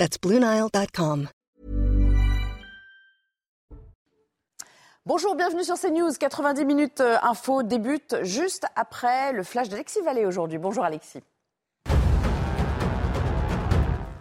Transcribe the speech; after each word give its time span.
That's. 0.00 0.16
Bonjour, 5.04 5.34
bienvenue 5.34 5.62
sur 5.62 5.78
CNews. 5.78 6.12
90 6.18 6.64
minutes 6.64 7.02
euh, 7.02 7.18
info 7.20 7.62
débute 7.62 8.16
juste 8.22 8.64
après 8.76 9.34
le 9.34 9.42
flash 9.42 9.68
d'Alexis 9.68 10.00
Vallée 10.00 10.24
aujourd'hui. 10.24 10.56
Bonjour 10.56 10.84
Alexis. 10.84 11.20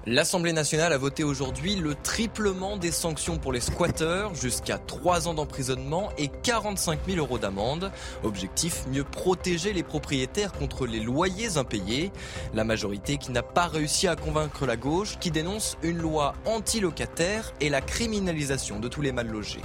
L'Assemblée 0.06 0.54
nationale 0.54 0.94
a 0.94 0.98
voté 0.98 1.26
aujourd'hui 1.26 1.76
le 1.76 1.94
triplement 1.94 2.78
des 2.78 2.92
sanctions 2.92 3.38
pour 3.38 3.52
les 3.52 3.60
squatteurs, 3.60 4.34
jusqu'à 4.34 4.78
3 4.78 5.28
ans 5.28 5.34
d'emprisonnement 5.34 6.10
et 6.18 6.30
45 6.30 7.02
000 7.06 7.18
euros 7.18 7.38
d'amende. 7.38 7.92
Objectif, 8.24 8.86
mieux 8.88 9.04
protéger 9.04 9.74
les 9.74 9.84
propriétaires 9.84 10.54
contre 10.54 10.88
les 10.88 11.02
loyers 11.02 11.58
impayés. 11.58 12.14
La 12.54 12.64
majorité 12.64 13.18
qui 13.18 13.34
n'a 13.34 13.44
pas 13.44 13.68
réussi 13.68 14.08
à 14.08 14.16
convaincre 14.16 14.66
la 14.66 14.78
gauche, 14.78 15.20
qui 15.20 15.32
dénonce 15.32 15.78
une 15.84 15.98
loi 15.98 16.34
anti-locataire 16.46 17.54
et 17.60 17.70
la 17.70 17.82
criminalisation 17.82 18.80
de 18.80 18.88
tous 18.88 19.02
les 19.02 19.12
mal 19.12 19.28
logés. 19.28 19.62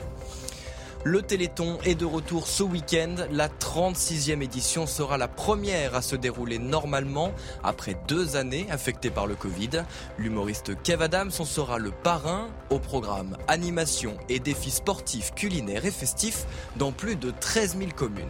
Le 1.06 1.20
Téléthon 1.20 1.76
est 1.84 1.96
de 1.96 2.06
retour 2.06 2.46
ce 2.46 2.62
week-end. 2.62 3.16
La 3.30 3.48
36e 3.48 4.40
édition 4.40 4.86
sera 4.86 5.18
la 5.18 5.28
première 5.28 5.94
à 5.94 6.00
se 6.00 6.16
dérouler 6.16 6.58
normalement 6.58 7.30
après 7.62 7.94
deux 8.08 8.36
années 8.36 8.66
affectées 8.70 9.10
par 9.10 9.26
le 9.26 9.34
Covid. 9.34 9.84
L'humoriste 10.16 10.80
Kev 10.82 11.04
Adams 11.04 11.30
en 11.38 11.44
sera 11.44 11.76
le 11.78 11.90
parrain 11.90 12.48
au 12.70 12.78
programme 12.78 13.36
animation 13.48 14.16
et 14.30 14.38
défis 14.38 14.70
sportifs, 14.70 15.34
culinaires 15.34 15.84
et 15.84 15.90
festifs 15.90 16.46
dans 16.76 16.90
plus 16.90 17.16
de 17.16 17.30
13 17.38 17.76
000 17.76 17.90
communes 17.94 18.24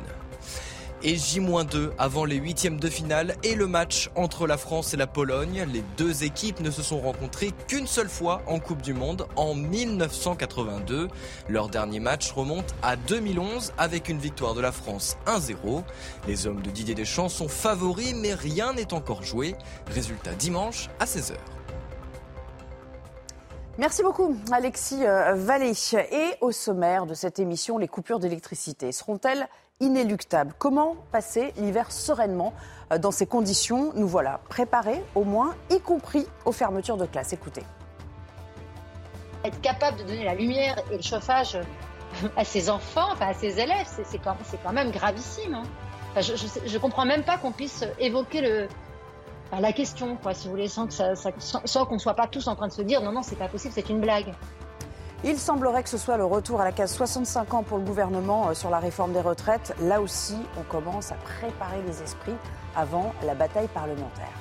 et 1.04 1.16
J-2 1.16 1.90
avant 1.98 2.24
les 2.24 2.36
huitièmes 2.36 2.80
de 2.80 2.88
finale 2.88 3.36
et 3.42 3.54
le 3.54 3.66
match 3.66 4.10
entre 4.14 4.46
la 4.46 4.56
France 4.56 4.94
et 4.94 4.96
la 4.96 5.06
Pologne. 5.06 5.66
Les 5.72 5.82
deux 5.98 6.24
équipes 6.24 6.60
ne 6.60 6.70
se 6.70 6.82
sont 6.82 6.98
rencontrées 6.98 7.52
qu'une 7.68 7.86
seule 7.86 8.08
fois 8.08 8.42
en 8.46 8.58
Coupe 8.58 8.80
du 8.80 8.94
Monde 8.94 9.26
en 9.36 9.54
1982. 9.54 11.08
Leur 11.48 11.68
dernier 11.68 12.00
match 12.00 12.32
remonte 12.32 12.74
à 12.82 12.96
2011 12.96 13.74
avec 13.76 14.08
une 14.08 14.18
victoire 14.18 14.54
de 14.54 14.62
la 14.62 14.72
France 14.72 15.18
1-0. 15.26 15.82
Les 16.26 16.46
hommes 16.46 16.62
de 16.62 16.70
Didier 16.70 16.94
Deschamps 16.94 17.28
sont 17.28 17.48
favoris 17.48 18.14
mais 18.14 18.32
rien 18.32 18.72
n'est 18.72 18.94
encore 18.94 19.22
joué. 19.22 19.54
Résultat 19.88 20.32
dimanche 20.32 20.88
à 21.00 21.04
16h. 21.04 21.34
Merci 23.76 24.04
beaucoup, 24.04 24.36
Alexis 24.52 25.04
euh, 25.04 25.34
Vallée. 25.34 25.72
Et 26.12 26.36
au 26.40 26.52
sommaire 26.52 27.06
de 27.06 27.14
cette 27.14 27.40
émission, 27.40 27.76
les 27.76 27.88
coupures 27.88 28.20
d'électricité 28.20 28.92
seront-elles 28.92 29.48
inéluctable. 29.80 30.54
Comment 30.58 30.96
passer 31.12 31.52
l'hiver 31.56 31.90
sereinement 31.90 32.52
euh, 32.92 32.98
dans 32.98 33.10
ces 33.10 33.26
conditions 33.26 33.92
Nous 33.94 34.08
voilà 34.08 34.40
préparés, 34.48 35.02
au 35.14 35.24
moins, 35.24 35.54
y 35.70 35.80
compris 35.80 36.26
aux 36.44 36.52
fermetures 36.52 36.96
de 36.96 37.06
classe. 37.06 37.32
Écoutez. 37.32 37.62
Être 39.44 39.60
capable 39.60 39.98
de 39.98 40.04
donner 40.04 40.24
la 40.24 40.34
lumière 40.34 40.76
et 40.90 40.96
le 40.96 41.02
chauffage 41.02 41.58
à 42.36 42.44
ses 42.44 42.70
enfants, 42.70 43.08
enfin 43.12 43.28
à 43.28 43.34
ses 43.34 43.60
élèves, 43.60 43.86
c'est 43.86 44.18
quand, 44.18 44.72
même 44.72 44.90
gravissime. 44.90 45.54
Hein. 45.54 46.20
je 46.20 46.72
ne 46.72 46.78
comprends 46.78 47.04
même 47.04 47.24
pas 47.24 47.36
qu'on 47.36 47.52
puisse 47.52 47.84
évoquer 47.98 48.40
le, 48.40 48.68
la 49.60 49.72
question, 49.72 50.18
si 50.32 50.44
vous 50.46 50.50
voulez, 50.50 50.68
sans 50.68 50.86
qu'on 50.86 51.94
ne 51.94 51.98
soit 51.98 52.14
pas 52.14 52.26
tous 52.26 52.46
en 52.48 52.56
train 52.56 52.68
de 52.68 52.72
se 52.72 52.82
dire 52.82 53.02
non, 53.02 53.12
non, 53.12 53.22
c'est 53.22 53.36
pas 53.36 53.48
possible, 53.48 53.74
c'est 53.74 53.88
une 53.88 54.00
blague. 54.00 54.32
Il 55.26 55.38
semblerait 55.38 55.82
que 55.82 55.88
ce 55.88 55.96
soit 55.96 56.18
le 56.18 56.26
retour 56.26 56.60
à 56.60 56.64
la 56.64 56.72
case 56.72 56.94
65 56.94 57.54
ans 57.54 57.62
pour 57.62 57.78
le 57.78 57.84
gouvernement 57.84 58.50
euh, 58.50 58.54
sur 58.54 58.68
la 58.68 58.78
réforme 58.78 59.14
des 59.14 59.22
retraites. 59.22 59.74
Là 59.80 60.02
aussi, 60.02 60.36
on 60.58 60.62
commence 60.64 61.12
à 61.12 61.14
préparer 61.14 61.80
les 61.86 62.02
esprits 62.02 62.34
avant 62.76 63.14
la 63.24 63.34
bataille 63.34 63.68
parlementaire. 63.68 64.32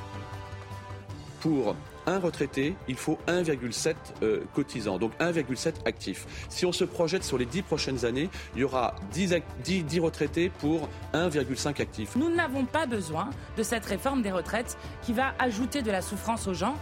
Pour 1.40 1.76
un 2.06 2.20
retraité, 2.20 2.76
il 2.90 2.96
faut 2.96 3.18
1,7 3.28 3.96
euh, 4.24 4.44
cotisants, 4.54 4.98
donc 4.98 5.14
1,7 5.22 5.74
actifs. 5.86 6.26
Si 6.50 6.66
on 6.66 6.74
se 6.74 6.84
projette 6.84 7.24
sur 7.24 7.38
les 7.38 7.46
10 7.46 7.62
prochaines 7.62 8.04
années, 8.04 8.30
il 8.56 8.62
y 8.62 8.64
aura 8.66 8.96
10, 9.14 9.36
10 9.64 10.00
retraités 10.02 10.50
pour 10.50 10.90
1,5 11.14 11.82
actifs. 11.82 12.18
Nous 12.18 12.30
n'avons 12.30 12.66
pas 12.66 12.88
besoin 12.88 13.30
de 13.56 13.64
cette 13.64 13.86
réforme 13.86 14.22
des 14.22 14.32
retraites 14.32 14.78
qui 15.02 15.14
va 15.14 15.34
ajouter 15.40 15.82
de 15.82 15.92
la 15.92 16.02
souffrance 16.02 16.46
aux 16.48 16.54
gens. 16.54 16.76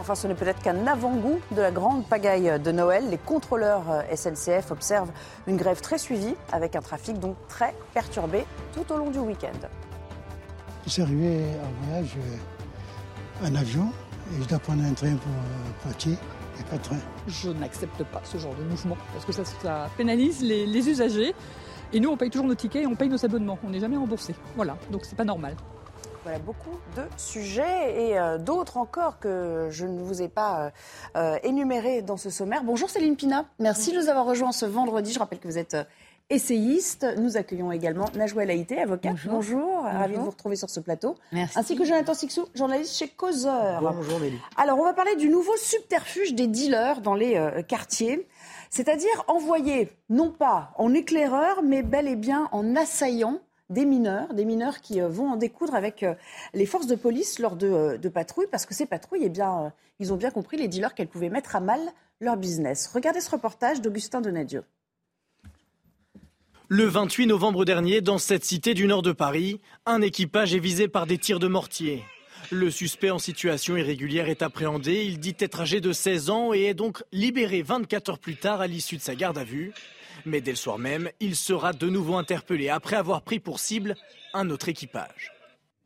Enfin, 0.00 0.14
ce 0.14 0.26
n'est 0.26 0.34
peut-être 0.34 0.62
qu'un 0.62 0.86
avant-goût 0.86 1.40
de 1.50 1.60
la 1.60 1.70
grande 1.70 2.06
pagaille 2.06 2.58
de 2.58 2.72
Noël. 2.72 3.10
Les 3.10 3.18
contrôleurs 3.18 3.84
euh, 3.90 4.16
SNCF 4.16 4.70
observent 4.70 5.12
une 5.46 5.58
grève 5.58 5.82
très 5.82 5.98
suivie, 5.98 6.34
avec 6.52 6.74
un 6.74 6.80
trafic 6.80 7.18
donc 7.18 7.36
très 7.48 7.74
perturbé 7.92 8.46
tout 8.72 8.90
au 8.90 8.96
long 8.96 9.10
du 9.10 9.18
week-end. 9.18 9.68
Je 10.86 10.90
suis 10.90 11.02
arrivé 11.02 11.44
en 11.62 11.84
voyage 11.84 12.16
euh, 12.16 13.46
en 13.46 13.54
avion 13.54 13.92
et 14.32 14.42
je 14.42 14.48
dois 14.48 14.58
prendre 14.58 14.82
un 14.82 14.94
train 14.94 15.14
pour 15.16 15.32
euh, 15.32 15.82
Poitiers 15.82 16.16
et 16.58 16.62
pas 16.70 16.78
de 16.78 16.82
train. 16.82 16.98
Je 17.28 17.50
n'accepte 17.50 18.02
pas 18.04 18.22
ce 18.24 18.38
genre 18.38 18.54
de 18.54 18.64
mouvement 18.64 18.96
parce 19.12 19.26
que 19.26 19.32
ça, 19.32 19.86
pénalise 19.98 20.40
les, 20.40 20.64
les, 20.64 20.88
usagers. 20.88 21.34
Et 21.92 22.00
nous, 22.00 22.08
on 22.08 22.16
paye 22.16 22.30
toujours 22.30 22.46
nos 22.46 22.54
tickets 22.54 22.84
et 22.84 22.86
on 22.86 22.94
paye 22.94 23.10
nos 23.10 23.22
abonnements. 23.22 23.58
On 23.62 23.68
n'est 23.68 23.80
jamais 23.80 23.98
remboursé. 23.98 24.34
Voilà, 24.56 24.78
donc 24.90 25.04
c'est 25.04 25.16
pas 25.16 25.24
normal. 25.24 25.56
Voilà 26.22 26.38
beaucoup 26.38 26.78
de 26.96 27.02
sujets 27.16 28.08
et 28.08 28.18
euh, 28.18 28.36
d'autres 28.36 28.76
encore 28.76 29.18
que 29.18 29.68
je 29.70 29.86
ne 29.86 30.02
vous 30.02 30.20
ai 30.20 30.28
pas 30.28 30.66
euh, 30.66 30.70
euh, 31.16 31.38
énumérés 31.42 32.02
dans 32.02 32.18
ce 32.18 32.28
sommaire. 32.28 32.62
Bonjour 32.62 32.90
Céline 32.90 33.16
Pina, 33.16 33.46
merci 33.58 33.90
de 33.92 33.96
nous 33.98 34.08
avoir 34.10 34.26
rejoints 34.26 34.52
ce 34.52 34.66
vendredi. 34.66 35.14
Je 35.14 35.18
rappelle 35.18 35.38
que 35.38 35.48
vous 35.48 35.56
êtes 35.56 35.78
essayiste. 36.28 37.06
Nous 37.16 37.38
accueillons 37.38 37.72
également 37.72 38.04
Najwa 38.14 38.44
Laïté, 38.44 38.80
avocate. 38.82 39.12
Bonjour. 39.12 39.32
Bonjour. 39.32 39.82
Ravi 39.82 40.14
de 40.14 40.20
vous 40.20 40.30
retrouver 40.30 40.56
sur 40.56 40.68
ce 40.68 40.78
plateau. 40.78 41.16
Merci. 41.32 41.58
Ainsi 41.58 41.74
que 41.74 41.84
Jonathan 41.86 42.12
Sixou, 42.12 42.44
journaliste 42.54 42.98
chez 42.98 43.08
Causeur. 43.08 43.80
Bonjour 43.80 44.20
Mélie. 44.20 44.38
Alors, 44.58 44.78
on 44.78 44.84
va 44.84 44.92
parler 44.92 45.16
du 45.16 45.30
nouveau 45.30 45.56
subterfuge 45.56 46.34
des 46.34 46.46
dealers 46.46 47.00
dans 47.00 47.14
les 47.14 47.64
quartiers. 47.66 48.28
C'est-à-dire 48.68 49.24
envoyer, 49.26 49.90
non 50.10 50.30
pas 50.30 50.72
en 50.76 50.92
éclaireur, 50.92 51.62
mais 51.62 51.82
bel 51.82 52.06
et 52.06 52.14
bien 52.14 52.48
en 52.52 52.76
assaillant 52.76 53.40
des 53.70 53.84
mineurs, 53.84 54.34
des 54.34 54.44
mineurs 54.44 54.80
qui 54.80 55.00
euh, 55.00 55.08
vont 55.08 55.30
en 55.30 55.36
découdre 55.36 55.74
avec 55.74 56.02
euh, 56.02 56.14
les 56.52 56.66
forces 56.66 56.88
de 56.88 56.96
police 56.96 57.38
lors 57.38 57.56
euh, 57.62 57.96
de, 57.96 58.08
patrouilles, 58.08 58.48
parce 58.50 58.66
que 58.66 58.74
ces 58.74 58.84
patrouilles, 58.84 59.22
eh 59.24 59.28
bien, 59.28 59.72
ils 60.00 60.12
ont 60.12 60.16
bien 60.16 60.30
compris, 60.30 60.56
les 60.56 60.68
dealers, 60.68 60.94
qu'elles 60.94 61.08
pouvaient 61.08 61.30
mettre 61.30 61.56
à 61.56 61.60
mal 61.60 61.80
leur 62.20 62.36
business. 62.36 62.90
Regardez 62.92 63.20
ce 63.20 63.30
reportage 63.30 63.80
d'Augustin 63.80 64.20
Donadieu. 64.20 64.64
Le 66.68 66.84
28 66.84 67.26
novembre 67.26 67.64
dernier, 67.64 68.00
dans 68.00 68.18
cette 68.18 68.44
cité 68.44 68.74
du 68.74 68.86
nord 68.86 69.02
de 69.02 69.12
Paris, 69.12 69.60
un 69.86 70.02
équipage 70.02 70.54
est 70.54 70.60
visé 70.60 70.86
par 70.86 71.06
des 71.06 71.18
tirs 71.18 71.40
de 71.40 71.48
mortier. 71.48 72.04
Le 72.52 72.70
suspect 72.70 73.10
en 73.10 73.18
situation 73.18 73.76
irrégulière 73.76 74.28
est 74.28 74.42
appréhendé. 74.42 75.04
Il 75.04 75.18
dit 75.18 75.36
être 75.38 75.60
âgé 75.60 75.80
de 75.80 75.92
16 75.92 76.30
ans 76.30 76.54
et 76.54 76.62
est 76.64 76.74
donc 76.74 77.02
libéré 77.12 77.62
24 77.62 78.10
heures 78.10 78.18
plus 78.18 78.36
tard 78.36 78.60
à 78.60 78.66
l'issue 78.66 78.96
de 78.96 79.02
sa 79.02 79.14
garde 79.14 79.38
à 79.38 79.44
vue. 79.44 79.72
Mais 80.26 80.40
dès 80.40 80.52
le 80.52 80.56
soir 80.56 80.78
même, 80.78 81.10
il 81.20 81.36
sera 81.36 81.72
de 81.72 81.88
nouveau 81.88 82.16
interpellé 82.16 82.68
après 82.68 82.96
avoir 82.96 83.22
pris 83.22 83.40
pour 83.40 83.60
cible 83.60 83.96
un 84.34 84.50
autre 84.50 84.68
équipage. 84.68 85.32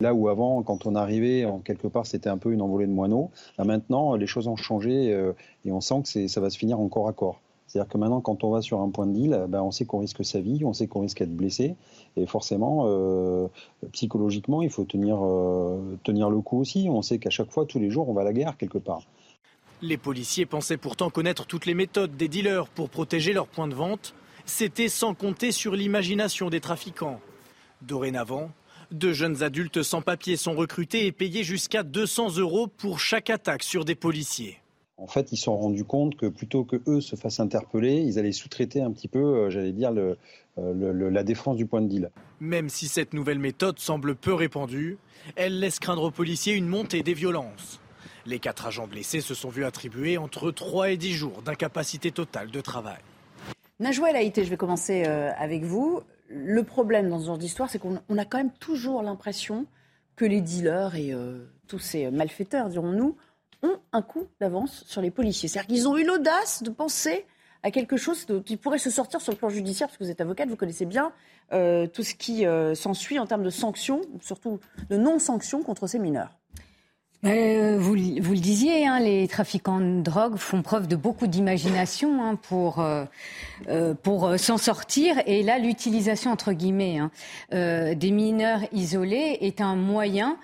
Là 0.01 0.13
où 0.13 0.29
avant, 0.29 0.63
quand 0.63 0.87
on 0.87 0.97
arrivait, 0.97 1.45
en 1.45 1.61
quelque 1.61 1.87
part, 1.87 2.07
c'était 2.07 2.29
un 2.29 2.39
peu 2.39 2.53
une 2.53 2.63
envolée 2.63 2.87
de 2.87 2.93
moineaux. 2.93 3.31
Là 3.59 3.65
maintenant, 3.65 4.17
les 4.17 4.27
choses 4.27 4.49
ont 4.49 4.57
changé 4.57 5.13
euh, 5.13 5.33
et 5.65 5.73
on 5.73 5.81
sent 5.81 6.03
que 6.05 6.29
ça 6.29 6.41
va 6.41 6.51
se 6.51 6.59
finir 6.59 6.81
encore 6.81 7.09
à 7.09 7.13
corps. 7.13 7.41
C'est-à-dire 7.67 7.91
que 7.91 7.99
maintenant, 7.99 8.21
quand 8.21 8.45
on 8.45 8.51
va 8.51 8.61
sur 8.61 8.81
un 8.81 8.91
point 8.91 9.07
de 9.07 9.13
deal, 9.13 9.47
ben, 9.49 9.63
on 9.63 9.71
sait 9.71 9.85
qu'on 9.85 9.99
risque 9.99 10.25
sa 10.25 10.41
vie, 10.41 10.65
on 10.65 10.73
sait 10.73 10.87
qu'on 10.87 11.01
risque 11.01 11.19
d'être 11.19 11.35
blessé. 11.35 11.75
Et 12.17 12.27
forcément, 12.27 12.85
euh, 12.87 13.49
psychologiquement, 13.93 14.63
il 14.63 14.71
faut 14.71 14.85
tenir, 14.85 15.19
euh, 15.21 15.99
tenir 16.05 16.31
le 16.31 16.41
coup 16.41 16.61
aussi. 16.61 16.87
On 16.89 17.03
sait 17.03 17.19
qu'à 17.19 17.31
chaque 17.31 17.51
fois, 17.51 17.65
tous 17.67 17.79
les 17.79 17.91
jours, 17.91 18.09
on 18.09 18.13
va 18.13 18.21
à 18.21 18.25
la 18.25 18.33
guerre 18.33 18.57
quelque 18.57 18.79
part. 18.79 19.03
Les 19.83 19.97
policiers 19.97 20.47
pensaient 20.47 20.77
pourtant 20.77 21.11
connaître 21.11 21.47
toutes 21.47 21.67
les 21.67 21.75
méthodes 21.75 22.17
des 22.17 22.29
dealers 22.29 22.69
pour 22.69 22.91
protéger 22.91 23.33
leurs 23.33 23.49
points 23.49 23.69
de 23.69 23.75
vente. 23.75 24.15
C'était 24.47 24.89
sans 24.89 25.15
compter 25.15 25.53
sur 25.53 25.75
l'imagination 25.75 26.51
des 26.51 26.61
trafiquants. 26.61 27.21
Dorénavant, 27.83 28.51
de 28.91 29.13
jeunes 29.13 29.43
adultes 29.43 29.83
sans 29.83 30.03
papier 30.03 30.37
sont 30.37 30.55
recrutés 30.55 31.07
et 31.07 31.13
payés 31.13 31.45
jusqu'à 31.45 31.83
200 31.83 32.37
euros 32.37 32.67
pour 32.67 33.01
chaque 33.01 33.31
attaque 33.31 33.63
sur 33.63 33.85
des 33.85 33.95
policiers. 33.95 34.59
En 34.97 35.07
fait, 35.07 35.33
ils 35.33 35.37
se 35.37 35.45
sont 35.45 35.57
rendus 35.57 35.85
compte 35.85 36.17
que 36.17 36.27
plutôt 36.27 36.65
que 36.65 36.81
eux 36.87 37.01
se 37.01 37.17
fassent 37.17 37.41
interpeller, 37.41 37.97
ils 37.97 38.19
allaient 38.19 38.33
sous-traiter 38.33 38.81
un 38.81 38.93
petit 38.93 39.09
peu, 39.09 39.19
euh, 39.19 39.51
j'allais 39.51 39.73
dire, 39.73 39.93
euh, 39.93 40.15
la 40.57 41.25
défense 41.25 41.57
du 41.57 41.67
point 41.67 41.83
de 41.83 41.89
deal. 41.89 42.11
Même 42.39 42.69
si 42.69 42.87
cette 42.87 43.13
nouvelle 43.13 43.41
méthode 43.41 43.79
semble 43.81 44.15
peu 44.15 44.33
répandue, 44.33 44.99
elle 45.35 45.59
laisse 45.59 45.81
craindre 45.81 46.05
aux 46.05 46.11
policiers 46.13 46.55
une 46.55 46.69
montée 46.69 47.03
des 47.03 47.15
violences. 47.15 47.81
Les 48.25 48.39
quatre 48.39 48.67
agents 48.67 48.87
blessés 48.87 49.21
se 49.21 49.35
sont 49.35 49.49
vus 49.49 49.65
attribuer 49.65 50.17
entre 50.17 50.51
3 50.53 50.91
et 50.91 50.97
10 50.97 51.13
jours 51.13 51.43
d'incapacité 51.43 52.13
totale 52.13 52.51
de 52.51 52.61
travail. 52.61 53.01
Najwa 53.81 54.11
El 54.11 54.17
Haïté, 54.17 54.45
je 54.45 54.51
vais 54.51 54.57
commencer 54.57 55.05
euh, 55.07 55.33
avec 55.37 55.65
vous. 55.65 56.01
Le 56.29 56.63
problème 56.63 57.09
dans 57.09 57.19
ce 57.19 57.27
genre 57.27 57.39
d'histoire, 57.39 57.69
c'est 57.69 57.81
qu'on 57.81 57.97
a 57.97 58.25
quand 58.25 58.39
même 58.39 58.53
toujours 58.53 59.03
l'impression 59.03 59.67
que 60.15 60.25
les 60.25 60.41
dealers 60.41 60.95
et 60.95 61.13
euh, 61.13 61.45
tous 61.67 61.81
ces 61.81 62.09
malfaiteurs, 62.11 62.69
dirons-nous, 62.69 63.17
ont 63.63 63.77
un 63.93 64.03
coup 64.03 64.29
d'avance 64.41 64.85
sur 64.87 65.03
les 65.03 65.11
policiers. 65.11 65.49
C'est-à-dire 65.49 65.75
qu'ils 65.75 65.89
ont 65.89 65.97
eu 65.97 66.05
l'audace 66.05 66.63
de 66.63 66.71
penser 66.71 67.27
à 67.65 67.73
quelque 67.73 67.97
chose 67.97 68.27
qui 68.45 68.57
pourrait 68.57 68.79
se 68.79 68.91
sortir 68.91 69.21
sur 69.21 69.33
le 69.33 69.39
plan 69.39 69.49
judiciaire, 69.49 69.89
parce 69.89 69.99
que 69.99 70.05
vous 70.05 70.11
êtes 70.11 70.21
avocate, 70.21 70.49
vous 70.49 70.57
connaissez 70.57 70.85
bien 70.85 71.13
euh, 71.53 71.87
tout 71.87 72.03
ce 72.05 72.15
qui 72.15 72.45
s'ensuit 72.75 73.19
en 73.19 73.27
termes 73.27 73.43
de 73.43 73.51
sanctions, 73.51 74.03
surtout 74.21 74.61
de 74.91 74.97
non-sanctions 74.97 75.63
contre 75.63 75.87
ces 75.87 75.99
mineurs. 75.99 76.39
Euh, 77.25 77.79
vous, 77.79 77.95
le 77.95 78.39
disiez, 78.39 78.87
hein, 78.87 79.01
les 79.01 79.27
trafiquants 79.29 79.81
de 79.81 80.03
drogue 80.03 80.37
font 80.37 80.61
preuve 80.61 80.87
de 80.89 80.97
beaucoup 80.97 81.27
d'imagination 81.27 82.23
hein, 82.23 82.37
pour, 82.37 82.81
euh, 82.81 83.07
euh, 83.69 83.95
pour 83.95 84.39
s'en 84.39 84.59
sortir. 84.59 85.17
Et 85.25 85.43
là, 85.43 85.59
l'utilisation, 85.59 86.31
entre 86.31 86.53
guillemets, 86.53 86.99
hein, 86.99 87.11
des 87.51 88.11
mineurs 88.11 88.61
isolés 88.73 89.39
est 89.41 89.61
un 89.61 89.75
moyen 89.77 90.37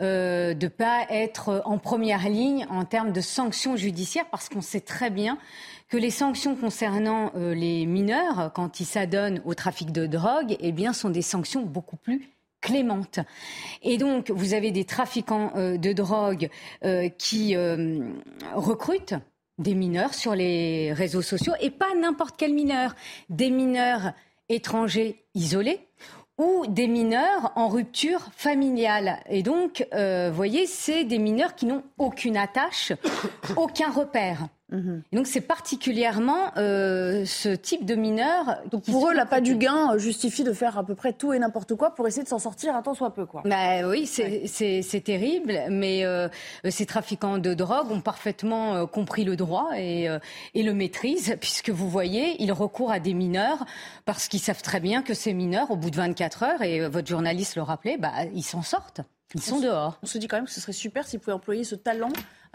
de 0.00 0.54
ne 0.54 0.68
pas 0.68 1.06
être 1.10 1.62
en 1.64 1.78
première 1.78 2.28
ligne 2.28 2.66
en 2.70 2.84
termes 2.84 3.10
de 3.10 3.20
sanctions 3.20 3.76
judiciaires, 3.76 4.26
parce 4.30 4.48
qu'on 4.48 4.60
sait 4.60 4.80
très 4.80 5.10
bien 5.10 5.38
que 5.88 5.96
les 5.96 6.10
sanctions 6.10 6.54
concernant 6.54 7.32
les 7.34 7.84
mineurs, 7.84 8.52
quand 8.54 8.78
ils 8.78 8.84
s'adonnent 8.84 9.40
au 9.44 9.54
trafic 9.54 9.90
de 9.90 10.06
drogue, 10.06 10.56
eh 10.60 10.70
bien, 10.70 10.92
sont 10.92 11.10
des 11.10 11.22
sanctions 11.22 11.62
beaucoup 11.62 11.96
plus 11.96 12.37
clémente. 12.60 13.20
Et 13.82 13.98
donc, 13.98 14.30
vous 14.30 14.54
avez 14.54 14.70
des 14.70 14.84
trafiquants 14.84 15.52
euh, 15.56 15.76
de 15.76 15.92
drogue 15.92 16.48
euh, 16.84 17.08
qui 17.08 17.56
euh, 17.56 18.00
recrutent 18.54 19.14
des 19.58 19.74
mineurs 19.74 20.14
sur 20.14 20.34
les 20.34 20.92
réseaux 20.92 21.22
sociaux, 21.22 21.54
et 21.60 21.70
pas 21.70 21.92
n'importe 22.00 22.36
quel 22.38 22.54
mineur, 22.54 22.94
des 23.28 23.50
mineurs 23.50 24.12
étrangers 24.48 25.24
isolés 25.34 25.80
ou 26.38 26.64
des 26.68 26.86
mineurs 26.86 27.52
en 27.56 27.66
rupture 27.66 28.28
familiale. 28.36 29.18
Et 29.28 29.42
donc, 29.42 29.84
vous 29.90 30.32
voyez, 30.32 30.68
c'est 30.68 31.02
des 31.02 31.18
mineurs 31.18 31.56
qui 31.56 31.66
n'ont 31.66 31.82
aucune 31.98 32.36
attache, 32.36 32.92
aucun 33.56 33.90
repère. 33.90 34.46
Mhm. 34.70 35.02
donc 35.12 35.26
c'est 35.26 35.40
particulièrement 35.40 36.52
euh, 36.58 37.24
ce 37.24 37.48
type 37.48 37.86
de 37.86 37.94
mineurs. 37.94 38.58
Donc 38.70 38.84
pour 38.84 39.08
eux, 39.08 39.14
l'appât 39.14 39.40
du 39.40 39.56
gain 39.56 39.94
euh, 39.94 39.98
justifie 39.98 40.44
de 40.44 40.52
faire 40.52 40.76
à 40.76 40.84
peu 40.84 40.94
près 40.94 41.14
tout 41.14 41.32
et 41.32 41.38
n'importe 41.38 41.74
quoi 41.74 41.94
pour 41.94 42.06
essayer 42.06 42.22
de 42.22 42.28
s'en 42.28 42.38
sortir 42.38 42.74
un 42.76 42.82
temps 42.82 42.94
soit 42.94 43.14
peu. 43.14 43.24
Quoi. 43.24 43.42
Bah, 43.46 43.88
oui, 43.88 44.06
c'est 44.06 45.00
terrible, 45.04 45.58
mais 45.70 46.04
euh, 46.04 46.28
ces 46.68 46.84
trafiquants 46.84 47.38
de 47.38 47.54
drogue 47.54 47.90
ont 47.90 48.00
parfaitement 48.00 48.86
compris 48.86 49.24
le 49.24 49.36
droit 49.36 49.70
et, 49.76 50.08
et, 50.54 50.62
le 50.62 50.74
maîtrisent, 50.74 51.36
puisque 51.40 51.70
vous 51.70 51.88
voyez, 51.88 52.42
ils 52.42 52.52
recourent 52.52 52.92
à 52.92 53.00
des 53.00 53.14
mineurs 53.14 53.64
parce 54.04 54.28
qu'ils 54.28 54.40
savent 54.40 54.62
très 54.62 54.80
bien 54.80 55.02
que 55.02 55.14
ces 55.14 55.32
mineurs, 55.32 55.70
au 55.70 55.76
bout 55.76 55.90
de 55.90 55.96
24 55.96 56.42
heures, 56.42 56.62
et 56.62 56.88
votre 56.88 57.08
journaliste 57.08 57.56
le 57.56 57.62
rappelait, 57.62 57.96
bah, 57.96 58.12
ils 58.34 58.42
s'en 58.42 58.62
sortent. 58.62 59.00
Ils 59.34 59.42
sont 59.42 59.60
dehors. 59.60 59.98
On 60.02 60.06
se 60.06 60.18
dit 60.18 60.26
quand 60.26 60.36
même 60.36 60.46
que 60.46 60.50
ce 60.50 60.60
serait 60.60 60.72
super 60.72 61.06
s'ils 61.06 61.20
pouvaient 61.20 61.34
employer 61.34 61.64
ce 61.64 61.74
talent 61.74 62.08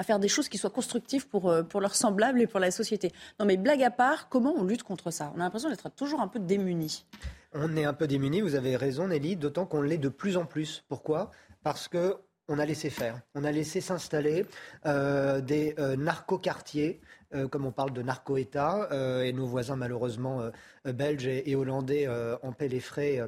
faire 0.04 0.20
des 0.20 0.28
choses 0.28 0.50
qui 0.50 0.58
soient 0.58 0.70
constructives 0.70 1.28
pour, 1.28 1.50
euh, 1.50 1.64
pour 1.64 1.82
leurs 1.82 1.96
semblables 1.96 2.42
et 2.42 2.48
pour 2.48 2.60
la 2.60 2.72
société. 2.72 3.12
Non 3.40 3.46
mais 3.46 3.58
blague 3.58 3.84
à 3.84 3.92
part, 3.92 4.30
comment 4.30 4.54
on 4.56 4.64
lutte 4.64 4.84
contre 4.84 5.12
ça? 5.12 5.32
On 5.36 5.40
a 5.40 5.44
l'impression 5.44 5.70
d'être 5.70 5.90
toujours 5.90 6.22
un 6.22 6.28
peu 6.28 6.40
démunis. 6.40 7.06
On 7.54 7.76
est 7.78 7.86
un 7.86 7.94
peu 7.94 8.08
démunis, 8.08 8.42
vous 8.42 8.56
avez 8.56 8.76
raison 8.76 9.08
Nelly, 9.08 9.36
d'autant 9.36 9.66
qu'on 9.66 9.82
l'est 9.82 9.98
de 9.98 10.10
plus 10.10 10.38
en 10.38 10.46
plus. 10.46 10.84
Pourquoi? 10.88 11.32
Parce 11.64 11.88
que 11.88 12.18
on 12.50 12.60
a 12.60 12.66
laissé 12.66 12.90
faire. 12.90 13.22
On 13.36 13.44
a 13.44 13.52
laissé 13.52 13.80
s'installer 13.80 14.46
euh, 14.86 15.40
des 15.40 15.76
euh, 15.80 15.96
narcocartiers, 15.96 17.00
euh, 17.34 17.48
comme 17.48 17.66
on 17.66 17.72
parle 17.72 17.94
de 17.94 18.02
narco-État, 18.02 18.90
et 19.24 19.32
nos 19.32 19.46
voisins 19.46 19.76
malheureusement 19.76 20.50
belges 20.86 21.28
et, 21.28 21.56
hollandais 21.56 22.08
en 22.42 22.52
paient 22.52 22.68
les 22.68 22.80
frais 22.80 23.22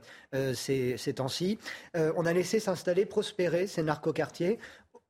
ces, 0.53 0.97
ces 0.97 1.13
temps-ci. 1.13 1.57
on 1.93 2.25
a 2.25 2.33
laissé 2.33 2.59
s'installer, 2.59 3.05
prospérer 3.05 3.67
ces 3.67 3.83
narcocartiers. 3.83 4.59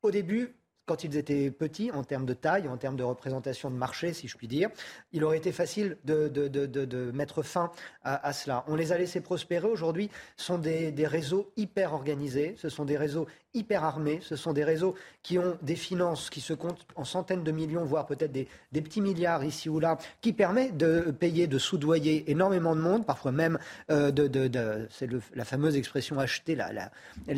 Au 0.02 0.12
début, 0.12 0.56
quand 0.86 1.04
ils 1.04 1.18
étaient 1.18 1.52
petits 1.52 1.92
en 1.92 2.04
termes 2.04 2.26
de 2.26 2.34
taille, 2.34 2.68
en 2.68 2.78
termes 2.78 2.96
de 2.96 3.04
représentation 3.04 3.70
de 3.70 3.76
marché, 3.76 4.14
si 4.14 4.28
je 4.28 4.38
puis 4.38 4.48
dire, 4.48 4.70
il 5.14 5.24
aurait 5.24 5.38
été 5.38 5.52
facile 5.52 5.98
de, 6.06 7.12
mettre 7.14 7.44
fin 7.44 7.72
à, 8.04 8.34
cela. 8.34 8.64
On 8.68 8.76
les 8.76 8.92
a 8.92 8.98
laissés 8.98 9.22
prospérer. 9.22 9.68
Aujourd'hui, 9.68 10.10
ce 10.38 10.46
sont 10.46 10.58
des, 10.58 10.94
réseaux 11.08 11.52
hyper 11.58 11.94
organisés, 11.94 12.56
ce 12.58 12.70
sont 12.70 12.86
des 12.86 12.98
réseaux 12.98 13.28
hyper 13.54 13.84
armés, 13.84 14.20
ce 14.22 14.36
sont 14.36 14.54
des 14.54 14.64
réseaux 14.64 14.96
qui 15.24 15.40
ont 15.40 15.58
des 15.62 15.76
finances 15.76 16.30
qui 16.30 16.42
se 16.42 16.54
comptent 16.54 16.86
en 16.96 17.06
centaines 17.06 17.44
de 17.44 17.52
millions, 17.52 17.86
voire 17.86 18.06
peut-être 18.06 18.32
des, 18.32 18.48
petits 18.72 19.02
milliards 19.02 19.44
ici 19.44 19.70
ou 19.70 19.80
là, 19.80 19.98
qui 20.22 20.34
permettent 20.34 20.78
de 20.78 21.12
payer, 21.12 21.48
de 21.48 21.58
soudoyer 21.58 22.30
énormément 22.30 22.76
de 22.76 22.82
monde, 22.82 23.06
parfois 23.06 23.32
même 23.32 23.58
euh, 23.90 24.12
de, 24.12 24.88
c'est 24.92 25.10
la 25.34 25.46
fameuse 25.46 25.76
expression 25.76 26.20
acheter 26.20 26.56
la, 26.56 26.92
euh, 27.30 27.34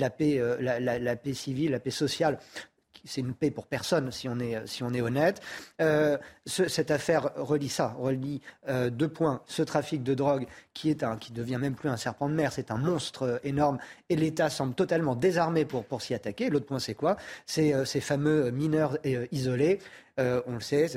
la 0.60 1.16
paix 1.16 1.34
civile, 1.34 1.72
la 1.72 1.80
paix 1.80 1.92
sociale 1.92 2.40
c'est 3.08 3.22
une 3.22 3.34
paix 3.34 3.52
pour 3.52 3.66
personne 3.66 4.12
si 4.12 4.30
on 4.30 4.40
est, 4.40 4.66
si 4.68 4.84
on 4.84 4.94
est 4.94 5.02
honnête. 5.02 5.42
Euh, 5.82 6.18
cette 6.46 6.92
affaire 6.92 7.32
relie 7.36 7.70
ça, 7.70 7.96
relie 7.98 8.42
euh, 8.68 8.90
deux 8.90 9.08
points. 9.08 9.42
Ce 9.48 9.62
trafic 9.64 10.04
de 10.04 10.14
drogue 10.14 10.46
qui 10.74 10.90
est 10.90 11.04
un, 11.04 11.18
qui 11.18 11.32
devient 11.32 11.58
même 11.60 11.76
plus 11.76 11.90
un 11.90 11.98
serpent 11.98 12.30
de 12.30 12.36
mer, 12.36 12.52
c'est 12.54 12.72
un 12.72 12.78
monstre 12.78 13.24
euh, 13.24 13.38
énorme 13.44 13.80
et 14.10 14.16
l'État 14.16 14.50
semble 14.50 14.76
totalement 14.76 15.16
désarmé 15.16 15.66
pour, 15.66 15.86
pour 15.86 16.02
s'y 16.02 16.14
attaquer. 16.14 16.50
L'autre 16.50 16.66
point, 16.66 16.80
c'est 16.80 16.96
quoi? 16.96 17.18
C'est 17.46 17.74
ces 17.86 18.02
fameux 18.02 18.52
mineurs 18.52 18.98
isolés 19.32 19.80
euh, 20.20 20.42
on 20.48 20.54
le 20.54 20.62
sait, 20.62 20.88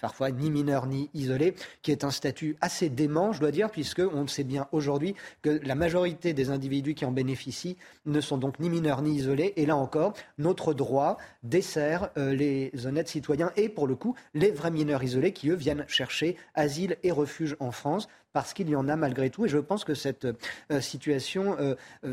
parfois 0.00 0.30
ni 0.30 0.50
mineur 0.50 0.86
ni 0.86 1.10
isolé, 1.14 1.54
qui 1.82 1.90
est 1.90 2.04
un 2.04 2.10
statut 2.10 2.56
assez 2.60 2.88
dément, 2.88 3.32
je 3.32 3.40
dois 3.40 3.50
dire, 3.50 3.70
puisqu'on 3.70 4.26
sait 4.26 4.44
bien 4.44 4.68
aujourd'hui 4.72 5.14
que 5.42 5.60
la 5.62 5.74
majorité 5.74 6.32
des 6.32 6.50
individus 6.50 6.94
qui 6.94 7.04
en 7.04 7.12
bénéficient 7.12 7.76
ne 8.06 8.20
sont 8.20 8.38
donc 8.38 8.58
ni 8.60 8.70
mineurs 8.70 9.02
ni 9.02 9.14
isolés. 9.16 9.52
Et 9.56 9.66
là 9.66 9.76
encore, 9.76 10.14
notre 10.38 10.74
droit 10.74 11.18
dessert 11.42 12.10
euh, 12.16 12.34
les 12.34 12.70
honnêtes 12.86 13.08
citoyens 13.08 13.52
et, 13.56 13.68
pour 13.68 13.86
le 13.86 13.94
coup, 13.94 14.14
les 14.34 14.50
vrais 14.50 14.70
mineurs 14.70 15.02
isolés 15.02 15.32
qui, 15.32 15.50
eux, 15.50 15.54
viennent 15.54 15.84
chercher 15.88 16.36
asile 16.54 16.96
et 17.02 17.10
refuge 17.10 17.56
en 17.60 17.72
France 17.72 18.08
parce 18.32 18.52
qu'il 18.54 18.68
y 18.68 18.76
en 18.76 18.88
a 18.88 18.96
malgré 18.96 19.30
tout. 19.30 19.46
Et 19.46 19.48
je 19.48 19.58
pense 19.58 19.84
que 19.84 19.94
cette 19.94 20.26
euh, 20.70 20.80
situation 20.80 21.56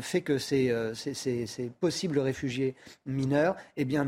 fait 0.00 0.22
que 0.22 0.38
ces, 0.38 0.72
possibles 1.80 2.18
réfugiés 2.18 2.74
mineurs 3.06 3.56
eh 3.76 3.84
bien, 3.84 4.06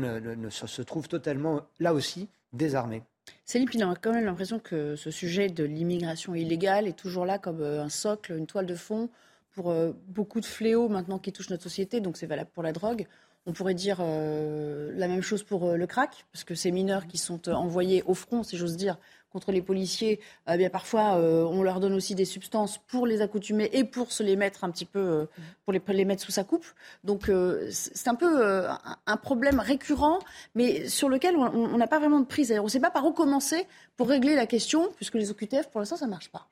se 0.49 0.81
trouvent 0.81 1.07
totalement, 1.07 1.61
là 1.79 1.93
aussi, 1.93 2.29
désarmés. 2.53 3.03
Céline 3.45 3.69
il 3.73 3.83
a 3.83 3.93
quand 4.01 4.13
même 4.13 4.25
l'impression 4.25 4.59
que 4.59 4.95
ce 4.95 5.11
sujet 5.11 5.49
de 5.49 5.63
l'immigration 5.63 6.35
illégale 6.35 6.87
est 6.87 6.97
toujours 6.97 7.25
là 7.25 7.37
comme 7.37 7.61
euh, 7.61 7.83
un 7.83 7.89
socle, 7.89 8.33
une 8.37 8.47
toile 8.47 8.65
de 8.65 8.75
fond 8.75 9.09
pour 9.51 9.71
euh, 9.71 9.91
beaucoup 10.07 10.39
de 10.39 10.45
fléaux 10.45 10.89
maintenant 10.89 11.19
qui 11.19 11.31
touchent 11.31 11.49
notre 11.49 11.63
société. 11.63 12.01
Donc 12.01 12.17
c'est 12.17 12.25
valable 12.25 12.49
pour 12.53 12.63
la 12.63 12.71
drogue. 12.71 13.07
On 13.45 13.51
pourrait 13.51 13.73
dire 13.73 13.97
euh, 13.99 14.91
la 14.95 15.07
même 15.07 15.21
chose 15.21 15.43
pour 15.43 15.73
le 15.73 15.87
crack, 15.87 16.25
parce 16.31 16.45
que 16.45 16.55
ces 16.55 16.71
mineurs 16.71 17.07
qui 17.07 17.17
sont 17.17 17.49
envoyés 17.49 18.01
au 18.03 18.13
front, 18.13 18.41
si 18.43 18.55
j'ose 18.55 18.77
dire, 18.77 18.97
contre 19.33 19.51
les 19.51 19.61
policiers, 19.61 20.19
eh 20.47 20.69
parfois 20.69 21.15
on 21.15 21.63
leur 21.63 21.79
donne 21.79 21.93
aussi 21.93 22.15
des 22.15 22.25
substances 22.25 22.77
pour 22.77 23.07
les 23.07 23.21
accoutumer 23.21 23.69
et 23.73 23.83
pour 23.83 24.11
se 24.11 24.23
les 24.23 24.35
mettre 24.35 24.63
un 24.63 24.71
petit 24.71 24.85
peu, 24.85 25.27
pour 25.65 25.73
les, 25.73 25.81
les, 25.89 26.05
mettre 26.05 26.23
sous 26.23 26.31
sa 26.31 26.43
coupe. 26.43 26.65
Donc 27.03 27.29
c'est 27.71 28.07
un 28.07 28.15
peu 28.15 28.65
un 29.05 29.17
problème 29.17 29.59
récurrent, 29.59 30.19
mais 30.55 30.87
sur 30.87 31.09
lequel 31.09 31.35
on 31.35 31.77
n'a 31.77 31.87
pas 31.87 31.99
vraiment 31.99 32.19
de 32.19 32.25
prise. 32.25 32.53
on 32.57 32.63
ne 32.63 32.69
sait 32.69 32.79
pas 32.79 32.91
par 32.91 33.05
où 33.05 33.11
commencer 33.11 33.65
pour 33.97 34.07
régler 34.07 34.35
la 34.35 34.45
question, 34.45 34.89
puisque 34.95 35.15
les 35.15 35.31
OQTF, 35.31 35.69
pour 35.69 35.81
l'instant, 35.81 35.97
ça 35.97 36.05
ne 36.05 36.11
marche 36.11 36.29
pas. 36.29 36.47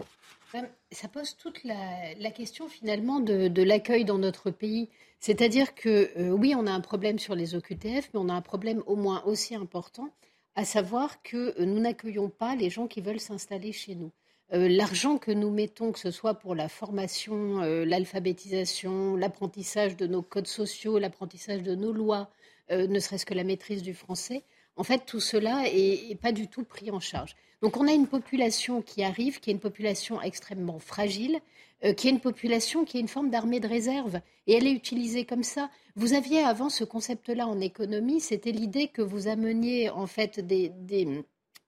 Ça 0.92 1.08
pose 1.08 1.38
toute 1.38 1.64
la, 1.64 2.32
question 2.32 2.68
finalement 2.68 3.20
de, 3.20 3.64
l'accueil 3.64 4.04
dans 4.04 4.18
notre 4.18 4.52
pays. 4.52 4.90
C'est-à-dire 5.20 5.76
que 5.76 6.32
oui, 6.32 6.54
on 6.58 6.68
a 6.68 6.72
un 6.72 6.82
problème 6.82 7.20
sur 7.20 7.36
les 7.36 7.56
OQTF, 7.56 8.10
mais 8.14 8.20
on 8.20 8.28
a 8.28 8.34
un 8.34 8.42
problème 8.42 8.84
au 8.86 8.96
moins 8.96 9.24
aussi 9.26 9.56
important 9.56 10.10
à 10.56 10.66
savoir 10.66 11.22
que 11.24 11.60
euh, 11.60 11.66
nous 11.66 11.80
n'accueillons 11.80 12.30
pas 12.30 12.56
les 12.56 12.70
gens 12.70 12.88
qui 12.88 13.02
veulent 13.02 13.20
s'installer 13.20 13.72
chez 13.72 13.96
nous. 13.96 14.12
Euh, 14.54 14.68
l'argent 14.68 15.18
que 15.18 15.32
nous 15.32 15.50
mettons, 15.50 15.92
que 15.92 16.00
ce 16.00 16.12
soit 16.12 16.34
pour 16.34 16.56
la 16.56 16.68
formation, 16.68 17.62
euh, 17.62 17.86
l'alphabétisation, 17.86 19.16
l'apprentissage 19.16 19.96
de 19.96 20.08
nos 20.08 20.22
codes 20.22 20.48
sociaux, 20.48 21.00
l'apprentissage 21.00 21.64
de 21.64 21.76
nos 21.76 21.92
lois, 21.92 22.30
ne 22.70 23.00
serait-ce 23.00 23.26
que 23.26 23.34
la 23.34 23.44
maîtrise 23.44 23.82
du 23.82 23.94
français, 23.94 24.46
en 24.82 24.84
fait, 24.84 25.06
tout 25.06 25.20
cela 25.20 25.62
n'est 25.62 26.18
pas 26.20 26.32
du 26.32 26.48
tout 26.48 26.64
pris 26.64 26.90
en 26.90 27.00
charge. 27.00 27.36
Donc 27.62 27.78
on 27.78 27.88
a 27.88 27.92
une 27.92 28.08
population 28.08 28.82
qui 28.82 29.04
arrive, 29.04 29.40
qui 29.40 29.52
est 29.52 29.54
une 29.54 29.60
population 29.60 30.20
extrêmement 30.20 30.80
fragile, 30.80 31.40
euh, 31.86 31.94
qui 31.94 32.08
est 32.08 32.10
une 32.10 32.20
population 32.20 32.84
qui 32.84 32.98
est 32.98 33.00
une 33.00 33.08
forme 33.08 33.30
d'armée 33.30 33.60
de 33.60 33.68
réserve. 33.68 34.22
Et 34.48 34.54
elle 34.54 34.66
est 34.66 34.72
utilisée 34.72 35.24
comme 35.24 35.44
ça. 35.44 35.70
Vous 35.96 36.16
aviez 36.16 36.40
avant 36.40 36.70
ce 36.70 36.84
concept-là 36.84 37.46
en 37.46 37.60
économie, 37.60 38.22
c'était 38.22 38.52
l'idée 38.52 38.88
que 38.88 39.04
vous 39.04 39.28
ameniez 39.28 39.92
en 39.92 40.08
fait 40.08 40.40
des, 40.40 40.70
des, 40.70 41.24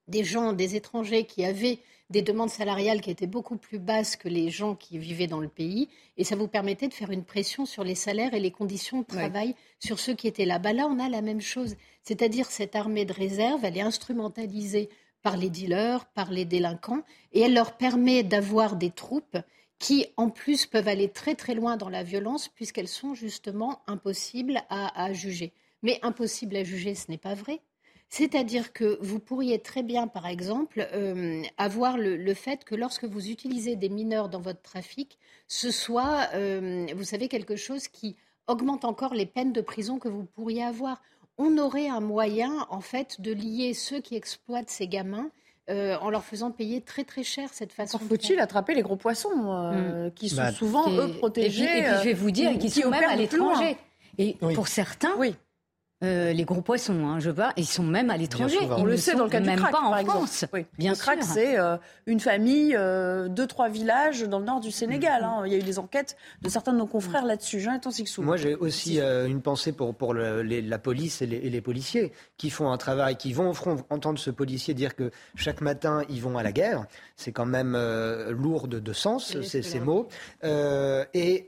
des 0.08 0.24
gens, 0.24 0.52
des 0.52 0.76
étrangers 0.76 1.26
qui 1.26 1.46
avaient 1.46 1.78
des 2.10 2.22
demandes 2.22 2.50
salariales 2.50 3.02
qui 3.02 3.12
étaient 3.12 3.28
beaucoup 3.28 3.58
plus 3.58 3.80
basses 3.80 4.16
que 4.16 4.30
les 4.30 4.50
gens 4.50 4.76
qui 4.76 4.98
vivaient 4.98 5.28
dans 5.28 5.40
le 5.40 5.48
pays. 5.48 5.90
Et 6.18 6.24
ça 6.24 6.36
vous 6.36 6.48
permettait 6.48 6.88
de 6.88 6.94
faire 6.94 7.12
une 7.12 7.24
pression 7.24 7.66
sur 7.66 7.84
les 7.84 7.96
salaires 7.96 8.34
et 8.34 8.40
les 8.40 8.52
conditions 8.52 9.02
de 9.02 9.06
travail 9.06 9.56
sur 9.80 10.00
ceux 10.00 10.14
qui 10.14 10.28
étaient 10.28 10.46
là. 10.46 10.60
Bah 10.60 10.74
là, 10.74 10.88
on 10.88 11.00
a 11.00 11.10
la 11.10 11.22
même 11.22 11.42
chose. 11.42 11.76
C'est-à-dire 12.04 12.52
cette 12.52 12.76
armée 12.76 13.06
de 13.06 13.14
réserve, 13.14 13.64
elle 13.64 13.78
est 13.78 13.82
instrumentalisée 13.82 14.90
par 15.22 15.38
les 15.38 15.50
dealers, 15.50 16.06
par 16.14 16.32
les 16.32 16.46
délinquants, 16.46 17.04
et 17.32 17.42
elle 17.42 17.54
leur 17.54 17.78
permet 17.78 18.24
d'avoir 18.24 18.76
des 18.76 18.92
troupes 18.92 19.38
qui, 19.80 20.06
en 20.18 20.30
plus, 20.30 20.66
peuvent 20.66 20.88
aller 20.88 21.10
très 21.10 21.36
très 21.36 21.56
loin 21.56 21.78
dans 21.78 21.90
la 21.90 22.04
violence, 22.04 22.50
puisqu'elles 22.50 22.88
sont 22.88 23.16
justement 23.16 23.82
impossibles 23.88 24.62
à, 24.70 25.12
juger. 25.14 25.54
Mais 25.82 26.00
impossible 26.04 26.56
à 26.58 26.64
juger, 26.64 26.94
ce 26.96 27.10
n'est 27.10 27.18
pas 27.18 27.34
vrai. 27.34 27.62
C'est-à-dire 28.10 28.74
que 28.74 28.98
vous 29.02 29.20
pourriez 29.20 29.60
très 29.60 29.82
bien, 29.82 30.08
par 30.08 30.28
exemple, 30.28 30.88
euh, 30.94 31.42
avoir 31.58 31.98
le, 31.98 32.34
fait 32.34 32.64
que 32.64 32.76
lorsque 32.76 33.06
vous 33.06 33.30
utilisez 33.30 33.76
des 33.76 33.90
mineurs 33.90 34.30
dans 34.30 34.40
votre 34.40 34.62
trafic, 34.62 35.18
ce 35.48 35.72
soit, 35.72 36.30
euh, 36.34 36.86
vous 36.96 37.04
savez, 37.04 37.28
quelque 37.28 37.56
chose 37.56 37.88
qui 37.88 38.16
augmente 38.48 38.86
encore 38.86 39.14
les 39.14 39.26
peines 39.26 39.54
de 39.54 39.62
prison 39.62 40.00
que 40.00 40.10
vous 40.10 40.26
pourriez 40.26 40.64
avoir 40.64 41.02
on 41.38 41.58
aurait 41.58 41.88
un 41.88 42.00
moyen, 42.00 42.66
en 42.70 42.82
fait, 42.82 43.22
de 43.22 43.32
lier 43.32 43.74
ceux 43.74 44.00
qui 44.00 44.16
exploitent 44.16 44.70
ces 44.70 44.88
gamins 44.88 45.30
euh, 45.70 45.96
en 46.02 46.10
leur 46.10 46.26
faisant 46.26 46.52
payer 46.52 46.82
très 46.82 47.06
très 47.06 47.24
cher 47.24 47.50
cette 47.54 47.72
façon. 47.72 47.98
Faut-il 47.98 48.40
attraper 48.40 48.74
les 48.74 48.82
gros 48.82 48.98
poissons 48.98 49.54
euh, 49.54 50.08
hmm. 50.08 50.14
qui 50.14 50.30
sont 50.30 50.36
bah, 50.36 50.52
souvent 50.52 50.92
eux 50.92 51.14
protégés 51.14 51.64
et 51.64 51.84
puis, 51.84 51.92
je 52.00 52.04
vais 52.04 52.14
vous 52.14 52.32
dire, 52.32 52.52
euh, 52.52 52.58
qui, 52.58 52.70
sont 52.70 52.90
même 52.90 53.10
à 53.10 53.16
l'étranger. 53.16 53.78
Et 54.18 54.34
pour 54.54 54.68
certains, 54.68 55.14
oui. 55.18 55.36
Euh, 56.04 56.34
les 56.34 56.44
gros 56.44 56.62
poissons, 56.62 57.08
hein, 57.08 57.20
je 57.20 57.30
vois, 57.30 57.54
ils 57.56 57.66
sont 57.66 57.84
même 57.84 58.10
à 58.10 58.18
l'étranger. 58.18 58.58
On 58.72 58.84
le 58.84 58.98
sait 58.98 59.16
dans 59.16 59.24
le 59.24 59.30
cas 59.30 59.40
même 59.40 59.56
du 59.56 59.62
crack, 59.62 59.72
pas 59.72 59.82
en 59.82 60.06
France. 60.06 60.46
Bien 60.78 60.92
le 60.92 60.98
crack, 60.98 61.24
c'est 61.24 61.58
euh, 61.58 61.78
une 62.08 62.20
famille, 62.20 62.76
euh, 62.76 63.30
deux, 63.30 63.48
trois 63.48 63.70
villages 63.70 64.24
dans 64.24 64.40
le 64.40 64.46
nord 64.46 64.60
du 64.60 64.72
Sénégal. 64.72 65.24
Hein. 65.24 65.44
Il 65.46 65.54
y 65.54 65.56
a 65.56 65.60
eu 65.60 65.64
des 65.64 65.80
enquêtes 65.80 66.18
de 66.42 66.50
certains 66.50 66.74
de 66.74 66.78
nos 66.78 66.88
confrères 66.88 67.26
là-dessus. 67.26 67.62
Jonathan 67.62 67.90
Sixou. 67.90 68.22
Moi, 68.22 68.36
j'ai 68.36 68.56
aussi 68.56 69.00
une 69.00 69.42
pensée 69.42 69.72
pour, 69.72 69.96
pour 69.96 70.14
la 70.14 70.78
police 70.80 71.22
et 71.22 71.28
les, 71.28 71.62
policiers 71.62 72.12
qui 72.38 72.50
font 72.50 72.72
un 72.72 72.78
travail, 72.78 73.16
qui 73.16 73.32
vont 73.32 73.50
au 73.50 73.54
front 73.54 73.78
entendre 73.90 74.20
ce 74.20 74.30
policier 74.30 74.74
dire 74.74 74.96
que 74.96 75.12
chaque 75.36 75.62
matin, 75.62 76.02
ils 76.10 76.22
vont 76.22 76.38
à 76.38 76.44
la 76.44 76.52
guerre. 76.52 76.86
C'est 77.16 77.32
quand 77.32 77.46
même 77.46 77.78
lourd 78.30 78.68
de, 78.68 78.80
de 78.80 78.94
sens, 78.94 79.40
ces 79.42 79.80
mots. 79.80 80.10
et 80.44 81.48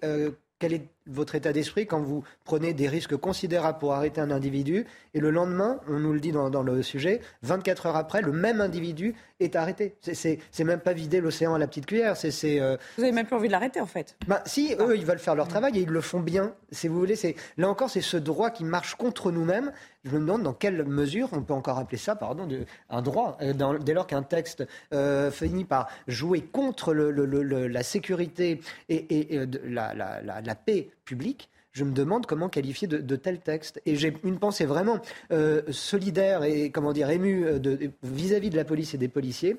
quel 0.60 0.74
est 0.74 0.95
votre 1.08 1.36
état 1.36 1.54
d'esprit 1.54 1.86
quand 1.86 2.02
vous 2.02 2.24
prenez 2.44 2.74
des 2.74 2.88
risques 2.88 3.16
considérables 3.16 3.80
pour 3.80 3.94
arrêter 3.94 4.22
un 4.22 4.32
individu 4.32 4.86
et 5.16 5.22
le 5.22 5.32
lendemain, 5.32 5.80
on 5.88 5.98
nous 5.98 6.12
le 6.12 6.20
dit 6.20 6.34
dans, 6.34 6.62
le 6.62 6.84
sujet, 6.84 7.22
24 7.44 7.86
heures 7.86 7.96
après, 7.96 8.22
le 8.22 8.34
même 8.34 8.60
individu 8.60 9.16
est 9.40 9.56
arrêté. 9.56 9.96
C'est 10.02 10.64
même 10.66 10.82
pas 10.82 10.92
vider 10.92 11.22
l'océan 11.22 11.56
à 11.56 11.58
la 11.58 11.68
petite 11.68 11.86
cuillère. 11.86 12.18
C'est 12.18 12.60
euh, 12.60 12.76
Vous 12.98 13.04
avez 13.04 13.14
même 13.14 13.26
plus 13.26 13.38
envie 13.38 13.48
de 13.48 13.54
l'arrêter 13.54 13.80
en 13.80 13.86
fait. 13.86 14.18
Bah, 14.28 14.44
si, 14.46 14.76
eux, 14.78 14.98
ils 14.98 15.06
veulent 15.06 15.20
faire 15.20 15.36
leur 15.36 15.48
travail 15.48 15.80
et 15.80 15.84
ils 15.84 15.90
le 15.90 16.02
font 16.02 16.20
bien. 16.20 16.54
Si 16.72 16.90
vous 16.90 17.00
voulez, 17.00 17.16
là 17.58 17.70
encore, 17.70 17.90
c'est 17.90 18.02
ce 18.02 18.18
droit 18.18 18.50
qui 18.50 18.66
marche 18.66 18.96
contre 18.96 19.32
nous-mêmes. 19.32 19.72
Je 20.04 20.12
me 20.12 20.20
demande 20.20 20.44
dans 20.44 20.54
quelle 20.54 20.84
mesure 20.84 21.30
on 21.32 21.42
peut 21.42 21.54
encore 21.54 21.80
appeler 21.80 21.98
ça, 21.98 22.18
pardon, 22.18 22.46
de, 22.46 22.66
un 22.90 23.02
droit, 23.02 23.38
euh, 23.42 23.54
dès 23.80 23.94
lors 23.94 24.08
qu'un 24.08 24.22
texte 24.22 24.68
euh, 24.94 25.32
finit 25.32 25.64
par 25.64 25.88
jouer 26.10 26.42
contre 26.42 26.94
la 26.94 27.84
sécurité 27.84 28.60
et, 28.90 29.40
la 29.70 30.56
paix 30.56 30.90
publique 31.06 31.50
je 31.76 31.84
me 31.84 31.92
demande 31.92 32.26
comment 32.26 32.48
qualifier 32.48 32.88
de, 32.88 33.16
tels 33.18 33.40
textes. 33.40 33.82
Et 33.86 33.98
j'ai 33.98 34.16
une 34.24 34.40
pensée 34.40 34.66
vraiment 34.66 35.00
euh, 35.32 35.62
solidaire 35.72 36.44
et 36.44 36.72
comment 36.72 36.94
dire 36.94 37.10
émue 37.10 37.46
euh, 37.46 37.60
vis-à-vis 38.02 38.50
de 38.50 38.56
la 38.56 38.64
police 38.64 38.94
et 38.94 38.98
des 38.98 39.10
policiers. 39.10 39.58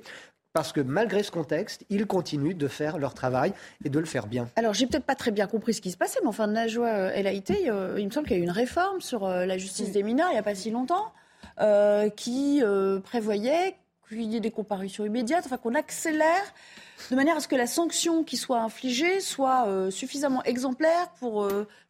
Parce 0.54 0.72
que 0.72 0.80
malgré 0.80 1.22
ce 1.22 1.30
contexte, 1.30 1.84
ils 1.90 2.06
continuent 2.06 2.56
de 2.56 2.68
faire 2.68 2.96
leur 2.96 3.12
travail 3.12 3.52
et 3.84 3.90
de 3.90 3.98
le 3.98 4.06
faire 4.06 4.26
bien. 4.26 4.48
Alors, 4.56 4.72
j'ai 4.72 4.86
peut-être 4.86 5.04
pas 5.04 5.14
très 5.14 5.30
bien 5.30 5.46
compris 5.46 5.74
ce 5.74 5.82
qui 5.82 5.90
se 5.90 5.98
passait, 5.98 6.18
mais 6.22 6.28
enfin, 6.28 6.46
Najwa 6.46 6.88
El 7.12 7.26
Haïté, 7.26 7.68
euh, 7.68 7.96
il 7.98 8.06
me 8.06 8.10
semble 8.10 8.26
qu'il 8.26 8.38
y 8.38 8.40
a 8.40 8.42
eu 8.42 8.46
une 8.46 8.50
réforme 8.50 9.02
sur 9.02 9.28
la 9.28 9.58
justice 9.58 9.92
des 9.92 10.02
mineurs 10.02 10.28
il 10.30 10.32
n'y 10.32 10.38
a 10.38 10.42
pas 10.42 10.54
si 10.54 10.70
longtemps, 10.70 11.12
qui 12.16 12.62
prévoyait 13.04 13.76
qu'il 14.08 14.32
y 14.32 14.36
ait 14.36 14.40
des 14.40 14.50
comparutions 14.50 15.04
immédiates, 15.04 15.44
enfin 15.46 15.56
qu'on 15.56 15.74
accélère 15.74 16.54
de 17.10 17.16
manière 17.16 17.36
à 17.36 17.40
ce 17.40 17.48
que 17.48 17.56
la 17.56 17.66
sanction 17.66 18.24
qui 18.24 18.36
soit 18.36 18.60
infligée 18.60 19.20
soit 19.20 19.90
suffisamment 19.90 20.42
exemplaire 20.44 21.10
pour 21.20 21.46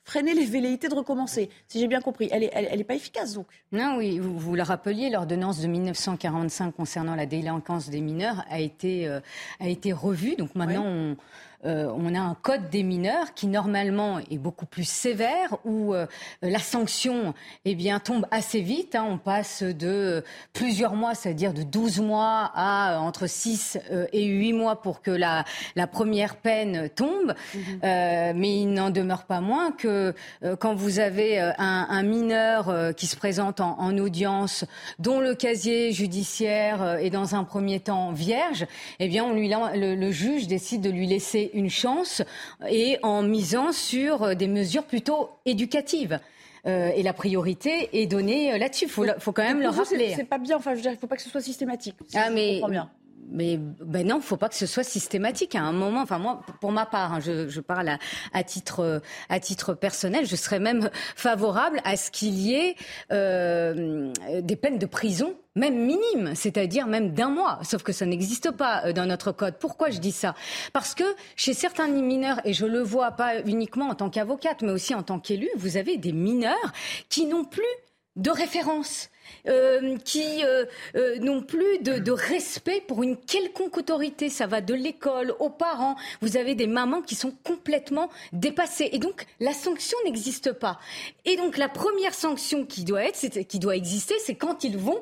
freiner 0.07 0.35
les 0.35 0.47
velléités 0.47 0.89
de 0.89 0.95
recommencer. 0.95 1.51
Si 1.67 1.81
j'ai 1.81 1.89
bien 1.89 2.01
compris, 2.01 2.29
elle 2.31 2.41
n'est 2.41 2.51
elle, 2.53 2.81
est 2.81 2.85
pas 2.85 2.95
efficace 2.95 3.35
donc. 3.35 3.47
Non, 3.73 3.97
oui, 3.99 4.21
vous, 4.21 4.39
vous 4.39 4.55
le 4.55 4.63
rappeliez, 4.63 5.11
l'ordonnance 5.11 5.61
de 5.61 5.67
1945 5.67 6.71
concernant 6.75 7.17
la 7.17 7.27
délinquance 7.27 7.91
des 7.91 8.01
mineurs 8.01 8.45
a 8.49 8.61
été, 8.61 9.09
euh, 9.09 9.21
a 9.59 9.69
été 9.69 9.93
revue. 9.93 10.37
Donc 10.37 10.55
maintenant, 10.55 10.85
on, 10.87 11.17
euh, 11.65 11.91
on 11.97 12.15
a 12.15 12.21
un 12.21 12.35
code 12.35 12.71
des 12.71 12.83
mineurs 12.83 13.35
qui 13.35 13.47
normalement 13.47 14.19
est 14.31 14.39
beaucoup 14.39 14.67
plus 14.67 14.89
sévère, 14.89 15.57
où 15.65 15.95
euh, 15.95 16.07
la 16.43 16.59
sanction 16.59 17.35
eh 17.65 17.75
bien, 17.75 17.99
tombe 17.99 18.27
assez 18.31 18.61
vite. 18.61 18.95
Hein. 18.95 19.07
On 19.09 19.19
passe 19.19 19.63
de 19.63 20.25
plusieurs 20.53 20.95
mois, 20.95 21.15
c'est-à-dire 21.15 21.55
de 21.55 21.63
12 21.63 22.01
mois 22.01 22.51
à 22.55 22.99
entre 23.01 23.27
6 23.27 23.79
et 24.13 24.25
8 24.25 24.53
mois 24.53 24.83
pour 24.83 25.03
que 25.03 25.11
la, 25.11 25.45
la 25.75 25.87
première 25.87 26.37
peine 26.37 26.89
tombe. 26.91 27.35
Mhm. 27.55 27.79
mais 27.83 28.61
il 28.61 28.73
n'en 28.73 28.91
demeure 28.91 29.25
pas 29.25 29.41
moins 29.41 29.73
que 29.73 30.15
euh, 30.43 30.57
quand 30.57 30.75
vous 30.75 30.99
avez 30.99 31.41
euh, 31.41 31.53
un, 31.59 32.03
mineur 32.03 32.69
euh, 32.69 32.93
qui 32.93 33.07
se 33.07 33.17
présente 33.17 33.61
en, 33.61 33.97
audience, 33.99 34.65
dont 34.99 35.21
le 35.21 35.35
casier 35.35 35.93
judiciaire 35.93 36.99
est 37.01 37.11
dans 37.11 37.35
un 37.35 37.45
premier 37.45 37.81
temps 37.81 38.13
vierge, 38.13 38.67
eh 38.99 39.09
bien, 39.09 39.25
on 39.25 39.33
lui, 39.33 39.51
le, 39.75 40.11
juge 40.11 40.47
décide 40.47 40.83
de 40.83 40.91
lui 40.91 41.07
laisser 41.07 41.46
une 41.55 41.71
chance 41.71 42.23
et 42.69 42.99
en 43.03 43.23
misant 43.23 43.73
sur 43.73 44.37
des 44.37 44.49
mesures 44.49 44.85
plutôt 44.85 45.31
éducatives. 45.45 46.21
et 46.65 47.03
la 47.03 47.13
priorité 47.13 47.89
est 47.93 48.07
donnée 48.07 48.59
là-dessus. 48.59 48.87
Il 48.87 48.91
faut, 48.91 49.07
faut, 49.19 49.33
quand 49.33 49.45
même 49.45 49.61
le 49.61 49.69
rappeler. 49.69 50.15
C'est 50.17 50.25
pas 50.25 50.39
bien. 50.39 50.57
Enfin, 50.57 50.73
je 50.73 50.77
veux 50.77 50.83
dire, 50.83 50.93
il 50.93 50.99
faut 50.99 51.07
pas 51.07 51.17
que 51.17 51.23
ce 51.23 51.31
soit 51.31 51.41
systématique. 51.41 51.95
ah 52.15 52.31
mais 52.31 52.61
bien 52.69 52.91
mais 53.29 53.59
ben 53.59 54.07
non, 54.07 54.21
faut 54.21 54.37
pas 54.37 54.49
que 54.49 54.55
ce 54.55 54.67
soit 54.67 54.85
systématique. 54.85 55.55
À 55.55 55.63
un 55.63 55.73
moment, 55.73 56.03
enfin 56.03 56.19
moi, 56.19 56.41
pour 56.61 56.73
ma 56.73 56.87
part, 56.87 57.15
hein, 57.15 57.21
je, 57.21 57.61
parle 57.61 57.99
à, 58.33 58.45
titre 58.45 59.03
à 59.29 59.41
titre 59.41 59.75
personnel, 59.75 60.27
je 60.27 60.37
serais 60.37 60.59
même 60.59 60.91
favorable 61.17 61.81
à 61.85 61.97
ce 61.97 62.11
qu'il 62.11 62.35
y 62.35 62.55
ait 62.55 62.77
euh, 63.13 64.13
des 64.41 64.57
peines 64.57 64.79
de 64.79 64.87
prison 64.87 65.37
même 65.57 65.87
minimes, 65.87 66.35
c'est-à-dire 66.35 66.87
même 66.87 67.13
d'un 67.13 67.31
mois, 67.31 67.59
sauf 67.63 67.83
que 67.83 67.93
ça 67.93 68.07
n'existe 68.07 68.53
pas 68.53 68.85
euh, 68.85 68.93
dans 68.93 69.07
notre 69.07 69.33
code. 69.33 69.55
Pourquoi 69.59 69.91
je 69.91 69.99
dis 69.99 70.13
ça? 70.13 70.35
Parce 70.73 70.95
que 70.95 71.05
chez 71.35 71.55
certains 71.55 71.89
mineurs, 71.89 72.41
et 72.45 72.53
je 72.53 72.67
le 72.67 72.81
vois 72.81 73.13
pas 73.13 73.41
uniquement 73.41 73.89
en 73.89 73.95
tant 73.95 74.11
qu'avocate, 74.11 74.63
mais 74.63 74.71
aussi 74.71 74.95
en 74.95 75.03
tant 75.03 75.19
qu'élu, 75.19 75.49
vous 75.57 75.77
avez 75.77 75.97
des 75.97 76.13
mineurs 76.13 76.73
qui 77.09 77.27
n'ont 77.27 77.45
plus 77.45 77.65
de 78.17 78.31
référence. 78.31 79.09
Euh, 79.49 79.97
qui 79.99 80.45
euh, 80.45 80.65
euh, 80.97 81.19
n'ont 81.19 81.41
plus 81.41 81.79
de, 81.79 82.11
respect 82.11 82.83
pour 82.87 83.05
une 83.05 83.17
quelconque 83.17 83.77
autorité. 83.77 84.29
Ça 84.29 84.47
va 84.47 84.61
de 84.61 84.75
l'école 84.75 85.35
aux 85.39 85.51
parents. 85.51 85.97
Vous 86.21 86.37
avez 86.37 86.55
des 86.55 86.67
mamans 86.67 87.01
qui 87.01 87.15
sont 87.15 87.33
complètement 87.45 88.11
dépassées. 88.33 88.89
Et 88.93 88.99
donc, 88.99 89.25
la 89.39 89.53
sanction 89.53 89.97
n'existe 90.05 90.53
pas. 90.53 90.81
Et 91.25 91.37
donc, 91.37 91.59
la 91.59 91.69
première 91.69 92.15
sanction 92.15 92.65
qui 92.65 92.83
doit, 92.83 93.05
être, 93.05 93.41
qui 93.47 93.59
doit 93.61 93.77
exister, 93.77 94.15
c'est 94.19 94.35
quand 94.35 94.65
ils 94.65 94.77
vont 94.77 95.01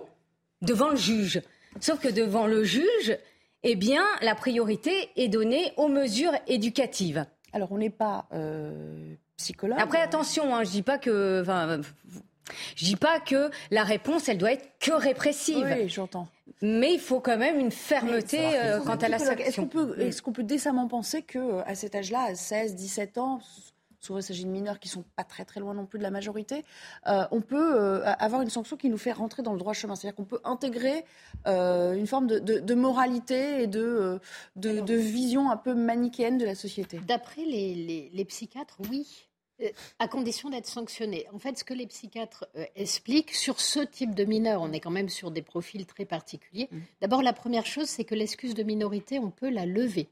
devant 0.61 0.91
le 0.91 0.97
juge. 0.97 1.41
Sauf 1.81 2.01
que 2.01 2.09
devant 2.09 2.47
le 2.47 2.65
juge, 2.65 3.17
eh 3.63 3.77
bien, 3.77 4.05
la 4.21 4.35
priorité 4.35 5.09
est 5.17 5.29
donnée 5.29 5.73
aux 5.77 5.89
mesures 5.89 6.35
éducatives. 6.47 7.25
Alors, 7.55 7.73
on 7.73 7.79
n'est 7.79 7.89
pas 7.89 8.27
psychologue. 9.39 9.79
Après, 9.81 10.01
attention, 10.03 10.55
hein, 10.55 10.65
je 10.65 10.71
dis 10.71 10.83
pas 10.83 10.99
que. 10.99 11.43
Je 12.77 12.85
dis 12.85 12.97
pas 12.97 13.21
que 13.21 13.51
la 13.71 13.85
réponse, 13.85 14.29
elle 14.29 14.39
doit 14.39 14.53
être 14.53 14.69
que 14.81 14.93
répressive. 14.93 15.65
Oui, 15.65 15.89
j'entends. 15.89 16.29
Mais 16.63 16.95
il 16.95 17.01
faut 17.01 17.21
quand 17.21 17.37
même 17.37 17.59
une 17.59 17.71
fermeté 17.71 18.41
euh, 18.41 18.81
quant 18.81 18.97
à 18.97 19.09
la 19.09 19.19
sanction. 19.19 19.45
Est-ce 19.45 19.57
qu'on 19.61 19.67
peut, 19.67 20.01
est 20.01 20.21
qu'on 20.21 20.33
peut 20.33 20.43
décemment 20.43 20.89
penser 20.89 21.23
que 21.23 21.39
euh, 21.39 21.63
à 21.67 21.75
cet 21.75 21.95
âge-là, 21.95 22.23
à 22.29 22.35
16, 22.35 22.75
17 22.75 23.19
ans, 23.19 23.41
souvent 24.01 24.19
il 24.19 24.23
s'agit 24.23 24.45
de 24.45 24.51
mineurs 24.51 24.79
qui 24.79 24.89
sont 24.89 25.05
pas 25.17 25.25
très 25.25 25.45
très 25.45 25.61
loin 25.61 25.73
non 25.73 25.87
plus 25.87 25.99
de 25.99 26.03
la 26.03 26.11
majorité, 26.11 26.65
euh, 27.07 27.25
on 27.31 27.41
peut 27.41 28.03
avoir 28.05 28.43
une 28.43 28.51
sanction 28.51 28.77
qui 28.77 28.91
nous 28.91 28.99
fait 28.99 29.13
rentrer 29.13 29.43
dans 29.43 29.53
le 29.53 29.59
droit 29.59 29.73
chemin? 29.73 29.97
C'est-à-dire 29.97 30.17
qu'on 30.17 30.25
peut 30.25 30.41
intégrer 30.45 31.05
une 31.47 32.07
forme 32.07 32.27
de, 32.27 32.75
moralité 32.75 33.63
et 33.63 33.67
de, 33.67 34.21
de, 34.57 34.95
vision 34.95 35.51
un 35.51 35.57
peu 35.57 35.75
manichéenne 35.75 36.39
de 36.39 36.45
la 36.45 36.55
société? 36.55 37.01
D'après 37.07 37.45
les, 37.45 38.11
les 38.13 38.25
psychiatres, 38.27 38.77
oui. 38.91 39.27
Euh, 39.63 39.69
à 40.01 40.09
condition 40.09 40.51
d'être 40.51 40.67
sanctionné. 40.67 41.27
En 41.33 41.39
fait, 41.39 41.57
ce 41.59 41.65
que 41.65 41.75
les 41.75 41.87
psychiatres 41.87 42.47
euh, 42.57 42.65
expliquent 42.75 43.33
sur 43.33 43.61
ce 43.61 43.81
type 43.81 44.15
de 44.15 44.25
mineurs, 44.25 44.63
on 44.63 44.73
est 44.73 44.81
quand 44.81 44.91
même 44.91 45.09
sur 45.09 45.31
des 45.31 45.43
profils 45.43 45.87
très 45.87 46.05
particuliers. 46.05 46.69
Mmh. 46.71 46.79
D'abord, 47.01 47.23
la 47.23 47.33
première 47.33 47.65
chose, 47.65 47.87
c'est 47.89 48.05
que 48.05 48.17
l'excuse 48.17 48.55
de 48.55 48.65
minorité, 48.65 49.21
on 49.21 49.31
peut 49.31 49.51
la 49.51 49.65
lever. 49.65 50.09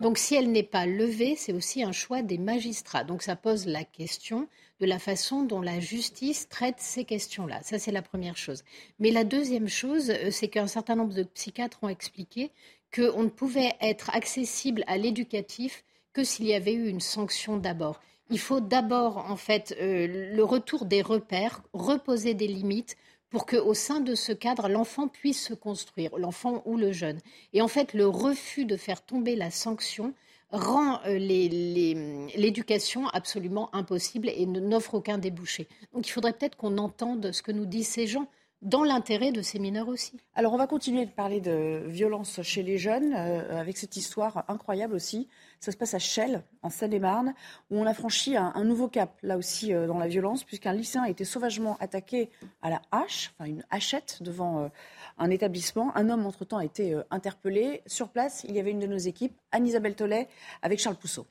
Donc, 0.00 0.16
si 0.16 0.34
elle 0.34 0.50
n'est 0.50 0.62
pas 0.62 0.86
levée, 0.86 1.36
c'est 1.36 1.52
aussi 1.52 1.82
un 1.82 1.92
choix 1.92 2.22
des 2.22 2.38
magistrats. 2.38 3.04
Donc, 3.04 3.22
ça 3.22 3.36
pose 3.36 3.66
la 3.66 3.84
question 3.84 4.48
de 4.80 4.86
la 4.86 4.98
façon 4.98 5.42
dont 5.42 5.60
la 5.60 5.80
justice 5.80 6.48
traite 6.48 6.78
ces 6.78 7.04
questions-là. 7.04 7.62
Ça, 7.62 7.78
c'est 7.78 7.92
la 7.92 8.02
première 8.02 8.36
chose. 8.36 8.64
Mais 8.98 9.10
la 9.10 9.24
deuxième 9.24 9.68
chose, 9.68 10.10
euh, 10.10 10.30
c'est 10.30 10.48
qu'un 10.48 10.66
certain 10.66 10.96
nombre 10.96 11.14
de 11.14 11.22
psychiatres 11.22 11.78
ont 11.82 11.88
expliqué 11.88 12.50
qu'on 12.94 13.24
ne 13.24 13.28
pouvait 13.28 13.72
être 13.80 14.10
accessible 14.14 14.84
à 14.86 14.96
l'éducatif 14.96 15.84
que 16.12 16.24
s'il 16.24 16.46
y 16.46 16.54
avait 16.54 16.74
eu 16.74 16.88
une 16.88 17.00
sanction 17.00 17.56
d'abord 17.56 18.00
il 18.30 18.38
faut 18.38 18.60
d'abord, 18.60 19.18
en 19.18 19.36
fait, 19.36 19.76
euh, 19.80 20.32
le 20.34 20.44
retour 20.44 20.84
des 20.86 21.02
repères, 21.02 21.62
reposer 21.72 22.34
des 22.34 22.46
limites 22.46 22.96
pour 23.30 23.46
qu'au 23.46 23.74
sein 23.74 24.00
de 24.00 24.14
ce 24.14 24.32
cadre, 24.32 24.68
l'enfant 24.68 25.08
puisse 25.08 25.42
se 25.42 25.54
construire, 25.54 26.16
l'enfant 26.16 26.62
ou 26.66 26.76
le 26.76 26.92
jeune. 26.92 27.18
Et 27.52 27.62
en 27.62 27.68
fait, 27.68 27.92
le 27.92 28.06
refus 28.06 28.64
de 28.64 28.76
faire 28.76 29.04
tomber 29.04 29.34
la 29.34 29.50
sanction 29.50 30.14
rend 30.50 31.00
euh, 31.06 31.18
l'éducation 31.18 33.08
absolument 33.08 33.74
impossible 33.74 34.28
et 34.28 34.46
n'offre 34.46 34.94
aucun 34.94 35.18
débouché. 35.18 35.66
Donc 35.92 36.06
il 36.06 36.10
faudrait 36.10 36.32
peut-être 36.32 36.56
qu'on 36.56 36.78
entende 36.78 37.32
ce 37.32 37.42
que 37.42 37.52
nous 37.52 37.66
disent 37.66 37.88
ces 37.88 38.06
gens 38.06 38.28
dans 38.62 38.84
l'intérêt 38.84 39.32
de 39.32 39.42
ces 39.42 39.58
mineurs 39.58 39.88
aussi. 39.88 40.16
Alors 40.34 40.54
on 40.54 40.56
va 40.56 40.66
continuer 40.66 41.04
de 41.04 41.10
parler 41.10 41.40
de 41.40 41.82
violence 41.86 42.40
chez 42.42 42.62
les 42.62 42.78
jeunes 42.78 43.14
euh, 43.14 43.60
avec 43.60 43.76
cette 43.76 43.96
histoire 43.96 44.44
incroyable 44.48 44.94
aussi. 44.94 45.28
Ça 45.64 45.72
se 45.72 45.78
passe 45.78 45.94
à 45.94 45.98
Chelles, 45.98 46.42
en 46.60 46.68
Seine-et-Marne, 46.68 47.32
où 47.70 47.78
on 47.78 47.86
a 47.86 47.94
franchi 47.94 48.36
un, 48.36 48.64
nouveau 48.64 48.86
cap, 48.86 49.16
là 49.22 49.38
aussi 49.38 49.72
euh, 49.72 49.86
dans 49.86 49.96
la 49.98 50.08
violence, 50.08 50.44
puisqu'un 50.44 50.74
lycéen 50.74 51.04
a 51.04 51.08
été 51.08 51.24
sauvagement 51.24 51.78
attaqué 51.80 52.28
à 52.60 52.68
la 52.68 52.82
hache, 52.92 53.32
enfin 53.32 53.48
une 53.48 53.64
hachette 53.70 54.22
devant 54.22 54.64
euh, 54.64 54.68
un 55.16 55.30
établissement. 55.30 55.90
Un 55.96 56.10
homme, 56.10 56.26
entre-temps, 56.26 56.58
a 56.58 56.66
été 56.66 56.94
interpellé. 57.10 57.80
Sur 57.86 58.10
place, 58.10 58.44
il 58.46 58.54
y 58.54 58.60
avait 58.60 58.72
une 58.72 58.78
de 58.78 58.86
nos 58.86 58.98
équipes, 58.98 59.40
Anne-Isabelle 59.52 59.94
Tollet, 59.94 60.28
avec 60.60 60.80
Charles 60.80 60.96
Pousseau. 60.96 61.26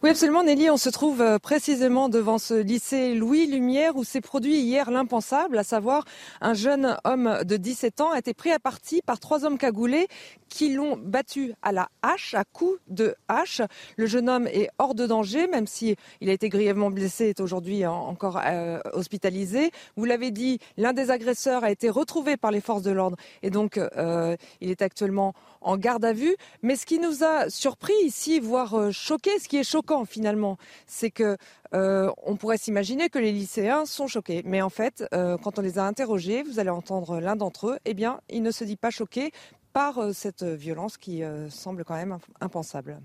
Oui, 0.00 0.10
absolument, 0.10 0.44
Nelly. 0.44 0.70
On 0.70 0.76
se 0.76 0.90
trouve 0.90 1.20
euh, 1.20 1.40
précisément 1.40 2.08
devant 2.08 2.38
ce 2.38 2.54
lycée 2.54 3.14
Louis 3.14 3.48
Lumière 3.48 3.96
où 3.96 4.04
s'est 4.04 4.20
produit 4.20 4.60
hier 4.60 4.92
l'impensable, 4.92 5.58
à 5.58 5.64
savoir 5.64 6.04
un 6.40 6.54
jeune 6.54 6.96
homme 7.02 7.40
de 7.42 7.56
17 7.56 8.00
ans 8.02 8.12
a 8.12 8.18
été 8.20 8.32
pris 8.32 8.52
à 8.52 8.60
partie 8.60 9.02
par 9.02 9.18
trois 9.18 9.44
hommes 9.44 9.58
cagoulés 9.58 10.06
qui 10.48 10.72
l'ont 10.72 10.96
battu 10.96 11.52
à 11.62 11.72
la 11.72 11.88
hache, 12.02 12.34
à 12.34 12.44
coups 12.44 12.78
de 12.86 13.16
hache. 13.26 13.60
Le 13.96 14.06
jeune 14.06 14.28
homme 14.28 14.46
est 14.46 14.68
hors 14.78 14.94
de 14.94 15.04
danger, 15.04 15.48
même 15.48 15.66
si 15.66 15.96
il 16.20 16.30
a 16.30 16.32
été 16.32 16.48
grièvement 16.48 16.92
blessé, 16.92 17.26
est 17.26 17.40
aujourd'hui 17.40 17.84
encore 17.84 18.40
euh, 18.44 18.78
hospitalisé. 18.92 19.72
Vous 19.96 20.04
l'avez 20.04 20.30
dit, 20.30 20.60
l'un 20.76 20.92
des 20.92 21.10
agresseurs 21.10 21.64
a 21.64 21.72
été 21.72 21.90
retrouvé 21.90 22.36
par 22.36 22.52
les 22.52 22.60
forces 22.60 22.82
de 22.82 22.92
l'ordre 22.92 23.16
et 23.42 23.50
donc 23.50 23.78
euh, 23.78 24.36
il 24.60 24.70
est 24.70 24.80
actuellement 24.80 25.34
en 25.60 25.76
garde 25.76 26.04
à 26.04 26.12
vue. 26.12 26.36
Mais 26.62 26.76
ce 26.76 26.86
qui 26.86 27.00
nous 27.00 27.24
a 27.24 27.50
surpris 27.50 27.94
ici, 28.04 28.38
voire 28.38 28.92
choqué, 28.92 29.38
ce 29.40 29.48
qui 29.48 29.56
est 29.56 29.64
choquant 29.88 30.04
finalement, 30.04 30.58
c'est 30.86 31.10
que 31.10 31.36
on 31.72 32.36
pourrait 32.36 32.58
s'imaginer 32.58 33.08
que 33.08 33.18
les 33.18 33.32
lycéens 33.32 33.86
sont 33.86 34.06
choqués. 34.06 34.42
Mais 34.44 34.62
en 34.62 34.70
fait, 34.70 35.04
quand 35.12 35.58
on 35.58 35.62
les 35.62 35.78
a 35.78 35.84
interrogés, 35.84 36.42
vous 36.42 36.58
allez 36.58 36.70
entendre 36.70 37.20
l'un 37.20 37.36
d'entre 37.36 37.68
eux, 37.68 37.78
eh 37.84 37.94
bien, 37.94 38.20
il 38.28 38.42
ne 38.42 38.50
se 38.50 38.64
dit 38.64 38.76
pas 38.76 38.90
choqué 38.90 39.32
par 39.72 39.98
euh, 39.98 40.12
cette 40.12 40.42
violence 40.42 40.96
qui 40.96 41.22
euh, 41.22 41.48
semble 41.50 41.84
quand 41.84 41.94
même 41.94 42.18
impensable 42.40 43.00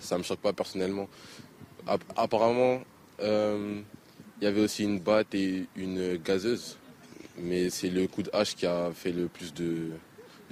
Ça 0.00 0.18
me 0.18 0.22
choque 0.22 0.40
pas 0.40 0.52
personnellement. 0.52 1.08
Apparemment, 2.16 2.80
euh, 3.20 3.80
il 4.40 4.44
y 4.44 4.46
avait 4.46 4.60
aussi 4.60 4.84
une 4.84 5.00
batte 5.00 5.34
et 5.34 5.66
une 5.76 6.16
gazeuse, 6.16 6.78
mais 7.38 7.70
c'est 7.70 7.90
le 7.90 8.06
coup 8.06 8.22
de 8.22 8.30
hache 8.32 8.54
qui 8.54 8.66
a 8.66 8.90
fait 8.92 9.12
le 9.12 9.28
plus 9.28 9.52
de, 9.54 9.90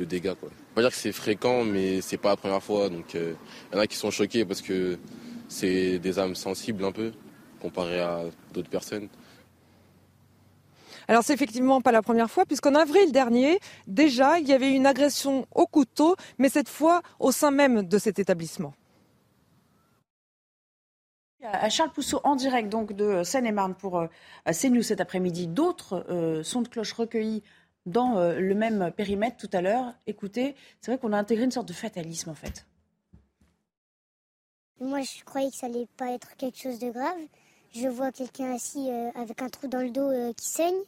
dégâts. 0.05 0.35
Quoi. 0.35 0.51
On 0.73 0.77
va 0.77 0.83
dire 0.83 0.91
que 0.91 0.97
c'est 0.97 1.13
fréquent, 1.13 1.65
mais 1.65 2.01
c'est 2.01 2.17
pas 2.17 2.31
la 2.31 2.37
première 2.37 2.63
fois. 2.63 2.89
Donc 2.89 3.15
il 3.15 3.37
y 3.73 3.77
en 3.77 3.81
a 3.81 3.87
qui 3.87 3.97
sont 3.97 4.11
choqués 4.11 4.45
parce 4.45 4.63
que 4.63 4.99
c'est 5.49 5.99
des 5.99 6.19
âmes 6.19 6.35
sensibles 6.35 6.85
un 6.85 6.93
peu 6.93 7.13
comparé 7.61 8.01
à 8.01 8.23
d'autres 8.55 8.71
personnes. 8.71 9.09
Alors 11.09 11.25
c'est 11.25 11.35
effectivement 11.35 11.81
pas 11.81 11.91
la 11.91 12.03
première 12.03 12.31
fois, 12.31 12.47
puisqu'en 12.47 12.77
avril 12.77 13.11
dernier, 13.11 13.59
déjà, 13.89 14.39
il 14.39 14.47
y 14.47 14.53
avait 14.53 14.71
une 14.71 14.87
agression 14.87 15.45
au 15.53 15.67
couteau, 15.67 16.15
mais 16.39 16.49
cette 16.49 16.69
fois 16.69 17.03
au 17.19 17.33
sein 17.33 17.51
même 17.51 17.83
de 17.83 17.99
cet 17.99 18.21
établissement. 18.21 18.75
À 21.43 21.69
Charles 21.69 21.91
Pousseau, 21.91 22.21
en 22.23 22.37
direct 22.37 22.69
donc 22.69 22.93
de 22.93 23.25
Seine-et-Marne 23.25 23.75
pour 23.75 23.99
euh, 23.99 24.07
CNews 24.53 24.83
cet 24.83 25.01
après-midi, 25.01 25.47
d'autres 25.47 26.05
euh, 26.11 26.43
sons 26.43 26.61
de 26.61 26.69
cloche 26.69 26.93
recueillis 26.93 27.43
dans 27.87 28.19
euh, 28.19 28.39
le 28.39 28.55
même 28.55 28.93
périmètre 28.97 29.37
tout 29.37 29.51
à 29.53 29.61
l'heure. 29.61 29.95
Écoutez, 30.07 30.55
c'est 30.81 30.93
vrai 30.93 30.99
qu'on 30.99 31.13
a 31.13 31.19
intégré 31.19 31.45
une 31.45 31.51
sorte 31.51 31.69
de 31.69 31.73
fatalisme 31.73 32.31
en 32.31 32.35
fait. 32.35 32.67
Moi, 34.81 35.03
je 35.03 35.25
croyais 35.25 35.51
que 35.51 35.57
ça 35.57 35.67
allait 35.67 35.89
pas 35.97 36.13
être 36.13 36.37
quelque 36.37 36.59
chose 36.59 36.79
de 36.79 36.91
grave. 36.91 37.19
Je 37.75 37.87
vois 37.87 38.13
quelqu'un 38.13 38.55
assis 38.55 38.89
avec 39.15 39.43
un 39.43 39.49
trou 39.51 39.69
dans 39.69 39.81
le 39.81 39.91
dos 39.91 40.11
qui 40.35 40.49
saigne. 40.49 40.81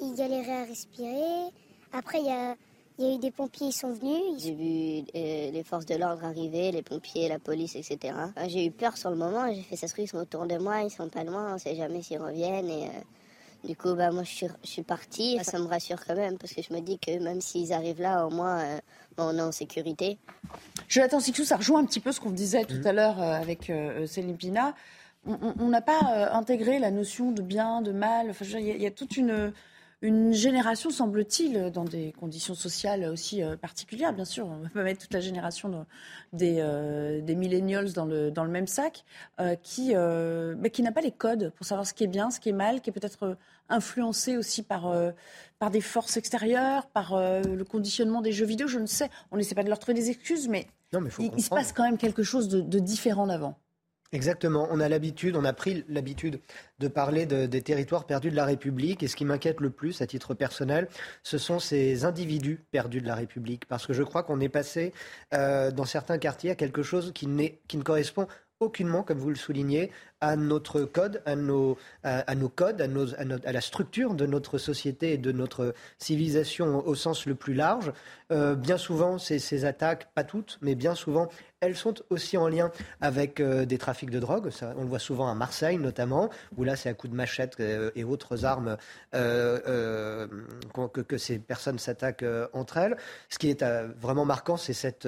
Il 0.00 0.14
galérait 0.14 0.62
à 0.62 0.64
respirer. 0.64 1.50
Après, 1.92 2.18
il 2.18 2.26
y 2.26 2.30
a, 2.30 2.56
il 2.98 3.04
y 3.04 3.10
a 3.10 3.14
eu 3.14 3.18
des 3.18 3.30
pompiers, 3.30 3.68
ils 3.68 3.72
sont 3.72 3.92
venus. 3.92 4.42
J'ai 4.42 4.54
vu 4.54 5.04
euh, 5.14 5.50
les 5.50 5.62
forces 5.64 5.86
de 5.86 5.94
l'ordre 5.96 6.24
arriver, 6.24 6.72
les 6.72 6.82
pompiers, 6.82 7.28
la 7.28 7.38
police, 7.38 7.76
etc. 7.76 8.14
J'ai 8.48 8.66
eu 8.66 8.70
peur 8.70 8.96
sur 8.96 9.10
le 9.10 9.16
moment. 9.16 9.52
J'ai 9.52 9.62
fait 9.62 9.76
ça 9.76 9.88
se 9.88 10.00
ils 10.00 10.08
sont 10.08 10.18
autour 10.18 10.46
de 10.46 10.56
moi, 10.58 10.82
ils 10.82 10.90
sont 10.90 11.08
pas 11.08 11.24
loin, 11.24 11.54
on 11.54 11.58
sait 11.58 11.74
jamais 11.74 12.02
s'ils 12.02 12.20
reviennent. 12.20 12.68
Et 12.68 12.84
euh, 12.84 13.00
du 13.64 13.76
coup, 13.76 13.94
bah, 13.94 14.10
moi, 14.10 14.22
je 14.22 14.30
suis, 14.30 14.46
je 14.62 14.68
suis 14.68 14.82
partie. 14.82 15.38
Ça 15.42 15.58
me 15.58 15.66
rassure 15.66 16.04
quand 16.06 16.14
même 16.14 16.38
parce 16.38 16.52
que 16.52 16.62
je 16.62 16.72
me 16.72 16.80
dis 16.80 16.98
que 16.98 17.18
même 17.18 17.40
s'ils 17.40 17.72
arrivent 17.72 18.00
là, 18.00 18.26
au 18.26 18.30
moins, 18.30 18.60
euh, 18.60 18.78
bah, 19.16 19.24
on 19.26 19.38
est 19.38 19.42
en 19.42 19.52
sécurité. 19.52 20.18
Jonathan 20.88 21.20
Sixou, 21.20 21.44
ça 21.44 21.56
rejoint 21.56 21.80
un 21.80 21.84
petit 21.84 22.00
peu 22.00 22.12
ce 22.12 22.20
qu'on 22.20 22.30
disait 22.30 22.64
tout 22.64 22.80
à 22.84 22.92
l'heure 22.92 23.20
avec 23.20 23.72
Céline 24.06 24.36
Pina. 24.36 24.74
On 25.26 25.68
n'a 25.70 25.80
pas 25.80 26.30
intégré 26.32 26.78
la 26.78 26.90
notion 26.90 27.32
de 27.32 27.40
bien, 27.40 27.80
de 27.80 27.92
mal. 27.92 28.28
Enfin, 28.30 28.44
il 28.58 28.82
y, 28.82 28.86
a 28.86 28.90
toute 28.90 29.16
une 29.16 29.52
une 30.04 30.34
génération, 30.34 30.90
semble-t-il, 30.90 31.70
dans 31.70 31.84
des 31.84 32.12
conditions 32.12 32.54
sociales 32.54 33.06
aussi 33.06 33.42
euh, 33.42 33.56
particulières, 33.56 34.12
bien 34.12 34.26
sûr, 34.26 34.46
on 34.46 34.58
ne 34.58 34.64
va 34.64 34.68
pas 34.68 34.82
mettre 34.82 35.00
toute 35.00 35.14
la 35.14 35.20
génération 35.20 35.86
des, 36.34 36.58
euh, 36.58 37.22
des 37.22 37.34
millennials 37.34 37.90
dans 37.94 38.04
le, 38.04 38.30
dans 38.30 38.44
le 38.44 38.50
même 38.50 38.66
sac, 38.66 39.06
euh, 39.40 39.56
qui, 39.62 39.94
bah, 39.94 40.68
qui 40.68 40.82
n'a 40.82 40.92
pas 40.92 41.00
les 41.00 41.10
codes 41.10 41.54
pour 41.56 41.64
savoir 41.64 41.86
ce 41.86 41.94
qui 41.94 42.04
est 42.04 42.08
bien, 42.08 42.30
ce 42.30 42.38
qui 42.38 42.50
est 42.50 42.52
mal, 42.52 42.82
qui 42.82 42.90
est 42.90 42.92
peut-être 42.92 43.38
influencé 43.70 44.36
aussi 44.36 44.62
par, 44.62 44.94
par 45.58 45.70
des 45.70 45.80
forces 45.80 46.18
extérieures, 46.18 46.86
par 46.88 47.16
le 47.16 47.62
conditionnement 47.62 48.20
des 48.20 48.32
jeux 48.32 48.44
vidéo, 48.44 48.68
je 48.68 48.78
ne 48.78 48.86
sais. 48.86 49.08
On 49.32 49.38
n'essaie 49.38 49.54
pas 49.54 49.64
de 49.64 49.70
leur 49.70 49.78
trouver 49.78 49.94
des 49.94 50.10
excuses, 50.10 50.48
mais, 50.48 50.66
il, 51.18 51.42
se 51.42 51.48
passe 51.48 51.72
quand 51.72 51.84
même 51.84 51.96
quelque 51.96 52.22
chose 52.22 52.48
de, 52.48 52.60
de 52.60 52.78
différent 52.78 53.26
d'avant. 53.26 53.56
Exactement. 54.14 54.68
On 54.70 54.78
a 54.78 54.88
l'habitude, 54.88 55.34
on 55.34 55.44
a 55.44 55.52
pris 55.52 55.84
l'habitude 55.88 56.40
de 56.78 56.86
parler 56.86 57.26
des 57.26 57.62
territoires 57.62 58.06
perdus 58.06 58.30
de 58.30 58.36
la 58.36 58.44
République. 58.44 59.02
Et 59.02 59.08
ce 59.08 59.16
qui 59.16 59.24
m'inquiète 59.24 59.60
le 59.60 59.70
plus, 59.70 60.00
à 60.02 60.06
titre 60.06 60.34
personnel, 60.34 60.88
ce 61.24 61.36
sont 61.36 61.58
ces 61.58 62.04
individus 62.04 62.60
perdus 62.70 63.00
de 63.00 63.08
la 63.08 63.16
République. 63.16 63.66
Parce 63.66 63.88
que 63.88 63.92
je 63.92 64.04
crois 64.04 64.22
qu'on 64.22 64.38
est 64.38 64.48
passé 64.48 64.92
euh, 65.34 65.72
dans 65.72 65.84
certains 65.84 66.18
quartiers 66.18 66.52
à 66.52 66.54
quelque 66.54 66.84
chose 66.84 67.10
qui, 67.12 67.28
qui 67.66 67.76
ne 67.76 67.82
correspond 67.82 68.28
aucunement, 68.64 69.02
comme 69.02 69.18
vous 69.18 69.30
le 69.30 69.36
soulignez, 69.36 69.90
à 70.20 70.36
notre 70.36 70.82
code, 70.82 71.22
à 71.26 71.36
nos, 71.36 71.76
à, 72.02 72.34
nos 72.34 72.48
codes, 72.48 72.80
à, 72.80 72.88
nos, 72.88 73.14
à, 73.14 73.52
la 73.52 73.60
structure 73.60 74.14
de 74.14 74.26
notre 74.26 74.58
société 74.58 75.12
et 75.12 75.18
de 75.18 75.32
notre 75.32 75.74
civilisation 75.98 76.86
au 76.86 76.94
sens 76.94 77.26
le 77.26 77.34
plus 77.34 77.54
large. 77.54 77.92
Euh, 78.32 78.54
bien 78.54 78.78
souvent, 78.78 79.18
ces, 79.18 79.64
attaques, 79.66 80.08
pas 80.14 80.24
toutes, 80.24 80.58
mais 80.62 80.74
bien 80.74 80.94
souvent, 80.94 81.28
elles 81.60 81.76
sont 81.76 81.94
aussi 82.08 82.38
en 82.38 82.48
lien 82.48 82.70
avec 83.00 83.38
euh, 83.38 83.66
des 83.66 83.76
trafics 83.76 84.10
de 84.10 84.18
drogue. 84.18 84.50
On 84.76 84.82
le 84.82 84.88
voit 84.88 84.98
souvent 84.98 85.28
à 85.28 85.34
Marseille 85.34 85.76
notamment, 85.76 86.30
où 86.56 86.64
là 86.64 86.76
c'est 86.76 86.88
à 86.88 86.94
coups 86.94 87.10
de 87.10 87.16
machette 87.16 87.56
euh, 87.60 87.90
et 87.94 88.04
autres 88.04 88.46
armes 88.46 88.78
que, 89.12 91.18
ces 91.18 91.38
personnes 91.38 91.78
s'attaquent 91.78 92.24
entre 92.52 92.78
elles. 92.78 92.96
Ce 93.28 93.38
qui 93.38 93.50
est 93.50 93.64
vraiment 94.00 94.24
marquant, 94.24 94.56
c'est 94.56 94.72
cette 94.72 95.06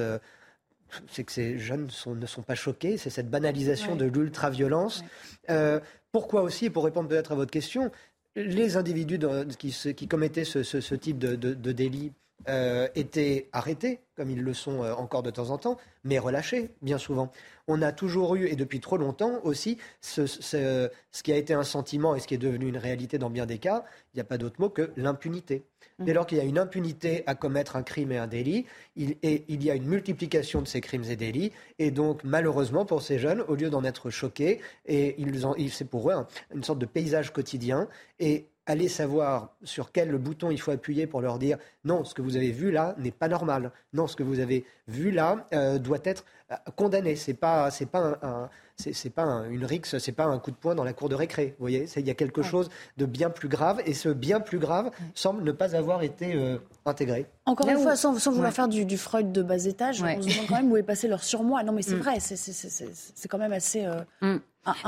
c'est 1.10 1.24
que 1.24 1.32
ces 1.32 1.58
jeunes 1.58 1.88
ne 2.06 2.26
sont 2.26 2.42
pas 2.42 2.54
choqués, 2.54 2.96
c'est 2.96 3.10
cette 3.10 3.30
banalisation 3.30 3.96
de 3.96 4.04
l'ultra-violence. 4.04 5.04
Euh, 5.50 5.80
pourquoi 6.12 6.42
aussi, 6.42 6.70
pour 6.70 6.84
répondre 6.84 7.08
peut-être 7.08 7.32
à 7.32 7.34
votre 7.34 7.50
question, 7.50 7.90
les 8.34 8.76
individus 8.76 9.18
qui, 9.58 10.08
commettaient 10.08 10.44
ce, 10.44 10.94
type 10.94 11.18
de, 11.18 11.72
délit 11.72 12.12
euh, 12.48 12.86
étaient 12.94 13.48
arrêtés, 13.52 14.00
comme 14.14 14.30
ils 14.30 14.42
le 14.42 14.54
sont 14.54 14.82
euh, 14.82 14.92
encore 14.92 15.22
de 15.22 15.30
temps 15.30 15.50
en 15.50 15.58
temps, 15.58 15.78
mais 16.04 16.18
relâchés, 16.18 16.70
bien 16.82 16.98
souvent. 16.98 17.32
On 17.66 17.82
a 17.82 17.92
toujours 17.92 18.36
eu, 18.36 18.46
et 18.46 18.56
depuis 18.56 18.80
trop 18.80 18.98
longtemps 18.98 19.40
aussi, 19.42 19.78
ce 20.00 20.90
qui 21.22 21.32
a 21.32 21.36
été 21.36 21.54
un 21.54 21.64
sentiment 21.64 22.14
et 22.14 22.20
ce 22.20 22.26
qui 22.26 22.34
est 22.34 22.38
devenu 22.38 22.68
une 22.68 22.76
réalité 22.76 23.18
dans 23.18 23.30
bien 23.30 23.46
des 23.46 23.58
cas, 23.58 23.84
il 24.12 24.18
n'y 24.18 24.20
a 24.20 24.24
pas 24.24 24.38
d'autre 24.38 24.60
mot 24.60 24.68
que 24.68 24.92
l'impunité. 24.96 25.64
Dès 25.98 26.12
lors 26.12 26.26
qu'il 26.26 26.36
y 26.36 26.40
a 26.42 26.44
une 26.44 26.58
impunité 26.58 27.22
à 27.26 27.34
commettre 27.34 27.74
un 27.74 27.82
crime 27.82 28.12
et 28.12 28.18
un 28.18 28.26
délit, 28.26 28.66
il, 28.96 29.16
y 29.22 29.70
a 29.70 29.74
une 29.74 29.86
multiplication 29.86 30.60
de 30.60 30.68
ces 30.68 30.82
crimes 30.82 31.04
et 31.04 31.16
délits. 31.16 31.52
Et 31.78 31.90
donc, 31.90 32.22
malheureusement, 32.22 32.84
pour 32.84 33.00
ces 33.00 33.18
jeunes, 33.18 33.40
au 33.48 33.54
lieu 33.54 33.70
d'en 33.70 33.82
être 33.82 34.10
choqués, 34.10 34.60
c'est 34.86 35.88
pour 35.90 36.10
eux 36.10 36.26
une 36.54 36.64
sorte 36.64 36.78
de 36.78 36.86
paysage 36.86 37.32
quotidien. 37.32 37.88
Et 38.20 38.46
aller 38.66 38.88
savoir 38.88 39.54
sur 39.62 39.92
quel 39.92 40.16
bouton 40.18 40.50
il 40.50 40.60
faut 40.60 40.72
appuyer 40.72 41.06
pour 41.06 41.20
leur 41.20 41.38
dire 41.38 41.56
non, 41.84 42.04
ce 42.04 42.14
que 42.14 42.22
vous 42.22 42.36
avez 42.36 42.50
vu 42.50 42.70
là 42.70 42.94
n'est 42.98 43.12
pas 43.12 43.28
normal. 43.28 43.70
Non, 43.92 44.06
ce 44.06 44.16
que 44.16 44.24
vous 44.24 44.40
avez 44.40 44.66
vu 44.88 45.12
là 45.12 45.46
euh, 45.52 45.78
doit 45.78 46.00
être 46.04 46.24
euh, 46.50 46.56
condamné. 46.74 47.16
C'est 47.16 47.34
pas, 47.34 47.70
pas 47.92 48.18
un, 48.22 48.50
c'est 48.76 49.10
pas 49.10 49.24
une 49.50 49.64
rixe, 49.64 49.98
c'est 49.98 50.12
pas 50.12 50.24
un 50.24 50.38
coup 50.38 50.50
de 50.50 50.56
poing 50.56 50.74
dans 50.74 50.84
la 50.84 50.92
cour 50.92 51.08
de 51.08 51.14
récré. 51.14 51.54
Vous 51.58 51.62
voyez, 51.62 51.86
il 51.96 52.06
y 52.06 52.10
a 52.10 52.14
quelque 52.14 52.42
chose 52.42 52.68
de 52.96 53.06
bien 53.06 53.30
plus 53.30 53.48
grave, 53.48 53.80
et 53.86 53.94
ce 53.94 54.08
bien 54.08 54.40
plus 54.40 54.58
grave 54.58 54.90
semble 55.14 55.42
ne 55.42 55.52
pas 55.52 55.74
avoir 55.74 56.02
été 56.02 56.34
euh, 56.34 56.58
intégré. 56.84 57.26
Encore 57.46 57.68
une 57.68 57.78
fois, 57.78 57.96
sans, 57.96 58.12
vouloir 58.30 58.52
faire 58.52 58.68
du, 58.68 58.98
Freud 58.98 59.32
de 59.32 59.42
bas 59.42 59.64
étage, 59.64 60.02
on 60.02 60.22
se 60.22 60.28
demande 60.28 60.46
quand 60.48 60.56
même 60.56 60.70
où 60.70 60.76
est 60.76 60.82
passé 60.82 61.08
leur 61.08 61.24
surmoi. 61.24 61.62
Non, 61.62 61.72
mais 61.72 61.82
c'est 61.82 61.96
mm. 61.96 62.00
vrai, 62.00 62.20
c'est 62.20 63.28
quand 63.28 63.38
même 63.38 63.52
assez. 63.52 63.86
Mm. 64.20 64.36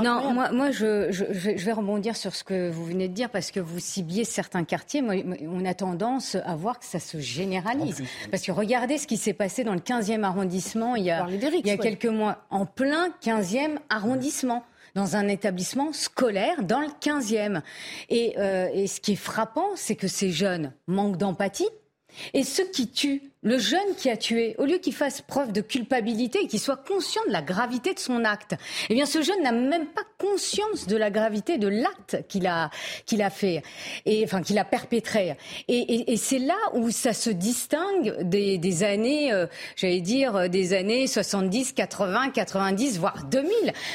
Non, 0.01 0.33
moi, 0.33 0.51
moi 0.51 0.71
je, 0.71 1.11
je, 1.11 1.25
vais 1.65 1.71
rebondir 1.71 2.15
sur 2.15 2.35
ce 2.35 2.43
que 2.43 2.69
vous 2.69 2.85
venez 2.85 3.07
de 3.07 3.13
dire 3.13 3.29
parce 3.29 3.51
que 3.51 3.59
vous 3.59 3.79
cibliez 3.79 4.25
certains 4.25 4.63
quartiers. 4.63 5.01
Moi, 5.01 5.15
on 5.47 5.65
a 5.65 5.73
tendance 5.73 6.35
à 6.35 6.55
voir 6.55 6.79
que 6.79 6.85
ça 6.85 6.99
se 6.99 7.19
généralise. 7.19 8.01
Parce 8.31 8.43
que 8.43 8.51
regardez 8.51 8.97
ce 8.97 9.07
qui 9.07 9.17
s'est 9.17 9.33
passé 9.33 9.63
dans 9.63 9.73
le 9.73 9.79
15e 9.79 10.23
arrondissement 10.23 10.95
il 10.95 11.05
y 11.05 11.11
a, 11.11 11.25
il 11.29 11.67
y 11.67 11.71
a 11.71 11.77
quelques 11.77 12.05
mois, 12.05 12.45
en 12.49 12.65
plein 12.65 13.09
15e 13.21 13.77
arrondissement 13.89 14.63
dans 14.95 15.15
un 15.15 15.27
établissement 15.27 15.93
scolaire 15.93 16.63
dans 16.63 16.81
le 16.81 16.87
15e. 16.87 17.61
Et, 18.09 18.35
euh, 18.37 18.69
et 18.73 18.87
ce 18.87 18.99
qui 18.99 19.13
est 19.13 19.15
frappant, 19.15 19.69
c'est 19.75 19.95
que 19.95 20.07
ces 20.07 20.31
jeunes 20.31 20.73
manquent 20.87 21.17
d'empathie. 21.17 21.69
Et 22.33 22.43
ceux 22.43 22.65
qui 22.65 22.89
tuent, 22.89 23.21
le 23.41 23.57
jeune 23.57 23.95
qui 23.97 24.09
a 24.09 24.17
tué, 24.17 24.55
au 24.57 24.65
lieu 24.65 24.77
qu'il 24.79 24.93
fasse 24.93 25.21
preuve 25.21 25.53
de 25.53 25.61
culpabilité 25.61 26.39
et 26.43 26.47
qu'il 26.47 26.59
soit 26.59 26.83
conscient 26.83 27.21
de 27.27 27.31
la 27.31 27.41
gravité 27.41 27.93
de 27.93 27.99
son 27.99 28.25
acte, 28.25 28.55
eh 28.89 28.93
bien 28.93 29.05
ce 29.05 29.21
jeune 29.21 29.41
n'a 29.41 29.53
même 29.53 29.87
pas 29.87 30.01
conscience 30.17 30.87
de 30.87 30.97
la 30.97 31.09
gravité 31.09 31.57
de 31.57 31.69
l'acte 31.69 32.17
qu'il 32.27 32.47
a, 32.47 32.69
a 33.19 33.29
fait, 33.29 33.63
et 34.05 34.23
enfin 34.25 34.41
qu'il 34.41 34.57
a 34.57 34.65
perpétré. 34.65 35.37
Et, 35.69 36.17
c'est 36.17 36.39
là 36.39 36.57
où 36.73 36.91
ça 36.91 37.13
se 37.13 37.29
distingue 37.29 38.17
des, 38.23 38.83
années, 38.83 39.31
euh, 39.31 39.47
j'allais 39.77 40.01
dire, 40.01 40.49
des 40.49 40.73
années 40.73 41.07
70, 41.07 41.71
80, 41.73 42.31
90, 42.31 42.99
voire 42.99 43.23
2000, 43.23 43.51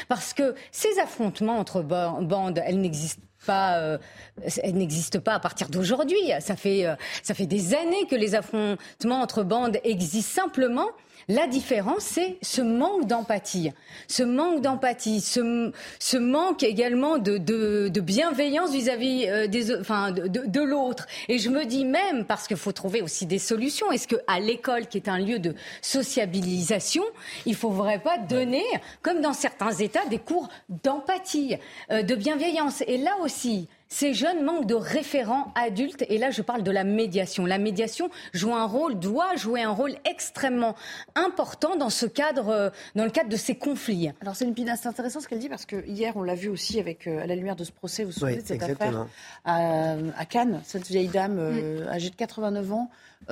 parce 0.07 0.33
que 0.33 0.55
ces 0.71 0.99
affrontements 0.99 1.59
entre 1.59 1.83
bandes, 1.83 2.61
elles 2.65 2.79
n'existent 2.81 3.21
pas, 3.45 3.77
euh, 3.77 3.97
elle 4.63 4.75
n'existe 4.75 5.19
pas 5.19 5.33
à 5.33 5.39
partir 5.39 5.69
d'aujourd'hui. 5.69 6.17
Ça 6.39 6.55
fait, 6.55 6.85
euh, 6.85 6.95
ça 7.23 7.33
fait 7.33 7.45
des 7.45 7.73
années 7.73 8.05
que 8.09 8.15
les 8.15 8.35
affrontements 8.35 9.21
entre 9.21 9.43
bandes 9.43 9.77
existent 9.83 10.43
simplement. 10.43 10.89
La 11.27 11.47
différence, 11.47 12.03
c'est 12.03 12.37
ce 12.41 12.61
manque 12.61 13.07
d'empathie, 13.07 13.71
ce 14.07 14.21
manque 14.21 14.61
d'empathie, 14.61 15.21
ce, 15.21 15.71
ce, 15.99 16.17
manque 16.17 16.61
également 16.61 17.17
de, 17.17 17.37
de, 17.37 17.89
de 17.91 18.01
bienveillance 18.01 18.71
vis-à-vis 18.71 19.27
euh, 19.27 19.47
des, 19.47 19.75
enfin, 19.75 20.11
de, 20.11 20.27
de 20.27 20.61
l'autre. 20.61 21.07
Et 21.27 21.39
je 21.39 21.49
me 21.49 21.65
dis 21.65 21.83
même, 21.83 22.25
parce 22.25 22.47
qu'il 22.47 22.57
faut 22.57 22.71
trouver 22.71 23.01
aussi 23.01 23.25
des 23.25 23.39
solutions, 23.39 23.91
est-ce 23.91 24.07
qu'à 24.07 24.39
l'école, 24.39 24.87
qui 24.87 24.97
est 24.97 25.09
un 25.09 25.17
lieu 25.17 25.39
de 25.39 25.55
sociabilisation, 25.81 27.03
il 27.45 27.53
ne 27.53 27.57
faudrait 27.57 27.99
pas 27.99 28.17
donner, 28.19 28.63
comme 29.01 29.21
dans 29.21 29.33
certains 29.33 29.71
États, 29.73 30.05
des 30.05 30.19
cours 30.19 30.47
d'empathie, 30.69 31.55
euh, 31.91 32.03
de 32.03 32.15
bienveillance. 32.15 32.83
Et 32.87 32.97
là 32.97 33.17
aussi, 33.23 33.67
ces 33.87 34.13
jeunes 34.13 34.43
manquent 34.43 34.65
de 34.65 34.75
référents 34.75 35.51
adultes. 35.55 36.05
Et 36.09 36.17
là, 36.17 36.31
je 36.31 36.41
parle 36.41 36.63
de 36.63 36.71
la 36.71 36.83
médiation. 36.83 37.45
La 37.45 37.57
médiation 37.57 38.09
joue 38.33 38.53
un 38.53 38.65
rôle, 38.65 38.99
doit 38.99 39.35
jouer 39.35 39.61
un 39.61 39.71
rôle 39.71 39.95
extrêmement 40.05 40.75
important 41.15 41.75
dans 41.75 41.89
ce 41.89 42.05
cadre, 42.05 42.49
euh, 42.49 42.69
dans 42.95 43.05
le 43.05 43.11
cadre 43.11 43.29
de 43.29 43.37
ces 43.37 43.55
conflits. 43.55 44.11
Alors, 44.21 44.35
c'est 44.35 44.45
intéressant 44.45 45.19
ce 45.19 45.27
qu'elle 45.27 45.39
dit 45.39 45.49
parce 45.49 45.65
que 45.65 45.85
hier, 45.87 46.13
on 46.15 46.23
l'a 46.23 46.35
vu 46.35 46.49
aussi 46.49 46.79
avec, 46.79 47.07
euh, 47.07 47.23
à 47.23 47.27
la 47.27 47.35
lumière 47.35 47.55
de 47.55 47.63
ce 47.63 47.71
procès, 47.71 48.03
vous 48.03 48.11
vous 48.11 48.19
souvenez 48.19 48.41
de 48.41 48.47
cette 48.47 48.63
affaire 48.63 49.07
à, 49.45 50.25
Cannes, 50.27 50.61
cette 50.63 50.87
vieille 50.87 51.07
dame 51.07 51.37
euh, 51.39 51.87
âgée 51.87 52.09
de 52.09 52.15
89 52.15 52.73
ans 52.73 52.89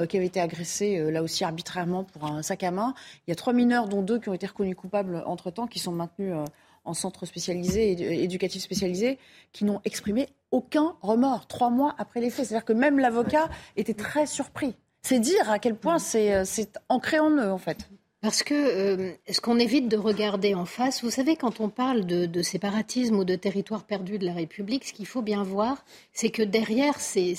qui 0.10 0.18
avait 0.18 0.26
été 0.26 0.42
agressée 0.42 1.12
là 1.12 1.22
aussi 1.22 1.44
arbitrairement 1.44 2.04
pour 2.04 2.26
un 2.26 2.42
sac 2.42 2.64
à 2.64 2.72
main. 2.72 2.96
Il 3.28 3.32
y 3.32 3.34
a 3.34 3.36
trois 3.36 3.54
mineurs, 3.54 3.88
dont 3.88 4.02
deux 4.02 4.18
qui 4.18 4.28
ont 4.30 4.34
été 4.34 4.48
reconnus 4.48 4.76
coupables 4.76 5.22
entre-temps, 5.28 5.68
qui 5.68 5.78
sont 5.78 5.92
maintenus 5.92 6.34
en 6.86 6.94
centre 6.94 7.26
spécialisé, 7.26 8.24
éducatif 8.24 8.62
spécialisé, 8.62 9.18
qui 9.52 9.66
n'ont 9.66 9.82
exprimé 9.86 10.30
aucun 10.52 10.96
remords 11.02 11.48
trois 11.48 11.70
mois 11.70 11.96
après 11.98 12.22
les 12.22 12.30
faits. 12.30 12.46
C'est-à-dire 12.46 12.66
que 12.66 12.74
même 12.74 13.00
l'avocat 13.00 13.50
était 13.76 13.94
très 13.94 14.26
surpris. 14.26 14.76
C'est 15.02 15.20
dire 15.20 15.50
à 15.50 15.60
quel 15.60 15.76
point 15.76 16.00
c'est 16.00 16.44
ancré 16.90 17.20
en 17.20 17.32
eux, 17.32 17.52
en 17.52 17.58
fait. 17.58 17.90
Parce 18.24 18.42
que 18.42 18.54
euh, 18.54 19.12
ce 19.30 19.42
qu'on 19.42 19.60
évite 19.60 19.90
de 19.90 19.98
regarder 19.98 20.56
en 20.56 20.64
face, 20.64 21.04
vous 21.04 21.10
savez, 21.10 21.36
quand 21.36 21.60
on 21.60 21.68
parle 21.68 22.06
de, 22.06 22.42
séparatisme 22.42 23.18
ou 23.18 23.26
de 23.26 23.36
territoire 23.36 23.84
perdu 23.84 24.18
de 24.18 24.26
la 24.26 24.32
République, 24.32 24.86
ce 24.86 24.94
qu'il 24.94 25.08
faut 25.08 25.22
bien 25.22 25.44
voir, 25.44 25.84
c'est 26.14 26.30
que 26.30 26.42
derrière 26.42 27.02
ces, 27.02 27.36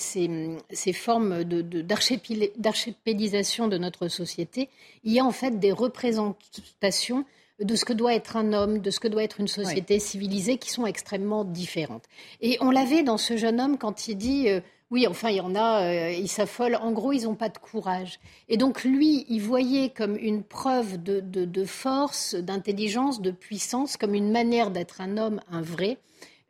formes 0.92 1.42
d'archipélisation 1.42 3.66
de 3.66 3.78
notre 3.78 4.08
société, 4.08 4.68
il 5.04 5.14
y 5.14 5.20
a 5.20 5.24
en 5.24 5.30
fait 5.30 5.58
des 5.58 5.72
représentations 5.72 7.24
de 7.60 7.76
ce 7.76 7.84
que 7.84 7.92
doit 7.92 8.14
être 8.14 8.36
un 8.36 8.52
homme, 8.52 8.78
de 8.80 8.90
ce 8.90 9.00
que 9.00 9.08
doit 9.08 9.22
être 9.22 9.40
une 9.40 9.48
société 9.48 9.98
civilisée, 9.98 10.58
qui 10.58 10.70
sont 10.70 10.86
extrêmement 10.86 11.44
différentes. 11.44 12.04
Et 12.40 12.58
on 12.60 12.70
l'avait 12.70 13.02
dans 13.02 13.18
ce 13.18 13.36
jeune 13.36 13.60
homme 13.60 13.78
quand 13.78 14.08
il 14.08 14.16
dit 14.16 14.48
euh, 14.48 14.60
oui, 14.90 15.06
enfin, 15.08 15.30
il 15.30 15.36
y 15.36 15.40
en 15.40 15.54
a, 15.54 15.82
euh, 15.82 16.12
ils 16.12 16.28
s'affolent. 16.28 16.76
En 16.76 16.92
gros, 16.92 17.12
ils 17.12 17.24
n'ont 17.24 17.34
pas 17.34 17.48
de 17.48 17.58
courage. 17.58 18.20
Et 18.48 18.56
donc, 18.56 18.84
lui, 18.84 19.24
il 19.28 19.40
voyait 19.40 19.88
comme 19.88 20.16
une 20.16 20.42
preuve 20.44 21.02
de, 21.02 21.64
force, 21.64 22.34
d'intelligence, 22.34 23.20
de 23.20 23.30
puissance, 23.30 23.96
comme 23.96 24.14
une 24.14 24.30
manière 24.30 24.70
d'être 24.70 25.00
un 25.00 25.16
homme, 25.16 25.40
un 25.50 25.62
vrai, 25.62 25.98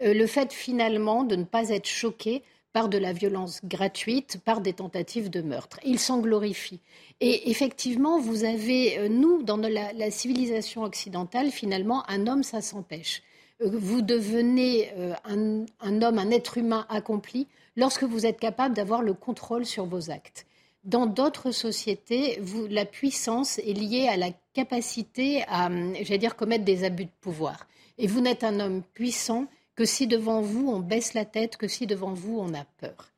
euh, 0.02 0.12
le 0.12 0.26
fait 0.26 0.52
finalement 0.52 1.24
de 1.24 1.36
ne 1.36 1.44
pas 1.44 1.70
être 1.70 1.86
choqué 1.86 2.42
par 2.74 2.88
de 2.88 2.98
la 2.98 3.12
violence 3.12 3.60
gratuite, 3.64 4.40
par 4.44 4.60
des 4.60 4.72
tentatives 4.72 5.30
de 5.30 5.40
meurtre. 5.40 5.78
Il 5.84 6.00
s'en 6.00 6.18
glorifie. 6.18 6.80
Et 7.20 7.48
effectivement, 7.50 8.18
vous 8.18 8.42
avez, 8.42 8.98
euh, 8.98 9.08
nous, 9.08 9.44
dans 9.44 9.56
la, 9.56 10.10
civilisation 10.10 10.82
occidentale, 10.82 11.52
finalement, 11.52 12.02
un 12.10 12.26
homme, 12.26 12.42
ça 12.42 12.60
s'empêche. 12.60 13.22
Euh, 13.62 13.70
vous 13.72 14.02
devenez 14.02 14.90
euh, 14.96 15.14
un, 15.24 16.02
homme, 16.02 16.18
un 16.18 16.30
être 16.32 16.58
humain 16.58 16.84
accompli 16.88 17.46
lorsque 17.76 18.02
vous 18.02 18.26
êtes 18.26 18.40
capable 18.40 18.74
d'avoir 18.74 19.02
le 19.02 19.14
contrôle 19.14 19.64
sur 19.64 19.86
vos 19.86 20.10
actes. 20.10 20.44
Dans 20.82 21.06
d'autres 21.06 21.52
sociétés, 21.52 22.40
la 22.68 22.84
puissance 22.84 23.58
est 23.60 23.72
liée 23.72 24.08
à 24.08 24.16
la 24.16 24.30
capacité 24.52 25.44
à, 25.46 25.70
j'allais 26.02 26.18
dire, 26.18 26.34
commettre 26.34 26.64
des 26.64 26.82
abus 26.82 27.04
de 27.04 27.10
pouvoir. 27.20 27.68
Et 27.98 28.08
vous 28.08 28.20
n'êtes 28.20 28.42
un 28.42 28.58
homme 28.58 28.82
puissant 28.94 29.46
que 29.74 29.84
si 29.84 30.06
devant 30.06 30.40
vous 30.40 30.68
on 30.68 30.80
baisse 30.80 31.14
la 31.14 31.24
tête, 31.24 31.56
que 31.56 31.68
si 31.68 31.86
devant 31.86 32.12
vous 32.12 32.38
on 32.38 32.54
a 32.54 32.64
peur. 32.80 33.10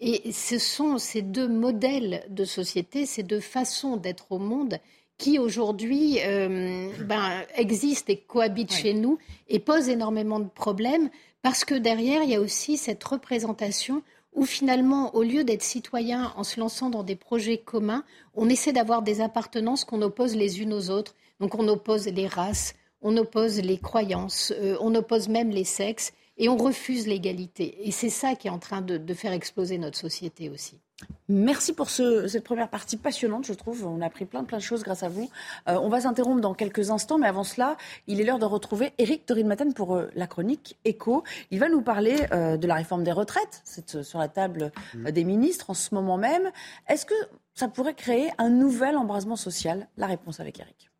Et 0.00 0.32
ce 0.32 0.58
sont 0.58 0.98
ces 0.98 1.22
deux 1.22 1.48
modèles 1.48 2.24
de 2.28 2.44
société, 2.44 3.06
ces 3.06 3.22
deux 3.22 3.40
façons 3.40 3.96
d'être 3.96 4.32
au 4.32 4.38
monde 4.38 4.78
qui 5.18 5.38
aujourd'hui 5.38 6.18
euh, 6.24 6.90
ben, 7.04 7.44
existent 7.56 8.12
et 8.12 8.16
cohabitent 8.16 8.72
chez 8.72 8.92
nous 8.92 9.18
et 9.48 9.60
posent 9.60 9.88
énormément 9.88 10.40
de 10.40 10.48
problèmes 10.48 11.08
parce 11.42 11.64
que 11.64 11.74
derrière, 11.74 12.22
il 12.22 12.30
y 12.30 12.34
a 12.34 12.40
aussi 12.40 12.76
cette 12.76 13.04
représentation 13.04 14.02
où 14.32 14.44
finalement, 14.44 15.14
au 15.14 15.22
lieu 15.22 15.44
d'être 15.44 15.62
citoyen 15.62 16.32
en 16.36 16.42
se 16.42 16.58
lançant 16.58 16.90
dans 16.90 17.04
des 17.04 17.16
projets 17.16 17.58
communs, 17.58 18.04
on 18.34 18.48
essaie 18.48 18.72
d'avoir 18.72 19.02
des 19.02 19.20
appartenances 19.20 19.84
qu'on 19.84 20.02
oppose 20.02 20.34
les 20.34 20.60
unes 20.60 20.72
aux 20.72 20.90
autres. 20.90 21.14
Donc 21.40 21.54
on 21.54 21.68
oppose 21.68 22.06
les 22.08 22.26
races, 22.26 22.74
on 23.04 23.16
oppose 23.18 23.60
les 23.60 23.78
croyances, 23.78 24.52
euh, 24.58 24.76
on 24.80 24.94
oppose 24.96 25.28
même 25.28 25.50
les 25.50 25.64
sexes 25.64 26.12
et 26.36 26.48
on 26.48 26.56
refuse 26.56 27.06
l'égalité. 27.06 27.86
Et 27.86 27.92
c'est 27.92 28.08
ça 28.08 28.34
qui 28.34 28.48
est 28.48 28.50
en 28.50 28.58
train 28.58 28.80
de, 28.80 29.14
faire 29.14 29.32
exploser 29.32 29.78
notre 29.78 29.98
société 29.98 30.50
aussi. 30.50 30.80
Merci 31.28 31.74
pour 31.74 31.90
cette 31.90 32.42
première 32.42 32.70
partie 32.70 32.96
passionnante, 32.96 33.46
je 33.46 33.52
trouve. 33.52 33.86
On 33.86 34.00
a 34.00 34.06
appris 34.06 34.24
plein, 34.24 34.42
plein 34.42 34.58
de 34.58 34.62
choses 34.62 34.82
grâce 34.82 35.02
à 35.02 35.08
vous. 35.08 35.30
Euh, 35.68 35.78
on 35.80 35.88
va 35.88 36.00
s'interrompre 36.00 36.40
dans 36.40 36.54
quelques 36.54 36.90
instants, 36.90 37.18
mais 37.18 37.28
avant 37.28 37.44
cela, 37.44 37.76
il 38.08 38.20
est 38.20 38.24
l'heure 38.24 38.38
de 38.38 38.46
retrouver 38.46 38.92
Eric 38.98 39.28
Dorin-Maten 39.28 39.74
pour 39.74 39.94
euh, 39.94 40.08
la 40.16 40.26
chronique 40.26 40.76
Écho. 40.84 41.22
Il 41.50 41.60
va 41.60 41.68
nous 41.68 41.82
parler 41.82 42.16
de 42.32 42.66
la 42.66 42.74
réforme 42.74 43.04
des 43.04 43.12
retraites. 43.12 43.60
C'est 43.64 44.02
sur 44.02 44.18
la 44.18 44.28
table 44.28 44.72
des 44.94 45.24
ministres 45.24 45.70
en 45.70 45.74
ce 45.74 45.94
moment 45.94 46.16
même. 46.16 46.50
Est-ce 46.88 47.06
que 47.06 47.14
ça 47.54 47.68
pourrait 47.68 47.94
créer 47.94 48.30
un 48.38 48.48
nouvel 48.48 48.96
embrasement 48.96 49.36
social? 49.36 49.88
La 49.96 50.06
réponse 50.06 50.40
avec 50.40 50.58
Eric. 50.58 50.90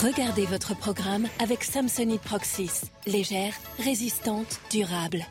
Regardez 0.00 0.46
votre 0.46 0.76
programme 0.76 1.28
avec 1.38 1.62
Samsonite 1.62 2.22
Proxys. 2.22 2.90
Légère, 3.06 3.54
résistante, 3.78 4.60
durable. 4.70 5.24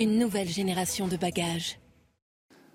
Une 0.00 0.18
nouvelle 0.18 0.48
génération 0.48 1.06
de 1.06 1.16
bagages. 1.16 1.78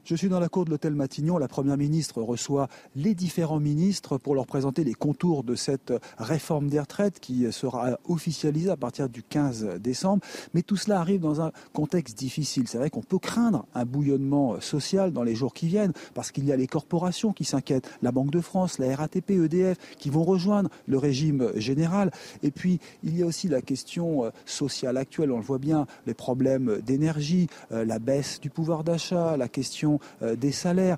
Je 0.03 0.15
suis 0.15 0.29
dans 0.29 0.39
la 0.39 0.49
cour 0.49 0.65
de 0.65 0.71
l'hôtel 0.71 0.95
Matignon. 0.95 1.37
La 1.37 1.47
Première 1.47 1.77
ministre 1.77 2.23
reçoit 2.23 2.67
les 2.95 3.13
différents 3.13 3.59
ministres 3.59 4.17
pour 4.17 4.33
leur 4.33 4.47
présenter 4.47 4.83
les 4.83 4.95
contours 4.95 5.43
de 5.43 5.53
cette 5.53 5.93
réforme 6.17 6.69
des 6.69 6.79
retraites 6.79 7.19
qui 7.19 7.51
sera 7.51 7.99
officialisée 8.07 8.71
à 8.71 8.77
partir 8.77 9.09
du 9.09 9.21
15 9.21 9.79
décembre. 9.79 10.23
Mais 10.55 10.63
tout 10.63 10.75
cela 10.75 10.99
arrive 10.99 11.21
dans 11.21 11.41
un 11.41 11.51
contexte 11.73 12.17
difficile. 12.17 12.67
C'est 12.67 12.79
vrai 12.79 12.89
qu'on 12.89 13.03
peut 13.03 13.19
craindre 13.19 13.67
un 13.75 13.85
bouillonnement 13.85 14.59
social 14.59 15.13
dans 15.13 15.23
les 15.23 15.35
jours 15.35 15.53
qui 15.53 15.67
viennent 15.67 15.93
parce 16.15 16.31
qu'il 16.31 16.45
y 16.45 16.51
a 16.51 16.55
les 16.55 16.67
corporations 16.67 17.31
qui 17.31 17.45
s'inquiètent, 17.45 17.87
la 18.01 18.11
Banque 18.11 18.31
de 18.31 18.41
France, 18.41 18.79
la 18.79 18.95
RATP, 18.95 19.29
EDF, 19.31 19.77
qui 19.97 20.09
vont 20.09 20.23
rejoindre 20.23 20.69
le 20.87 20.97
régime 20.97 21.51
général. 21.55 22.11
Et 22.41 22.49
puis, 22.49 22.79
il 23.03 23.17
y 23.17 23.21
a 23.21 23.25
aussi 23.27 23.47
la 23.47 23.61
question 23.61 24.25
euh, 24.25 24.29
sociale 24.45 24.97
actuelle. 24.97 25.31
On 25.31 25.37
le 25.37 25.43
voit 25.43 25.59
bien, 25.59 25.85
les 26.07 26.15
problèmes 26.15 26.81
d'énergie, 26.81 27.47
euh, 27.71 27.85
la 27.85 27.99
baisse 27.99 28.39
du 28.39 28.49
pouvoir 28.49 28.83
d'achat, 28.83 29.37
la 29.37 29.47
question 29.47 29.90
l'augmentation 29.91 29.99
des 30.21 30.51
salaires. 30.51 30.97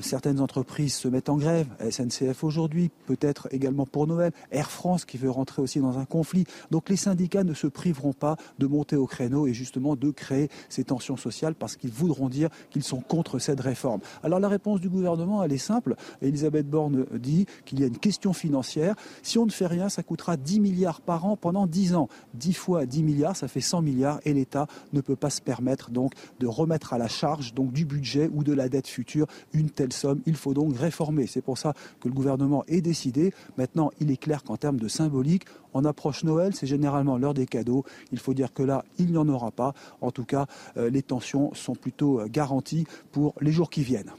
certaines 0.00 0.40
entreprises 0.40 0.94
se 0.94 1.08
mettent 1.08 1.28
en 1.28 1.36
grève, 1.36 1.66
SNCF 1.90 2.44
aujourd'hui, 2.44 2.90
peut-être 3.06 3.48
également 3.52 3.86
pour 3.86 4.06
Noël, 4.06 4.32
Air 4.50 4.70
France 4.70 5.04
qui 5.04 5.16
veut 5.16 5.30
rentrer 5.30 5.62
aussi 5.62 5.80
dans 5.80 5.98
un 5.98 6.04
conflit. 6.04 6.44
Donc 6.70 6.88
les 6.88 6.96
syndicats 6.96 7.44
ne 7.44 7.54
se 7.54 7.66
priveront 7.66 8.12
pas 8.12 8.36
de 8.58 8.66
monter 8.66 8.96
au 8.96 9.06
créneau 9.06 9.46
et 9.46 9.54
justement 9.54 9.96
de 9.96 10.10
créer 10.10 10.48
ces 10.68 10.84
tensions 10.84 11.16
sociales 11.16 11.54
parce 11.54 11.76
qu'ils 11.76 11.92
voudront 11.92 12.28
dire 12.28 12.48
qu'ils 12.70 12.82
sont 12.82 13.00
contre 13.00 13.38
cette 13.38 13.60
réforme. 13.60 14.00
Alors 14.22 14.40
la 14.40 14.48
réponse 14.48 14.80
du 14.80 14.88
gouvernement, 14.88 15.42
elle 15.42 15.52
est 15.52 15.58
simple. 15.58 15.96
Elisabeth 16.22 16.68
Borne 16.68 17.06
dit 17.12 17.46
qu'il 17.64 17.80
y 17.80 17.84
a 17.84 17.86
une 17.86 17.98
question 17.98 18.32
financière. 18.32 18.94
Si 19.22 19.38
on 19.38 19.46
ne 19.46 19.50
fait 19.50 19.66
rien, 19.66 19.88
ça 19.88 20.02
coûtera 20.02 20.36
10 20.36 20.60
milliards 20.60 21.00
par 21.00 21.26
an 21.26 21.36
pendant 21.36 21.66
10 21.66 21.94
ans. 21.94 22.08
10 22.34 22.52
fois 22.54 22.86
10 22.86 23.02
milliards, 23.02 23.36
ça 23.36 23.48
fait 23.48 23.60
100 23.60 23.82
milliards 23.82 24.20
et 24.24 24.32
l'État 24.32 24.66
ne 24.92 25.00
peut 25.00 25.16
pas 25.16 25.30
se 25.30 25.40
permettre 25.40 25.90
donc 25.90 26.12
de 26.40 26.46
remettre 26.46 26.92
à 26.92 26.98
la 26.98 27.08
charge 27.08 27.54
donc 27.54 27.72
du 27.72 27.84
budget 27.84 28.28
ou 28.34 28.44
de 28.44 28.52
la 28.52 28.68
dette 28.68 28.88
future 28.88 29.26
une 29.52 29.70
telle 29.70 29.92
somme. 29.92 30.20
Il 30.26 30.36
faut 30.36 30.54
donc 30.54 30.76
réformer. 30.76 31.26
C'est 31.26 31.42
pour 31.42 31.58
ça 31.58 31.74
que 32.00 32.08
le 32.08 32.14
gouvernement 32.14 32.64
est 32.68 32.80
décidé. 32.80 33.32
Maintenant, 33.56 33.90
il 34.00 34.10
est 34.10 34.16
clair 34.16 34.42
qu'en 34.42 34.56
termes 34.56 34.78
de 34.78 34.88
symbolique, 34.88 35.44
on 35.72 35.84
approche 35.84 36.24
Noël, 36.24 36.54
c'est 36.54 36.66
généralement 36.66 37.18
l'heure 37.18 37.34
des 37.34 37.46
cadeaux. 37.46 37.84
Il 38.12 38.18
faut 38.18 38.34
dire 38.34 38.52
que 38.52 38.62
là, 38.62 38.84
il 38.98 39.12
n'y 39.12 39.18
en 39.18 39.28
aura 39.28 39.50
pas. 39.50 39.74
En 40.00 40.10
tout 40.10 40.24
cas, 40.24 40.46
euh, 40.76 40.90
les 40.90 41.02
tensions 41.02 41.52
sont 41.54 41.74
plutôt 41.74 42.20
euh, 42.20 42.26
garanties 42.28 42.86
pour 43.12 43.34
les 43.40 43.52
jours 43.52 43.70
qui 43.70 43.82
viennent. 43.82 44.12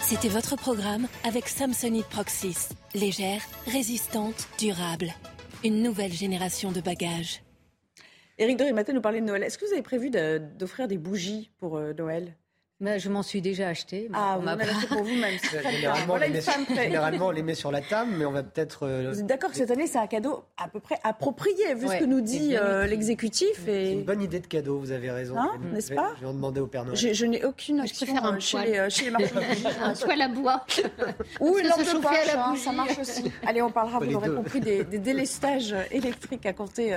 C'était 0.00 0.28
votre 0.28 0.56
programme 0.56 1.06
avec 1.24 1.48
Samsonite 1.48 2.06
Proxys. 2.06 2.68
Légère, 2.94 3.42
résistante, 3.66 4.48
durable. 4.58 5.08
Une 5.64 5.82
nouvelle 5.82 6.12
génération 6.12 6.72
de 6.72 6.80
bagages. 6.80 7.42
Éric 8.38 8.56
Doré, 8.56 8.72
matin 8.72 8.94
nous 8.94 9.02
parlait 9.02 9.20
de 9.20 9.26
Noël. 9.26 9.42
Est-ce 9.42 9.58
que 9.58 9.66
vous 9.66 9.72
avez 9.72 9.82
prévu 9.82 10.10
d'offrir 10.10 10.88
des 10.88 10.96
bougies 10.96 11.50
pour 11.58 11.76
euh, 11.76 11.92
Noël? 11.92 12.36
Je 12.80 13.08
m'en 13.10 13.22
suis 13.22 13.42
déjà 13.42 13.68
acheté. 13.68 14.08
Ah, 14.14 14.38
vous 14.40 14.46
en 14.46 14.50
avez 14.52 14.64
acheté 14.64 14.86
pour 14.86 15.02
vous-même. 15.02 15.38
généralement, 15.70 16.16
généralement, 16.74 17.26
on 17.26 17.30
les 17.30 17.42
met 17.42 17.54
sur 17.54 17.70
la 17.70 17.82
table, 17.82 18.12
mais 18.16 18.24
on 18.24 18.32
va 18.32 18.42
peut-être. 18.42 18.86
Euh, 18.86 19.10
vous 19.12 19.20
êtes 19.20 19.26
d'accord 19.26 19.50
que 19.50 19.56
cette 19.56 19.70
année, 19.70 19.86
c'est 19.86 19.98
un 19.98 20.06
cadeau 20.06 20.44
à 20.56 20.68
peu 20.68 20.80
près 20.80 20.98
approprié, 21.04 21.74
vu 21.74 21.88
ce 21.88 21.98
que 21.98 22.04
nous 22.04 22.20
dit 22.20 22.56
euh, 22.56 22.86
l'exécutif. 22.86 23.68
Et... 23.68 23.86
C'est 23.86 23.92
une 23.92 24.04
bonne 24.04 24.22
idée 24.22 24.40
de 24.40 24.46
cadeau, 24.46 24.78
vous 24.78 24.92
avez 24.92 25.10
raison. 25.10 25.36
Hein, 25.36 25.50
n'est-ce 25.72 25.92
pas 25.92 26.12
Je 26.16 26.22
vais 26.22 26.26
en 26.26 26.34
demander 26.34 26.60
au 26.60 26.66
Père 26.66 26.84
Noël. 26.84 26.96
Je, 26.96 27.26
n'ai 27.26 27.44
aucune 27.44 27.86
je 27.86 27.94
préfère 27.94 28.24
un 28.24 28.38
chez, 28.38 28.58
les, 28.64 28.78
euh, 28.78 28.88
chez 28.88 29.06
les 29.06 29.10
marchands 29.10 29.34
Un 29.82 29.92
poêle 29.92 30.22
à 30.22 30.28
bois. 30.28 30.64
Ou 31.40 31.58
une 31.58 31.68
lampe 31.68 31.78
de 31.80 32.00
poche, 32.00 32.34
hein, 32.34 32.54
ça 32.56 32.72
marche 32.72 32.98
aussi. 32.98 33.30
Allez, 33.46 33.62
on 33.62 33.70
parlera, 33.70 33.98
vous 33.98 34.10
l'aurez 34.10 34.30
compris, 34.30 34.60
des, 34.60 34.84
délestages 34.84 35.74
électriques 35.90 36.46
à 36.46 36.52
compter, 36.52 36.94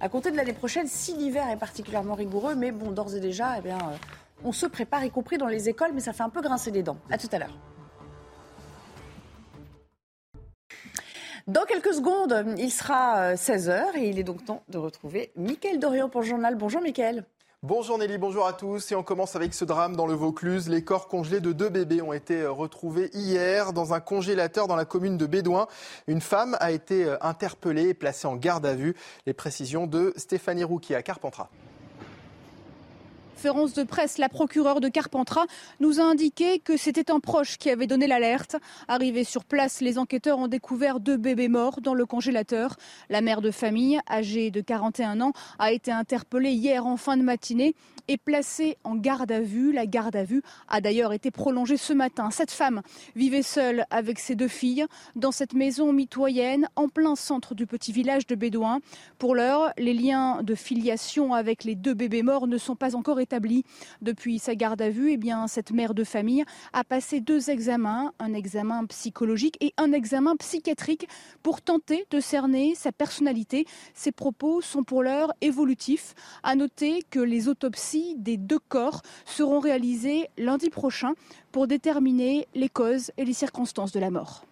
à 0.00 0.08
compter 0.08 0.30
de 0.30 0.36
l'année 0.36 0.52
prochaine, 0.52 0.86
si 0.86 1.14
l'hiver 1.14 1.44
est 1.50 1.56
particulièrement 1.56 2.14
rigoureux. 2.14 2.54
Mais 2.54 2.70
bon, 2.70 2.92
d'ores 2.92 3.14
et 3.14 3.20
déjà, 3.20 3.56
eh 3.58 3.62
bien 3.62 3.78
on 4.42 4.52
se 4.52 4.66
prépare, 4.66 5.04
y 5.04 5.10
compris 5.10 5.38
dans 5.38 5.46
les 5.46 5.68
écoles, 5.68 5.92
mais 5.94 6.00
ça 6.00 6.12
fait 6.12 6.22
un 6.22 6.30
peu 6.30 6.40
grincer 6.40 6.70
des 6.70 6.82
dents. 6.82 6.98
À 7.10 7.18
tout 7.18 7.28
à 7.32 7.38
l'heure. 7.38 7.56
Dans 11.46 11.64
quelques 11.64 11.92
secondes, 11.92 12.54
il 12.56 12.70
sera 12.70 13.34
16h 13.34 13.68
euh, 13.68 13.82
et 13.96 14.08
il 14.08 14.18
est 14.18 14.22
donc 14.22 14.46
temps 14.46 14.62
de 14.70 14.78
retrouver 14.78 15.30
Mickaël 15.36 15.78
Dorian 15.78 16.08
pour 16.08 16.22
le 16.22 16.26
journal. 16.26 16.54
Bonjour 16.54 16.80
Mickaël. 16.80 17.26
Bonjour 17.62 17.96
Nelly, 17.96 18.18
bonjour 18.18 18.46
à 18.46 18.54
tous. 18.54 18.92
Et 18.92 18.94
on 18.94 19.02
commence 19.02 19.36
avec 19.36 19.52
ce 19.52 19.64
drame 19.64 19.94
dans 19.94 20.06
le 20.06 20.14
Vaucluse. 20.14 20.70
Les 20.70 20.84
corps 20.84 21.06
congelés 21.06 21.40
de 21.40 21.52
deux 21.52 21.68
bébés 21.68 22.00
ont 22.00 22.14
été 22.14 22.42
euh, 22.42 22.50
retrouvés 22.50 23.10
hier 23.12 23.74
dans 23.74 23.92
un 23.92 24.00
congélateur 24.00 24.68
dans 24.68 24.76
la 24.76 24.86
commune 24.86 25.18
de 25.18 25.26
Bédouin. 25.26 25.66
Une 26.06 26.22
femme 26.22 26.56
a 26.60 26.72
été 26.72 27.04
euh, 27.04 27.16
interpellée 27.20 27.88
et 27.88 27.94
placée 27.94 28.26
en 28.26 28.36
garde 28.36 28.64
à 28.64 28.74
vue. 28.74 28.94
Les 29.26 29.34
précisions 29.34 29.86
de 29.86 30.14
Stéphanie 30.16 30.64
Rouki 30.64 30.94
à 30.94 31.02
Carpentras 31.02 31.50
conférence 33.44 33.74
de 33.74 33.82
presse, 33.82 34.16
la 34.16 34.30
procureure 34.30 34.80
de 34.80 34.88
Carpentras 34.88 35.44
nous 35.78 36.00
a 36.00 36.02
indiqué 36.02 36.60
que 36.60 36.78
c'était 36.78 37.10
un 37.10 37.20
proche 37.20 37.58
qui 37.58 37.68
avait 37.68 37.86
donné 37.86 38.06
l'alerte. 38.06 38.56
Arrivés 38.88 39.22
sur 39.22 39.44
place, 39.44 39.82
les 39.82 39.98
enquêteurs 39.98 40.38
ont 40.38 40.48
découvert 40.48 40.98
deux 40.98 41.18
bébés 41.18 41.48
morts 41.48 41.82
dans 41.82 41.92
le 41.92 42.06
congélateur. 42.06 42.76
La 43.10 43.20
mère 43.20 43.42
de 43.42 43.50
famille, 43.50 44.00
âgée 44.08 44.50
de 44.50 44.62
41 44.62 45.20
ans, 45.20 45.34
a 45.58 45.72
été 45.72 45.92
interpellée 45.92 46.52
hier 46.52 46.86
en 46.86 46.96
fin 46.96 47.18
de 47.18 47.22
matinée 47.22 47.74
et 48.08 48.16
placée 48.16 48.78
en 48.82 48.96
garde 48.96 49.30
à 49.30 49.40
vue. 49.40 49.72
La 49.72 49.84
garde 49.84 50.16
à 50.16 50.24
vue 50.24 50.42
a 50.68 50.80
d'ailleurs 50.80 51.12
été 51.12 51.30
prolongée 51.30 51.76
ce 51.76 51.92
matin. 51.92 52.30
Cette 52.30 52.50
femme 52.50 52.80
vivait 53.14 53.42
seule 53.42 53.84
avec 53.90 54.20
ses 54.20 54.36
deux 54.36 54.48
filles 54.48 54.86
dans 55.16 55.32
cette 55.32 55.52
maison 55.52 55.92
mitoyenne 55.92 56.66
en 56.76 56.88
plein 56.88 57.14
centre 57.14 57.54
du 57.54 57.66
petit 57.66 57.92
village 57.92 58.26
de 58.26 58.36
Bédouin. 58.36 58.80
Pour 59.18 59.34
l'heure, 59.34 59.74
les 59.76 59.92
liens 59.92 60.42
de 60.42 60.54
filiation 60.54 61.34
avec 61.34 61.64
les 61.64 61.74
deux 61.74 61.92
bébés 61.92 62.22
morts 62.22 62.46
ne 62.46 62.56
sont 62.56 62.74
pas 62.74 62.96
encore 62.96 63.20
établis 63.20 63.33
depuis 64.02 64.38
sa 64.38 64.54
garde 64.54 64.82
à 64.82 64.90
vue, 64.90 65.12
eh 65.12 65.16
bien, 65.16 65.46
cette 65.46 65.70
mère 65.70 65.94
de 65.94 66.04
famille 66.04 66.44
a 66.72 66.84
passé 66.84 67.20
deux 67.20 67.50
examens, 67.50 68.12
un 68.18 68.34
examen 68.34 68.84
psychologique 68.86 69.56
et 69.60 69.72
un 69.76 69.92
examen 69.92 70.36
psychiatrique 70.36 71.08
pour 71.42 71.62
tenter 71.62 72.06
de 72.10 72.20
cerner 72.20 72.74
sa 72.74 72.92
personnalité. 72.92 73.66
Ses 73.94 74.12
propos 74.12 74.60
sont 74.60 74.84
pour 74.84 75.02
l'heure 75.02 75.32
évolutifs. 75.40 76.14
À 76.42 76.54
noter 76.54 77.02
que 77.10 77.20
les 77.20 77.48
autopsies 77.48 78.14
des 78.18 78.36
deux 78.36 78.58
corps 78.58 79.02
seront 79.24 79.60
réalisées 79.60 80.28
lundi 80.38 80.70
prochain 80.70 81.14
pour 81.52 81.66
déterminer 81.66 82.46
les 82.54 82.68
causes 82.68 83.10
et 83.16 83.24
les 83.24 83.32
circonstances 83.32 83.92
de 83.92 84.00
la 84.00 84.10
mort. 84.10 84.44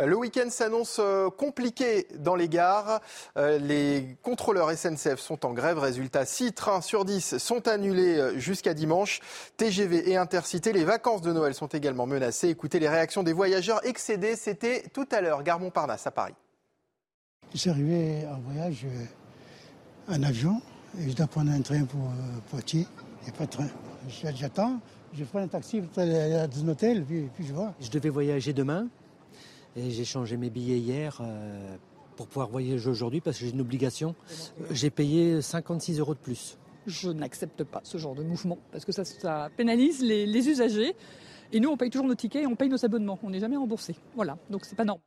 Euh, 0.00 0.06
le 0.06 0.16
week-end 0.16 0.50
s'annonce 0.50 0.96
euh, 0.98 1.30
compliqué 1.30 2.08
dans 2.18 2.34
les 2.34 2.48
gares. 2.48 3.00
Euh, 3.36 3.58
les 3.58 4.16
contrôleurs 4.22 4.70
SNCF 4.76 5.18
sont 5.18 5.46
en 5.46 5.52
grève. 5.52 5.78
Résultat, 5.78 6.24
6 6.24 6.52
trains 6.52 6.80
sur 6.80 7.04
10 7.04 7.38
sont 7.38 7.68
annulés 7.68 8.38
jusqu'à 8.38 8.74
dimanche. 8.74 9.20
TGV 9.56 10.10
et 10.10 10.16
Intercité, 10.16 10.72
les 10.72 10.84
vacances 10.84 11.22
de 11.22 11.32
Noël 11.32 11.54
sont 11.54 11.68
également 11.68 12.06
menacées. 12.06 12.48
Écoutez 12.48 12.80
les 12.80 12.88
réactions 12.88 13.22
des 13.22 13.32
voyageurs 13.32 13.84
excédés. 13.86 14.36
C'était 14.36 14.82
tout 14.92 15.06
à 15.12 15.20
l'heure, 15.20 15.42
gare 15.42 15.60
Montparnasse 15.60 16.06
à 16.06 16.10
Paris. 16.10 16.34
Je 17.52 17.58
suis 17.58 17.70
arrivé 17.70 18.26
en 18.26 18.40
voyage 18.40 18.86
en 20.08 20.22
avion 20.24 20.60
et 20.98 21.08
je 21.08 21.14
dois 21.14 21.28
prendre 21.28 21.52
un 21.52 21.60
train 21.60 21.84
pour 21.84 22.10
Poitiers. 22.50 22.86
Il 23.22 23.24
n'y 23.24 23.30
a 23.30 23.38
pas 23.38 23.46
de 23.46 23.50
train. 23.50 23.68
J'attends, 24.34 24.80
je 25.16 25.24
prends 25.24 25.38
un 25.38 25.46
taxi 25.46 25.80
pour 25.80 26.02
aller 26.02 26.34
à 26.34 26.42
un 26.42 26.68
hôtel, 26.68 27.04
puis, 27.04 27.30
puis 27.34 27.46
je 27.46 27.52
vois. 27.52 27.72
Je 27.80 27.88
devais 27.90 28.08
voyager 28.08 28.52
demain. 28.52 28.88
Et 29.76 29.90
j'ai 29.90 30.04
changé 30.04 30.36
mes 30.36 30.50
billets 30.50 30.78
hier 30.78 31.18
euh, 31.20 31.76
pour 32.16 32.28
pouvoir 32.28 32.48
voyager 32.48 32.88
aujourd'hui 32.88 33.20
parce 33.20 33.38
que 33.38 33.44
j'ai 33.44 33.50
une 33.50 33.60
obligation. 33.60 34.14
J'ai 34.70 34.90
payé 34.90 35.42
56 35.42 35.98
euros 35.98 36.14
de 36.14 36.20
plus. 36.20 36.58
Je 36.86 37.10
n'accepte 37.10 37.64
pas 37.64 37.80
ce 37.82 37.98
genre 37.98 38.14
de 38.14 38.22
mouvement 38.22 38.58
parce 38.70 38.84
que 38.84 38.92
ça, 38.92 39.48
pénalise 39.56 40.00
les, 40.02 40.48
usagers. 40.48 40.94
Et 41.52 41.60
nous, 41.60 41.70
on 41.70 41.76
paye 41.76 41.90
toujours 41.90 42.06
nos 42.06 42.14
tickets, 42.14 42.46
on 42.46 42.56
paye 42.56 42.68
nos 42.68 42.84
abonnements. 42.84 43.18
On 43.22 43.30
n'est 43.30 43.40
jamais 43.40 43.56
remboursé. 43.56 43.96
Voilà, 44.14 44.38
donc 44.50 44.64
c'est 44.64 44.76
pas 44.76 44.84
normal. 44.84 45.02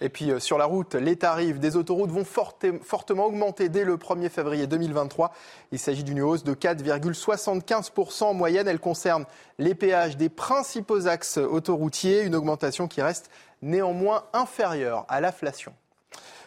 Et 0.00 0.08
puis 0.08 0.30
euh, 0.30 0.38
sur 0.38 0.58
la 0.58 0.64
route, 0.64 0.94
les 0.94 1.16
tarifs 1.16 1.58
des 1.58 1.76
autoroutes 1.76 2.10
vont 2.10 2.24
fortement 2.24 3.26
augmenter 3.26 3.68
dès 3.68 3.84
le 3.84 3.96
1er 3.96 4.28
février 4.28 4.66
2023. 4.66 5.32
Il 5.72 5.78
s'agit 5.78 6.04
d'une 6.04 6.20
hausse 6.20 6.44
de 6.44 6.54
4,75% 6.54 8.24
en 8.24 8.34
moyenne. 8.34 8.68
Elle 8.68 8.78
concerne 8.78 9.24
les 9.58 9.74
péages 9.74 10.16
des 10.16 10.28
principaux 10.28 11.08
axes 11.08 11.38
autoroutiers, 11.38 12.22
une 12.22 12.36
augmentation 12.36 12.86
qui 12.86 13.02
reste 13.02 13.30
néanmoins 13.62 14.24
inférieure 14.32 15.04
à 15.08 15.20
l'inflation. 15.20 15.72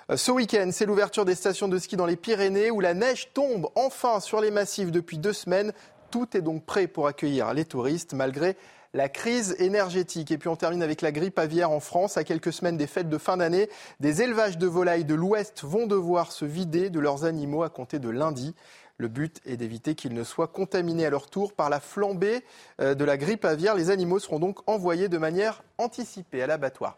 Euh, 0.10 0.18
ce 0.18 0.32
week-end, 0.32 0.70
c'est 0.72 0.86
l'ouverture 0.86 1.26
des 1.26 1.36
stations 1.36 1.68
de 1.68 1.78
ski 1.78 1.96
dans 1.96 2.06
les 2.06 2.16
Pyrénées 2.16 2.72
où 2.72 2.80
la 2.80 2.94
neige 2.94 3.30
tombe 3.34 3.70
enfin 3.76 4.20
sur 4.20 4.42
les 4.42 4.52
massifs 4.52 4.92
depuis 4.92 5.18
deux 5.18 5.34
semaines. 5.34 5.74
Tout 6.10 6.36
est 6.36 6.42
donc 6.42 6.66
prêt 6.66 6.88
pour 6.88 7.08
accueillir 7.08 7.54
les 7.54 7.66
touristes 7.66 8.14
malgré 8.14 8.58
la 8.94 9.08
crise 9.08 9.56
énergétique. 9.60 10.32
Et 10.32 10.38
puis 10.38 10.50
on 10.50 10.56
termine 10.56 10.84
avec 10.84 11.02
la 11.02 11.12
grippe 11.12 11.40
aviaire 11.40 11.72
en 11.72 11.80
France. 11.80 12.18
À 12.18 12.24
quelques 12.24 12.52
semaines 12.52 12.78
des 12.78 12.88
fêtes 12.88 13.10
de 13.10 13.18
fin 13.18 13.38
d'année, 13.38 13.70
des 14.00 14.22
élevages 14.22 14.58
de 14.58 14.68
volailles 14.68 15.06
de 15.06 15.16
l'Ouest 15.16 15.64
vont 15.64 15.88
devoir 15.88 16.32
se 16.32 16.46
vider 16.46 16.90
de 16.90 17.00
leurs 17.00 17.24
animaux 17.24 17.64
à 17.64 17.70
compter 17.70 18.00
de 18.00 18.10
lundi. 18.10 18.54
Le 19.02 19.08
but 19.08 19.42
est 19.48 19.58
d'éviter 19.58 19.96
qu'ils 19.96 20.14
ne 20.14 20.24
soient 20.24 20.48
contaminés 20.48 21.08
à 21.08 21.10
leur 21.10 21.28
tour 21.28 21.54
par 21.54 21.72
la 21.72 21.80
flambée 21.80 22.44
euh, 22.80 22.94
de 22.94 23.04
la 23.04 23.18
grippe 23.18 23.46
aviaire. 23.46 23.74
Les 23.74 23.90
animaux 23.90 24.20
seront 24.20 24.38
donc 24.38 24.60
envoyés 24.70 25.10
de 25.10 25.18
manière 25.18 25.64
anticipée 25.80 26.44
à 26.44 26.46
l'abattoir. 26.46 26.96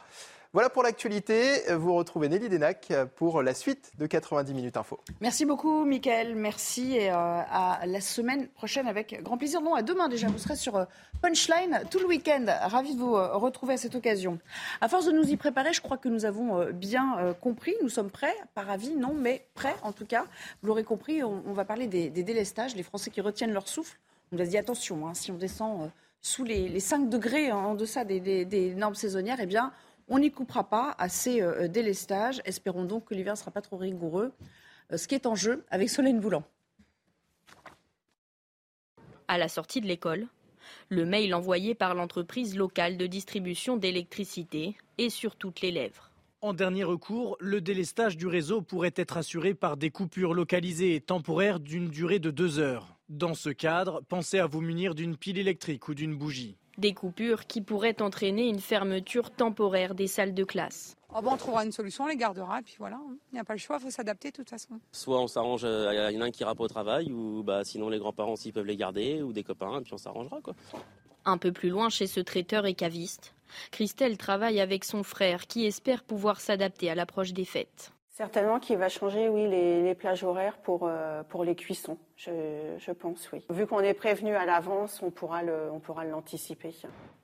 Voilà 0.53 0.69
pour 0.69 0.83
l'actualité. 0.83 1.63
Vous 1.73 1.95
retrouvez 1.95 2.29
Nelly 2.29 2.47
Denac 2.47 2.93
pour 3.15 3.41
la 3.41 3.55
suite 3.55 3.91
de 3.97 4.05
90 4.05 4.53
minutes 4.53 4.77
info. 4.77 4.99
Merci 5.19 5.45
beaucoup, 5.45 5.83
Mickaël. 5.83 6.35
Merci 6.35 6.95
et 6.95 7.09
euh, 7.09 7.15
à 7.15 7.79
la 7.87 7.99
semaine 7.99 8.47
prochaine 8.49 8.87
avec 8.87 9.23
grand 9.23 9.39
plaisir. 9.39 9.61
Non, 9.61 9.73
à 9.73 9.81
demain 9.81 10.09
déjà. 10.09 10.27
Vous 10.27 10.37
serez 10.37 10.55
sur 10.55 10.75
euh, 10.75 10.85
Punchline 11.23 11.81
tout 11.89 11.97
le 11.97 12.05
week-end. 12.05 12.45
Ravi 12.47 12.93
de 12.93 12.99
vous 12.99 13.15
euh, 13.15 13.35
retrouver 13.35 13.73
à 13.73 13.77
cette 13.77 13.95
occasion. 13.95 14.37
À 14.79 14.89
force 14.89 15.07
de 15.07 15.11
nous 15.11 15.27
y 15.27 15.37
préparer, 15.37 15.73
je 15.73 15.81
crois 15.81 15.97
que 15.97 16.07
nous 16.07 16.23
avons 16.23 16.69
bien 16.71 17.33
compris. 17.41 17.73
Nous 17.81 17.89
sommes 17.89 18.11
prêts, 18.11 18.35
pas 18.53 18.61
ravis, 18.61 18.95
non, 18.95 19.15
mais 19.15 19.47
prêts 19.55 19.75
en 19.81 19.91
tout 19.91 20.05
cas. 20.05 20.25
Vous 20.61 20.67
l'aurez 20.67 20.83
compris, 20.83 21.23
on, 21.23 21.53
va 21.53 21.65
parler 21.65 21.87
des, 21.87 22.11
délestages, 22.11 22.75
les 22.75 22.83
Français 22.83 23.09
qui 23.09 23.21
retiennent 23.21 23.53
leur 23.53 23.67
souffle. 23.67 23.97
On 24.31 24.35
nous 24.35 24.43
a 24.43 24.45
dit 24.45 24.59
attention, 24.59 25.07
hein, 25.07 25.15
si 25.15 25.31
on 25.31 25.37
descend 25.37 25.89
sous 26.21 26.43
les, 26.43 26.79
5 26.79 27.09
degrés 27.09 27.51
en 27.51 27.73
deçà 27.73 28.05
des, 28.05 28.45
des 28.45 28.75
normes 28.75 28.95
saisonnières, 28.95 29.39
eh 29.41 29.47
bien, 29.47 29.73
on 30.07 30.19
n'y 30.19 30.31
coupera 30.31 30.69
pas 30.69 30.95
à 30.97 31.09
ces 31.09 31.41
euh, 31.41 31.67
délestages. 31.67 32.41
Espérons 32.45 32.85
donc 32.85 33.05
que 33.05 33.13
l'hiver 33.13 33.33
ne 33.33 33.37
sera 33.37 33.51
pas 33.51 33.61
trop 33.61 33.77
rigoureux. 33.77 34.31
Euh, 34.91 34.97
ce 34.97 35.07
qui 35.07 35.15
est 35.15 35.25
en 35.25 35.35
jeu 35.35 35.65
avec 35.69 35.89
Solène 35.89 36.19
Boulan. 36.19 36.43
À 39.27 39.37
la 39.37 39.47
sortie 39.47 39.81
de 39.81 39.87
l'école, 39.87 40.27
Le 40.89 41.05
mail 41.05 41.33
envoyé 41.33 41.75
par 41.75 41.95
l'entreprise 41.95 42.55
locale 42.55 42.97
de 42.97 43.07
distribution 43.07 43.77
d'électricité 43.77 44.77
est 44.97 45.09
sur 45.09 45.35
toutes 45.35 45.61
les 45.61 45.71
lèvres. 45.71 46.11
En 46.41 46.53
dernier 46.53 46.83
recours, 46.83 47.37
le 47.39 47.61
délestage 47.61 48.17
du 48.17 48.27
réseau 48.27 48.61
pourrait 48.61 48.93
être 48.95 49.17
assuré 49.17 49.53
par 49.53 49.77
des 49.77 49.91
coupures 49.91 50.33
localisées 50.33 50.95
et 50.95 51.01
temporaires 51.01 51.59
d'une 51.59 51.89
durée 51.89 52.19
de 52.19 52.31
deux 52.31 52.59
heures. 52.59 52.97
Dans 53.07 53.33
ce 53.33 53.49
cadre, 53.49 54.01
pensez 54.09 54.39
à 54.39 54.45
vous 54.45 54.61
munir 54.61 54.93
d'une 54.93 55.15
pile 55.15 55.37
électrique 55.37 55.87
ou 55.87 55.93
d'une 55.93 56.15
bougie. 56.15 56.57
Des 56.77 56.93
coupures 56.93 57.45
qui 57.45 57.61
pourraient 57.61 58.01
entraîner 58.01 58.47
une 58.47 58.59
fermeture 58.59 59.29
temporaire 59.29 59.93
des 59.93 60.07
salles 60.07 60.33
de 60.33 60.43
classe. 60.43 60.95
Oh 61.15 61.21
bon, 61.21 61.33
on 61.33 61.37
trouvera 61.37 61.63
une 61.63 61.71
solution, 61.71 62.05
on 62.05 62.07
les 62.07 62.15
gardera, 62.15 62.59
et 62.59 62.63
puis 62.63 62.75
voilà, 62.79 62.99
il 63.31 63.35
n'y 63.35 63.39
a 63.39 63.43
pas 63.43 63.53
le 63.53 63.59
choix, 63.59 63.77
il 63.79 63.83
faut 63.83 63.91
s'adapter 63.91 64.31
de 64.31 64.35
toute 64.35 64.49
façon. 64.49 64.79
Soit 64.91 65.21
on 65.21 65.27
s'arrange, 65.27 65.61
il 65.61 66.11
y 66.13 66.17
en 66.17 66.21
a 66.21 66.25
un 66.25 66.31
qui 66.31 66.41
ira 66.41 66.55
pas 66.55 66.63
au 66.63 66.67
travail, 66.67 67.11
ou 67.11 67.43
bah, 67.43 67.63
sinon 67.63 67.89
les 67.89 67.99
grands-parents 67.99 68.35
s'ils 68.35 68.53
peuvent 68.53 68.65
les 68.65 68.77
garder, 68.77 69.21
ou 69.21 69.31
des 69.31 69.43
copains, 69.43 69.79
et 69.79 69.83
puis 69.83 69.93
on 69.93 69.97
s'arrangera. 69.97 70.41
quoi. 70.41 70.55
Un 71.25 71.37
peu 71.37 71.51
plus 71.51 71.69
loin, 71.69 71.89
chez 71.89 72.07
ce 72.07 72.19
traiteur 72.19 72.65
et 72.65 72.73
caviste, 72.73 73.35
Christelle 73.69 74.17
travaille 74.17 74.59
avec 74.59 74.83
son 74.83 75.03
frère 75.03 75.45
qui 75.45 75.65
espère 75.65 76.03
pouvoir 76.03 76.41
s'adapter 76.41 76.89
à 76.89 76.95
l'approche 76.95 77.33
des 77.33 77.45
fêtes. 77.45 77.91
Certainement 78.17 78.59
qu'il 78.59 78.77
va 78.77 78.89
changer, 78.89 79.27
oui, 79.27 79.49
les, 79.49 79.81
les 79.81 79.95
plages 79.95 80.23
horaires 80.23 80.57
pour, 80.57 80.81
euh, 80.83 81.23
pour 81.23 81.43
les 81.43 81.55
cuissons, 81.55 81.97
je, 82.15 82.29
je 82.77 82.91
pense, 82.91 83.27
oui. 83.33 83.39
Vu 83.49 83.65
qu'on 83.65 83.79
est 83.79 83.95
prévenu 83.95 84.35
à 84.35 84.45
l'avance, 84.45 85.01
on 85.01 85.09
pourra 85.09 85.41
le- 85.41 85.71
on 85.71 85.79
pourra 85.79 86.05
l'anticiper. 86.05 86.75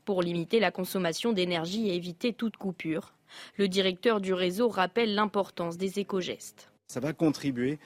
Pour 0.03 0.23
limiter 0.23 0.59
la 0.59 0.71
consommation 0.71 1.31
d'énergie 1.31 1.89
et 1.89 1.95
éviter 1.95 2.33
toute 2.33 2.57
coupure, 2.57 3.13
le 3.57 3.67
directeur 3.67 4.19
du 4.19 4.33
réseau 4.33 4.67
rappelle 4.67 5.13
l'importance 5.13 5.77
des 5.77 5.99
éco-gestes. 5.99 6.71
Ça 6.87 6.99
va 6.99 7.13
contribuer 7.13 7.77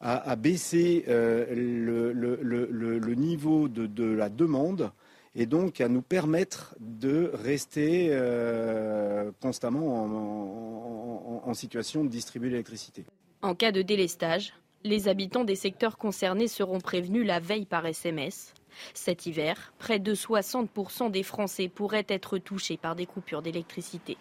à, 0.00 0.30
à 0.30 0.36
baisser 0.36 1.06
euh, 1.08 1.46
le, 1.54 2.12
le- 2.12 2.38
le- 2.42 2.68
le- 2.70 2.98
le 2.98 3.14
niveau 3.14 3.68
de, 3.68 3.86
de 3.86 4.04
la 4.04 4.28
demande 4.28 4.92
et 5.34 5.46
donc 5.46 5.80
à 5.80 5.88
nous 5.88 6.02
permettre 6.02 6.74
de 6.80 7.30
rester 7.34 8.08
euh, 8.10 9.30
constamment 9.40 10.02
en, 10.04 10.10
en- 10.10 11.42
en 11.48 11.54
situation 11.54 12.04
de 12.04 12.08
distribuer 12.10 12.50
l'électricité. 12.50 13.04
En 13.42 13.54
cas 13.54 13.72
de 13.72 13.82
délestage, 13.82 14.52
les 14.84 15.08
habitants 15.08 15.44
des 15.44 15.56
secteurs 15.56 15.96
concernés 15.98 16.48
seront 16.48 16.80
prévenus 16.80 17.26
la 17.26 17.40
veille 17.40 17.66
par 17.66 17.86
SMS. 17.86 18.52
Cet 18.94 19.26
hiver, 19.26 19.72
près 19.78 19.98
de 19.98 20.14
60% 20.14 21.10
des 21.10 21.22
Français 21.22 21.68
pourraient 21.68 22.06
être 22.08 22.38
touchés 22.38 22.76
par 22.76 22.94
des 22.96 23.06
coupures 23.06 23.42
d'électricité. 23.42 24.16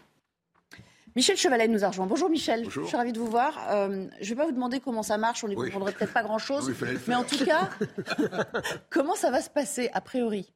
Michel 1.16 1.36
Chevalet 1.36 1.68
nous 1.68 1.84
a 1.84 1.90
rejoint. 1.90 2.06
Bonjour 2.08 2.30
Michel, 2.30 2.64
Bonjour. 2.64 2.84
je 2.84 2.88
suis 2.88 2.98
ravie 2.98 3.12
de 3.12 3.20
vous 3.20 3.28
voir. 3.28 3.58
Euh, 3.72 4.08
je 4.22 4.26
ne 4.26 4.30
vais 4.30 4.36
pas 4.36 4.46
vous 4.46 4.54
demander 4.54 4.80
comment 4.80 5.04
ça 5.04 5.18
marche, 5.18 5.44
on 5.44 5.50
n'y 5.50 5.56
Oui. 5.56 5.66
comprendrait 5.66 5.92
peut-être 5.92 6.14
pas 6.14 6.24
grand-chose. 6.24 6.70
Oui, 6.82 6.88
mais 7.08 7.16
en 7.16 7.24
tout 7.26 7.44
cas, 7.44 7.70
comment 8.90 9.16
ça 9.16 9.30
va 9.30 9.42
se 9.42 9.50
passer 9.50 9.90
a 9.94 10.00
priori? 10.02 10.54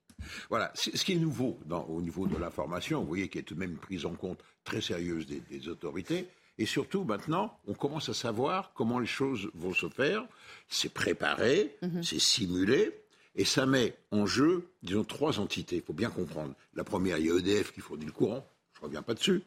Voilà, 0.50 0.72
ce 0.76 0.90
qui 1.04 1.14
est 1.14 1.18
nouveau 1.18 1.60
dans- 1.66 1.84
au 1.86 2.02
niveau 2.02 2.28
de 2.28 2.38
l'information, 2.38 3.02
vous 3.02 3.08
voyez 3.08 3.28
qu'il 3.28 3.42
y 3.42 3.44
a 3.44 3.48
tout 3.48 3.56
de 3.56 3.60
même 3.60 3.72
une 3.72 3.78
prise 3.78 4.06
en 4.06 4.14
compte 4.14 4.40
très 4.64 4.82
sérieuse 4.82 5.26
des, 5.26 5.40
des 5.42 5.68
autorités. 5.70 6.28
Et 6.58 6.66
surtout, 6.66 7.04
maintenant, 7.04 7.58
on 7.68 7.74
commence 7.74 8.08
à 8.10 8.14
savoir 8.14 8.72
comment 8.74 9.00
les 9.00 9.06
choses 9.08 9.50
vont 9.56 9.74
se 9.74 9.90
faire. 9.90 10.26
C'est 10.70 10.94
préparé, 10.94 11.76
Mhm. 11.82 12.02
c'est 12.04 12.20
simulé, 12.20 12.92
et 13.36 13.44
ça 13.44 13.66
met 13.66 13.98
en 14.12 14.26
jeu, 14.26 14.70
disons, 14.82 15.04
trois 15.04 15.40
entités. 15.40 15.76
Il 15.78 15.82
faut 15.82 15.92
bien 15.94 16.10
comprendre. 16.10 16.54
La 16.74 16.86
première, 16.86 17.18
il 17.18 17.26
y 17.26 17.30
a 17.32 17.36
EDF 17.36 17.74
qui 17.74 17.82
fournit 17.82 18.06
le 18.06 18.14
courant. 18.14 18.48
Je 18.74 18.80
ne 18.80 18.86
reviens 18.86 19.02
pas 19.02 19.14
dessus. 19.14 19.44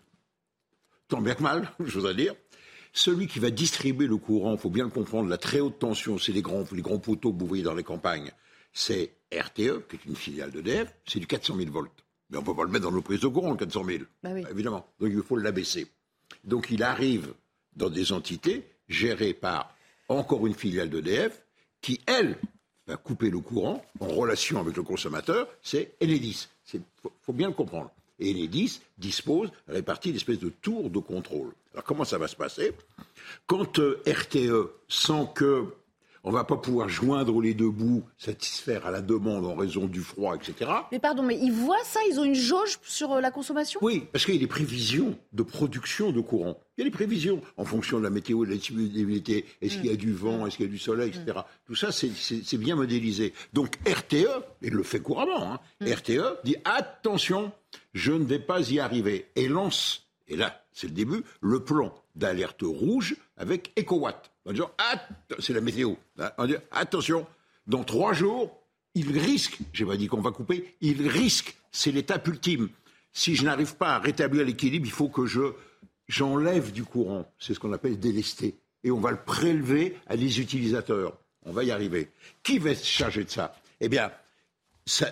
Tant 1.09 1.23
bien 1.23 1.35
que 1.35 1.43
mal, 1.43 1.71
je 1.81 1.95
voudrais 1.95 2.15
dire. 2.15 2.35
Celui 2.93 3.27
qui 3.27 3.39
va 3.39 3.51
distribuer 3.51 4.07
le 4.07 4.17
courant, 4.17 4.53
il 4.53 4.59
faut 4.59 4.71
bien 4.71 4.85
le 4.85 4.91
comprendre, 4.91 5.29
la 5.31 5.39
très 5.39 5.61
haute 5.61 5.79
tension, 5.79 6.19
c'est 6.19 6.33
les 6.33 6.43
grands, 6.43 6.65
les 6.73 6.83
grands 6.83 6.99
poteaux 6.99 7.33
que 7.33 7.39
vous 7.39 7.47
voyez 7.47 7.63
dans 7.63 7.75
les 7.75 7.85
campagnes. 7.85 8.33
C'est 8.73 9.13
RTE, 9.33 9.87
qui 9.89 9.97
est 9.97 10.05
une 10.07 10.17
filiale 10.17 10.51
d'EDF, 10.51 10.95
c'est 11.07 11.19
du 11.19 11.27
400 11.27 11.57
000 11.57 11.71
volts. 11.71 12.05
Mais 12.31 12.39
on 12.39 12.41
ne 12.41 12.47
peut 12.47 12.55
pas 12.55 12.65
le 12.65 12.71
mettre 12.71 12.85
dans 12.85 12.93
nos 12.93 13.03
prises 13.03 13.21
de 13.21 13.29
courant, 13.29 13.51
le 13.51 13.57
400 13.57 13.85
000. 13.85 14.05
Bah 14.23 14.31
oui. 14.33 14.45
Évidemment. 14.51 14.87
Donc 15.01 15.11
il 15.13 15.23
faut 15.23 15.37
l'abaisser. 15.37 15.87
Donc 16.45 16.69
il 16.71 16.83
arrive 16.83 17.33
dans 17.75 17.91
des 17.91 18.13
entités 18.13 18.65
gérées 18.89 19.35
par 19.35 19.75
encore 20.09 20.47
une 20.47 20.55
filiale 20.55 20.91
d'EDF 20.91 21.43
qui, 21.81 22.01
elle, 22.07 22.37
va 22.87 22.97
couper 22.97 23.31
le 23.31 23.41
courant 23.41 23.85
en 24.01 24.09
relation 24.09 24.59
avec 24.59 24.77
le 24.77 24.83
consommateur, 24.83 25.47
c'est 25.63 25.95
Enedis. 26.03 26.49
Il 26.73 26.81
faut, 27.03 27.13
faut 27.23 27.33
bien 27.33 27.49
le 27.49 27.55
comprendre. 27.55 27.91
Et 28.19 28.31
Enedis 28.31 28.81
dispose, 28.97 29.51
répartit 29.69 30.13
l'espèce 30.13 30.39
de 30.39 30.49
tour 30.49 30.91
de 30.91 30.99
contrôle. 30.99 31.53
Alors 31.73 31.85
comment 31.85 32.05
ça 32.05 32.19
va 32.19 32.29
se 32.29 32.37
passer? 32.37 32.73
Quand 33.47 33.79
euh, 33.79 34.03
RTE 34.07 34.71
sent 34.89 35.29
que 35.35 35.67
on 36.25 36.31
va 36.31 36.45
pas 36.45 36.57
pouvoir 36.57 36.89
joindre 36.89 37.41
les 37.41 37.55
deux 37.55 37.71
bouts, 37.71 38.03
satisfaire 38.17 38.87
à 38.87 38.91
la 38.91 39.01
demande 39.01 39.47
en 39.47 39.55
raison 39.55 39.87
du 39.87 40.01
froid, 40.01 40.35
etc. 40.37 40.71
Mais 40.93 40.99
pardon, 40.99 41.23
mais 41.23 41.39
ils 41.41 41.53
voient 41.53 41.77
ça 41.85 42.01
Ils 42.11 42.19
ont 42.21 42.25
une 42.25 42.35
jauge 42.35 42.79
sur 42.83 43.13
euh, 43.13 43.21
la 43.21 43.31
consommation? 43.31 43.81
Oui, 43.83 44.05
parce 44.13 44.25
qu'il 44.25 44.35
y 44.35 44.39
a 44.39 44.41
des 44.41 44.47
prévisions 44.47 45.17
de 45.33 45.43
production 45.43 46.13
de 46.13 46.21
courant. 46.21 46.59
Il 46.77 46.83
y 46.83 46.87
a 46.87 46.91
des 46.91 46.95
prévisions 46.95 47.41
en 47.57 47.65
fonction 47.65 47.99
de 47.99 48.05
la 48.05 48.11
météo, 48.11 48.45
de 48.45 48.51
la 48.51 48.57
disponibilité. 48.57 49.45
Est-ce 49.63 49.77
qu'il 49.79 49.87
y 49.87 49.91
a 49.91 49.97
du 49.97 50.13
vent, 50.13 50.47
est-ce 50.47 50.57
qu'il 50.57 50.67
y 50.67 50.69
a 50.69 50.73
du 50.73 50.79
soleil, 50.79 51.09
etc. 51.09 51.41
Tout 51.67 51.75
ça, 51.75 51.91
c'est- 51.93 52.57
bien 52.57 52.77
modélisé. 52.77 53.33
Donc 53.53 53.77
RTE, 53.87 54.15
et 54.63 54.69
il 54.69 54.73
le 54.75 54.83
fait 54.83 55.01
couramment, 55.01 55.55
hein, 55.55 55.61
RTE 55.85 56.39
dit 56.45 56.57
attention, 56.65 57.53
je 57.95 58.13
ne 58.13 58.25
vais 58.25 58.39
pas 58.39 58.71
y 58.71 58.79
arriver. 58.81 59.27
Et 59.37 59.49
lance, 59.49 60.07
et 60.29 60.37
là, 60.37 60.63
c'est 60.73 60.87
le 60.89 60.93
début, 60.93 61.23
le 61.41 61.61
plan 61.65 61.93
d'alerte 62.15 62.63
rouge 62.63 63.17
avec 63.37 63.73
EcoWatt. 63.79 64.31
En 64.49 64.53
disant, 64.53 64.71
c'est 65.41 65.53
la 65.53 65.61
météo. 65.61 65.95
hein, 66.19 66.33
en 66.39 66.47
disant, 66.47 66.61
attention, 66.71 67.27
dans 67.67 67.85
trois 67.85 68.15
jours, 68.15 68.59
il 68.95 69.17
risque, 69.19 69.59
j'ai 69.75 69.85
pas 69.85 69.97
dit 69.97 70.07
qu'on 70.09 70.23
va 70.23 70.31
couper, 70.31 70.75
il 70.81 71.07
risque, 71.07 71.55
c'est 71.71 71.93
l'étape 71.93 72.27
ultime. 72.27 72.71
Si 73.13 73.37
je 73.37 73.45
n'arrive 73.45 73.77
pas 73.77 73.97
à 73.97 73.99
rétablir 73.99 74.45
l'équilibre, 74.45 74.87
il 74.87 74.93
faut 74.93 75.09
que 75.09 75.27
je 75.27 75.53
j'enlève 76.09 76.73
du 76.73 76.85
courant. 76.85 77.31
C'est 77.39 77.53
ce 77.53 77.61
qu'on 77.61 77.73
appelle 77.75 78.01
délester. 78.01 78.57
Et 78.85 78.91
on 78.91 79.01
va 79.01 79.11
le 79.11 79.23
prélever 79.23 79.97
à 80.07 80.17
des 80.17 80.41
utilisateurs. 80.41 81.19
On 81.45 81.53
va 81.53 81.65
y 81.65 81.71
arriver. 81.71 82.09
Qui 82.43 82.59
va 82.59 82.75
se 82.75 82.87
charger 82.87 83.25
de 83.25 83.31
ça? 83.31 83.55
Eh 83.81 83.89
bien, 83.89 84.11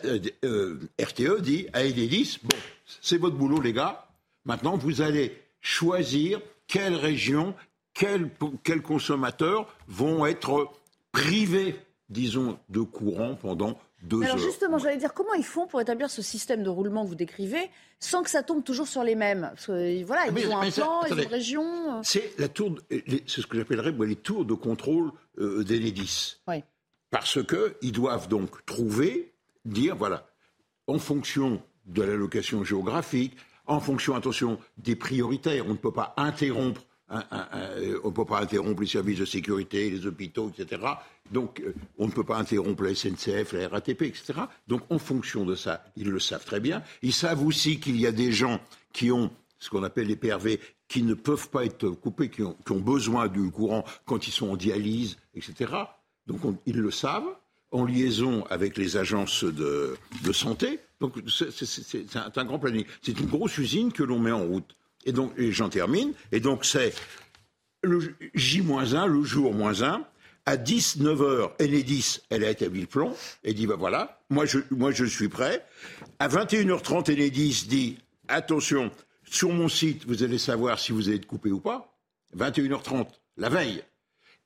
euh, 0.04 0.20
euh, 0.44 0.80
RTE 0.98 1.40
dit 1.42 1.66
à 1.74 1.80
Enedis, 1.82 2.38
bon, 2.42 2.56
c'est 3.02 3.18
votre 3.18 3.36
boulot 3.36 3.60
les 3.60 3.72
gars. 3.72 4.08
Maintenant, 4.44 4.76
vous 4.76 5.02
allez 5.02 5.36
choisir 5.60 6.40
quelles 6.66 6.94
régions, 6.94 7.54
quels, 7.98 8.30
quels 8.62 8.82
consommateurs 8.82 9.66
vont 9.88 10.26
être 10.26 10.70
privés, 11.12 11.76
disons, 12.08 12.58
de 12.68 12.80
courant 12.80 13.34
pendant 13.34 13.78
deux 14.02 14.22
Alors 14.22 14.36
heures. 14.36 14.42
justement, 14.42 14.78
j'allais 14.78 14.98
dire, 14.98 15.14
comment 15.14 15.32
ils 15.34 15.44
font 15.44 15.66
pour 15.66 15.80
établir 15.80 16.10
ce 16.10 16.20
système 16.22 16.62
de 16.62 16.68
roulement 16.68 17.02
que 17.04 17.08
vous 17.08 17.14
décrivez 17.14 17.70
sans 17.98 18.22
que 18.22 18.28
ça 18.30 18.42
tombe 18.42 18.62
toujours 18.62 18.86
sur 18.86 19.02
les 19.02 19.14
mêmes? 19.14 19.48
Parce 19.54 19.66
que 19.66 20.04
voilà, 20.04 20.22
Ah, 20.24 20.28
ils 20.28 20.34
mais- 20.34 20.46
ont 20.46 20.58
un 20.58 20.70
ça- 20.70 20.82
plan, 20.82 21.00
ils 21.06 21.12
ont 21.14 21.16
une 21.22 21.26
région. 21.28 21.96
euh. 21.96 22.00
C'est 22.02 22.38
la 22.38 22.48
tour, 22.48 22.76
c'est 22.90 23.40
ce 23.40 23.46
que 23.46 23.56
j'appellerais 23.56 23.92
moi, 23.92 24.06
les 24.06 24.16
tours 24.16 24.44
de 24.44 24.54
contrôle 24.54 25.10
euh, 25.38 25.64
d'Enedis. 25.64 26.36
Oui. 26.46 26.62
Parce 27.10 27.38
qu'ils 27.44 27.92
doivent 27.92 28.28
donc 28.28 28.64
trouver, 28.66 29.32
dire, 29.64 29.96
voilà, 29.96 30.26
en 30.86 30.98
fonction 30.98 31.62
de 31.86 32.02
l'allocation 32.02 32.62
géographique, 32.64 33.36
en 33.66 33.80
fonction, 33.80 34.14
attention, 34.14 34.58
des 34.76 34.94
prioritaires, 34.96 35.64
on 35.66 35.70
ne 35.70 35.76
peut 35.76 35.92
pas 35.92 36.12
interrompre. 36.16 36.82
On 37.10 38.08
ne 38.08 38.12
peut 38.12 38.24
pas 38.24 38.40
interrompre 38.40 38.80
les 38.82 38.86
services 38.88 39.18
de 39.18 39.24
sécurité, 39.24 39.90
les 39.90 40.06
hôpitaux, 40.06 40.50
etc. 40.56 40.82
Donc, 41.32 41.60
euh, 41.60 41.72
on 41.98 42.06
ne 42.06 42.12
peut 42.12 42.24
pas 42.24 42.36
interrompre 42.38 42.82
la 42.84 42.94
SNCF, 42.94 43.52
la 43.52 43.68
RATP, 43.68 44.02
etc. 44.02 44.34
Donc, 44.68 44.82
en 44.90 44.98
fonction 44.98 45.44
de 45.44 45.54
ça, 45.54 45.84
ils 45.96 46.08
le 46.10 46.18
savent 46.20 46.44
très 46.44 46.60
bien. 46.60 46.82
Ils 47.02 47.12
savent 47.12 47.44
aussi 47.44 47.78
qu'il 47.80 48.00
y 48.00 48.06
a 48.06 48.12
des 48.12 48.32
gens 48.32 48.60
qui 48.92 49.10
ont 49.12 49.30
ce 49.58 49.70
qu'on 49.70 49.82
appelle 49.82 50.06
les 50.06 50.16
PRV, 50.16 50.60
qui 50.86 51.02
ne 51.02 51.14
peuvent 51.14 51.48
pas 51.48 51.64
être 51.64 51.88
coupés, 51.88 52.28
qui 52.28 52.42
ont, 52.42 52.56
besoin 52.80 53.26
du 53.26 53.50
courant 53.50 53.84
quand 54.04 54.28
ils 54.28 54.32
sont 54.32 54.50
en 54.50 54.56
dialyse, 54.56 55.16
etc. 55.34 55.72
Donc 56.26 56.44
on- 56.44 56.58
ils 56.66 56.76
le 56.76 56.90
savent, 56.90 57.24
en 57.72 57.84
liaison 57.84 58.44
avec 58.50 58.76
les 58.76 58.96
agences 58.96 59.44
de, 59.44 59.96
de 60.24 60.32
santé. 60.32 60.78
Donc 61.00 61.14
c'est 61.26 62.16
un 62.38 62.44
grand 62.44 62.58
planning. 62.58 62.84
C'est 63.02 63.18
une 63.18 63.26
grosse 63.26 63.56
usine 63.58 63.92
que 63.92 64.02
l'on 64.02 64.18
met 64.18 64.30
en 64.30 64.44
route. 64.44 64.76
Et 65.06 65.12
donc, 65.12 65.32
j'en 65.38 65.70
termine, 65.70 66.12
et 66.32 66.40
donc 66.40 66.64
c'est 66.64 66.92
le 67.82 68.14
J-1, 68.34 69.06
le 69.06 69.22
jour 69.22 69.54
moins 69.54 69.82
1, 69.82 70.04
à 70.44 70.56
19h, 70.56 71.52
Enedis, 71.60 72.20
elle 72.30 72.44
a 72.44 72.50
établi 72.50 72.82
le 72.82 72.86
plan, 72.86 73.14
et 73.42 73.54
dit, 73.54 73.66
ben 73.66 73.76
voilà, 73.76 74.20
moi 74.30 74.46
je, 74.46 74.58
moi 74.70 74.90
je 74.90 75.04
suis 75.04 75.28
prêt. 75.28 75.64
À 76.18 76.28
21h30, 76.28 77.12
Enedis 77.12 77.66
dit, 77.68 77.98
attention, 78.28 78.90
sur 79.24 79.50
mon 79.50 79.68
site, 79.68 80.06
vous 80.06 80.22
allez 80.22 80.38
savoir 80.38 80.78
si 80.78 80.92
vous 80.92 81.08
allez 81.08 81.16
être 81.16 81.26
coupé 81.26 81.50
ou 81.50 81.60
pas. 81.60 81.96
21h30, 82.36 83.06
la 83.38 83.48
veille. 83.48 83.82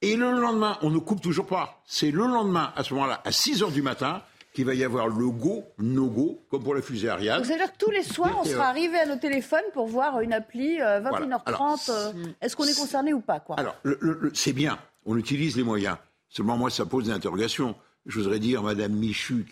Et 0.03 0.17
le 0.17 0.31
lendemain, 0.31 0.79
on 0.81 0.91
ne 0.91 0.99
coupe 0.99 1.21
toujours 1.21 1.47
pas. 1.47 1.83
C'est 1.87 2.11
le 2.11 2.27
lendemain, 2.27 2.73
à 2.77 2.85
ce 2.85 2.95
moment-là, 2.95 3.21
à 3.25 3.31
6h 3.31 3.73
du 3.73 3.83
matin, 3.83 4.23
qu'il 4.61 4.67
va 4.67 4.75
y 4.75 4.85
avoir 4.85 5.09
le 5.09 5.31
go, 5.31 5.65
no-go, 5.79 6.43
comme 6.51 6.63
pour 6.63 6.75
la 6.75 6.83
fusée 6.83 7.09
Ariane. 7.09 7.39
Donc, 7.39 7.47
ça 7.47 7.53
veut 7.55 7.59
dire 7.61 7.73
que 7.73 7.79
tous 7.79 7.91
les 7.91 8.03
soirs, 8.03 8.37
on 8.39 8.45
sera 8.45 8.67
euh, 8.67 8.69
arrivé 8.69 8.99
à 8.99 9.07
nos 9.07 9.17
téléphones 9.17 9.65
pour 9.73 9.87
voir 9.87 10.21
une 10.21 10.35
appli 10.35 10.81
euh, 10.83 11.01
21h30. 11.01 11.03
Voilà. 11.03 11.41
Alors, 11.47 11.79
euh, 11.89 12.13
Est-ce 12.43 12.55
qu'on 12.57 12.65
est 12.65 12.79
concerné 12.79 13.15
ou 13.15 13.21
pas 13.21 13.41
quoi? 13.41 13.57
Alors, 13.59 13.75
le- 13.83 13.97
le- 14.03 14.19
le- 14.21 14.31
c'est 14.35 14.53
bien, 14.53 14.79
on 15.07 15.17
utilise 15.17 15.57
les 15.57 15.63
moyens. 15.63 15.97
Seulement, 16.29 16.59
moi, 16.59 16.69
ça 16.71 16.85
pose 16.85 17.07
des 17.07 17.11
interrogations. 17.13 17.75
Je 18.05 18.19
voudrais 18.21 18.39
dire, 18.39 18.63
Madame 18.63 18.93
Michu, 18.93 19.47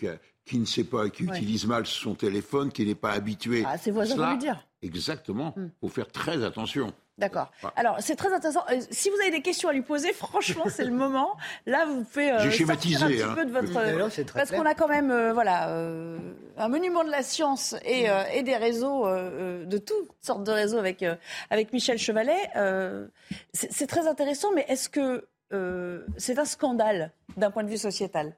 qui 0.45 0.59
ne 0.59 0.65
sait 0.65 0.83
pas, 0.83 1.09
qui 1.09 1.23
utilise 1.23 1.65
mal 1.65 1.85
son 1.87 2.13
téléphone, 2.13 2.71
qui 2.71 2.85
n'est 2.85 2.93
pas 2.95 3.11
habitué. 3.11 3.63
Ah, 3.67 3.77
ses 3.79 3.89
voisins 3.91 4.15
vont 4.15 4.29
lui 4.31 4.37
dire. 4.37 4.63
Exactement. 4.83 5.53
Il 5.57 5.71
faut 5.81 5.89
faire 5.89 6.07
très 6.07 6.43
attention. 6.43 6.93
D'accord. 7.19 7.51
Alors, 7.75 7.97
c'est 7.99 8.15
très 8.15 8.33
intéressant. 8.33 8.63
Euh, 8.71 8.79
si 8.89 9.09
vous 9.09 9.17
avez 9.21 9.31
des 9.31 9.41
questions 9.41 9.69
à 9.69 9.73
lui 9.73 9.81
poser, 9.81 10.13
franchement, 10.13 10.65
c'est 10.69 10.85
le 10.85 10.91
moment. 10.91 11.37
Là, 11.65 11.85
vous 11.85 12.03
pouvez 12.03 12.31
euh, 12.31 12.51
sortir 12.51 12.69
un 13.03 13.07
petit 13.07 13.21
hein. 13.21 13.33
peu 13.35 13.45
de 13.45 13.51
votre... 13.51 13.73
Non, 13.97 14.09
parce 14.33 14.51
qu'on 14.51 14.65
a 14.65 14.73
quand 14.73 14.87
même 14.87 15.11
euh, 15.11 15.33
voilà, 15.33 15.69
euh, 15.69 16.17
un 16.57 16.67
monument 16.67 17.03
de 17.03 17.11
la 17.11 17.23
science 17.23 17.75
et, 17.85 18.09
euh, 18.09 18.23
et 18.33 18.43
des 18.43 18.55
réseaux, 18.55 19.05
de 19.05 19.77
toutes 19.77 20.09
sortes 20.21 20.43
de 20.43 20.51
réseaux 20.51 20.77
avec, 20.77 21.03
euh, 21.03 21.15
avec 21.49 21.73
Michel 21.73 21.97
Chevalet. 21.97 22.49
Euh, 22.55 23.07
c'est 23.53 23.71
c'est 23.71 23.87
très 23.87 24.07
intéressant, 24.07 24.51
mais 24.53 24.65
est-ce 24.67 24.89
que 24.89 25.27
euh, 25.53 26.05
c'est 26.17 26.39
un 26.39 26.45
scandale 26.45 27.11
d'un 27.37 27.51
point 27.51 27.63
de 27.63 27.69
vue 27.69 27.77
sociétal? 27.77 28.35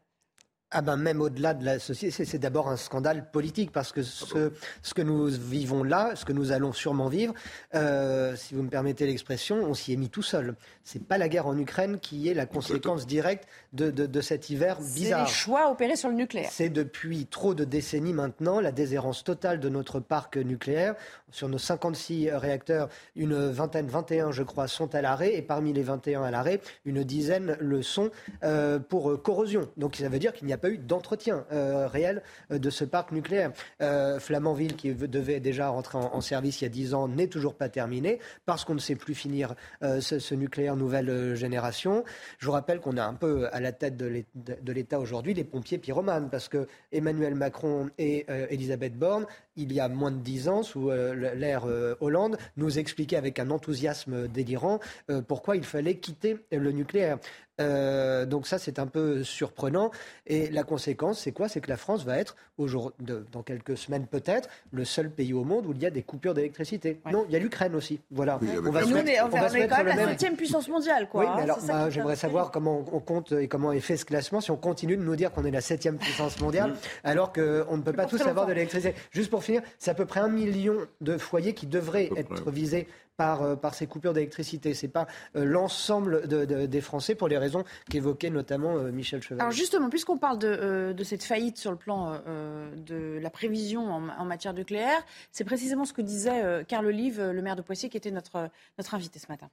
Ah 0.74 0.82
ben 0.82 0.96
même 0.96 1.20
au-delà 1.22 1.54
de 1.54 1.66
la 1.66 1.80
société, 1.80 2.12
c'est- 2.12 2.24
c'est 2.26 2.40
d'abord 2.40 2.70
un 2.70 2.78
scandale 2.78 3.30
politique 3.30 3.72
parce 3.74 3.92
que 3.92 4.04
ce, 4.04 4.52
ce 4.82 4.94
que 4.94 5.02
nous 5.02 5.26
vivons 5.28 5.84
là, 5.84 6.16
ce 6.16 6.24
que 6.24 6.32
nous 6.32 6.54
allons 6.54 6.72
sûrement 6.72 7.10
vivre, 7.10 7.34
euh, 7.76 8.36
si 8.38 8.54
vous 8.56 8.64
me 8.64 8.70
permettez 8.70 9.06
l'expression, 9.06 9.58
on 9.58 9.74
s'y 9.74 9.92
est 9.92 9.98
mis 9.98 10.10
tout 10.10 10.22
seul. 10.22 10.56
C'est 10.86 11.04
pas 11.06 11.18
la 11.18 11.28
guerre 11.28 11.48
en 11.48 11.58
Ukraine 11.58 12.00
qui 12.00 12.30
est 12.30 12.34
la 12.34 12.46
conséquence 12.46 13.06
directe 13.06 13.48
de, 13.74 13.92
de- 13.92 14.06
de 14.06 14.22
cet 14.22 14.50
hiver 14.50 14.78
C'est 14.80 14.94
bizarre. 15.02 15.26
les 15.26 15.30
choix 15.32 15.70
opérés 15.70 15.96
sur 15.98 16.08
le 16.10 16.16
nucléaire. 16.16 16.50
C'est 16.52 16.70
depuis 16.70 17.26
trop 17.26 17.54
de 17.54 17.66
décennies 17.66 18.14
maintenant 18.14 18.62
la 18.62 18.72
déshérence 18.72 19.24
totale 19.26 19.60
de 19.60 19.68
notre 19.70 20.00
parc 20.00 20.38
nucléaire. 20.38 20.96
Sur 21.32 21.48
nos 21.50 21.58
56 21.58 22.30
réacteurs, 22.32 22.90
une 23.16 23.50
vingtaine, 23.52 23.88
21 23.88 24.32
je 24.32 24.44
crois, 24.44 24.68
sont 24.68 24.94
à 24.96 25.02
l'arrêt 25.02 25.36
et 25.36 25.42
parmi 25.42 25.72
les 25.74 25.84
21 25.84 26.24
à 26.24 26.32
l'arrêt, 26.32 26.60
une 26.86 27.04
dizaine 27.04 27.56
le 27.60 27.82
sont 27.82 28.10
euh, 28.44 28.80
pour 28.80 29.22
corrosion. 29.22 29.70
Donc 29.78 29.96
ça 29.98 30.10
veut 30.10 30.20
dire 30.20 30.34
qu'il 30.34 30.48
n'y 30.48 30.54
a 30.54 30.58
pas 30.62 30.70
eu 30.70 30.78
d'entretien 30.78 31.46
euh, 31.52 31.88
réel 31.88 32.22
euh, 32.52 32.60
de 32.60 32.70
ce 32.70 32.86
parc 32.86 33.12
nucléaire. 33.12 33.52
Euh, 33.82 34.20
Flamanville, 34.20 34.76
qui 34.76 34.94
devait 34.94 35.40
déjà 35.40 35.70
rentrer 35.70 35.98
en, 35.98 36.22
service 36.22 36.62
il 36.62 36.66
y 36.66 36.68
a 36.68 36.70
10 36.70 36.94
ans, 36.94 37.08
n'est 37.08 37.28
toujours 37.28 37.56
pas 37.56 37.68
terminé 37.68 38.20
parce 38.46 38.64
qu'on 38.64 38.76
ne 38.76 38.80
sait 38.80 38.96
plus 38.96 39.16
finir 39.16 39.56
ce, 39.82 40.20
ce 40.20 40.36
nucléaire 40.36 40.76
nouvelle 40.76 41.36
génération. 41.36 42.04
Je 42.38 42.46
vous 42.46 42.52
rappelle 42.52 42.80
qu'on 42.80 42.98
a 42.98 43.04
un 43.04 43.16
peu 43.16 43.48
à 43.52 43.60
la 43.60 43.72
tête 43.72 43.98
de 43.98 44.06
l'É- 44.06 44.26
de 44.36 44.56
de 44.62 44.72
l'État 44.72 45.00
aujourd'hui 45.00 45.34
les 45.34 45.44
pompiers 45.44 45.80
pyromanes 45.80 46.30
parce 46.30 46.48
que 46.48 46.68
Emmanuel 46.92 47.34
Macron 47.36 47.90
et 47.98 48.26
Elisabeth 48.50 48.96
Borne, 48.98 49.26
il 49.62 49.74
y 49.74 49.80
a 49.80 49.88
moins 49.88 50.12
de 50.12 50.18
10 50.18 50.50
ans, 50.50 50.64
sous 50.64 50.90
euh, 50.90 51.34
l'ère 51.36 51.66
euh, 51.68 51.96
Hollande, 52.02 52.38
nous 52.58 52.80
expliquaient 52.80 53.18
avec 53.18 53.40
un 53.40 53.50
enthousiasme 53.52 54.28
délirant 54.28 54.80
euh, 55.10 55.22
pourquoi 55.22 55.56
il 55.56 55.64
fallait 55.64 55.96
quitter 55.96 56.38
le 56.52 56.72
nucléaire. 56.72 57.18
Euh, 57.60 58.26
donc 58.26 58.48
ça, 58.48 58.58
c'est 58.58 58.80
un 58.80 58.88
peu 58.88 59.24
surprenant. 59.24 59.92
Et 60.26 60.50
la 60.50 60.64
conséquence, 60.64 61.20
c'est 61.20 61.32
quoi? 61.32 61.48
C'est 61.48 61.62
que 61.62 61.70
la 61.70 61.78
France 61.78 62.04
va 62.06 62.18
être, 62.18 62.36
aujourd'hui- 62.58 63.06
de- 63.06 63.24
dans 63.32 63.44
quelques 63.44 63.78
semaines 63.78 64.08
peut-être, 64.08 64.50
le 64.72 64.84
seul 64.84 65.12
pays 65.12 65.34
au 65.34 65.44
monde 65.44 65.68
où 65.68 65.74
il 65.74 65.82
y 65.82 65.86
a 65.86 65.92
des 65.92 66.02
coupures 66.02 66.34
d'électricité. 66.34 67.00
Non, 67.12 67.26
il 67.28 67.34
y 67.34 67.36
a 67.36 67.40
l'Ukraine 67.40 67.76
aussi. 67.76 68.00
Voilà. 68.10 68.40
on 68.42 68.72
va 68.72 68.82
se 68.82 68.86
nous, 68.88 68.94
on 68.94 68.96
mettre- 68.96 69.10
est, 69.10 69.22
on 69.22 69.28
va 69.28 69.46
on 69.46 69.50
se 69.50 69.58
est 69.58 69.68
quand 69.68 69.78
même 69.78 69.88
la 69.88 69.96
même- 69.96 70.10
septième 70.10 70.36
puissance 70.38 70.68
mondiale. 70.70 71.08
Quoi, 71.10 71.22
oui, 71.24 71.28
hein, 71.30 71.44
alors 71.44 71.60
est 71.60 71.92
j'aimerais 71.92 72.16
savoir 72.16 72.50
comment 72.52 72.84
on 72.92 73.00
compte 73.00 73.32
et 73.34 73.48
comment 73.48 73.72
est 73.74 73.80
fait 73.80 73.98
ce 73.98 74.06
classement 74.06 74.42
si 74.42 74.50
on 74.50 74.58
continue 74.58 74.98
de 74.98 75.04
nous 75.04 75.16
dire 75.16 75.32
qu'on 75.32 75.46
est 75.46 75.52
la 75.52 75.62
septième 75.62 75.98
puissance 75.98 76.40
mondiale 76.40 76.74
alors 77.04 77.32
qu'on 77.34 77.78
ne 77.78 77.82
peut 77.84 77.94
pas 77.94 78.06
tous 78.06 78.22
avoir 78.22 78.48
de 78.48 78.54
l'électricité. 78.54 78.96
Juste 79.12 79.30
pour 79.30 79.44
finir, 79.44 79.51
c'est 79.80 79.92
à 79.92 79.94
peu 79.94 80.06
près 80.06 80.20
un 80.20 80.30
million 80.30 80.78
de 81.02 81.18
foyers 81.18 81.54
qui 81.54 81.68
devraient 81.68 82.10
être 82.16 82.50
visés 82.52 82.88
par, 83.18 83.44
euh, 83.44 83.56
par 83.56 83.76
ces 83.76 83.86
coupures 83.88 84.14
d'électricité. 84.14 84.74
Ce 84.74 84.86
n'est 84.86 84.92
pas 84.92 85.06
euh, 85.36 85.44
l'ensemble 85.46 86.28
de- 86.28 86.46
de- 86.46 86.66
des 86.66 86.82
Français 86.82 87.14
pour 87.14 87.28
les 87.28 87.38
raisons 87.38 87.64
qu'évoquait 87.90 88.30
notamment 88.32 88.78
euh, 88.78 88.92
Michel 88.92 89.22
Cheval. 89.22 89.42
Alors 89.42 89.52
justement, 89.52 89.90
puisqu'on 89.90 90.18
parle 90.18 90.40
de, 90.40 90.48
euh, 90.48 90.94
de 90.94 91.04
cette 91.04 91.24
faillite 91.24 91.58
sur 91.58 91.72
le 91.72 91.78
plan 91.78 92.20
euh, 92.28 92.74
de 92.78 93.20
la 93.22 93.30
prévision 93.30 93.82
en, 93.92 94.10
en 94.10 94.26
matière 94.26 94.54
nucléaire, 94.54 95.06
c'est 95.32 95.44
précisément 95.44 95.86
ce 95.86 95.94
que 95.94 96.02
disait 96.02 96.44
euh, 96.44 96.64
Carl 96.64 96.86
Olive, 96.88 97.22
le 97.22 97.42
maire 97.42 97.56
de 97.56 97.62
Poitiers, 97.62 97.90
qui 97.90 97.98
était 97.98 98.12
notre, 98.12 98.50
notre 98.80 98.96
invité 98.96 99.20
ce 99.20 99.28
matin. 99.30 99.50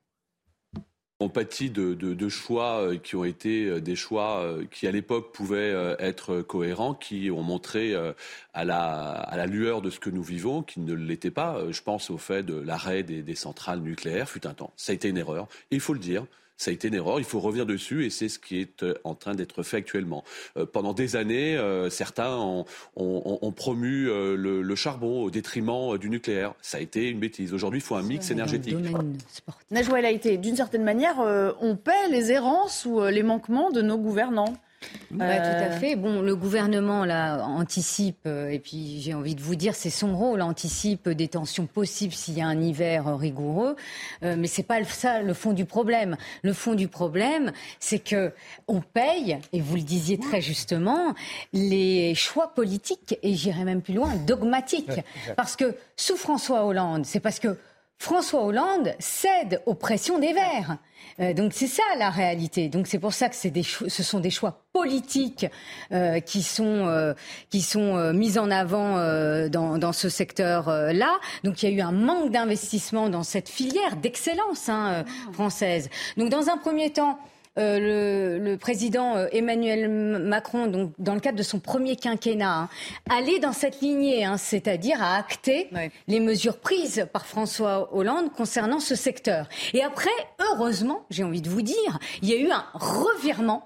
On 1.20 1.28
pâtit 1.28 1.70
de, 1.70 1.94
de- 1.94 2.14
de 2.14 2.28
choix 2.28 2.80
euh, 2.80 2.96
qui 2.96 3.16
ont 3.16 3.24
été 3.24 3.66
euh, 3.66 3.80
des 3.80 3.96
choix 3.96 4.40
euh, 4.40 4.64
qui, 4.70 4.86
à 4.86 4.92
l'époque, 4.92 5.32
pouvaient 5.32 5.72
être 5.98 6.42
cohérents, 6.42 6.94
qui 6.94 7.30
ont 7.30 7.42
montré 7.42 7.94
à 8.54 8.64
la, 8.64 9.46
lueur 9.46 9.82
de 9.82 9.90
ce 9.90 9.98
que 10.00 10.10
nous 10.10 10.22
vivons, 10.22 10.62
qui 10.62 10.80
ne 10.80 10.94
l'étaient 10.94 11.30
pas. 11.32 11.70
Je 11.70 11.82
pense 11.82 12.10
au 12.10 12.18
fait 12.18 12.42
de 12.44 12.54
l'arrêt 12.54 13.02
des, 13.02 13.22
des 13.22 13.34
centrales 13.34 13.80
nucléaires, 13.80 14.28
fut 14.28 14.46
un 14.46 14.54
temps. 14.54 14.72
Ça 14.76 14.92
a 14.92 14.94
été 14.94 15.08
une 15.08 15.18
erreur. 15.18 15.48
Il 15.70 15.80
faut 15.80 15.92
le 15.92 15.98
dire. 15.98 16.24
Ça 16.60 16.72
a 16.72 16.74
été 16.74 16.88
une 16.88 16.94
erreur, 16.94 17.20
il 17.20 17.24
faut 17.24 17.38
revenir 17.38 17.66
dessus 17.66 18.04
et 18.04 18.10
c'est 18.10 18.28
ce 18.28 18.40
qui 18.40 18.60
est 18.60 18.82
euh, 18.82 18.94
en 19.04 19.14
train 19.14 19.36
d'être 19.36 19.62
fait 19.62 19.76
actuellement. 19.76 20.24
Euh, 20.56 20.66
pendant 20.66 20.92
des 20.92 21.14
années, 21.14 21.56
euh, 21.56 21.88
certains 21.88 22.36
ont, 22.36 22.64
ont- 22.96 23.38
ont 23.40 23.52
promu 23.52 24.08
euh, 24.10 24.34
le, 24.36 24.60
le 24.62 24.74
charbon 24.74 25.22
au 25.22 25.30
détriment 25.30 25.94
euh, 25.94 25.98
du 25.98 26.10
nucléaire. 26.10 26.54
Ça 26.60 26.78
a 26.78 26.80
été 26.80 27.08
une 27.08 27.20
bêtise. 27.20 27.54
Aujourd'hui, 27.54 27.78
il 27.78 27.82
faut 27.82 27.94
un 27.94 28.02
mix 28.02 28.32
énergétique. 28.32 28.74
Najwa 29.70 30.00
El 30.00 30.06
Haïté, 30.06 30.36
d'une 30.36 30.56
certaine 30.56 30.82
manière, 30.82 31.20
euh, 31.20 31.52
on 31.60 31.76
paie 31.76 32.08
les 32.10 32.32
errances 32.32 32.84
ou 32.84 33.00
euh, 33.00 33.12
les 33.12 33.22
manquements 33.22 33.70
de 33.70 33.80
nos 33.80 33.96
gouvernants. 33.96 34.54
Ouais, 35.10 35.40
Euh, 35.40 35.66
tout 35.68 35.72
à 35.74 35.78
fait. 35.78 35.96
Bon, 35.96 36.20
le 36.20 36.36
gouvernement 36.36 37.04
là 37.04 37.44
anticipe, 37.44 38.20
euh, 38.26 38.48
et 38.48 38.58
puis 38.58 39.00
j'ai 39.00 39.14
envie 39.14 39.34
de 39.34 39.40
vous 39.40 39.54
dire, 39.54 39.74
c'est 39.74 39.90
son 39.90 40.16
rôle, 40.16 40.42
anticipe 40.42 41.08
des 41.08 41.28
tensions 41.28 41.66
possibles 41.66 42.12
s'il 42.12 42.36
y 42.38 42.42
a 42.42 42.46
un 42.46 42.60
hiver 42.60 43.08
euh, 43.08 43.14
rigoureux. 43.16 43.74
Euh, 44.22 44.36
mais 44.38 44.46
c'est 44.46 44.62
pas 44.62 44.82
ça 44.84 45.22
le 45.22 45.34
fond 45.34 45.52
du 45.52 45.64
problème. 45.64 46.16
Le 46.42 46.52
fond 46.52 46.74
du 46.74 46.88
problème, 46.88 47.52
c'est 47.80 47.98
que 47.98 48.32
on 48.68 48.80
paye, 48.80 49.38
et 49.52 49.60
vous 49.60 49.76
le 49.76 49.82
disiez 49.82 50.18
très 50.18 50.40
justement, 50.40 51.14
les 51.52 52.14
choix 52.14 52.54
politiques, 52.54 53.18
et 53.22 53.34
j'irais 53.34 53.64
même 53.64 53.82
plus 53.82 53.94
loin, 53.94 54.14
dogmatiques. 54.26 55.00
Parce 55.36 55.56
que 55.56 55.74
sous 55.96 56.16
François 56.16 56.64
Hollande, 56.66 57.04
c'est 57.04 57.20
parce 57.20 57.38
que 57.40 57.56
François 57.98 58.44
Hollande 58.44 58.94
cède 59.00 59.60
aux 59.66 59.74
pressions 59.74 60.18
des 60.18 60.32
Verts. 60.32 60.78
Euh, 61.20 61.34
donc 61.34 61.52
c'est 61.52 61.66
ça 61.66 61.82
la 61.98 62.10
réalité. 62.10 62.68
Donc 62.68 62.86
c'est 62.86 63.00
pour 63.00 63.12
ça 63.12 63.28
que 63.28 63.48
des 63.48 63.64
ce 63.64 64.02
sont 64.02 64.20
des 64.20 64.30
choix 64.30 64.62
politiques 64.72 65.46
euh, 65.90 66.20
qui 66.20 66.42
sont 66.42 66.86
euh, 66.86 67.14
qui 67.50 67.60
sont 67.60 67.96
euh, 67.96 68.12
mis 68.12 68.38
en 68.38 68.50
avant 68.52 68.98
euh, 68.98 69.48
dans, 69.48 69.78
dans 69.78 69.92
ce 69.92 70.08
secteur-là. 70.08 71.18
Donc 71.42 71.62
il 71.62 71.70
y 71.70 71.72
a 71.72 71.76
eu 71.76 71.80
un 71.80 71.92
manque 71.92 72.30
d'investissement 72.30 73.08
dans 73.08 73.24
cette 73.24 73.48
filière 73.48 73.96
d'excellence 73.96 74.68
hein, 74.68 75.04
euh, 75.04 75.32
française. 75.32 75.90
Donc 76.16 76.30
dans 76.30 76.48
un 76.48 76.56
premier 76.56 76.90
temps. 76.92 77.18
Euh, 77.58 78.38
le, 78.38 78.44
le 78.44 78.56
président 78.56 79.16
euh, 79.16 79.26
Emmanuel 79.32 79.88
Macron, 79.88 80.66
donc 80.66 80.92
dans 80.98 81.14
le 81.14 81.20
cadre 81.20 81.36
de 81.36 81.42
son 81.42 81.58
premier 81.58 81.96
quinquennat, 81.96 82.54
hein, 82.54 82.68
allait 83.10 83.40
dans 83.40 83.52
cette 83.52 83.80
lignée, 83.80 84.24
hein, 84.24 84.36
c'est-à-dire 84.36 85.02
à 85.02 85.16
acter 85.16 85.68
les 86.06 86.20
mesures 86.20 86.58
prises 86.58 87.06
par 87.12 87.26
François 87.26 87.94
Hollande 87.94 88.32
concernant 88.32 88.80
ce 88.80 88.94
secteur. 88.94 89.48
Et 89.74 89.82
après, 89.82 90.10
heureusement, 90.38 91.04
j'ai 91.10 91.24
envie 91.24 91.42
de 91.42 91.50
vous 91.50 91.62
dire, 91.62 91.98
il 92.22 92.28
y 92.28 92.34
a 92.34 92.38
eu 92.38 92.50
un 92.50 92.64
revirement 92.74 93.64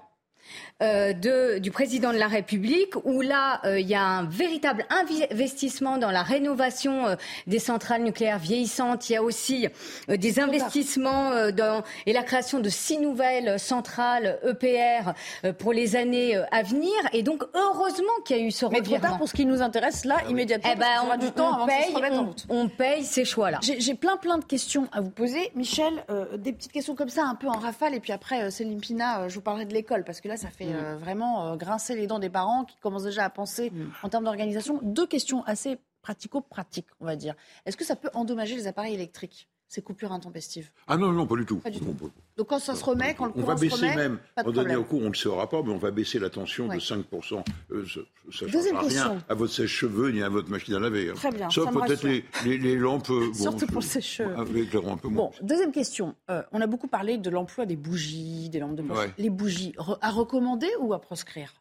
euh, 0.83 1.13
de, 1.13 1.57
du 1.59 1.71
président 1.71 2.11
de 2.13 2.17
la 2.17 2.27
République, 2.27 2.93
où 3.05 3.21
là, 3.21 3.61
euh, 3.65 3.79
il 3.79 3.87
y 3.87 3.95
a 3.95 4.03
un 4.03 4.25
véritable 4.25 4.85
investissement 4.89 5.97
dans 5.97 6.11
la 6.11 6.23
rénovation 6.23 7.07
euh, 7.07 7.15
des 7.47 7.59
centrales 7.59 8.03
nucléaires 8.03 8.39
vieillissantes. 8.39 9.09
Il 9.09 9.13
y 9.13 9.15
a 9.15 9.23
aussi 9.23 9.67
euh, 10.09 10.17
des 10.17 10.39
investissements 10.39 11.31
euh, 11.31 11.51
dans, 11.51 11.83
et 12.05 12.13
la 12.13 12.23
création 12.23 12.59
de 12.59 12.69
six 12.69 12.97
nouvelles 12.99 13.59
centrales 13.59 14.39
EPR 14.47 15.11
euh, 15.45 15.53
pour 15.53 15.73
les 15.73 15.95
années 15.95 16.35
euh, 16.35 16.43
à 16.51 16.63
venir. 16.63 16.91
Et 17.13 17.23
donc, 17.23 17.43
heureusement 17.53 18.13
qu'il 18.25 18.37
y 18.37 18.39
a 18.41 18.43
eu 18.43 18.51
ce 18.51 18.65
Mais 18.67 18.81
trop 18.81 18.97
tard 18.97 19.17
pour 19.17 19.27
ce 19.27 19.33
qui 19.33 19.45
nous 19.45 19.61
intéresse 19.61 20.05
là, 20.05 20.17
immédiatement. 20.29 20.69
Eh 20.73 20.77
parce 20.77 21.05
ben, 21.05 21.09
on, 21.13 21.17
du 21.17 21.31
temps 21.31 21.49
on 21.51 21.53
avant 21.53 21.65
que 21.67 21.71
ça 21.71 21.87
se 21.87 21.93
paye, 22.01 22.11
en 22.11 22.21
on- 22.21 22.25
route. 22.25 22.45
on 22.49 22.67
paye 22.67 23.03
ces 23.03 23.25
choix-là. 23.25 23.59
J'ai 23.61 23.79
j'ai 23.79 23.95
plein 23.95 24.17
plein 24.17 24.37
de 24.37 24.45
questions 24.45 24.87
à 24.91 25.01
vous 25.01 25.09
poser. 25.09 25.51
Michel, 25.55 25.93
euh, 26.09 26.37
des 26.37 26.51
petites 26.53 26.71
questions 26.71 26.95
comme 26.95 27.09
ça, 27.09 27.23
un 27.25 27.35
peu 27.35 27.47
en 27.47 27.59
rafale. 27.59 27.93
Et 27.95 27.99
puis 27.99 28.11
après, 28.11 28.43
euh, 28.43 28.49
Céline 28.49 28.79
Pina, 28.79 29.21
euh, 29.21 29.29
je 29.29 29.35
vous 29.35 29.41
parlerai 29.41 29.65
de 29.65 29.73
l'école. 29.73 30.03
Parce 30.03 30.21
que 30.21 30.27
là, 30.27 30.37
ça 30.37 30.49
fait 30.49 30.65
Euh, 30.73 30.97
vraiment 30.97 31.47
euh, 31.53 31.55
grincer 31.55 31.95
les 31.95 32.07
dents 32.07 32.19
des 32.19 32.29
parents 32.29 32.65
qui 32.65 32.77
commencent 32.77 33.03
déjà 33.03 33.25
à 33.25 33.29
penser 33.29 33.69
Mm. 33.71 33.91
en 34.03 34.09
termes 34.09 34.23
d'organisation. 34.25 34.79
Deux 34.81 35.07
questions 35.07 35.43
assez 35.45 35.79
pratico-pratiques, 36.01 36.87
on 36.99 37.05
va 37.05 37.15
dire. 37.15 37.35
Est-ce 37.65 37.77
que 37.77 37.85
ça 37.85 37.95
peut 37.95 38.09
endommager 38.13 38.55
les 38.55 38.67
appareils 38.67 38.93
électriques, 38.93 39.47
ces 39.67 39.81
coupures 39.81 40.11
intempestives 40.11 40.69
Ah 40.87 40.97
non, 40.97 41.11
non, 41.11 41.25
pas 41.25 41.35
du 41.35 41.45
tout. 41.45 41.57
Pas 41.57 41.69
du 41.71 41.79
tout. 41.79 41.95
Donc 42.37 42.47
quand 42.47 42.59
ça 42.59 42.75
se 42.75 42.83
remet, 42.83 43.15
quand 43.15 43.25
le 43.25 43.31
On 43.31 43.33
courant 43.33 43.47
va 43.47 43.55
se 43.57 43.61
baisser 43.61 43.75
remet, 43.75 43.95
même, 43.95 44.19
pas 44.35 44.43
de 44.43 44.49
au 44.49 44.51
problème. 44.53 44.83
cours, 44.85 44.99
on 44.99 45.03
ne 45.05 45.09
le 45.09 45.13
saura 45.15 45.49
pas, 45.49 45.61
mais 45.63 45.71
on 45.71 45.77
va 45.77 45.91
baisser 45.91 46.19
la 46.19 46.29
tension 46.29 46.67
Ouais. 46.67 46.75
de 46.75 46.81
5%. 46.81 47.43
Euh, 47.71 47.85
ça 47.85 47.99
ne 48.45 48.51
changera 48.51 48.81
question. 48.81 49.09
rien 49.09 49.23
à 49.29 49.33
votre 49.33 49.53
sèche-cheveux 49.53 50.11
ni 50.11 50.21
à 50.21 50.29
votre 50.29 50.49
machine 50.49 50.73
à 50.75 50.79
laver. 50.79 51.09
hein. 51.09 51.13
Très 51.15 51.31
bien, 51.31 51.49
Sauf 51.49 51.71
peut-être 51.71 52.03
les, 52.03 52.23
rassure. 52.33 52.45
les, 52.51 52.57
les 52.57 52.75
lampes. 52.75 53.09
euh, 53.09 53.27
bon, 53.27 53.33
Surtout 53.33 53.65
pour 53.67 53.81
le 53.81 53.87
sèche-cheveux. 53.87 54.35
Un 54.37 54.45
peu 54.97 55.07
moins. 55.07 55.25
Bon, 55.25 55.31
deuxième 55.41 55.71
question. 55.71 56.15
Euh, 56.29 56.43
on 56.51 56.61
a 56.61 56.67
beaucoup 56.67 56.87
parlé 56.87 57.17
de 57.17 57.29
l'emploi 57.29 57.65
des 57.65 57.75
bougies, 57.75 58.49
des 58.49 58.59
lampes 58.59 58.75
de 58.75 58.83
poche. 58.83 58.97
Ouais. 58.97 59.13
Les 59.17 59.29
bougies, 59.29 59.73
à 60.01 60.11
recommander 60.11 60.69
ou 60.79 60.93
à 60.93 61.01
proscrire? 61.01 61.53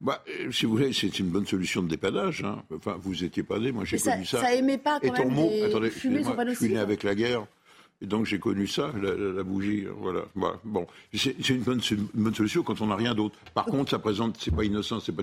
Bah, 0.00 0.22
euh, 0.28 0.52
si 0.52 0.64
vous 0.66 0.72
voulez, 0.72 0.92
c'est 0.92 1.18
une 1.18 1.28
bonne 1.28 1.46
solution 1.46 1.82
de 1.82 1.88
dépannage. 1.88 2.44
hein. 2.44 2.62
Enfin, 2.74 2.96
vous 3.00 3.24
étiez 3.24 3.42
pas 3.42 3.58
né, 3.58 3.72
moi 3.72 3.84
j'ai 3.84 3.98
connu 3.98 4.24
ça. 4.24 4.40
ça 4.40 4.54
émet 4.54 4.78
pas 4.78 5.00
quand 5.00 5.06
Et 5.08 5.10
même 5.10 5.34
des 5.34 5.62
attendez, 5.64 5.90
fumées, 5.90 6.18
excusez-moi, 6.20 6.30
sont 6.30 6.36
pas 6.36 6.46
je 6.46 6.54
suis 6.54 6.68
né 6.68 6.78
avec 6.78 7.02
la 7.02 7.14
guerre. 7.16 7.46
Et 8.00 8.06
donc 8.06 8.26
j'ai 8.26 8.38
connu 8.38 8.68
ça, 8.68 8.92
la, 9.02 9.12
la- 9.12 9.32
la 9.32 9.42
bougie. 9.42 9.86
Voilà. 10.00 10.20
Bah, 10.36 10.60
bon, 10.62 10.86
c'est 11.12 11.36
une 11.48 11.62
bonne, 11.62 11.80
c'est 11.82 11.96
une 11.96 12.06
bonne 12.14 12.34
solution 12.34 12.62
quand 12.62 12.80
on 12.80 12.86
n'a 12.86 12.94
rien 12.94 13.12
d'autre. 13.12 13.36
Par 13.54 13.64
contre, 13.66 13.90
ça 13.90 13.98
présente, 13.98 14.36
c'est 14.38 14.54
pas 14.54 14.62
innocent, 14.62 15.00
c'est 15.00 15.10
pas 15.10 15.22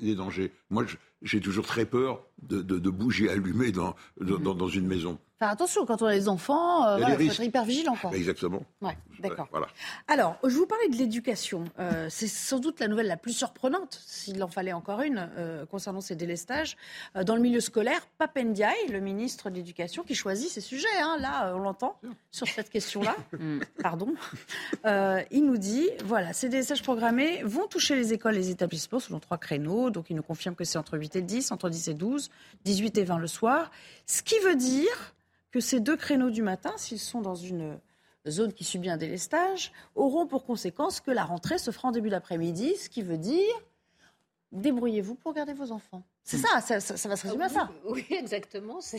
les 0.00 0.14
dangers. 0.16 0.50
Moi, 0.70 0.84
je- 0.88 0.96
j'ai 1.22 1.40
toujours 1.40 1.66
très 1.66 1.84
peur 1.86 2.22
de, 2.42 2.62
de, 2.62 2.78
de 2.78 2.90
bougies 2.90 3.28
allumées 3.28 3.72
dans, 3.72 3.94
dans, 4.20 4.38
dans- 4.38 4.54
dans 4.54 4.68
une 4.68 4.86
maison. 4.86 5.18
Faire 5.38 5.50
attention, 5.50 5.84
quand 5.84 6.00
on 6.00 6.06
a 6.06 6.14
des 6.14 6.30
enfants, 6.30 6.86
euh, 6.86 6.96
Il 6.96 7.00
voilà, 7.00 7.16
faut 7.16 7.22
être 7.22 7.40
hyper 7.42 7.64
vigilant. 7.66 7.94
Quoi. 7.94 8.10
Exactement. 8.16 8.62
Ouais, 8.80 8.96
d'accord. 9.18 9.46
Voilà. 9.50 9.66
Alors, 10.08 10.38
je 10.42 10.48
vous 10.56 10.64
parlais 10.66 10.88
de 10.88 10.96
l'éducation. 10.96 11.64
Euh, 11.78 12.06
c'est 12.08 12.26
sans 12.26 12.58
doute 12.58 12.80
la 12.80 12.88
nouvelle 12.88 13.06
la 13.06 13.18
plus 13.18 13.34
surprenante, 13.34 14.00
s'il 14.06 14.42
en 14.42 14.48
fallait 14.48 14.72
encore 14.72 15.02
une, 15.02 15.28
euh, 15.36 15.66
concernant 15.66 16.00
ces 16.00 16.16
délestages. 16.16 16.78
Euh, 17.16 17.22
dans 17.24 17.36
le 17.36 17.42
milieu 17.42 17.60
scolaire, 17.60 18.00
Papendiaï, 18.16 18.74
le 18.90 19.00
ministre 19.00 19.50
de 19.50 19.56
l'Éducation, 19.56 20.04
qui 20.04 20.14
choisit 20.14 20.48
ces 20.48 20.62
sujets, 20.62 20.86
hein, 21.02 21.18
là, 21.20 21.52
on 21.54 21.58
l'entend, 21.58 22.00
sur 22.30 22.48
cette 22.48 22.70
question-là, 22.70 23.14
pardon, 23.82 24.14
Euh, 24.86 25.20
il 25.30 25.44
nous 25.44 25.58
dit, 25.58 25.86
voilà, 26.06 26.32
ces 26.32 26.48
délestages 26.48 26.82
programmés 26.82 27.42
vont 27.44 27.66
toucher 27.66 27.94
les 27.94 28.14
écoles 28.14 28.36
et 28.36 28.38
les 28.38 28.50
établissements 28.50 29.00
selon 29.00 29.20
trois 29.20 29.36
créneaux. 29.36 29.90
Donc, 29.90 30.08
il 30.08 30.16
nous 30.16 30.22
confirme 30.22 30.54
que 30.54 30.64
c'est 30.64 30.78
entre 30.78 30.96
8 30.96 31.05
et 31.14 31.22
10, 31.22 31.52
entre 31.52 31.68
10 31.70 31.88
et 31.88 31.94
12, 31.94 32.30
18 32.64 32.98
et 32.98 33.04
20 33.04 33.18
le 33.18 33.26
soir. 33.28 33.70
Ce 34.06 34.22
qui 34.22 34.38
veut 34.40 34.56
dire 34.56 35.14
que 35.52 35.60
ces 35.60 35.78
deux 35.78 35.96
créneaux 35.96 36.30
du 36.30 36.42
matin, 36.42 36.72
s'ils 36.76 36.98
sont 36.98 37.20
dans 37.20 37.36
une 37.36 37.78
zone 38.28 38.52
qui 38.52 38.64
subit 38.64 38.90
un 38.90 38.96
délestage, 38.96 39.70
auront 39.94 40.26
pour 40.26 40.44
conséquence 40.44 41.00
que 41.00 41.12
la 41.12 41.24
rentrée 41.24 41.58
se 41.58 41.70
fera 41.70 41.88
en 41.88 41.92
début 41.92 42.10
d'après-midi, 42.10 42.74
ce 42.76 42.88
qui 42.88 43.02
veut 43.02 43.18
dire 43.18 43.54
débrouillez-vous 44.52 45.16
pour 45.16 45.34
garder 45.34 45.52
vos 45.52 45.70
enfants. 45.72 46.02
C'est 46.24 46.38
ça, 46.38 46.60
ça, 46.60 46.80
ça- 46.80 46.96
ça 46.96 47.08
va 47.08 47.16
se 47.16 47.26
résumer 47.26 47.44
à 47.44 47.48
ça. 47.48 47.70
Oui, 47.84 48.06
exactement. 48.10 48.80
Ça 48.80 48.98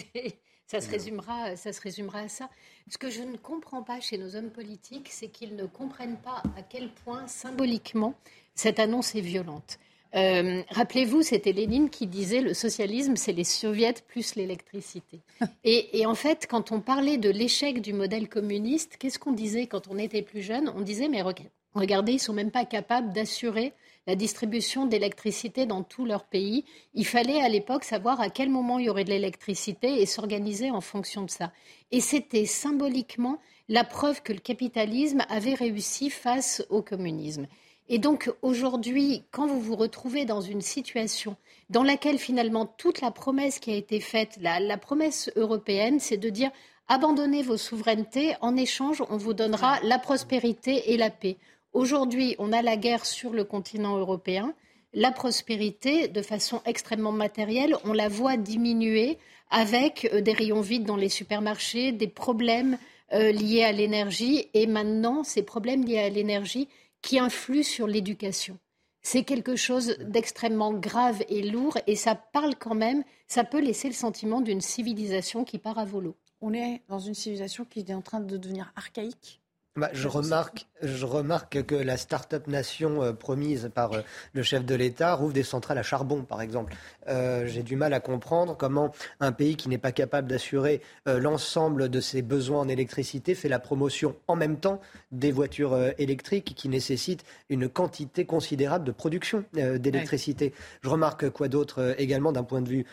se, 0.81 0.89
résumera, 0.89 1.55
ça 1.55 1.71
se 1.71 1.79
résumera 1.81 2.19
à 2.19 2.27
ça. 2.27 2.49
Ce 2.89 2.97
que 2.97 3.09
je 3.09 3.21
ne 3.21 3.37
comprends 3.37 3.83
pas 3.83 4.01
chez 4.01 4.17
nos 4.17 4.35
hommes 4.35 4.49
politiques, 4.49 5.09
c'est 5.11 5.29
qu'ils 5.29 5.55
ne 5.55 5.65
comprennent 5.65 6.17
pas 6.17 6.43
à 6.57 6.61
quel 6.61 6.91
point, 6.91 7.25
symboliquement, 7.27 8.13
cette 8.53 8.77
annonce 8.79 9.15
est 9.15 9.21
violente. 9.21 9.79
Euh, 10.15 10.61
Rappelez-vous, 10.69 11.21
c'était 11.21 11.51
Lénine 11.51 11.89
qui 11.89 12.07
disait 12.07 12.41
le 12.41 12.53
socialisme, 12.53 13.15
c'est 13.15 13.33
les 13.33 13.43
soviets 13.43 13.93
plus 14.07 14.35
l'électricité. 14.35 15.19
Et, 15.63 15.99
et 15.99 16.05
en 16.05 16.15
fait, 16.15 16.47
quand 16.49 16.71
on 16.71 16.79
parlait 16.81 17.17
de 17.17 17.29
l'échec 17.29 17.81
du 17.81 17.93
modèle 17.93 18.27
communiste, 18.29 18.97
qu'est-ce 18.97 19.19
qu'on 19.19 19.33
disait 19.33 19.67
quand 19.67 19.87
on 19.89 19.97
était 19.97 20.21
plus 20.21 20.41
jeune? 20.41 20.71
On 20.75 20.81
disait, 20.81 21.09
mais 21.09 21.21
reg- 21.21 21.49
regardez, 21.73 22.13
ils 22.13 22.19
sont 22.19 22.33
même 22.33 22.51
pas 22.51 22.65
capables 22.65 23.11
d'assurer 23.13 23.73
la 24.07 24.15
distribution 24.15 24.85
d'électricité 24.85 25.65
dans 25.65 25.83
tout 25.83 26.05
leur 26.05 26.23
pays. 26.23 26.63
Il 26.93 27.05
fallait 27.05 27.41
à 27.41 27.49
l'époque 27.49 27.83
savoir 27.83 28.21
à 28.21 28.29
quel 28.29 28.49
moment 28.49 28.79
il 28.79 28.85
y 28.85 28.89
aurait 28.89 29.03
de 29.03 29.09
l'électricité 29.09 30.01
et 30.01 30.05
s'organiser 30.05 30.71
en 30.71 30.79
fonction 30.79 31.23
de 31.23 31.29
ça. 31.29 31.51
Et 31.91 31.99
c'était 31.99 32.45
symboliquement 32.45 33.39
la 33.67 33.83
preuve 33.83 34.21
que 34.21 34.31
le 34.31 34.39
capitalisme 34.39 35.25
avait 35.27 35.53
réussi 35.55 36.09
face 36.09 36.65
au 36.69 36.81
communisme. 36.81 37.47
Et 37.89 37.99
donc 37.99 38.31
aujourd'hui, 38.41 39.23
quand 39.31 39.47
vous 39.47 39.61
vous 39.61 39.75
retrouvez 39.75 40.25
dans 40.25 40.41
une 40.41 40.61
situation 40.61 41.35
dans 41.69 41.83
laquelle 41.83 42.17
finalement 42.17 42.65
toute 42.65 43.01
la 43.01 43.11
promesse 43.11 43.59
qui 43.59 43.71
a 43.71 43.75
été 43.75 43.99
faite, 43.99 44.37
la, 44.41 44.59
la 44.59 44.77
promesse 44.77 45.29
européenne, 45.35 45.99
c'est 45.99 46.17
de 46.17 46.29
dire 46.29 46.51
abandonnez 46.87 47.43
vos 47.43 47.57
souverainetés, 47.57 48.35
en 48.41 48.55
échange 48.55 49.03
on 49.09 49.17
vous 49.17 49.33
donnera 49.33 49.79
la 49.83 49.99
prospérité 49.99 50.93
et 50.93 50.97
la 50.97 51.09
paix. 51.09 51.37
Aujourd'hui, 51.73 52.35
on 52.39 52.53
a 52.53 52.61
la 52.61 52.77
guerre 52.77 53.05
sur 53.05 53.31
le 53.31 53.43
continent 53.43 53.97
européen. 53.97 54.53
La 54.93 55.11
prospérité, 55.11 56.07
de 56.07 56.21
façon 56.21 56.61
extrêmement 56.65 57.11
matérielle, 57.11 57.75
on 57.83 57.93
la 57.93 58.07
voit 58.07 58.37
diminuer 58.37 59.17
avec 59.49 60.09
euh, 60.13 60.21
des 60.21 60.33
rayons 60.33 60.61
vides 60.61 60.85
dans 60.85 60.95
les 60.95 61.09
supermarchés, 61.09 61.91
des 61.91 62.07
problèmes 62.07 62.77
euh, 63.13 63.31
liés 63.31 63.63
à 63.63 63.71
l'énergie 63.71 64.49
et 64.53 64.67
maintenant 64.67 65.23
ces 65.23 65.43
problèmes 65.43 65.85
liés 65.85 65.99
à 65.99 66.09
l'énergie 66.09 66.67
qui 67.07 67.19
influent 67.19 67.63
sur 67.63 67.87
l'éducation. 67.87 68.59
C'est 69.01 69.23
quelque 69.23 69.55
chose 69.55 69.95
d'extrêmement 70.01 70.73
grave 70.73 71.23
et 71.29 71.41
lourd 71.41 71.77
et 71.87 71.95
ça 71.95 72.15
parle 72.15 72.55
quand 72.57 72.75
même, 72.75 73.05
ça 73.27 73.45
peut 73.45 73.61
laisser 73.61 73.87
le 73.87 73.93
sentiment 73.93 74.41
d'une 74.41 74.59
civilisation 74.59 75.45
qui 75.45 75.57
part 75.57 75.79
à 75.79 75.85
volo. 75.85 76.17
On 76.41 76.53
est 76.53 76.81
dans 76.89 76.99
une 76.99 77.13
civilisation 77.13 77.63
qui 77.63 77.79
est 77.79 77.93
en 77.93 78.01
train 78.01 78.19
de 78.19 78.35
devenir 78.35 78.73
archaïque. 78.75 79.39
Bah, 79.77 79.91
je, 79.93 80.07
remarque, 80.07 80.65
je 80.81 81.05
remarque 81.05 81.63
que 81.63 81.75
la 81.75 81.97
start-up 81.97 82.47
nation 82.47 83.03
euh, 83.03 83.13
promise 83.13 83.69
par 83.75 83.93
euh, 83.93 84.01
le 84.33 84.41
chef 84.41 84.65
de 84.65 84.73
l'État 84.73 85.13
rouvre 85.13 85.33
des 85.33 85.43
centrales 85.43 85.77
à 85.77 85.83
charbon, 85.83 86.23
par 86.23 86.41
exemple. 86.41 86.73
Euh, 87.07 87.45
J'ai 87.45 87.61
du 87.61 87.75
mal 87.75 87.93
à 87.93 87.99
comprendre 87.99 88.57
comment 88.57 88.91
un 89.19 89.31
pays 89.31 89.55
qui 89.55 89.69
n'est 89.69 89.77
pas 89.77 89.91
capable 89.91 90.27
d'assurer 90.27 90.81
l'ensemble 91.05 91.89
de 91.89 91.99
ses 91.99 92.23
besoins 92.23 92.61
en 92.61 92.67
électricité 92.67 93.35
fait 93.35 93.49
la 93.49 93.59
promotion 93.59 94.15
en 94.27 94.35
même 94.35 94.57
temps 94.57 94.81
des 95.11 95.31
voitures 95.31 95.77
électriques 95.99 96.53
qui 96.55 96.69
nécessitent 96.69 97.23
une 97.49 97.69
quantité 97.69 98.25
considérable 98.25 98.83
de 98.83 98.91
production 98.91 99.43
d'électricité. 99.53 100.53
Je 100.81 100.89
remarque 100.89 101.29
quoi 101.29 101.47
d'autre 101.47 101.95
également 101.97 102.31
d'un 102.31 102.43
point 102.43 102.61
de 102.61 102.69
vue 102.69 102.85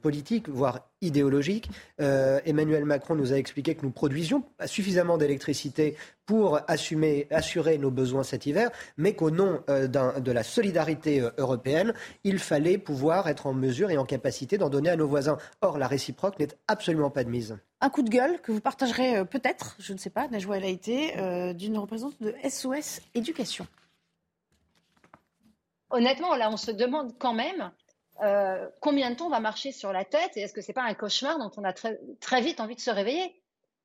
politique, 0.00 0.48
voire 0.48 0.89
idéologique. 1.00 1.70
Euh, 2.00 2.40
Emmanuel 2.44 2.84
Macron 2.84 3.14
nous 3.14 3.32
a 3.32 3.36
expliqué 3.36 3.74
que 3.74 3.82
nous 3.82 3.90
produisions 3.90 4.44
suffisamment 4.66 5.18
d'électricité 5.18 5.96
pour 6.26 6.60
assumer, 6.68 7.26
assurer 7.30 7.78
nos 7.78 7.90
besoins 7.90 8.22
cet 8.22 8.46
hiver, 8.46 8.70
mais 8.96 9.14
qu'au 9.14 9.30
nom 9.30 9.62
euh, 9.68 9.88
de 9.88 10.32
la 10.32 10.42
solidarité 10.42 11.20
euh, 11.20 11.30
européenne, 11.38 11.92
il 12.24 12.38
fallait 12.38 12.78
pouvoir 12.78 13.28
être 13.28 13.46
en 13.46 13.52
mesure 13.52 13.90
et 13.90 13.98
en 13.98 14.04
capacité 14.04 14.56
d'en 14.56 14.70
donner 14.70 14.90
à 14.90 14.96
nos 14.96 15.08
voisins. 15.08 15.38
Or, 15.60 15.78
la 15.78 15.88
réciproque 15.88 16.38
n'est 16.38 16.48
absolument 16.68 17.10
pas 17.10 17.24
de 17.24 17.30
mise. 17.30 17.58
Un 17.82 17.88
coup 17.88 18.02
de 18.02 18.10
gueule 18.10 18.40
que 18.42 18.52
vous 18.52 18.60
partagerez 18.60 19.16
euh, 19.16 19.24
peut-être, 19.24 19.76
je 19.78 19.94
ne 19.94 19.98
sais 19.98 20.10
pas, 20.10 20.28
Najwa 20.28 20.58
El 20.58 20.64
Haïté, 20.64 21.18
euh, 21.18 21.54
d'une 21.54 21.78
représentante 21.78 22.20
de 22.22 22.34
SOS 22.46 23.00
Éducation. 23.14 23.66
honnêtement, 25.88 26.36
là, 26.36 26.50
on 26.50 26.58
se 26.58 26.70
demande 26.70 27.14
quand 27.18 27.32
même 27.32 27.70
euh, 28.22 28.68
combien 28.80 29.10
de 29.10 29.16
temps 29.16 29.26
on 29.26 29.30
va 29.30 29.40
marcher 29.40 29.72
sur 29.72 29.92
la 29.92 30.04
tête 30.04 30.36
et 30.36 30.40
est-ce 30.40 30.52
que 30.52 30.60
c'est 30.60 30.72
pas 30.72 30.82
un 30.82 30.94
cauchemar 30.94 31.38
dont 31.38 31.50
on 31.56 31.64
a 31.64 31.72
très, 31.72 32.40
vite 32.40 32.60
envie 32.60 32.74
de 32.74 32.80
se 32.80 32.90
réveiller? 32.90 33.42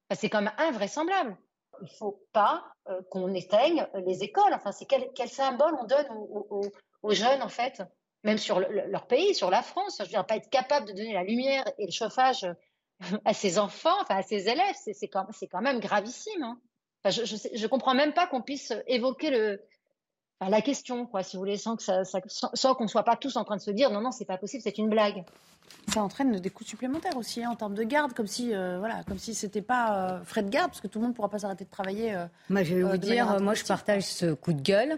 Enfin, 0.10 0.20
C'est 0.20 0.30
quand 0.30 0.42
même 0.42 0.54
invraisemblable. 0.58 1.38
Il 1.82 1.90
faut 1.90 2.24
pas 2.32 2.64
euh, 2.90 3.02
qu'on 3.12 3.34
éteigne 3.34 3.86
les 4.06 4.24
écoles. 4.24 4.54
Enfin, 4.54 4.72
c'est 4.72 4.86
quel, 4.86 5.30
symbole 5.30 5.76
on 5.80 5.86
donne 5.86 6.08
aux, 6.12 7.12
jeunes, 7.14 7.42
en 7.42 7.50
fait, 7.50 7.84
même 8.24 8.38
sur 8.38 8.60
le- 8.60 8.70
le- 8.70 8.88
leur 8.88 9.08
pays, 9.08 9.36
sur 9.36 9.50
la 9.50 9.62
France. 9.62 9.98
Je 10.00 10.04
veux 10.04 10.10
dire, 10.10 10.26
pas 10.26 10.38
être 10.38 10.50
capable 10.50 10.88
de 10.88 10.94
donner 10.94 11.14
la 11.14 11.24
lumière 11.24 11.66
et 11.78 11.86
le 11.86 11.92
chauffage 11.92 12.44
euh, 12.46 12.54
à 13.26 13.34
ses 13.34 13.60
enfants, 13.60 13.98
enfin 14.02 14.16
à 14.18 14.24
ses 14.24 14.48
élèves, 14.48 14.76
c'est 14.82 15.08
quand, 15.10 15.28
même 15.62 15.80
gravissime. 15.80 16.44
hein. 16.44 16.60
Je, 17.08 17.24
je 17.26 17.68
comprends 17.68 17.94
même 17.94 18.14
pas 18.14 18.26
qu'on 18.26 18.42
puisse 18.42 18.74
évoquer 18.88 19.30
le, 19.30 19.62
enfin, 20.40 20.50
la 20.52 20.62
question, 20.62 21.06
quoi, 21.06 21.24
si 21.24 21.36
vous 21.36 21.42
voulez, 21.42 21.58
sans 21.58 21.76
que 21.76 21.84
ça, 21.84 22.04
ça- 22.06 22.20
sans, 22.28 22.50
sans 22.54 22.76
qu'on 22.76 22.88
soit 22.88 23.04
pas 23.04 23.16
tous 23.16 23.36
en 23.38 23.44
train 23.44 23.56
de 23.58 23.62
se 23.62 23.72
dire 23.72 23.92
non, 23.92 24.02
non, 24.02 24.12
c'est 24.12 24.26
pas 24.26 24.38
possible, 24.38 24.62
c'est 24.64 24.78
une 24.78 24.90
blague. 24.90 25.24
Ça 25.94 26.02
entraîne 26.04 26.40
des 26.40 26.50
coûts 26.50 26.64
supplémentaires 26.64 27.16
aussi 27.18 27.44
hein, 27.44 27.50
en 27.52 27.56
termes 27.56 27.74
de 27.76 27.84
garde, 27.84 28.14
comme 28.14 28.28
si 28.28 28.54
euh, 28.54 28.78
voilà, 28.80 29.04
comme 29.08 29.18
si 29.18 29.34
c'était 29.34 29.62
pas 29.62 29.96
euh, 30.20 30.24
frais 30.24 30.44
de 30.44 30.50
garde, 30.50 30.70
parce 30.70 30.82
que 30.82 30.88
tout 30.88 31.00
le 31.00 31.04
monde 31.04 31.12
ne 31.12 31.16
pourra 31.16 31.30
pas 31.30 31.40
s'arrêter 31.40 31.64
de 31.66 31.70
travailler. 31.70 32.14
euh, 32.16 32.26
Moi, 32.50 32.64
je 32.64 32.76
vais 32.76 32.84
euh, 32.84 32.88
vous 32.88 32.98
dire, 32.98 33.40
moi, 33.42 33.54
je 33.54 33.64
partage 33.64 34.04
ce 34.04 34.34
coup 34.34 34.54
de 34.54 34.62
gueule. 34.62 34.98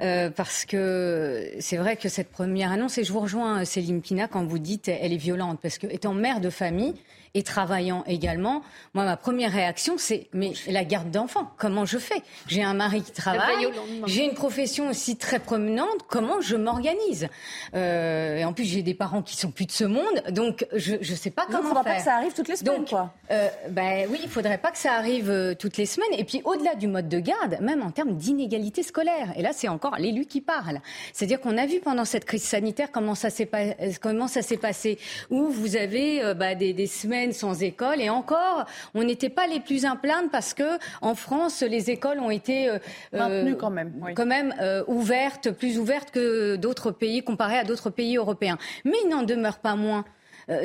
euh, 0.00 0.30
parce 0.30 0.64
que 0.64 1.50
c'est 1.60 1.76
vrai 1.76 1.96
que 1.96 2.08
cette 2.08 2.30
première 2.30 2.70
annonce, 2.70 2.98
et 2.98 3.04
je 3.04 3.12
vous 3.12 3.20
rejoins 3.20 3.64
Céline 3.64 4.00
Pina 4.00 4.28
quand 4.28 4.44
vous 4.46 4.58
dites 4.60 4.88
elle 4.88 5.12
est 5.12 5.16
violente, 5.16 5.58
parce 5.60 5.76
que 5.78 5.86
étant 5.88 6.14
mère 6.14 6.40
de 6.40 6.50
famille 6.50 6.94
et 7.34 7.42
travaillant 7.42 8.04
également, 8.06 8.62
moi 8.94 9.04
ma 9.04 9.16
première 9.16 9.52
réaction 9.52 9.94
c'est 9.98 10.28
mais 10.32 10.52
la 10.68 10.84
garde 10.84 11.10
d'enfants, 11.10 11.50
comment 11.58 11.84
je 11.84 11.98
fais? 11.98 12.22
J'ai 12.46 12.62
un 12.62 12.74
mari 12.74 13.02
qui 13.02 13.12
travaille, 13.12 13.68
j'ai 14.06 14.24
une 14.24 14.34
profession 14.34 14.88
aussi 14.88 15.16
très 15.16 15.38
promenante, 15.38 15.88
comment 16.08 16.40
je 16.40 16.56
m'organise? 16.56 17.28
Euh, 17.74 18.36
Et 18.38 18.44
en 18.44 18.52
plus 18.52 18.64
j'ai 18.64 18.82
des 18.82 18.94
parents 18.94 19.22
qui 19.22 19.36
sont 19.36 19.50
plus 19.50 19.66
de 19.66 19.72
ce 19.72 19.84
monde, 19.84 20.22
donc 20.30 20.66
je 20.74 20.94
ne 20.96 21.02
sais 21.16 21.30
pas 21.30 21.42
Donc, 21.46 21.56
comment 21.56 21.68
faudra 21.68 21.82
faire. 21.84 21.92
pas 21.94 21.98
que 21.98 22.04
ça 22.04 22.14
arrive 22.16 22.32
toutes 22.34 22.48
les 22.48 22.56
semaines, 22.56 22.76
Donc, 22.78 22.88
quoi. 22.88 23.12
euh, 23.30 23.48
ben 23.70 24.06
oui, 24.10 24.20
il 24.22 24.28
faudrait 24.28 24.58
pas 24.58 24.70
que 24.70 24.78
ça 24.78 24.92
arrive 24.94 25.30
euh, 25.30 25.54
toutes 25.54 25.76
les 25.76 25.86
semaines. 25.86 26.08
Et 26.18 26.24
puis 26.24 26.40
au-delà 26.44 26.74
du 26.74 26.86
mode 26.86 27.08
de 27.08 27.20
garde, 27.20 27.58
même 27.60 27.82
en 27.82 27.90
termes 27.90 28.14
d'inégalité 28.16 28.82
scolaire. 28.82 29.28
Et 29.36 29.42
là, 29.42 29.50
c'est 29.52 29.68
encore 29.68 29.96
l'élu 29.98 30.24
qui 30.26 30.40
parle. 30.40 30.80
C'est-à-dire 31.12 31.40
qu'on 31.40 31.56
a 31.58 31.66
vu 31.66 31.80
pendant 31.80 32.04
cette 32.04 32.24
crise 32.24 32.44
sanitaire 32.44 32.90
comment 32.92 33.14
ça 33.14 33.30
s'est 33.30 33.46
pas- 33.46 33.74
comment 34.00 34.28
ça 34.28 34.42
s'est 34.42 34.56
passé, 34.56 34.98
où 35.30 35.48
vous 35.48 35.76
avez 35.76 36.22
euh, 36.22 36.34
bah, 36.34 36.54
des, 36.54 36.72
des 36.72 36.86
semaines 36.86 37.17
sans 37.32 37.62
école 37.62 38.00
et 38.00 38.10
encore, 38.10 38.66
on 38.94 39.04
n'était 39.04 39.28
pas 39.28 39.46
les 39.46 39.60
plus 39.60 39.84
à 39.84 39.96
plaindre 39.96 40.30
parce 40.30 40.54
que 40.54 40.78
en 41.00 41.14
France, 41.14 41.62
les 41.62 41.90
écoles 41.90 42.20
ont 42.20 42.30
été 42.30 42.68
euh, 42.68 42.78
Maintenues 43.12 43.52
euh, 43.52 43.56
quand 43.56 43.70
même, 43.70 43.92
oui. 44.00 44.14
quand 44.14 44.26
même 44.26 44.54
euh, 44.60 44.84
ouvertes, 44.86 45.50
plus 45.50 45.78
ouvertes 45.78 46.10
que 46.10 46.56
d'autres 46.56 46.90
pays 46.90 47.22
comparés 47.22 47.58
à 47.58 47.64
d'autres 47.64 47.90
pays 47.90 48.16
européens. 48.16 48.58
Mais 48.84 48.96
il 49.04 49.10
n'en 49.10 49.22
demeure 49.22 49.58
pas 49.58 49.74
moins 49.74 50.04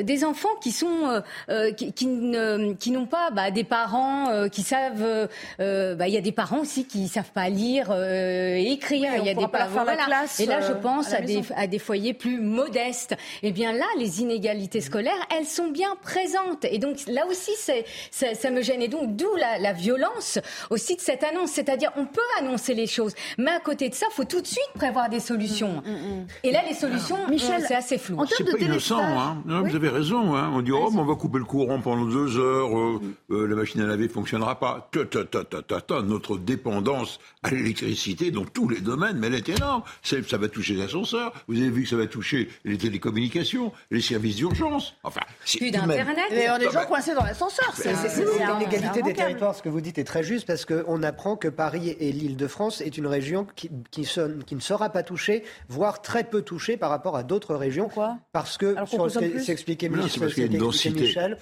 des 0.02 0.24
enfants 0.24 0.54
qui 0.60 0.72
sont 0.72 1.22
qui, 1.76 1.92
qui, 1.92 2.08
qui 2.78 2.90
n'ont 2.90 3.06
pas 3.06 3.30
bah, 3.30 3.50
des 3.50 3.64
parents 3.64 4.48
qui 4.48 4.62
savent. 4.62 5.28
Bah, 5.58 6.08
il 6.08 6.14
y 6.14 6.16
a 6.16 6.20
des 6.20 6.32
parents 6.32 6.60
aussi 6.60 6.86
qui 6.86 7.08
savent 7.08 7.32
pas 7.32 7.48
lire 7.48 7.92
et 7.92 8.70
écrire. 8.72 9.12
il 9.18 9.26
y 9.26 9.30
a 9.30 9.34
des 9.34 9.48
parents. 9.48 9.84
Voilà. 9.84 10.04
Classe, 10.04 10.40
et 10.40 10.46
là, 10.46 10.60
je 10.60 10.72
pense 10.72 11.12
à, 11.12 11.18
à, 11.18 11.20
des, 11.20 11.40
à, 11.56 11.66
des, 11.66 11.78
foyers 11.78 12.14
plus 12.14 12.40
modestes. 12.40 13.12
Et 13.42 13.48
eh 13.48 13.52
bien 13.52 13.72
là, 13.72 13.86
les 13.98 14.20
inégalités 14.20 14.80
scolaires, 14.80 15.12
elles 15.36 15.46
sont 15.46 15.68
bien 15.68 15.96
présentes. 16.02 16.64
Et 16.64 16.78
donc 16.78 16.98
là 17.06 17.26
aussi, 17.26 17.52
c'est, 17.58 17.84
ça, 18.10 18.34
ça, 18.34 18.50
me 18.50 18.62
gêne. 18.62 18.82
Et 18.82 18.88
donc 18.88 19.16
d'où 19.16 19.34
la, 19.36 19.58
la, 19.58 19.72
violence 19.72 20.38
aussi 20.70 20.96
de 20.96 21.00
cette 21.00 21.24
annonce. 21.24 21.50
C'est-à-dire, 21.50 21.92
on 21.96 22.06
peut 22.06 22.20
annoncer 22.38 22.74
les 22.74 22.86
choses, 22.86 23.14
mais 23.38 23.50
à 23.50 23.60
côté 23.60 23.88
de 23.88 23.94
ça, 23.94 24.06
il 24.10 24.14
faut 24.14 24.24
tout 24.24 24.40
de 24.40 24.46
suite 24.46 24.70
prévoir 24.74 25.08
des 25.08 25.20
solutions. 25.20 25.82
Mm, 25.84 25.90
mm, 25.90 26.20
mm. 26.20 26.26
Et 26.44 26.52
là, 26.52 26.60
les 26.68 26.74
solutions, 26.74 27.18
Michel, 27.28 27.64
c'est 27.66 27.74
assez 27.74 27.98
flou. 27.98 28.24
C'est 28.26 28.44
pas 28.44 28.58
innocent, 28.58 29.00
hein. 29.00 29.42
Non, 29.44 29.62
Vous 29.74 29.78
avez 29.78 29.88
raison. 29.88 30.36
Hein. 30.36 30.52
On 30.54 30.62
dit, 30.62 30.70
oh, 30.70 30.88
mais 30.92 31.00
on 31.00 31.04
va 31.04 31.16
couper 31.16 31.38
le 31.38 31.44
courant 31.44 31.80
pendant 31.80 32.04
deux 32.04 32.38
heures, 32.38 32.78
euh, 32.78 33.00
euh, 33.32 33.48
la 33.48 33.56
machine 33.56 33.80
à 33.80 33.86
laver 33.86 34.06
fonctionnera 34.06 34.60
pas. 34.60 34.88
Ta, 34.92 35.04
ta, 35.04 35.24
ta, 35.24 35.42
ta, 35.42 35.80
ta, 35.80 36.00
notre 36.00 36.38
dépendance 36.38 37.18
à 37.42 37.50
l'électricité 37.50 38.30
dans 38.30 38.44
tous 38.44 38.68
les 38.68 38.80
domaines, 38.80 39.18
mais 39.18 39.26
elle 39.26 39.34
est 39.34 39.48
énorme. 39.48 39.82
Ça 40.04 40.38
va 40.38 40.48
toucher 40.48 40.74
les 40.74 40.82
ascenseurs. 40.82 41.32
Vous 41.48 41.56
avez 41.56 41.70
vu 41.70 41.82
que 41.82 41.88
ça 41.88 41.96
va 41.96 42.06
toucher 42.06 42.48
les 42.64 42.78
télécommunications, 42.78 43.72
les 43.90 44.00
services 44.00 44.36
d'urgence. 44.36 44.94
Enfin, 45.02 45.22
plus 45.44 45.72
d'internet. 45.72 46.06
Mais 46.30 46.48
on 46.50 46.58
des 46.58 46.70
gens 46.70 46.86
coincés 46.86 47.14
dans 47.14 47.24
l'ascenseur. 47.24 47.72
C'est 47.74 48.24
l'égalité 48.60 49.02
des 49.02 49.12
territoires. 49.12 49.56
Ce 49.56 49.62
que 49.62 49.68
vous 49.68 49.80
dites 49.80 49.98
est 49.98 50.04
très 50.04 50.22
juste 50.22 50.46
parce 50.46 50.64
qu'on 50.66 51.02
apprend 51.02 51.34
que 51.34 51.48
Paris 51.48 51.96
et 51.98 52.12
l'Île-de-France 52.12 52.80
est 52.80 52.96
une 52.96 53.08
région 53.08 53.44
qui, 53.56 53.72
qui, 53.90 54.08
qui, 54.46 54.54
ne 54.54 54.60
sera 54.60 54.90
pas 54.90 55.02
touchée, 55.02 55.42
voire 55.68 56.00
très 56.00 56.22
peu 56.22 56.42
touchée 56.42 56.76
par 56.76 56.90
rapport 56.90 57.16
à 57.16 57.24
d'autres 57.24 57.56
régions. 57.56 57.86
Pourquoi? 57.86 58.18
Parce 58.30 58.56
que 58.56 58.76
sur 58.86 59.04
ce 59.64 59.76
qui 59.76 59.80
s'expliquait 59.80 59.88
Michel, 59.88 61.38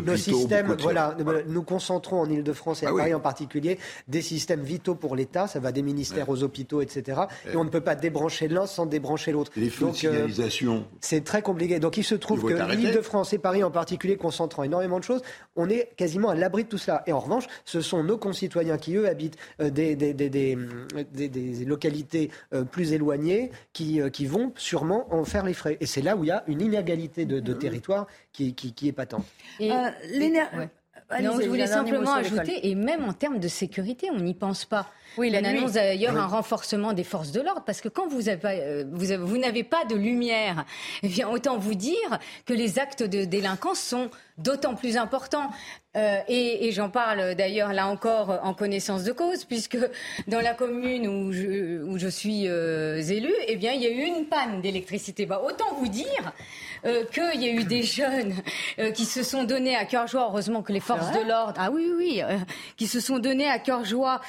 nos, 0.00 0.16
systèmes, 0.16 0.76
voilà, 0.80 1.16
nous 1.46 1.62
concentrons 1.62 2.20
en 2.20 2.30
Île-de-France 2.30 2.82
et 2.82 2.86
à 2.86 2.90
ah 2.92 2.96
Paris 2.96 3.14
en 3.14 3.20
particulier 3.20 3.78
des 4.08 4.22
systèmes 4.22 4.62
vitaux 4.62 4.94
pour 4.94 5.16
l'État. 5.16 5.46
Ça 5.46 5.60
va 5.60 5.72
des 5.72 5.82
ministères 5.82 6.28
aux 6.28 6.42
hôpitaux, 6.42 6.80
etc. 6.80 7.20
Et 7.52 7.56
on 7.56 7.64
ne 7.64 7.70
peut 7.70 7.80
pas 7.80 7.94
débrancher 7.94 8.48
l'un 8.48 8.66
sans 8.66 8.86
débrancher 8.86 9.32
l'autre. 9.32 9.52
Les 9.56 9.70
flux 9.70 9.90
de 9.90 9.96
signalisation. 9.96 10.84
C'est 11.00 11.24
très 11.24 11.42
compliqué. 11.42 11.78
Donc 11.78 11.96
il 11.96 12.04
se 12.04 12.14
trouve 12.14 12.44
que 12.44 12.74
l'Île-de-France 12.74 13.32
et 13.32 13.38
Paris 13.38 13.62
en 13.62 13.70
particulier, 13.70 14.16
concentrant 14.16 14.62
énormément 14.62 14.98
de 14.98 15.04
choses, 15.04 15.22
on 15.54 15.68
est 15.68 15.90
quasiment 15.96 16.30
à 16.30 16.34
l'abri 16.34 16.64
de 16.64 16.68
tout 16.68 16.78
cela. 16.78 17.02
Et 17.06 17.12
en 17.12 17.20
revanche, 17.20 17.44
ce 17.64 17.80
sont 17.80 18.02
nos 18.02 18.18
concitoyens 18.18 18.78
qui, 18.78 18.96
eux, 18.96 19.08
habitent 19.08 19.36
euh, 19.60 19.70
des, 19.70 19.96
des, 19.96 20.14
des, 20.14 20.30
des, 20.30 21.64
localités 21.64 22.30
euh, 22.52 22.64
plus 22.64 22.92
éloignées 22.92 23.50
qui, 23.72 24.00
euh, 24.00 24.10
qui 24.10 24.26
vont 24.26 24.52
sûrement 24.56 25.12
en 25.12 25.24
faire 25.24 25.44
les 25.44 25.54
frais. 25.54 25.76
Et 25.80 25.86
c'est 25.86 26.02
là 26.02 26.16
où 26.16 26.24
il 26.24 26.28
y 26.28 26.30
a 26.30 26.44
une 26.46 26.60
inégalité 26.60 26.85
de, 26.86 27.40
de 27.40 27.52
territoire 27.52 28.06
qui, 28.32 28.54
qui, 28.54 28.72
qui, 28.72 28.88
est 28.88 28.92
patente. 28.92 29.24
Et, 29.60 29.70
non, 31.22 31.40
je 31.40 31.48
voulais 31.48 31.66
simplement 31.66 32.14
ajouter, 32.14 32.68
et 32.68 32.74
même 32.74 33.04
en 33.04 33.12
termes 33.12 33.38
de 33.38 33.48
sécurité, 33.48 34.08
on 34.10 34.18
n'y 34.18 34.34
pense 34.34 34.64
pas. 34.64 34.90
Oui, 35.16 35.32
on 35.32 35.44
annonce 35.44 35.72
d'ailleurs 35.72 36.16
un 36.16 36.26
renforcement 36.26 36.92
des 36.92 37.04
forces 37.04 37.30
de 37.30 37.40
l'ordre, 37.40 37.62
parce 37.64 37.80
que 37.80 37.88
quand 37.88 38.08
vous, 38.08 38.28
avez, 38.28 38.84
vous, 38.90 39.12
avez, 39.12 39.24
vous 39.24 39.38
n'avez 39.38 39.62
pas 39.62 39.84
de 39.84 39.94
lumière, 39.94 40.64
eh 41.02 41.08
bien, 41.08 41.28
autant 41.28 41.58
vous 41.58 41.74
dire 41.74 42.18
que 42.44 42.54
les 42.54 42.78
actes 42.78 43.04
de 43.04 43.24
délinquance 43.24 43.78
sont 43.78 44.10
d'autant 44.38 44.74
plus 44.74 44.96
importants. 44.96 45.50
Euh, 45.96 46.18
et, 46.28 46.66
et 46.66 46.72
j'en 46.72 46.90
parle 46.90 47.34
d'ailleurs 47.36 47.72
là 47.72 47.86
encore 47.86 48.38
en 48.42 48.52
connaissance 48.52 49.02
de 49.02 49.12
cause, 49.12 49.44
puisque 49.44 49.78
dans 50.28 50.40
la 50.40 50.52
commune 50.52 51.08
où 51.08 51.32
je, 51.32 51.82
où 51.84 51.96
je 51.96 52.08
suis 52.08 52.48
euh, 52.48 53.00
élue, 53.00 53.32
eh 53.48 53.56
bien, 53.56 53.72
il 53.72 53.82
y 53.82 53.86
a 53.86 53.90
eu 53.90 54.02
une 54.02 54.26
panne 54.26 54.60
d'électricité. 54.60 55.24
Bah, 55.24 55.42
autant 55.44 55.74
vous 55.78 55.88
dire 55.88 56.32
euh, 56.84 57.04
qu'il 57.04 57.42
y 57.42 57.48
a 57.48 57.52
eu 57.52 57.64
des 57.64 57.82
jeunes 57.82 58.34
euh, 58.78 58.90
qui 58.90 59.04
se 59.04 59.22
sont 59.22 59.44
donnés 59.44 59.74
à 59.74 59.84
cœur 59.84 60.06
joie, 60.06 60.26
heureusement 60.28 60.62
que 60.62 60.72
les 60.72 60.80
forces 60.80 61.10
de 61.12 61.26
l'ordre, 61.26 61.54
ah 61.58 61.70
oui, 61.70 61.86
oui, 61.88 61.94
oui 61.96 62.22
euh, 62.22 62.36
qui 62.76 62.86
se 62.86 63.00
sont 63.00 63.18
donnés 63.18 63.48
à 63.48 63.58
cœur 63.58 63.84
joie 63.84 64.20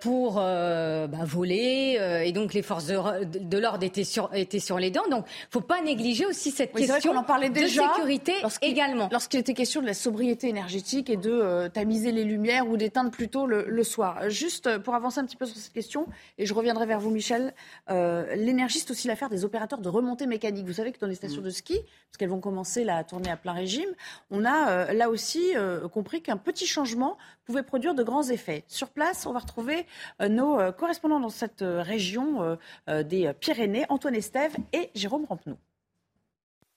pour 0.00 0.34
bah, 0.34 1.08
voler, 1.24 1.98
et 2.24 2.32
donc 2.32 2.54
les 2.54 2.62
forces 2.62 2.86
de, 2.86 3.24
de 3.24 3.58
l'ordre 3.58 3.84
étaient 3.84 4.04
sur, 4.04 4.30
étaient 4.34 4.58
sur 4.58 4.78
les 4.78 4.90
dents. 4.90 5.08
Donc, 5.10 5.24
faut 5.50 5.60
pas 5.60 5.80
négliger 5.82 6.26
aussi 6.26 6.50
cette 6.50 6.72
question 6.72 7.16
en 7.16 7.22
parlait 7.22 7.50
déjà 7.50 7.82
de 7.82 7.88
sécurité 7.94 8.32
également. 8.62 9.08
Lorsqu'il 9.30 9.40
était 9.42 9.54
question 9.54 9.80
de 9.80 9.86
la 9.86 9.94
sobriété 9.94 10.48
énergétique 10.48 11.08
et 11.08 11.16
de 11.16 11.68
tamiser 11.68 12.10
les 12.10 12.24
lumières 12.24 12.68
ou 12.68 12.76
d'éteindre 12.76 13.12
plutôt 13.12 13.46
le, 13.46 13.64
le, 13.68 13.84
soir. 13.84 14.28
Juste 14.28 14.78
pour 14.78 14.96
avancer 14.96 15.20
un 15.20 15.24
petit 15.24 15.36
peu 15.36 15.46
sur 15.46 15.56
cette 15.56 15.72
question, 15.72 16.08
et 16.36 16.46
je 16.46 16.52
reviendrai 16.52 16.84
vers 16.84 16.98
vous, 16.98 17.10
Michel, 17.10 17.54
l'énergie, 17.88 18.80
c'est 18.80 18.90
aussi 18.90 19.06
l'affaire 19.06 19.28
des 19.28 19.44
opérateurs 19.44 19.78
de 19.78 19.88
remontée 19.88 20.26
mécanique. 20.26 20.66
Vous 20.66 20.72
savez 20.72 20.90
que 20.90 20.98
dans 20.98 21.06
les 21.06 21.14
stations 21.14 21.42
mm. 21.42 21.44
de 21.44 21.50
ski, 21.50 21.74
parce 22.10 22.18
qu'elles 22.18 22.28
vont 22.28 22.40
commencer 22.40 22.82
la 22.82 22.96
à 22.96 23.04
tourner 23.04 23.30
à 23.30 23.36
plein 23.36 23.52
régime, 23.52 23.88
on 24.32 24.44
a 24.44 24.70
euh, 24.70 24.92
là 24.92 25.10
aussi 25.10 25.56
euh, 25.56 25.86
compris 25.88 26.22
qu'un 26.22 26.36
petit 26.36 26.66
changement 26.66 27.16
pouvait 27.44 27.62
produire 27.62 27.94
de 27.94 28.02
grands 28.02 28.28
effets. 28.30 28.64
Sur 28.66 28.88
place, 28.88 29.26
on 29.26 29.32
va 29.32 29.38
retrouver 29.38 29.86
euh, 30.20 30.28
nos 30.28 30.72
correspondants 30.72 31.20
dans 31.20 31.28
cette 31.28 31.62
région 31.62 32.58
des 32.88 33.32
Pyrénées, 33.38 33.86
Antoine 33.88 34.14
Estève 34.14 34.56
et 34.72 34.90
Jérôme 34.94 35.24
Rampenou. 35.24 35.56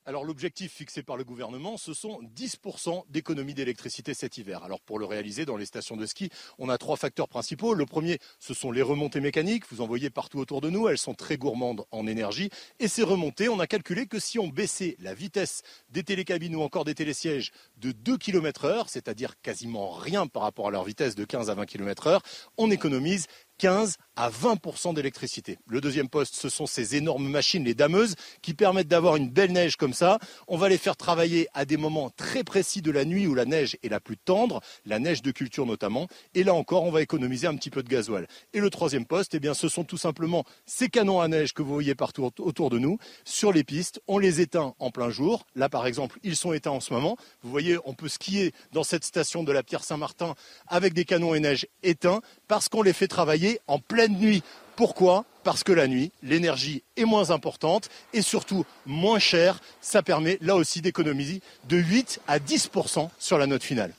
Alors 0.05 0.25
l'objectif 0.25 0.73
fixé 0.73 1.01
par 1.01 1.15
le 1.15 1.23
gouvernement, 1.23 1.77
ce 1.77 1.93
sont 1.93 2.19
10% 2.35 3.03
d'économie 3.09 3.53
d'électricité 3.53 4.13
cet 4.13 4.37
hiver. 4.37 4.61
Alors 4.63 4.81
pour 4.81 4.99
le 4.99 5.05
réaliser 5.05 5.45
dans 5.45 5.55
les 5.55 5.65
stations 5.65 5.95
de 5.95 6.05
ski, 6.05 6.29
on 6.59 6.67
a 6.67 6.77
trois 6.77 6.97
facteurs 6.97 7.29
principaux. 7.29 7.73
Le 7.73 7.85
premier, 7.85 8.19
ce 8.37 8.53
sont 8.53 8.71
les 8.71 8.81
remontées 8.81 9.21
mécaniques. 9.21 9.63
Vous 9.71 9.79
en 9.79 9.87
voyez 9.87 10.09
partout 10.09 10.39
autour 10.39 10.59
de 10.59 10.69
nous. 10.69 10.89
Elles 10.89 10.97
sont 10.97 11.13
très 11.13 11.37
gourmandes 11.37 11.85
en 11.91 12.05
énergie. 12.05 12.49
Et 12.79 12.89
ces 12.89 13.03
remontées, 13.03 13.47
on 13.47 13.61
a 13.61 13.67
calculé 13.67 14.05
que 14.05 14.19
si 14.19 14.39
on 14.39 14.49
baissait 14.49 14.97
la 14.99 15.13
vitesse 15.13 15.61
des 15.89 16.03
télécabines 16.03 16.57
ou 16.57 16.63
encore 16.63 16.83
des 16.83 16.95
télésièges 16.95 17.53
de 17.77 17.93
2 17.93 18.17
km 18.17 18.65
heure, 18.65 18.89
c'est-à-dire 18.89 19.39
quasiment 19.41 19.91
rien 19.91 20.27
par 20.27 20.43
rapport 20.43 20.67
à 20.67 20.71
leur 20.71 20.83
vitesse 20.83 21.15
de 21.15 21.23
15 21.23 21.49
à 21.49 21.55
20 21.55 21.65
km 21.65 22.07
heure, 22.07 22.23
on 22.57 22.69
économise 22.71 23.27
15 23.63 23.95
à 24.17 24.29
20% 24.29 24.93
d'électricité. 24.93 25.57
Le 25.67 25.79
deuxième 25.79 26.09
poste, 26.09 26.35
ce 26.35 26.49
sont 26.49 26.65
ces 26.65 26.97
énormes 26.97 27.29
machines, 27.29 27.63
les 27.63 27.73
dameuses, 27.73 28.15
qui 28.41 28.53
permettent 28.53 28.89
d'avoir 28.89 29.15
une 29.15 29.29
belle 29.29 29.53
neige 29.53 29.77
comme 29.77 29.93
ça. 29.93 30.19
On 30.49 30.57
va 30.57 30.67
les 30.67 30.77
faire 30.77 30.97
travailler 30.97 31.47
à 31.53 31.63
des 31.63 31.77
moments 31.77 32.09
très 32.09 32.43
précis 32.43 32.81
de 32.81 32.91
la 32.91 33.05
nuit 33.05 33.25
où 33.25 33.33
la 33.33 33.45
neige 33.45 33.77
est 33.81 33.87
la 33.87 34.01
plus 34.01 34.17
tendre, 34.17 34.59
la 34.85 34.99
neige 34.99 35.21
de 35.21 35.31
culture 35.31 35.65
notamment. 35.65 36.09
Et 36.35 36.43
là 36.43 36.53
encore, 36.53 36.83
on 36.83 36.91
va 36.91 37.01
économiser 37.01 37.47
un 37.47 37.55
petit 37.55 37.69
peu 37.69 37.83
de 37.83 37.87
gasoil. 37.87 38.27
Et 38.51 38.59
le 38.59 38.69
troisième 38.69 39.05
poste, 39.05 39.33
eh 39.33 39.39
bien, 39.39 39.53
ce 39.53 39.69
sont 39.69 39.85
tout 39.85 39.97
simplement 39.97 40.43
ces 40.65 40.89
canons 40.89 41.21
à 41.21 41.29
neige 41.29 41.53
que 41.53 41.61
vous 41.61 41.73
voyez 41.73 41.95
partout 41.95 42.29
autour 42.39 42.69
de 42.69 42.79
nous, 42.79 42.97
sur 43.23 43.53
les 43.53 43.63
pistes. 43.63 44.01
On 44.07 44.17
les 44.17 44.41
éteint 44.41 44.75
en 44.77 44.91
plein 44.91 45.09
jour. 45.09 45.45
Là, 45.55 45.69
par 45.69 45.87
exemple, 45.87 46.19
ils 46.21 46.35
sont 46.35 46.51
éteints 46.51 46.71
en 46.71 46.81
ce 46.81 46.93
moment. 46.93 47.15
Vous 47.43 47.49
voyez, 47.49 47.77
on 47.85 47.93
peut 47.93 48.09
skier 48.09 48.51
dans 48.73 48.83
cette 48.83 49.05
station 49.05 49.41
de 49.41 49.53
la 49.53 49.63
Pierre 49.63 49.85
Saint-Martin 49.85 50.35
avec 50.67 50.93
des 50.93 51.05
canons 51.05 51.31
à 51.31 51.39
neige 51.39 51.65
éteints 51.81 52.19
parce 52.53 52.69
qu'on 52.69 52.83
les 52.83 52.93
fait 52.93 53.07
travailler 53.07 53.59
en 53.65 53.79
pleine 53.79 54.15
nuit. 54.15 54.43
Pourquoi? 54.75 55.25
Parce 55.43 55.63
que 55.63 55.71
la 55.71 55.87
nuit, 55.87 56.11
l'énergie 56.21 56.83
est 56.97 57.03
moins 57.03 57.31
importante 57.31 57.89
et 58.13 58.21
surtout 58.21 58.63
moins 58.85 59.17
chère. 59.17 59.59
Ça 59.81 60.03
permet 60.03 60.37
là 60.39 60.55
aussi 60.55 60.79
d'économiser 60.79 61.41
de 61.67 61.77
8 61.77 62.21
à 62.27 62.37
10% 62.37 63.09
sur 63.17 63.39
la 63.39 63.47
note 63.47 63.63
finale. 63.63 63.91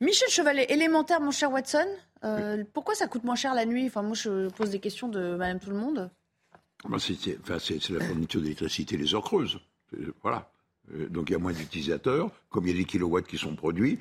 Michel 0.00 0.28
Chevalet, 0.28 0.66
élémentaire, 0.68 1.20
mon 1.20 1.32
cher 1.32 1.50
Watson. 1.50 1.88
Euh, 2.22 2.62
pourquoi 2.72 2.94
ça 2.94 3.08
coûte 3.08 3.24
moins 3.24 3.34
cher 3.34 3.52
la 3.52 3.66
nuit? 3.66 3.86
Enfin, 3.88 4.02
moi, 4.02 4.14
je 4.14 4.48
pose 4.50 4.70
des 4.70 4.78
questions 4.78 5.08
de 5.08 5.34
Madame 5.34 5.58
Tout 5.58 5.70
le 5.70 5.76
Monde. 5.76 6.08
Bah, 6.88 6.98
c'est 7.00 7.90
la 7.90 8.04
fourniture 8.04 8.42
d'électricité 8.42 8.96
les 8.96 9.12
heures 9.12 9.24
creuses. 9.24 9.58
Voilà. 10.22 10.48
Euh, 10.94 11.08
donc 11.08 11.30
il 11.30 11.32
y 11.32 11.36
a 11.36 11.38
moins 11.38 11.52
d'utilisateurs. 11.52 12.30
Comme 12.50 12.66
il 12.66 12.72
y 12.72 12.74
a 12.74 12.78
des 12.78 12.84
kilowatts 12.84 13.26
qui 13.26 13.38
sont 13.38 13.54
produits, 13.54 13.98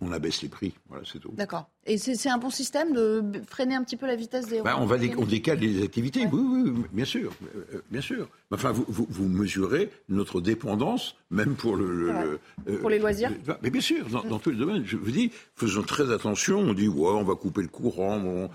on, 0.00 0.12
abaisse 0.12 0.42
les 0.42 0.48
prix. 0.48 0.72
Voilà, 0.88 1.04
c'est 1.10 1.18
tout. 1.18 1.32
D'accord. 1.32 1.68
Et 1.84 1.98
c'est 1.98 2.28
un 2.28 2.38
bon 2.38 2.50
système 2.50 2.92
de 2.92 3.24
freiner 3.48 3.74
un 3.74 3.82
petit 3.82 3.96
peu 3.96 4.06
la 4.06 4.14
vitesse 4.14 4.46
des. 4.46 4.60
Ben, 4.62 4.76
on, 4.78 4.86
va 4.86 4.96
on 5.16 5.24
décale 5.24 5.58
les 5.58 5.82
activités, 5.82 6.26
oui, 6.30 6.40
oui, 6.40 6.84
bien 6.92 7.04
sûr, 7.04 7.32
euh, 7.56 7.82
bien 7.90 8.00
sûr. 8.00 8.28
Enfin, 8.50 8.72
vous, 8.72 9.06
vous, 9.08 9.28
mesurez 9.28 9.90
notre 10.08 10.40
dépendance, 10.40 11.16
même 11.30 11.54
pour 11.54 11.76
le. 11.76 12.38
Euh, 12.68 12.78
pour 12.80 12.90
les 12.90 12.98
loisirs. 12.98 13.30
mais 13.62 13.70
bien 13.70 13.80
sûr, 13.80 14.06
dans, 14.08 14.38
tous 14.38 14.50
les 14.50 14.56
domaines. 14.56 14.84
Je 14.84 14.96
vous 14.96 15.10
dis, 15.10 15.30
faisons 15.54 15.82
très 15.82 16.12
attention. 16.12 16.58
On 16.58 16.74
dit, 16.74 16.88
ouais, 16.88 17.10
on 17.10 17.24
va 17.24 17.34
couper 17.34 17.62
le 17.62 17.68
courant. 17.68 18.18
Non, 18.18 18.48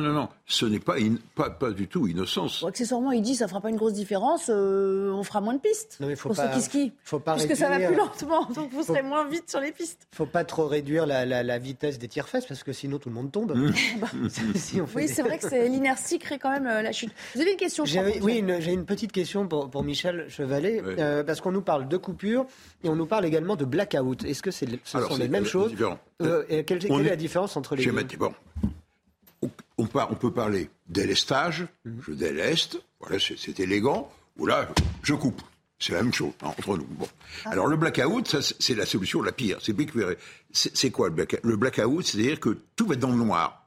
non, 0.00 0.12
non. 0.12 0.28
Ce 0.46 0.66
n'est 0.66 0.80
pas, 0.80 0.96
pas, 1.34 1.50
pas 1.50 1.70
du 1.70 1.88
tout 1.88 2.06
innocence. 2.06 2.64
accessoirement, 2.66 3.12
il 3.12 3.22
dit, 3.22 3.36
ça 3.36 3.48
fera 3.48 3.60
pas 3.60 3.70
une 3.70 3.76
grosse 3.76 3.94
différence. 3.94 4.48
on 4.48 5.22
fera 5.22 5.40
moins 5.40 5.54
de 5.54 5.60
pistes. 5.60 5.98
Non, 6.00 6.08
mais 6.08 6.16
faut 6.16 6.30
pour 6.30 6.36
pas, 6.36 6.52
ceux 6.52 6.58
qui 6.58 6.64
skient. 6.64 6.92
Faut 7.04 7.18
pas 7.18 7.32
Parce 7.32 7.46
que 7.46 7.54
ça 7.54 7.68
va 7.68 7.78
plus 7.78 7.96
lentement, 7.96 8.46
donc 8.54 8.72
vous 8.72 8.82
serez 8.82 9.02
moins 9.02 9.26
vite 9.28 9.48
sur 9.50 9.60
les 9.60 9.72
pistes. 9.72 10.06
Faut 10.12 10.26
pas 10.26 10.44
trop 10.44 10.66
réduire 10.66 11.06
la, 11.06 11.24
la 11.24 11.58
vitesse 11.58 11.98
des 11.98 12.08
tire-fesses, 12.08 12.46
parce 12.46 12.62
que 12.62 12.72
sinon 12.72 12.98
tout 12.98 13.08
le 13.08 13.14
monde 13.14 13.32
tombe. 13.32 13.56
Mmh. 13.56 13.72
Bah, 14.00 14.08
oui, 14.94 15.08
c'est 15.08 15.22
vrai 15.22 15.38
que 15.38 15.48
c'est 15.48 15.68
l'inertie 15.68 16.18
crée 16.18 16.38
quand 16.38 16.50
même 16.50 16.66
euh, 16.66 16.82
la 16.82 16.92
chute. 16.92 17.12
Vous 17.34 17.40
avez 17.40 17.52
une 17.52 17.56
question 17.56 17.84
Oui, 18.22 18.44
j'ai 18.60 18.72
une 18.72 18.84
petite 18.84 19.12
question 19.12 19.46
pour, 19.48 19.70
pour 19.70 19.82
Michel 19.82 20.26
Chevalet, 20.28 20.82
euh, 20.98 21.24
parce 21.24 21.40
qu'on 21.40 21.52
nous 21.52 21.62
parle 21.62 21.88
de 21.88 21.96
coupure 22.16 22.46
et 22.82 22.88
on 22.88 22.96
nous 22.96 23.06
parle 23.06 23.26
également 23.26 23.56
de 23.56 23.64
blackout. 23.64 24.24
Est-ce 24.24 24.42
que 24.42 24.50
c'est, 24.50 24.66
ce 24.84 25.00
sont 25.00 25.16
les 25.16 25.28
mêmes 25.28 25.44
choses 25.44 25.72
euh, 26.22 26.44
et 26.48 26.64
quelle, 26.64 26.84
est 26.84 27.02
la 27.02 27.16
différence 27.16 27.56
entre 27.56 27.76
les 27.76 27.84
deux 27.84 28.16
bon. 28.18 28.32
on, 29.42 29.50
on, 29.78 30.14
peut 30.14 30.32
parler 30.32 30.70
délestage, 30.88 31.66
mmh. 31.84 31.90
je 32.06 32.12
déleste, 32.12 32.80
voilà, 33.00 33.18
c'est 33.18 33.60
élégant, 33.60 34.10
ou 34.38 34.46
là, 34.46 34.68
je 35.02 35.14
coupe. 35.14 35.42
C'est 35.78 35.92
la 35.92 36.02
même 36.02 36.14
chose 36.14 36.32
hein, 36.42 36.46
entre 36.46 36.78
nous. 36.78 36.86
Bon. 36.86 37.06
Alors 37.44 37.66
le 37.66 37.76
blackout, 37.76 38.26
ça, 38.26 38.38
c'est 38.40 38.74
la 38.74 38.86
solution 38.86 39.20
la 39.20 39.32
pire. 39.32 39.58
C'est 39.60 39.76
C'est 40.52 40.90
quoi 40.90 41.08
le 41.08 41.14
blackout 41.14 41.40
Le 41.42 41.56
blackout, 41.56 42.06
c'est-à-dire 42.06 42.40
que 42.40 42.56
tout 42.76 42.86
va 42.86 42.94
être 42.94 43.00
dans 43.00 43.10
le 43.10 43.16
noir. 43.16 43.66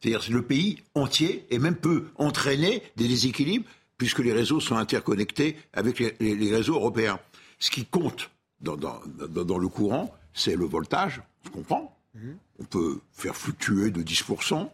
C'est-à-dire 0.00 0.24
que 0.24 0.32
le 0.32 0.42
pays 0.42 0.82
entier 0.94 1.44
et 1.50 1.58
même 1.58 1.74
peut 1.74 2.06
entraîner 2.16 2.82
des 2.96 3.08
déséquilibres 3.08 3.66
puisque 4.02 4.18
les 4.18 4.32
réseaux 4.32 4.58
sont 4.58 4.76
interconnectés 4.76 5.56
avec 5.72 6.00
les, 6.00 6.50
réseaux 6.50 6.74
européens. 6.74 7.20
Ce 7.62 7.70
qui 7.70 7.84
compte 7.84 8.28
dans, 8.60 8.76
dans, 8.76 9.58
le 9.58 9.68
courant, 9.68 10.12
c'est 10.34 10.56
le 10.56 10.64
voltage, 10.64 11.22
on 11.46 11.50
comprend. 11.50 11.96
Mhm. 12.16 12.36
On 12.58 12.64
peut 12.64 12.98
faire 13.12 13.36
fluctuer 13.36 13.92
de 13.92 14.02
10%, 14.02 14.68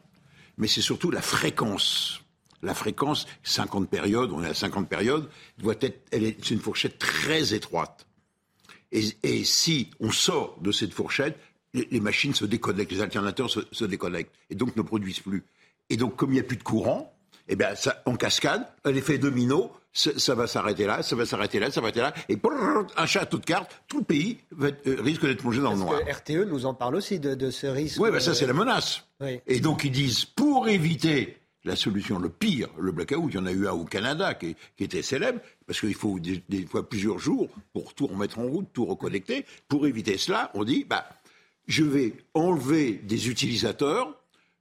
mais 0.57 0.68
c'est 0.68 0.80
surtout 0.80 1.11
la 1.11 1.20
fréquence 1.20 2.22
la 2.62 2.74
fréquence, 2.74 3.26
50 3.45 3.89
périodes, 3.89 4.32
on 4.32 4.43
est 4.43 4.49
à 4.49 4.55
50 4.55 4.89
périodes, 4.89 5.28
doit 5.59 5.76
être, 5.80 6.01
c'est 6.11 6.51
une 6.51 6.61
fourchette 6.61 6.99
très 6.99 7.55
étroite. 7.55 8.07
Et, 8.91 9.45
si 9.45 9.91
on 10.01 10.11
sort 10.11 10.59
de 10.61 10.72
cette 10.72 10.93
fourchette, 10.93 11.39
les, 11.74 12.01
machines 12.01 12.34
se 12.34 12.45
déconnectent, 12.45 12.91
les 12.91 13.01
alternateurs 13.01 13.49
se, 13.51 13.84
déconnectent, 13.84 14.34
et 14.51 14.57
donc 14.57 14.74
ne 14.74 14.82
produisent 14.82 15.20
plus. 15.20 15.45
Et 15.89 15.97
donc, 15.97 16.16
comme 16.16 16.30
il 16.30 16.34
n'y 16.34 16.41
a 16.41 16.45
plus 16.45 16.57
de 16.57 16.64
courant, 16.64 17.14
eh 17.47 17.55
bien, 17.55 17.76
ça, 17.76 18.03
en 18.07 18.16
cascade, 18.16 18.66
l'effet 18.84 19.18
domino, 19.18 19.70
ça, 19.93 20.34
va 20.34 20.47
s'arrêter 20.47 20.86
là, 20.86 21.03
ça 21.03 21.16
va 21.16 21.26
s'arrêter 21.26 21.59
là, 21.59 21.70
ça 21.70 21.80
va 21.80 21.93
s'arrêter 21.93 22.01
là, 22.01 22.14
et 22.28 22.39
un 22.97 23.07
château 23.07 23.39
de 23.39 23.45
cartes, 23.45 23.82
tout 23.89 23.99
le 23.99 24.05
pays 24.05 24.39
euh, 24.61 24.72
risque 25.01 25.26
d'être 25.26 25.39
plongé 25.39 25.61
dans 25.61 25.72
le 25.72 25.78
noir. 25.78 26.05
Que 26.05 26.12
RTE 26.12 26.49
nous 26.49 26.66
en 26.66 26.74
parle 26.74 26.97
aussi 26.97 27.18
de, 27.18 27.51
ce 27.51 27.66
risque. 27.66 28.01
Oui, 28.01 28.11
ben 28.11 28.20
ça 28.20 28.34
c'est 28.34 28.47
la 28.47 28.53
menace. 28.53 29.05
Et 29.47 29.61
donc 29.61 29.84
ils 29.84 29.91
disent, 29.91 30.24
pour 30.24 30.68
éviter 30.68 31.39
la 31.64 31.76
solution, 31.76 32.18
le 32.18 32.28
pire, 32.28 32.68
le 32.78 32.93
blackout, 32.93 33.26
il 33.28 33.34
y 33.34 33.39
en 33.39 33.47
a 33.47 33.53
eu 33.53 33.66
un 33.66 33.72
au 33.72 33.84
Canada 33.84 34.34
qui, 34.34 34.57
était 34.78 35.03
célèbre, 35.03 35.41
parce 35.66 35.80
qu'il 35.80 35.95
faut 35.95 36.18
des, 36.18 36.66
fois 36.66 36.89
plusieurs 36.89 37.18
jours 37.18 37.49
pour 37.72 37.95
tout 37.95 38.07
remettre 38.07 38.39
en 38.39 38.47
route, 38.47 38.68
tout 38.72 38.86
reconnecter. 38.86 39.45
Pour 39.68 39.86
éviter 39.86 40.18
cela, 40.18 40.51
on 40.55 40.64
dit, 40.64 40.84
bah, 40.89 41.09
je 41.66 41.84
vais 41.84 42.14
enlever 42.34 42.93
des 42.93 43.28
utilisateurs 43.28 44.18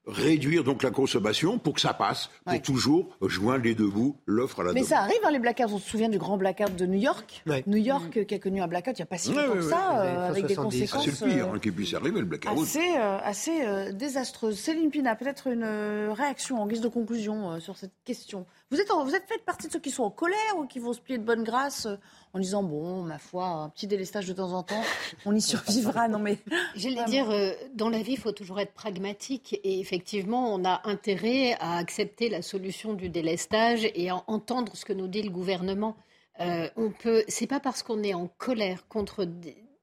réduire 0.08 0.64
donc 0.64 0.84
la 0.84 0.91
consommation 0.91 1.60
pour 1.60 1.74
que 1.74 1.82
ça 1.82 1.93
passe, 1.93 2.30
pour 2.45 2.62
toujours 2.62 3.18
joindre 3.22 3.64
les 3.66 3.76
deux 3.76 3.88
bouts, 3.88 4.16
l'offre 4.26 4.62
à 4.62 4.64
la 4.64 4.70
demande. 4.70 4.84
Mais 4.84 4.89
ça 4.89 5.01
arrive, 5.01 5.20
hein, 5.24 5.32
les 5.32 5.39
blackouts. 5.39 5.64
On 5.70 5.80
se 5.80 5.89
souvient 5.89 6.10
du 6.10 6.18
grand 6.18 6.38
blackout 6.38 6.76
de 6.76 6.86
New 6.86 6.99
York. 6.99 7.43
New 7.68 7.78
York 7.78 8.16
mm. 8.16 8.26
qui 8.26 8.36
a 8.36 8.39
connu 8.39 8.62
un 8.62 8.68
blackout 8.68 8.97
il 8.97 9.01
n'y 9.01 9.03
a 9.03 9.08
pas 9.08 9.18
si 9.18 9.34
longtemps 9.34 9.53
que 9.53 9.62
ça, 9.62 9.99
euh, 9.99 10.30
avec 10.30 10.45
des 10.45 10.55
conséquences. 10.55 11.10
C'est 11.10 11.26
le 11.26 11.32
pire 11.32 11.51
hein, 11.53 11.60
qui 11.60 11.72
puisse 11.72 11.93
arriver, 11.93 12.20
le 12.20 12.26
blackout. 12.26 12.58
Assez, 12.58 12.95
euh, 12.97 13.18
assez 13.24 13.62
euh, 13.66 13.91
désastreuse. 13.91 14.58
Céline 14.58 14.89
Pina, 14.89 15.16
peut-être 15.16 15.47
une 15.47 15.66
réaction 16.12 16.62
en 16.62 16.68
guise 16.68 16.82
de 16.82 16.88
conclusion 16.88 17.60
sur 17.60 17.78
cette 17.78 17.93
question. 18.05 18.45
Vous 18.70 18.82
êtes, 18.82 18.91
vous 18.91 19.15
êtes 19.15 19.26
fait 19.28 19.41
partie 19.45 19.68
de 19.68 19.72
ceux 19.72 19.80
qui 19.80 19.91
sont 19.91 20.03
en 20.03 20.09
colère 20.09 20.57
ou 20.57 20.65
qui 20.65 20.80
vont 20.80 20.91
se 20.91 20.99
plier 20.99 21.18
de 21.18 21.24
bonne 21.24 21.45
grâce 21.45 21.88
en 22.34 22.39
disant 22.39 22.63
bon, 22.63 23.01
ma 23.01 23.18
foi, 23.18 23.45
un 23.47 23.70
petit 23.70 23.88
délestage 23.88 24.28
de 24.28 24.34
temps 24.34 24.51
en 24.51 24.63
temps, 24.63 24.84
on 25.26 25.34
y 25.34 25.41
survivra. 25.53 26.09
non 26.09 26.20
mais 26.20 26.38
j'allais 26.76 27.05
dire, 27.05 27.32
euh, 27.32 27.53
dans 27.76 27.88
la 27.88 28.01
vie, 28.01 28.13
il 28.13 28.20
faut 28.20 28.34
toujours 28.34 28.59
être 28.59 28.74
pragmatique 28.74 29.57
et 29.63 29.80
effectivement, 29.80 30.53
on 30.53 30.65
a 30.65 30.82
intérêt 30.84 31.55
à 31.61 31.78
accepter 31.78 32.28
la 32.28 32.41
solution 32.41 32.93
du 32.93 33.07
délestage 33.07 33.89
et 33.95 34.09
à 34.09 34.22
entendre 34.28 34.76
ce 34.76 34.84
que 34.84 34.93
nous 34.93 35.07
dit 35.07 35.22
le 35.22 35.32
gouvernement. 35.32 35.95
Euh, 36.41 36.70
on 36.76 36.91
peut, 36.91 37.24
c'est 37.30 37.47
pas 37.47 37.61
parce 37.61 37.84
qu'on 37.84 38.03
est 38.03 38.13
en 38.13 38.28
colère 38.28 38.88
contre 38.89 39.26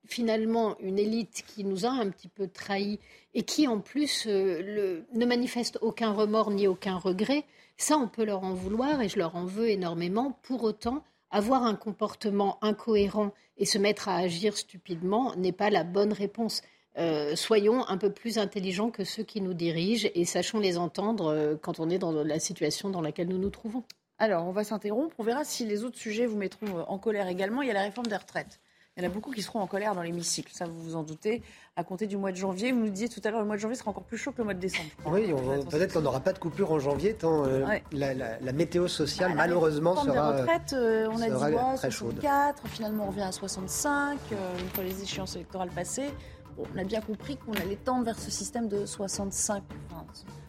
finalement 0.06 0.76
une 0.80 0.98
élite 0.98 1.42
qui 1.46 1.64
nous 1.64 1.86
a 1.86 1.90
un 1.90 2.10
petit 2.10 2.28
peu 2.28 2.48
trahis 2.48 3.00
et 3.32 3.42
qui 3.42 3.66
en 3.66 3.80
plus 3.80 4.26
euh, 4.26 4.60
le, 4.62 5.06
ne 5.14 5.26
manifeste 5.26 5.78
aucun 5.80 6.12
remords 6.12 6.50
ni 6.50 6.66
aucun 6.66 6.96
regret. 6.96 7.44
Ça, 7.76 7.96
on 7.98 8.08
peut 8.08 8.24
leur 8.24 8.44
en 8.44 8.54
vouloir 8.54 9.00
et 9.02 9.08
je 9.08 9.18
leur 9.18 9.36
en 9.36 9.44
veux 9.44 9.68
énormément. 9.68 10.38
Pour 10.42 10.62
autant, 10.62 11.02
avoir 11.30 11.64
un 11.64 11.74
comportement 11.74 12.58
incohérent 12.62 13.32
et 13.56 13.66
se 13.66 13.78
mettre 13.78 14.08
à 14.08 14.16
agir 14.16 14.56
stupidement 14.56 15.34
n'est 15.36 15.52
pas 15.52 15.70
la 15.70 15.84
bonne 15.84 16.12
réponse. 16.12 16.62
Euh, 16.96 17.34
soyons 17.34 17.86
un 17.88 17.98
peu 17.98 18.12
plus 18.12 18.38
intelligents 18.38 18.90
que 18.90 19.02
ceux 19.02 19.24
qui 19.24 19.40
nous 19.40 19.54
dirigent 19.54 20.08
et 20.14 20.24
sachons 20.24 20.60
les 20.60 20.78
entendre 20.78 21.26
euh, 21.26 21.56
quand 21.60 21.80
on 21.80 21.90
est 21.90 21.98
dans 21.98 22.12
la 22.12 22.38
situation 22.38 22.88
dans 22.88 23.00
laquelle 23.00 23.28
nous 23.28 23.38
nous 23.38 23.50
trouvons. 23.50 23.82
Alors, 24.18 24.46
on 24.46 24.52
va 24.52 24.62
s'interrompre. 24.62 25.16
On 25.18 25.24
verra 25.24 25.42
si 25.42 25.66
les 25.66 25.82
autres 25.82 25.98
sujets 25.98 26.26
vous 26.26 26.36
mettront 26.36 26.78
euh, 26.78 26.82
en 26.86 26.98
colère 26.98 27.26
également. 27.26 27.62
Il 27.62 27.68
y 27.68 27.70
a 27.70 27.74
la 27.74 27.82
réforme 27.82 28.06
des 28.06 28.16
retraites. 28.16 28.60
Il 28.96 29.02
y 29.02 29.06
en 29.06 29.10
a 29.10 29.12
beaucoup 29.12 29.32
qui 29.32 29.42
seront 29.42 29.58
en 29.58 29.66
colère 29.66 29.96
dans 29.96 30.02
l'hémicycle, 30.02 30.52
ça 30.54 30.66
vous 30.66 30.80
vous 30.80 30.94
en 30.94 31.02
doutez, 31.02 31.42
à 31.74 31.82
compter 31.82 32.06
du 32.06 32.16
mois 32.16 32.30
de 32.30 32.36
janvier. 32.36 32.70
Vous 32.70 32.78
nous 32.78 32.90
disiez 32.90 33.08
tout 33.08 33.20
à 33.24 33.30
l'heure, 33.30 33.40
le 33.40 33.46
mois 33.46 33.56
de 33.56 33.60
janvier 33.60 33.76
sera 33.76 33.90
encore 33.90 34.04
plus 34.04 34.16
chaud 34.16 34.30
que 34.30 34.38
le 34.38 34.44
mois 34.44 34.54
de 34.54 34.60
décembre. 34.60 34.88
Oui, 35.06 35.34
peut-être 35.68 35.94
qu'on 35.94 36.00
n'aura 36.00 36.20
pas 36.20 36.32
de 36.32 36.38
coupure 36.38 36.70
en 36.70 36.78
janvier, 36.78 37.14
tant 37.14 37.44
euh, 37.44 37.66
la, 37.90 38.52
météo 38.52 38.86
sociale, 38.86 39.30
bah, 39.30 39.38
malheureusement, 39.38 39.96
sera. 39.96 40.32
Des 40.34 40.42
retraites, 40.42 40.72
euh, 40.74 41.08
on 41.10 41.20
a 41.20 41.28
dit 41.28 41.52
quoi, 41.56 41.76
64, 41.76 42.68
finalement 42.68 43.06
on 43.06 43.08
revient 43.08 43.22
à 43.22 43.32
65, 43.32 44.16
euh, 44.30 44.58
une 44.60 44.68
fois 44.68 44.84
les 44.84 45.02
échéances 45.02 45.34
électorales 45.34 45.70
passées. 45.70 46.10
on 46.56 46.78
a 46.78 46.84
bien 46.84 47.00
compris 47.00 47.36
qu'on 47.36 47.54
allait 47.54 47.74
tendre 47.74 48.04
vers 48.04 48.18
ce 48.20 48.30
système 48.30 48.68
de 48.68 48.86
65 48.86 49.64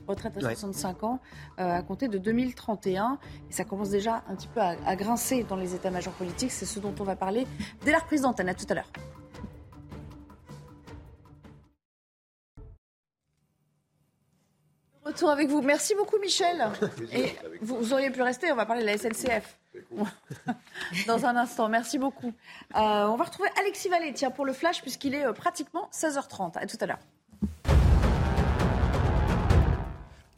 retraite 0.08 0.38
à 0.38 0.42
65 0.42 1.04
ans 1.04 1.20
euh, 1.60 1.78
à 1.78 1.82
compter 1.82 2.08
de 2.08 2.18
2031. 2.18 3.18
Et 3.50 3.54
ça 3.54 3.64
commence 3.64 3.90
déjà 3.90 4.24
un 4.28 4.36
petit 4.36 4.48
peu 4.48 4.62
à, 4.62 4.96
grincer 4.96 5.44
dans 5.44 5.56
les 5.56 5.76
états-majors 5.76 6.14
politiques. 6.14 6.52
C'est 6.52 6.66
ce 6.66 6.80
dont 6.80 6.94
on 7.00 7.04
va 7.04 7.16
parler 7.16 7.48
dès 7.84 7.92
la 7.92 8.00
reprise 8.00 8.22
d'antenne. 8.22 8.50
À 8.50 8.54
tout 8.54 8.66
à 8.70 8.74
l'heure. 8.74 8.92
Retour 15.04 15.30
avec 15.30 15.50
vous. 15.50 15.62
Merci 15.62 15.94
beaucoup, 15.96 16.18
Michel. 16.20 16.68
Et 17.14 17.36
vous, 17.62 17.94
auriez 17.94 18.10
pu 18.10 18.24
rester. 18.24 18.52
On 18.52 18.56
va 18.56 18.66
parler 18.66 18.82
de 18.82 18.88
la 18.88 18.98
SNCF. 18.98 19.60
Dans 21.08 21.26
un 21.26 21.36
instant. 21.36 21.70
Merci 21.70 22.00
beaucoup. 22.00 22.30
Euh, 22.30 22.80
on 22.80 23.16
va 23.16 23.24
retrouver 23.26 23.50
Alexis 23.60 23.90
Vallée, 23.90 24.14
tiens, 24.14 24.32
pour 24.32 24.46
le 24.46 24.54
flash, 24.54 24.82
puisqu'il 24.82 25.14
est 25.14 25.26
euh, 25.26 25.34
pratiquement 25.34 25.90
16h30. 25.94 26.58
À 26.58 26.66
tout 26.66 26.78
à 26.82 26.86
l'heure. 26.88 27.00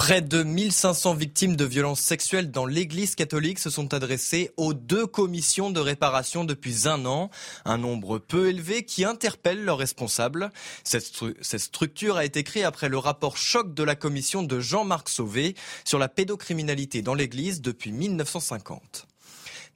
Près 0.07 0.21
de 0.21 0.41
1500 0.41 1.15
victimes 1.15 1.57
de 1.57 1.65
violences 1.65 1.99
sexuelles 1.99 2.49
dans 2.49 2.65
l'Église 2.65 3.13
catholique 3.13 3.59
se 3.59 3.69
sont 3.69 3.93
adressées 3.93 4.51
aux 4.55 4.73
deux 4.73 5.05
commissions 5.05 5.69
de 5.69 5.81
réparation 5.81 6.45
depuis 6.45 6.87
un 6.87 7.05
an, 7.05 7.29
un 7.65 7.77
nombre 7.77 8.17
peu 8.17 8.47
élevé 8.47 8.85
qui 8.85 9.03
interpelle 9.03 9.65
leurs 9.65 9.79
responsables. 9.79 10.49
Cette, 10.85 11.11
cette 11.41 11.59
structure 11.59 12.15
a 12.15 12.23
été 12.23 12.45
créée 12.45 12.63
après 12.63 12.87
le 12.87 12.97
rapport 12.97 13.35
choc 13.35 13.73
de 13.73 13.83
la 13.83 13.97
commission 13.97 14.43
de 14.43 14.61
Jean-Marc 14.61 15.09
Sauvé 15.09 15.55
sur 15.83 15.99
la 15.99 16.07
pédocriminalité 16.07 17.01
dans 17.01 17.13
l'Église 17.13 17.59
depuis 17.59 17.91
1950 17.91 19.07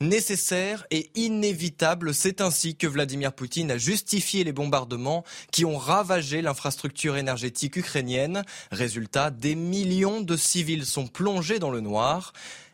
nécessaire 0.02 0.86
et 0.92 1.10
inévitable. 1.16 2.14
C'est 2.14 2.42
ainsi 2.42 2.76
que 2.76 2.88
Vladimir 2.88 3.32
Poutine 3.32 3.72
a 3.72 3.78
justifié 3.78 4.44
les 4.44 4.52
bombardements 4.52 5.24
qui 5.52 5.64
ont 5.64 5.78
ravagé 5.78 6.42
l'infrastructure 6.42 7.16
énergétique 7.16 7.78
ukrainienne. 7.78 8.44
Résultat, 8.72 9.32
des 9.32 9.56
millions 9.56 10.22
de 10.22 10.36
civils 10.36 10.86
sont 10.86 11.08
plongés 11.08 11.60
dans 11.60 11.72
le 11.72 11.80
noir. 11.80 12.34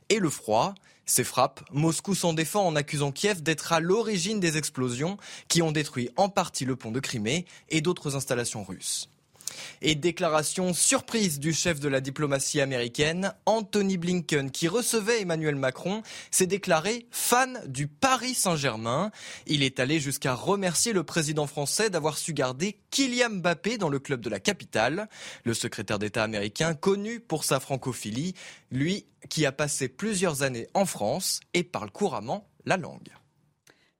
Et 0.09 0.19
le 0.19 0.29
froid, 0.29 0.73
ces 1.05 1.23
frappes, 1.23 1.61
Moscou 1.71 2.15
s'en 2.15 2.33
défend 2.33 2.65
en 2.65 2.75
accusant 2.75 3.11
Kiev 3.11 3.41
d'être 3.41 3.73
à 3.73 3.79
l'origine 3.79 4.39
des 4.39 4.57
explosions 4.57 5.17
qui 5.47 5.61
ont 5.61 5.71
détruit 5.71 6.09
en 6.17 6.29
partie 6.29 6.65
le 6.65 6.75
pont 6.75 6.91
de 6.91 6.99
Crimée 6.99 7.45
et 7.69 7.81
d'autres 7.81 8.15
installations 8.15 8.63
russes. 8.63 9.09
Et 9.81 9.95
déclaration 9.95 10.73
surprise 10.73 11.39
du 11.39 11.53
chef 11.53 11.79
de 11.79 11.87
la 11.87 12.01
diplomatie 12.01 12.61
américaine, 12.61 13.33
Anthony 13.45 13.97
Blinken, 13.97 14.51
qui 14.51 14.67
recevait 14.67 15.21
Emmanuel 15.21 15.55
Macron, 15.55 16.01
s'est 16.31 16.47
déclaré 16.47 17.07
fan 17.11 17.61
du 17.67 17.87
Paris 17.87 18.33
Saint-Germain. 18.33 19.11
Il 19.45 19.63
est 19.63 19.79
allé 19.79 19.99
jusqu'à 19.99 20.33
remercier 20.33 20.93
le 20.93 21.03
président 21.03 21.47
français 21.47 21.89
d'avoir 21.89 22.17
su 22.17 22.33
garder 22.33 22.79
Kylian 22.91 23.29
Mbappé 23.29 23.77
dans 23.77 23.89
le 23.89 23.99
club 23.99 24.21
de 24.21 24.29
la 24.29 24.39
capitale. 24.39 25.09
Le 25.43 25.53
secrétaire 25.53 25.99
d'État 25.99 26.23
américain, 26.23 26.73
connu 26.73 27.19
pour 27.19 27.43
sa 27.43 27.59
francophilie, 27.59 28.33
lui 28.71 29.05
qui 29.29 29.45
a 29.45 29.51
passé 29.51 29.87
plusieurs 29.87 30.43
années 30.43 30.67
en 30.73 30.85
France 30.85 31.39
et 31.53 31.63
parle 31.63 31.91
couramment 31.91 32.47
la 32.65 32.77
langue. 32.77 33.16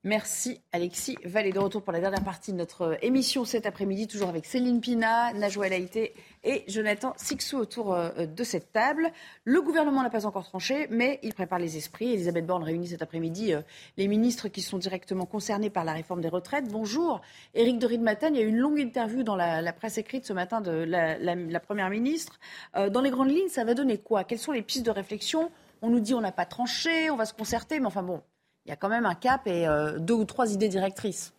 Merci 0.07 0.61
Alexis 0.71 1.17
Vallée. 1.25 1.51
De 1.51 1.59
retour 1.59 1.81
pour 1.81 1.91
la 1.91 1.99
dernière 1.99 2.23
partie 2.23 2.53
de 2.53 2.57
notre 2.57 2.97
émission 3.01 3.43
cet 3.43 3.65
après-midi, 3.65 4.07
toujours 4.07 4.29
avec 4.29 4.45
Céline 4.45 4.79
Pina, 4.79 5.33
Najwa 5.33 5.67
Laïté 5.67 6.13
et 6.45 6.63
Jonathan 6.69 7.13
Sixou 7.17 7.57
autour 7.57 7.93
euh, 7.93 8.25
de 8.25 8.43
cette 8.45 8.71
table. 8.71 9.11
Le 9.43 9.61
gouvernement 9.61 10.01
n'a 10.03 10.09
pas 10.09 10.25
encore 10.25 10.45
tranché, 10.45 10.87
mais 10.89 11.19
il 11.23 11.33
prépare 11.33 11.59
les 11.59 11.75
esprits. 11.75 12.13
Elisabeth 12.13 12.45
Borne 12.45 12.63
réunit 12.63 12.87
cet 12.87 13.01
après-midi 13.01 13.53
euh, 13.53 13.61
les 13.97 14.07
ministres 14.07 14.47
qui 14.47 14.61
sont 14.61 14.77
directement 14.77 15.25
concernés 15.25 15.69
par 15.69 15.83
la 15.83 15.91
réforme 15.91 16.21
des 16.21 16.29
retraites. 16.29 16.71
Bonjour. 16.71 17.19
Éric 17.53 17.77
de 17.77 17.87
Ridmaten, 17.87 18.33
il 18.33 18.39
y 18.39 18.41
a 18.41 18.45
eu 18.45 18.49
une 18.49 18.59
longue 18.59 18.79
interview 18.79 19.23
dans 19.23 19.35
la, 19.35 19.73
presse 19.73 19.97
écrite 19.97 20.25
ce 20.25 20.31
matin 20.31 20.61
de 20.61 20.71
la, 20.71 21.59
Première 21.59 21.89
ministre. 21.89 22.39
Euh, 22.77 22.89
dans 22.89 23.01
les 23.01 23.09
grandes 23.09 23.31
lignes, 23.31 23.49
ça 23.49 23.65
va 23.65 23.73
donner 23.73 23.97
quoi? 23.97 24.23
Quelles 24.23 24.39
sont 24.39 24.53
les 24.53 24.61
pistes 24.61 24.85
de 24.85 24.91
réflexion? 24.91 25.51
On 25.81 25.89
nous 25.89 25.99
dit 25.99 26.13
on 26.13 26.21
n'a 26.21 26.31
pas 26.31 26.45
tranché, 26.45 27.09
on 27.11 27.17
va 27.17 27.25
se 27.25 27.33
concerter, 27.33 27.81
mais 27.81 27.87
enfin 27.87 28.03
bon, 28.03 28.21
il 28.67 28.69
y 28.69 28.73
a 28.73 28.75
quand 28.75 28.89
même 28.89 29.05
un 29.05 29.15
cap 29.15 29.47
et 29.47 29.65
euh, 29.65 29.97
deux 29.97 30.13
ou 30.13 30.25
trois 30.25 30.51
idées 30.51 30.67
directrices. 30.67 31.33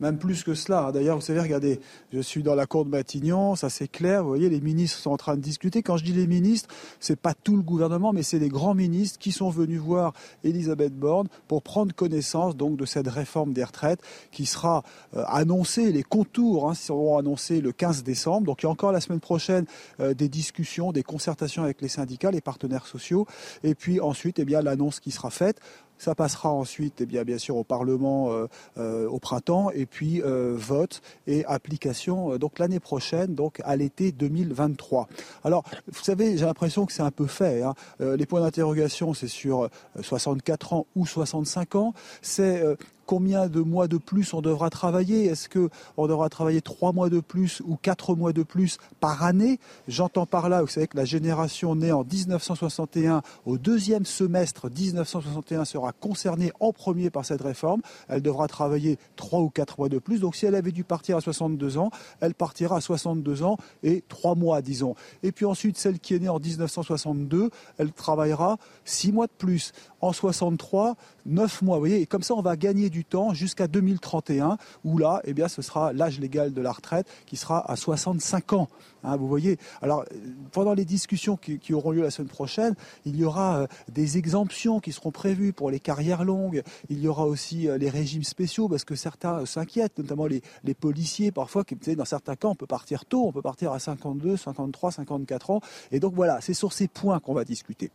Même 0.00 0.18
plus 0.18 0.42
que 0.42 0.54
cela. 0.54 0.90
D'ailleurs, 0.92 1.16
vous 1.16 1.22
savez, 1.22 1.40
regardez, 1.40 1.80
je 2.12 2.20
suis 2.20 2.42
dans 2.42 2.54
la 2.54 2.66
cour 2.66 2.84
de 2.84 2.90
Matignon, 2.90 3.56
ça 3.56 3.70
c'est 3.70 3.88
clair. 3.88 4.22
Vous 4.22 4.28
voyez, 4.28 4.48
les 4.48 4.60
ministres 4.60 4.98
sont 4.98 5.10
en 5.10 5.16
train 5.16 5.36
de 5.36 5.40
discuter. 5.40 5.82
Quand 5.82 5.96
je 5.96 6.04
dis 6.04 6.12
les 6.12 6.26
ministres, 6.26 6.68
c'est 7.00 7.18
pas 7.18 7.34
tout 7.34 7.56
le 7.56 7.62
gouvernement, 7.62 8.12
mais 8.12 8.22
c'est 8.22 8.38
les 8.38 8.48
grands 8.48 8.74
ministres 8.74 9.18
qui 9.18 9.32
sont 9.32 9.50
venus 9.50 9.80
voir 9.80 10.12
Elisabeth 10.42 10.94
Borne 10.94 11.28
pour 11.48 11.62
prendre 11.62 11.94
connaissance 11.94 12.56
donc 12.56 12.76
de 12.76 12.84
cette 12.84 13.08
réforme 13.08 13.52
des 13.52 13.64
retraites 13.64 14.00
qui 14.30 14.46
sera 14.46 14.82
euh, 15.16 15.24
annoncée. 15.26 15.92
Les 15.92 16.02
contours 16.02 16.70
hein, 16.70 16.74
seront 16.74 17.18
annoncés 17.18 17.60
le 17.60 17.72
15 17.72 18.02
décembre. 18.02 18.46
Donc 18.46 18.62
il 18.62 18.66
y 18.66 18.68
a 18.68 18.70
encore 18.70 18.92
la 18.92 19.00
semaine 19.00 19.20
prochaine 19.20 19.66
euh, 20.00 20.14
des 20.14 20.28
discussions, 20.28 20.92
des 20.92 21.02
concertations 21.02 21.62
avec 21.62 21.80
les 21.80 21.88
syndicats, 21.88 22.30
les 22.30 22.40
partenaires 22.40 22.86
sociaux, 22.86 23.26
et 23.62 23.74
puis 23.74 24.00
ensuite, 24.00 24.38
eh 24.38 24.44
bien 24.44 24.62
l'annonce 24.62 25.00
qui 25.00 25.10
sera 25.10 25.30
faite. 25.30 25.60
Ça 25.98 26.14
passera 26.14 26.50
ensuite, 26.50 27.00
eh 27.00 27.06
bien, 27.06 27.22
bien 27.24 27.38
sûr, 27.38 27.56
au 27.56 27.64
Parlement 27.64 28.32
euh, 28.32 28.46
euh, 28.78 29.08
au 29.08 29.18
printemps, 29.18 29.70
et 29.70 29.86
puis 29.86 30.22
euh, 30.22 30.54
vote 30.56 31.02
et 31.26 31.44
application 31.46 32.36
donc 32.36 32.58
l'année 32.58 32.80
prochaine, 32.80 33.34
donc 33.34 33.60
à 33.64 33.76
l'été 33.76 34.12
2023. 34.12 35.08
Alors, 35.44 35.64
vous 35.90 36.02
savez, 36.02 36.36
j'ai 36.36 36.44
l'impression 36.44 36.86
que 36.86 36.92
c'est 36.92 37.02
un 37.02 37.10
peu 37.10 37.26
fait. 37.26 37.62
Hein. 37.62 37.74
les 38.00 38.26
points 38.26 38.40
d'interrogation, 38.40 39.14
c'est 39.14 39.28
sur 39.28 39.68
64 40.00 40.72
ans 40.72 40.86
ou 40.96 41.06
65 41.06 41.74
ans. 41.76 41.94
C'est 42.22 42.62
combien 43.06 43.48
de 43.48 43.60
mois 43.60 43.88
de 43.88 43.96
plus 43.96 44.34
on 44.34 44.40
devra 44.40 44.70
travailler? 44.70 45.26
Est-ce 45.26 45.48
que 45.48 45.70
on 45.96 46.06
devra 46.06 46.28
travailler 46.28 46.60
trois 46.60 46.92
mois 46.92 47.10
de 47.10 47.20
plus 47.20 47.62
ou 47.64 47.76
quatre 47.76 48.14
mois 48.14 48.32
de 48.32 48.42
plus 48.42 48.78
par 49.00 49.22
année? 49.22 49.58
J'entends 49.88 50.26
par 50.26 50.48
là, 50.48 50.62
vous 50.62 50.68
savez 50.68 50.86
que 50.86 50.96
la 50.96 51.04
génération 51.04 51.74
née 51.74 51.92
en 51.92 52.04
1961, 52.04 53.22
au 53.46 53.58
deuxième 53.58 54.04
semestre 54.04 54.70
1961, 54.70 55.64
sera 55.64 55.92
concernée 55.92 56.52
en 56.60 56.72
premier 56.72 57.10
par 57.10 57.24
cette 57.24 57.42
réforme. 57.42 57.82
Elle 58.08 58.22
devra 58.22 58.48
travailler 58.48 58.98
trois 59.16 59.40
ou 59.40 59.50
quatre 59.50 59.78
mois 59.78 59.88
de 59.88 59.98
plus. 59.98 60.20
Donc 60.20 60.36
si 60.36 60.46
elle 60.46 60.54
avait 60.54 60.72
dû 60.72 60.84
partir 60.84 61.16
à 61.16 61.20
62 61.20 61.78
ans, 61.78 61.90
elle 62.20 62.34
partira 62.34 62.76
à 62.76 62.80
62 62.80 63.42
ans 63.42 63.56
et 63.82 64.02
trois 64.08 64.34
mois, 64.34 64.62
disons. 64.62 64.94
Et 65.22 65.32
puis 65.32 65.44
ensuite, 65.44 65.78
celle 65.78 65.98
qui 65.98 66.14
est 66.14 66.18
née 66.18 66.28
en 66.28 66.38
1962, 66.38 67.50
elle 67.78 67.92
travaillera 67.92 68.58
six 68.84 69.12
mois 69.12 69.26
de 69.26 69.32
plus. 69.36 69.72
En 70.00 70.12
63, 70.12 70.96
9 71.26 71.62
mois. 71.62 71.76
Vous 71.76 71.82
voyez, 71.82 72.00
et 72.00 72.06
comme 72.06 72.22
ça, 72.22 72.34
on 72.34 72.42
va 72.42 72.56
gagner 72.56 72.90
du 72.90 73.04
temps 73.04 73.34
jusqu'à 73.34 73.66
2031, 73.66 74.58
où 74.84 74.98
là, 74.98 75.20
eh 75.24 75.32
bien, 75.32 75.48
ce 75.48 75.62
sera 75.62 75.92
l'âge 75.92 76.20
légal 76.20 76.52
de 76.52 76.60
la 76.60 76.72
retraite 76.72 77.06
qui 77.26 77.36
sera 77.36 77.70
à 77.70 77.76
65 77.76 78.52
ans. 78.52 78.68
Hein, 79.04 79.16
vous 79.16 79.28
voyez. 79.28 79.58
Alors, 79.82 80.04
pendant 80.52 80.74
les 80.74 80.84
discussions 80.84 81.36
qui, 81.36 81.74
auront 81.74 81.90
lieu 81.90 82.02
la 82.02 82.10
semaine 82.10 82.28
prochaine, 82.28 82.74
il 83.04 83.16
y 83.16 83.24
aura 83.24 83.60
euh, 83.60 83.66
des 83.92 84.18
exemptions 84.18 84.80
qui 84.80 84.92
seront 84.92 85.10
prévues 85.10 85.52
pour 85.52 85.70
les 85.70 85.80
carrières 85.80 86.24
longues. 86.24 86.62
Il 86.88 87.00
y 87.00 87.08
aura 87.08 87.26
aussi 87.26 87.68
euh, 87.68 87.76
les 87.76 87.90
régimes 87.90 88.24
spéciaux, 88.24 88.68
parce 88.68 88.84
que 88.84 88.94
certains 88.94 89.44
s'inquiètent, 89.46 89.98
notamment 89.98 90.26
les, 90.26 90.42
policiers, 90.74 91.30
parfois, 91.30 91.64
qui, 91.64 91.76
dans 91.76 92.04
certains 92.04 92.36
cas, 92.36 92.48
on 92.48 92.54
peut 92.54 92.66
partir 92.66 93.04
tôt, 93.04 93.26
on 93.26 93.32
peut 93.32 93.42
partir 93.42 93.72
à 93.72 93.78
52, 93.78 94.36
53, 94.36 94.92
54 94.92 95.50
ans. 95.50 95.60
Et 95.92 96.00
donc 96.00 96.14
voilà, 96.14 96.40
c'est 96.40 96.54
sur 96.54 96.72
ces 96.72 96.88
points 96.88 97.20
qu'on 97.20 97.34
va 97.34 97.44
discuter. 97.44 97.90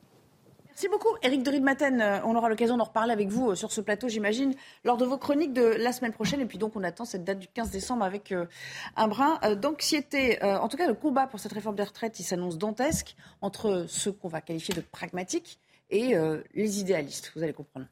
Merci 0.80 0.91
beaucoup, 0.91 1.13
Eric 1.23 1.43
de 1.43 1.51
Ridmaten. 1.51 1.99
Euh, 1.99 2.19
on 2.23 2.38
aura 2.38 2.47
l'occasion 2.47 2.77
d'en 2.77 2.86
reparler 2.86 3.11
avec 3.11 3.27
vous 3.27 3.49
euh, 3.49 3.55
sur 3.55 3.69
ce 3.73 3.82
plateau, 3.82 4.07
j'imagine, 4.07 4.53
lors 4.86 4.95
de 4.95 5.03
vos 5.03 5.17
chroniques 5.17 5.51
de 5.51 5.61
la 5.61 5.91
semaine 5.91 6.13
prochaine. 6.13 6.39
Et 6.39 6.45
puis 6.45 6.57
donc, 6.57 6.77
on 6.77 6.84
attend 6.86 7.03
cette 7.03 7.25
date 7.25 7.38
du 7.38 7.49
15 7.49 7.69
décembre 7.69 8.05
avec 8.05 8.32
euh, 8.32 8.45
un 8.95 9.09
brin 9.09 9.41
d'anxiété. 9.57 10.41
En 10.41 10.69
tout 10.69 10.77
cas, 10.77 10.88
le 10.88 10.93
combat 10.93 11.27
pour 11.27 11.41
cette 11.41 11.51
réforme 11.51 11.75
des 11.75 11.84
retraites, 11.84 12.17
il 12.21 12.23
s'annonce 12.23 12.57
dantesque 12.57 13.17
entre 13.41 13.88
ceux 13.89 14.13
qu'on 14.13 14.30
va 14.30 14.39
qualifier 14.39 14.73
de 14.73 14.80
pragmatiques 14.80 15.59
et 15.89 16.15
les 16.53 16.80
idéalistes. 16.80 17.34
Vous 17.36 17.43
allez 17.43 17.51
comprendre. 17.51 17.88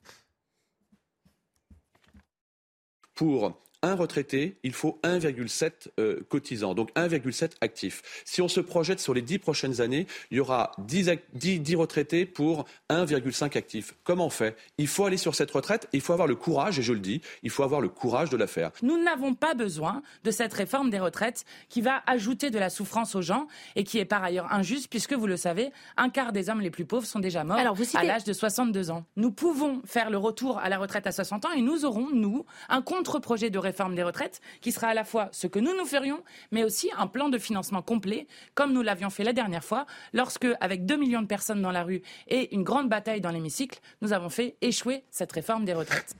Pour 3.15 3.51
un 3.87 3.95
retraité, 3.95 4.57
il 4.63 4.73
faut 4.73 4.99
1,7 5.03 5.87
euh, 5.99 6.19
cotisants, 6.29 6.75
donc 6.75 6.93
1,7 6.95 7.51
actifs. 7.61 8.23
Si 8.25 8.41
on 8.41 8.47
se 8.47 8.59
projette 8.59 8.99
sur 8.99 9.13
les 9.13 9.21
10 9.21 9.39
prochaines 9.39 9.81
années, 9.81 10.07
il 10.31 10.37
y 10.37 10.39
aura 10.39 10.71
10, 10.79 11.11
10, 11.33 11.75
retraités 11.75 12.25
pour 12.25 12.65
1,5 12.89 13.57
actifs. 13.57 13.95
Comment 14.03 14.27
on 14.27 14.29
fait? 14.29 14.55
Il 14.77 14.87
faut 14.87 15.05
aller 15.05 15.17
sur 15.17 15.35
cette 15.35 15.51
retraite, 15.51 15.87
il 15.93 16.01
faut 16.01 16.13
avoir 16.13 16.27
le 16.27 16.35
courage, 16.35 16.79
et 16.79 16.81
je 16.81 16.93
le 16.93 16.99
dis, 16.99 17.21
il 17.43 17.49
faut 17.49 17.63
avoir 17.63 17.81
le 17.81 17.89
courage 17.89 18.29
de 18.29 18.37
la 18.37 18.47
faire. 18.47 18.71
Nous 18.81 19.01
n'avons 19.01 19.33
pas 19.33 19.53
besoin 19.53 20.01
de 20.23 20.31
cette 20.31 20.53
réforme 20.53 20.89
des 20.89 20.99
retraites 20.99 21.45
qui 21.69 21.81
va 21.81 22.03
ajouter 22.07 22.49
de 22.49 22.59
la 22.59 22.69
souffrance 22.69 23.15
aux 23.15 23.21
gens 23.21 23.47
et 23.75 23.83
qui 23.83 23.99
est 23.99 24.05
par 24.05 24.23
ailleurs 24.23 24.51
injuste, 24.51 24.89
puisque 24.89 25.13
vous 25.13 25.27
le 25.27 25.37
savez, 25.37 25.71
un 25.95 26.09
quart 26.09 26.33
des 26.33 26.49
hommes 26.49 26.61
les 26.61 26.71
plus 26.71 26.85
pauvres 26.85 27.05
sont 27.05 27.19
déjà 27.19 27.43
morts 27.43 27.57
à 27.57 28.03
l'âge 28.03 28.23
de 28.23 28.33
62 28.33 28.91
ans. 28.91 29.05
Nous 29.15 29.31
pouvons 29.31 29.81
faire 29.85 30.09
le 30.09 30.17
retour 30.17 30.57
à 30.59 30.69
la 30.69 30.77
retraite 30.77 31.07
à 31.07 31.11
60 31.11 31.45
ans 31.45 31.51
et 31.55 31.61
nous 31.61 31.85
aurons, 31.85 32.09
nous, 32.11 32.45
un 32.69 32.81
contre-projet 32.81 33.49
de 33.49 33.57
réforme 33.57 33.76
des 33.95 34.03
retraites, 34.03 34.41
qui 34.61 34.71
sera 34.71 34.87
à 34.87 34.93
la 34.93 35.03
fois 35.03 35.29
ce 35.31 35.47
que 35.47 35.59
nous 35.59 35.75
nous 35.75 35.85
ferions, 35.85 36.23
mais 36.51 36.63
aussi 36.63 36.89
un 36.97 37.07
plan 37.07 37.29
de 37.29 37.37
financement 37.37 37.81
complet, 37.81 38.27
comme 38.55 38.73
nous 38.73 38.81
l'avions 38.81 39.09
fait 39.09 39.23
la 39.23 39.33
dernière 39.33 39.63
fois, 39.63 39.85
lorsque, 40.13 40.47
avec 40.59 40.85
2 40.85 40.97
millions 40.97 41.21
de 41.21 41.27
personnes 41.27 41.61
dans 41.61 41.71
la 41.71 41.83
rue 41.83 42.01
et 42.27 42.53
une 42.53 42.63
grande 42.63 42.89
bataille 42.89 43.21
dans 43.21 43.31
l'hémicycle, 43.31 43.79
nous 44.01 44.13
avons 44.13 44.29
fait 44.29 44.57
échouer 44.61 45.03
cette 45.11 45.31
réforme 45.31 45.65
des 45.65 45.73
retraites. 45.73 46.15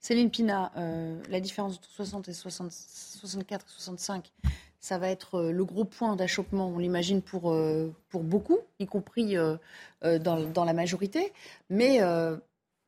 Céline 0.00 0.30
Pina, 0.30 0.72
euh, 0.76 1.20
la 1.28 1.40
différence 1.40 1.76
entre 1.76 1.90
60 1.90 2.28
et 2.28 2.32
64 2.32 3.66
et 3.66 3.70
65, 3.70 4.32
ça 4.80 4.98
va 4.98 5.08
être 5.08 5.36
euh, 5.36 5.52
le 5.52 5.64
gros 5.64 5.84
point 5.84 6.16
d'achoppement, 6.16 6.68
on 6.68 6.78
l'imagine, 6.78 7.22
pour, 7.22 7.52
euh, 7.52 7.94
pour 8.08 8.24
beaucoup, 8.24 8.58
y 8.80 8.86
compris 8.86 9.36
dans, 10.02 10.40
dans, 10.40 10.64
la 10.64 10.72
majorité. 10.72 11.32
Mais 11.70 12.00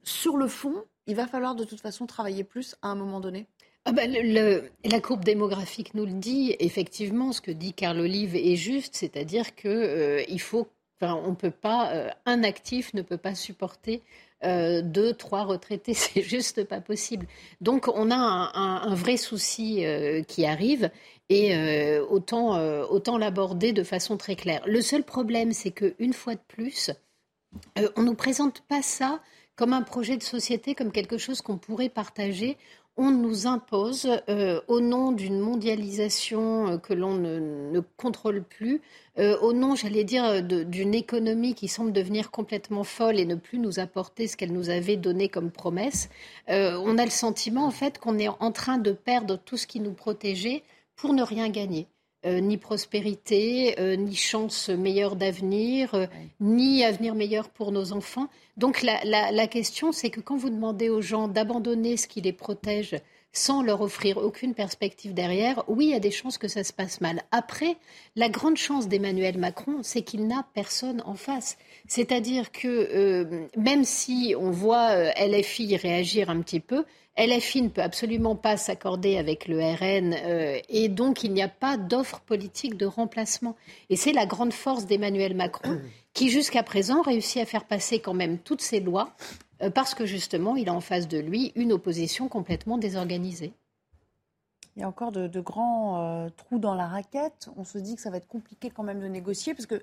sur 0.02 0.36
le 0.36 0.48
fond, 0.48 0.74
il 1.06 1.14
va 1.14 1.26
falloir 1.26 1.54
de 1.54 1.64
toute 1.64 1.80
façon 1.80 2.06
travailler 2.06 2.44
plus 2.44 2.76
à 2.82 2.88
un 2.88 2.94
moment 2.94 3.20
donné 3.20 3.46
ah 3.86 3.92
ben, 3.92 4.10
le, 4.10 4.70
la 4.84 5.00
courbe 5.00 5.24
démographique 5.24 5.92
nous 5.94 6.06
le 6.06 6.12
dit. 6.12 6.56
Effectivement, 6.58 7.32
ce 7.32 7.42
que 7.42 7.50
dit 7.50 7.74
Carl 7.74 8.00
Olive 8.00 8.34
est 8.34 8.56
juste, 8.56 8.94
c'est-à-dire 8.96 9.54
que 9.54 9.68
euh, 9.68 10.24
il 10.28 10.40
faut, 10.40 10.68
enfin, 10.98 11.20
on 11.26 11.34
peut 11.34 11.50
pas, 11.50 11.92
euh, 11.92 12.10
un 12.24 12.44
actif 12.44 12.94
ne 12.94 13.02
peut 13.02 13.18
pas 13.18 13.34
supporter 13.34 14.02
euh, 14.42 14.80
deux, 14.80 15.12
trois 15.12 15.44
retraités, 15.44 15.92
c'est 15.94 16.22
juste 16.22 16.64
pas 16.64 16.80
possible. 16.80 17.26
Donc, 17.60 17.88
on 17.94 18.10
a 18.10 18.16
un, 18.16 18.90
un, 18.90 18.94
vrai 18.94 19.18
souci 19.18 19.84
qui 20.28 20.46
arrive 20.46 20.90
et 21.28 21.98
autant, 22.08 22.58
autant 22.84 23.18
l'aborder 23.18 23.72
de 23.72 23.82
façon 23.82 24.16
très 24.16 24.36
claire. 24.36 24.62
Le 24.66 24.80
seul 24.80 25.02
problème, 25.02 25.52
c'est 25.52 25.70
que 25.70 25.94
une 25.98 26.12
fois 26.12 26.34
de 26.34 26.40
plus, 26.48 26.90
on 27.96 28.02
nous 28.02 28.14
présente 28.14 28.62
pas 28.62 28.82
ça 28.82 29.20
comme 29.56 29.72
un 29.72 29.82
projet 29.82 30.16
de 30.16 30.22
société, 30.22 30.74
comme 30.74 30.92
quelque 30.92 31.18
chose 31.18 31.40
qu'on 31.40 31.58
pourrait 31.58 31.88
partager 31.88 32.56
on 32.96 33.10
nous 33.10 33.46
impose, 33.46 34.08
euh, 34.28 34.60
au 34.68 34.80
nom 34.80 35.10
d'une 35.10 35.40
mondialisation 35.40 36.68
euh, 36.68 36.78
que 36.78 36.94
l'on 36.94 37.14
ne, 37.14 37.80
contrôle 37.96 38.42
plus, 38.42 38.80
euh, 39.18 39.36
au 39.40 39.52
nom, 39.52 39.74
j'allais 39.74 40.04
dire, 40.04 40.42
d'une 40.42 40.94
économie 40.94 41.54
qui 41.54 41.68
semble 41.68 41.92
devenir 41.92 42.30
complètement 42.30 42.84
folle 42.84 43.18
et 43.18 43.24
ne 43.24 43.34
plus 43.34 43.58
nous 43.58 43.80
apporter 43.80 44.28
ce 44.28 44.36
qu'elle 44.36 44.52
nous 44.52 44.70
avait 44.70 44.96
donné 44.96 45.28
comme 45.28 45.50
promesse, 45.50 46.08
on 46.48 46.98
a 46.98 47.04
le 47.04 47.10
sentiment, 47.10 47.66
en 47.66 47.70
fait, 47.70 47.98
qu'on 47.98 48.18
est 48.18 48.28
en 48.28 48.52
train 48.52 48.78
de 48.78 48.92
perdre 48.92 49.36
tout 49.36 49.56
ce 49.56 49.66
qui 49.66 49.80
nous 49.80 49.92
protégeait 49.92 50.62
pour 50.96 51.12
ne 51.12 51.22
rien 51.22 51.48
gagner. 51.48 51.86
Ni 52.24 52.56
prospérité, 52.56 53.74
ni 53.96 54.14
chance 54.14 54.68
meilleure 54.68 55.16
d'avenir, 55.16 56.08
ni 56.40 56.84
avenir 56.84 57.14
meilleur 57.14 57.48
pour 57.48 57.72
nos 57.72 57.92
enfants. 57.92 58.28
Donc 58.56 58.82
la, 58.82 59.46
question, 59.46 59.92
c'est 59.92 60.10
que 60.10 60.20
quand 60.20 60.36
vous 60.36 60.50
demandez 60.50 60.88
aux 60.88 61.02
gens 61.02 61.28
d'abandonner 61.28 61.96
ce 61.96 62.06
qui 62.06 62.20
les 62.20 62.32
protège 62.32 62.96
sans 63.34 63.62
leur 63.62 63.80
offrir 63.80 64.16
aucune 64.16 64.54
perspective 64.54 65.12
derrière, 65.12 65.64
oui, 65.68 65.86
il 65.86 65.90
y 65.90 65.94
a 65.94 66.00
des 66.00 66.12
chances 66.12 66.38
que 66.38 66.48
ça 66.48 66.62
se 66.62 66.72
passe 66.72 67.00
mal. 67.00 67.22
Après, 67.32 67.76
la 68.14 68.28
grande 68.28 68.56
chance 68.56 68.88
d'Emmanuel 68.88 69.38
Macron, 69.38 69.78
c'est 69.82 70.02
qu'il 70.02 70.28
n'a 70.28 70.46
personne 70.54 71.02
en 71.04 71.14
face. 71.14 71.58
C'est-à-dire 71.88 72.52
que 72.52 72.68
euh, 72.68 73.46
même 73.56 73.84
si 73.84 74.34
on 74.38 74.52
voit 74.52 74.90
euh, 74.90 75.10
LFI 75.18 75.76
réagir 75.76 76.30
un 76.30 76.40
petit 76.40 76.60
peu, 76.60 76.84
LFI 77.18 77.62
ne 77.62 77.68
peut 77.68 77.82
absolument 77.82 78.34
pas 78.34 78.56
s'accorder 78.56 79.18
avec 79.18 79.46
le 79.46 79.58
RN 79.58 80.14
euh, 80.14 80.58
et 80.68 80.88
donc 80.88 81.22
il 81.22 81.32
n'y 81.32 81.42
a 81.42 81.48
pas 81.48 81.76
d'offre 81.76 82.20
politique 82.20 82.76
de 82.76 82.86
remplacement. 82.86 83.56
Et 83.90 83.96
c'est 83.96 84.12
la 84.12 84.26
grande 84.26 84.52
force 84.52 84.86
d'Emmanuel 84.86 85.34
Macron 85.34 85.80
qui 86.12 86.30
jusqu'à 86.30 86.62
présent 86.62 87.02
réussit 87.02 87.42
à 87.42 87.46
faire 87.46 87.64
passer 87.64 87.98
quand 87.98 88.14
même 88.14 88.38
toutes 88.38 88.62
ces 88.62 88.80
lois 88.80 89.12
parce 89.74 89.94
que 89.94 90.06
justement 90.06 90.56
il 90.56 90.68
a 90.68 90.74
en 90.74 90.80
face 90.80 91.08
de 91.08 91.18
lui 91.18 91.52
une 91.54 91.72
opposition 91.72 92.28
complètement 92.28 92.78
désorganisée. 92.78 93.52
Il 94.76 94.80
y 94.80 94.82
a 94.82 94.88
encore 94.88 95.12
de, 95.12 95.40
grands 95.40 96.02
euh, 96.02 96.28
trous 96.36 96.58
dans 96.58 96.74
la 96.74 96.88
raquette. 96.88 97.48
On 97.56 97.64
se 97.64 97.78
dit 97.78 97.94
que 97.94 98.02
ça 98.02 98.10
va 98.10 98.16
être 98.16 98.26
compliqué 98.26 98.70
quand 98.70 98.82
même 98.82 99.00
de 99.00 99.06
négocier 99.06 99.54
parce 99.54 99.66
que 99.66 99.80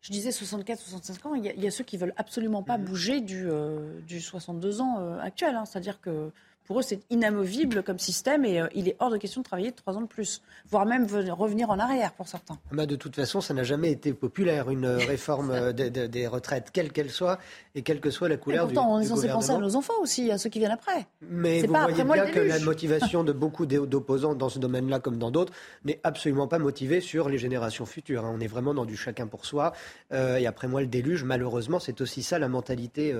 je 0.00 0.12
disais 0.12 0.30
64-65 0.30 1.26
ans, 1.26 1.34
il 1.34 1.44
y, 1.44 1.66
a, 1.66 1.70
ceux 1.72 1.82
qui 1.82 1.96
veulent 1.96 2.14
absolument 2.16 2.62
pas 2.62 2.78
mm-hmm. 2.78 2.84
bouger 2.84 3.20
du, 3.20 4.20
62 4.20 4.80
ans 4.80 5.18
actuel. 5.18 5.56
Hein. 5.56 5.64
C'est-à-dire 5.64 6.00
que 6.00 6.30
Pour 6.68 6.80
eux, 6.80 6.82
c'est 6.82 7.00
inamovible 7.08 7.82
comme 7.82 7.98
système 7.98 8.44
et 8.44 8.60
euh, 8.60 8.66
il 8.74 8.88
est 8.88 8.96
hors 8.98 9.08
de 9.08 9.16
question 9.16 9.40
de 9.40 9.46
travailler 9.46 9.72
trois 9.72 9.96
ans 9.96 10.02
de 10.02 10.06
plus, 10.06 10.42
voire 10.68 10.84
même 10.84 11.06
revenir 11.30 11.70
en 11.70 11.78
arrière 11.78 12.12
pour 12.12 12.28
certains. 12.28 12.58
Bah 12.72 12.84
de 12.84 12.94
toute 12.94 13.16
façon, 13.16 13.40
ça 13.40 13.54
n'a 13.54 13.62
jamais 13.64 13.90
été 13.90 14.12
populaire, 14.12 14.68
une 14.68 14.86
réforme 15.08 15.50
euh, 15.50 15.72
des 15.72 16.26
retraites, 16.26 16.68
quelle 16.70 16.92
qu'elle 16.92 17.08
soit, 17.08 17.38
et 17.74 17.80
quelle 17.80 18.00
que 18.00 18.10
soit 18.10 18.28
la 18.28 18.36
couleur 18.36 18.64
et 18.64 18.74
pourtant, 18.74 18.96
on 18.96 19.00
est 19.00 19.06
censé 19.06 19.28
penser 19.28 19.52
à 19.52 19.56
nos 19.56 19.76
enfants 19.76 19.94
aussi, 20.02 20.30
à 20.30 20.36
ceux 20.36 20.50
qui 20.50 20.58
viennent 20.58 20.70
après. 20.70 21.06
Mais 21.22 21.62
vous 21.62 21.72
voyez 21.72 22.04
bien 22.04 22.26
que 22.26 22.40
la 22.40 22.58
motivation 22.58 23.24
de 23.24 23.32
beaucoup 23.48 23.64
d'opposants 23.64 24.34
dans 24.34 24.50
ce 24.50 24.58
domaine-là, 24.58 25.00
comme 25.00 25.16
dans 25.16 25.30
d'autres, 25.30 25.54
n'est 25.86 26.00
absolument 26.04 26.48
pas 26.48 26.58
motivée 26.58 27.00
sur 27.00 27.30
les 27.30 27.38
générations 27.38 27.86
futures. 27.86 28.26
Hein. 28.26 28.32
On 28.34 28.40
est 28.40 28.46
vraiment 28.46 28.74
dans 28.74 28.84
du 28.84 28.96
chacun 28.98 29.26
pour 29.26 29.46
soi. 29.46 29.72
Euh, 30.12 30.36
et 30.36 30.46
après 30.46 30.68
moi, 30.68 30.82
le 30.82 30.86
déluge, 30.86 31.24
malheureusement, 31.24 31.78
c'est 31.78 32.02
aussi 32.02 32.22
ça 32.22 32.38
la 32.38 32.48
mentalité 32.48 33.14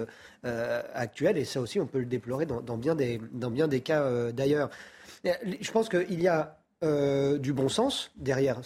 actuelle. 0.95 1.39
Et 1.39 1.47
ça 1.47 1.63
aussi, 1.63 1.81
on 1.81 1.87
peut 1.87 2.01
le 2.01 2.05
déplorer 2.05 2.45
dans, 2.45 2.77
bien, 2.77 2.95
des, 2.95 3.21
dans 3.39 3.51
bien 3.51 3.69
des 3.69 3.81
cas 3.81 4.03
euh, 4.03 4.33
d'ailleurs. 4.33 4.71
Euh, 5.27 5.33
je 5.61 5.71
pense 5.71 5.89
qu'il 5.89 6.21
y 6.21 6.29
a 6.29 6.59
euh, 6.85 7.39
du 7.39 7.53
bon 7.53 7.69
sens 7.69 8.11
derrière. 8.17 8.61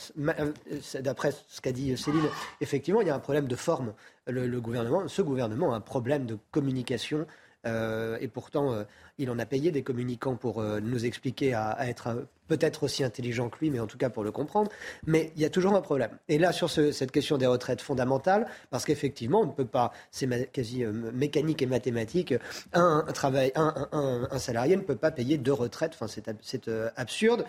D'après 1.01 1.33
ce 1.49 1.61
qu'a 1.61 1.73
dit 1.73 1.97
Céline, 1.97 2.29
effectivement, 2.61 3.01
il 3.01 3.07
y 3.07 3.11
a 3.11 3.15
un 3.15 3.21
problème 3.21 3.47
de 3.47 3.57
forme. 3.57 3.95
le, 4.27 4.61
gouvernement, 4.61 5.09
ce 5.09 5.23
gouvernement 5.23 5.73
a 5.73 5.77
un 5.77 5.81
problème 5.81 6.27
de 6.27 6.39
communication 6.51 7.27
euh, 7.67 8.19
et 8.21 8.29
pourtant, 8.29 8.73
euh, 8.73 8.85
il 9.19 9.31
en 9.31 9.39
a 9.39 9.47
payé 9.47 9.71
des 9.71 9.83
communicants 9.83 10.37
pour 10.37 10.61
euh, 10.61 10.81
nous 10.81 11.05
expliquer 11.05 11.55
à, 11.55 11.77
être 11.89 12.27
peut-être 12.49 12.83
aussi 12.83 13.05
intelligent 13.05 13.49
que 13.49 13.59
lui, 13.61 13.71
mais 13.71 13.81
en 13.81 13.87
tout 13.87 13.99
cas 13.99 14.11
pour 14.11 14.25
le 14.25 14.33
comprendre. 14.33 14.71
Mais 15.07 15.33
il 15.37 15.43
y 15.43 15.45
a 15.45 15.51
toujours 15.51 15.75
un 15.75 15.81
problème. 15.81 16.11
Et 16.29 16.39
là, 16.39 16.53
sur 16.53 16.69
cette 16.69 17.11
question 17.11 17.39
des 17.39 17.47
retraites 17.47 17.81
fondamentales, 17.81 18.47
parce 18.71 18.85
qu'effectivement, 18.85 19.41
on 19.41 19.47
ne 19.47 19.53
peut 19.53 19.65
pas, 19.65 19.93
c'est 20.11 20.51
quasi 20.53 20.85
mécanique 20.85 21.63
et 21.63 21.67
mathématique, 21.67 22.35
un, 22.75 23.05
travail, 23.15 23.53
un, 23.55 24.39
salarié 24.39 24.77
ne 24.77 24.83
peut 24.83 24.97
pas 24.97 25.11
payer 25.11 25.39
deux 25.39 25.53
retraites. 25.53 25.93
Enfin, 25.95 26.09
c'est 26.43 26.69
absurde. 26.97 27.47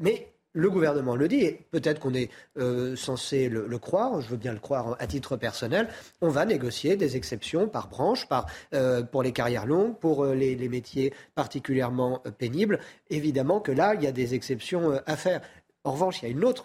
mais 0.00 0.28
le 0.56 0.70
gouvernement 0.70 1.16
le 1.16 1.28
dit, 1.28 1.40
et 1.40 1.66
peut-être 1.70 2.00
qu'on 2.00 2.14
est, 2.14 2.30
euh, 2.58 2.96
censé 2.96 3.48
le, 3.50 3.78
croire, 3.78 4.22
je 4.22 4.30
veux 4.30 4.38
bien 4.38 4.54
le 4.54 4.58
croire 4.58 4.96
à 4.98 5.06
titre 5.06 5.36
personnel, 5.36 5.88
on 6.22 6.28
va 6.28 6.46
négocier 6.46 6.96
des 6.96 7.16
exceptions 7.16 7.68
par 7.68 7.88
branche, 7.88 8.26
par, 8.26 8.46
euh, 8.72 9.02
pour 9.02 9.22
les 9.22 9.32
carrières 9.32 9.66
longues, 9.66 9.96
pour 9.98 10.24
euh, 10.24 10.34
les, 10.34 10.56
métiers 10.66 11.12
particulièrement 11.34 12.22
pénibles. 12.38 12.80
Évidemment 13.10 13.60
que 13.60 13.70
là, 13.70 13.94
il 13.94 14.02
y 14.02 14.06
a 14.06 14.12
des 14.12 14.34
exceptions 14.34 14.98
à 15.06 15.16
faire. 15.16 15.42
En 15.84 15.92
revanche, 15.92 16.20
il 16.20 16.24
y 16.24 16.28
a 16.28 16.30
une 16.32 16.44
autre, 16.44 16.64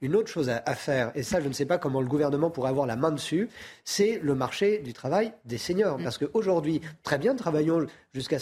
une 0.00 0.14
autre 0.14 0.28
chose 0.28 0.48
à, 0.48 0.74
faire, 0.76 1.10
et 1.16 1.24
ça, 1.24 1.40
je 1.40 1.48
ne 1.48 1.52
sais 1.52 1.66
pas 1.66 1.78
comment 1.78 2.00
le 2.00 2.06
gouvernement 2.06 2.50
pourrait 2.50 2.68
avoir 2.68 2.86
la 2.86 2.94
main 2.94 3.10
dessus, 3.10 3.48
c'est 3.84 4.20
le 4.22 4.36
marché 4.36 4.78
du 4.78 4.92
travail 4.92 5.32
des 5.44 5.58
seniors. 5.58 5.98
Mm. 5.98 6.04
Parce 6.04 6.18
qu'aujourd'hui, 6.18 6.80
très 7.02 7.18
bien, 7.18 7.34
travaillons 7.34 7.84
jusqu'à 8.14 8.38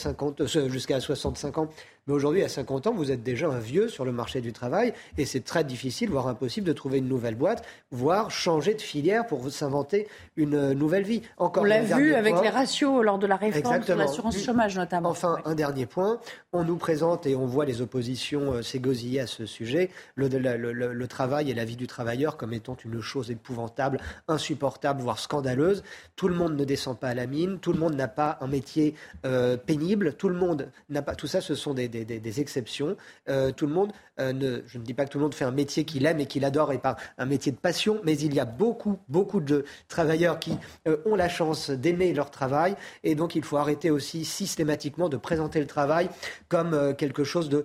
jusqu'à 0.69 1.01
65 1.01 1.57
ans, 1.57 1.71
mais 2.11 2.17
aujourd'hui, 2.17 2.43
à 2.43 2.49
50 2.49 2.89
ans, 2.89 2.93
vous 2.93 3.13
êtes 3.13 3.23
déjà 3.23 3.47
un 3.47 3.61
vieux 3.61 3.87
sur 3.89 4.05
le 4.05 4.11
marché 4.11 4.41
du 4.41 4.53
travail 4.53 4.93
et 5.17 5.25
c'est 5.25 5.45
très 5.45 5.63
difficile, 5.63 6.11
voire 6.11 6.27
impossible, 6.27 6.67
de 6.67 6.73
trouver 6.73 6.99
une 6.99 7.07
nouvelle 7.07 7.37
boîte, 7.37 7.65
voire 7.93 8.33
changer 8.33 8.75
de 8.75 8.81
filière 8.81 9.29
pour 9.29 9.49
s'inventer 9.49 10.09
une 10.37 10.73
nouvelle 10.73 11.05
vie. 11.05 11.23
Encore 11.37 11.63
On 11.63 11.67
l'a 11.67 11.83
vu 11.83 12.15
avec 12.15 12.35
les 12.43 12.49
ratios 12.49 13.05
lors 13.05 13.21
de 13.21 13.29
la 13.29 13.37
réforme 13.37 13.85
sur 13.85 13.95
l'assurance 13.95 14.43
chômage 14.43 14.77
notamment. 14.77 15.11
Enfin, 15.11 15.39
un 15.45 15.55
dernier 15.55 15.87
point, 15.87 16.19
on 16.53 16.65
nous 16.65 16.79
présente 16.79 17.27
et 17.27 17.37
on 17.37 17.47
voit 17.47 17.65
les 17.65 17.81
oppositions 17.81 18.55
euh, 18.55 18.63
s'égosiller 18.63 19.21
à 19.21 19.29
ce 19.29 19.47
sujet, 19.47 19.91
le, 20.17 20.27
le, 20.27 21.07
travail 21.07 21.49
et 21.49 21.55
la 21.55 21.65
vie 21.65 21.77
du 21.77 21.87
travailleur 21.87 22.37
comme 22.37 22.53
étant 22.53 22.77
une 22.85 23.01
chose 23.01 23.31
épouvantable, 23.31 24.01
insupportable, 24.27 25.01
voire 25.01 25.21
scandaleuse. 25.21 25.85
Tout 26.17 26.27
le 26.27 26.35
monde 26.35 26.57
ne 26.57 26.65
descend 26.65 26.99
pas 26.99 27.09
à 27.09 27.15
la 27.15 27.27
mine, 27.27 27.61
tout 27.61 27.73
le 27.73 27.79
monde 27.79 27.95
n'a 27.95 28.09
pas 28.09 28.37
un 28.41 28.49
métier 28.49 28.97
euh, 29.25 29.57
pénible, 29.57 30.15
tout 30.15 30.29
le 30.29 30.35
monde 30.35 30.71
n'a 30.89 31.03
pas. 31.03 31.15
Tout 31.15 31.29
ça, 31.29 31.41
ce 31.41 31.55
sont 31.55 31.73
des 31.73 31.89
des, 31.89 32.00
exceptions. 32.39 32.97
Euh, 33.29 33.53
tout 33.53 33.67
le 33.67 33.73
monde, 33.73 33.93
euh, 34.19 34.33
ne, 34.33 34.63
je 34.67 34.79
ne 34.79 34.85
dis 34.85 34.95
pas 34.95 35.05
que 35.05 35.11
tout 35.11 35.19
le 35.19 35.25
monde 35.25 35.35
fait 35.35 35.45
un 35.45 35.51
métier 35.51 35.85
qu'il 35.85 36.07
aime 36.07 36.21
et 36.21 36.27
qu'il 36.27 36.45
adore 36.45 36.73
et 36.73 36.79
pas 36.79 36.97
un 37.19 37.27
métier 37.27 37.53
de 37.53 37.57
passion, 37.57 38.01
mais 38.05 38.19
il 38.19 38.35
y 38.35 38.41
a 38.41 38.45
beaucoup, 38.45 38.99
beaucoup 39.09 39.41
de 39.41 39.65
travailleurs 39.89 40.39
qui 40.39 40.57
euh, 40.87 40.97
ont 41.07 41.17
la 41.17 41.29
chance 41.29 41.71
d'aimer 41.71 42.13
leur 42.13 42.31
travail 42.31 42.77
et 43.05 43.15
donc 43.15 43.35
il 43.35 43.45
faut 43.45 43.57
arrêter 43.57 43.91
aussi 43.91 44.25
systématiquement 44.25 45.09
de 45.09 45.17
présenter 45.17 45.61
le 45.61 45.67
travail 45.67 46.09
comme 46.49 46.95
quelque 46.97 47.25
chose 47.25 47.49
de 47.49 47.65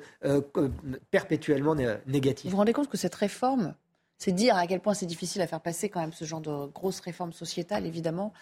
perpétuellement 1.11 1.75
négatif. 2.07 2.45
Vous 2.45 2.51
vous 2.51 2.57
rendez 2.57 2.73
compte 2.73 2.89
que 2.89 2.97
cette 2.97 3.15
réforme 3.15 3.73
c'est 4.17 4.31
dire 4.31 4.55
à 4.55 4.65
quel 4.65 4.79
point 4.79 4.93
c'est 4.93 5.05
difficile 5.05 5.41
à 5.41 5.47
faire 5.47 5.61
passer 5.61 5.89
quand 5.89 5.99
même 5.99 6.13
ce 6.13 6.25
genre 6.25 6.41
de 6.41 6.67
grosse 6.67 6.99
réforme 6.99 7.33
sociétale, 7.33 7.85
évidemment, 7.85 8.33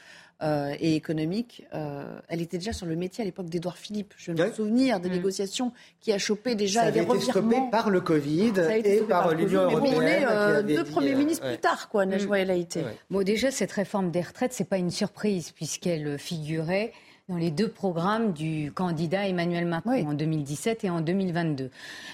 euh, 0.44 0.76
et 0.80 0.96
économique. 0.96 1.64
Euh, 1.74 2.04
elle 2.28 2.42
était 2.42 2.58
déjà 2.58 2.74
sur 2.74 2.86
le 2.86 2.96
métier 2.96 3.22
à 3.22 3.26
l'époque 3.26 3.48
d'Édouard 3.48 3.78
Philippe. 3.78 4.14
Je 4.18 4.34
me 4.34 4.52
souviens 4.52 5.00
des 5.00 5.10
mm. 5.10 5.14
négociations 5.14 5.72
qui 6.02 6.12
a 6.12 6.18
chopé 6.18 6.56
déjà 6.56 6.82
ça 6.82 6.88
avait 6.88 7.04
été 7.04 7.20
stoppé 7.22 7.56
par 7.72 7.90
le 7.90 8.02
Covid 8.02 8.54
et 8.84 9.02
par, 9.02 9.34
l'Union 9.34 9.62
européenne. 9.64 9.96
on 9.96 10.02
est 10.02 10.26
euh, 10.30 10.62
deux 10.62 10.84
premiers 10.84 11.16
ministres 11.16 11.48
plus 11.48 11.60
tard, 11.60 11.88
quoi, 11.90 12.06
Najwa 12.06 12.40
El 12.40 12.52
Haïté. 12.52 12.84
Bon, 13.10 13.24
déjà, 13.24 13.52
cette 13.52 13.72
réforme 13.72 14.12
des 14.12 14.22
retraites, 14.22 14.54
c'est 14.54 14.68
pas 14.68 14.78
une 14.78 14.92
surprise 14.92 15.52
puisqu'elle 15.52 16.18
figurait 16.20 16.92
dans 17.30 17.38
les 17.38 17.52
deux 17.52 17.70
programmes 17.70 18.34
du 18.34 18.74
candidat 18.74 19.30
Emmanuel 19.30 19.66
Macron 19.66 20.10
en 20.10 20.14
2017 20.14 20.84
et 20.84 20.90
en 20.90 21.00
2022. 21.00 21.70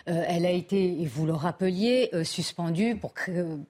Euh, 0.07 0.23
elle 0.27 0.45
a 0.45 0.51
été, 0.51 1.01
et 1.01 1.07
vous 1.07 1.25
le 1.25 1.33
rappeliez, 1.33 2.09
euh, 2.13 2.23
suspendue 2.23 2.95
pour, 2.95 3.13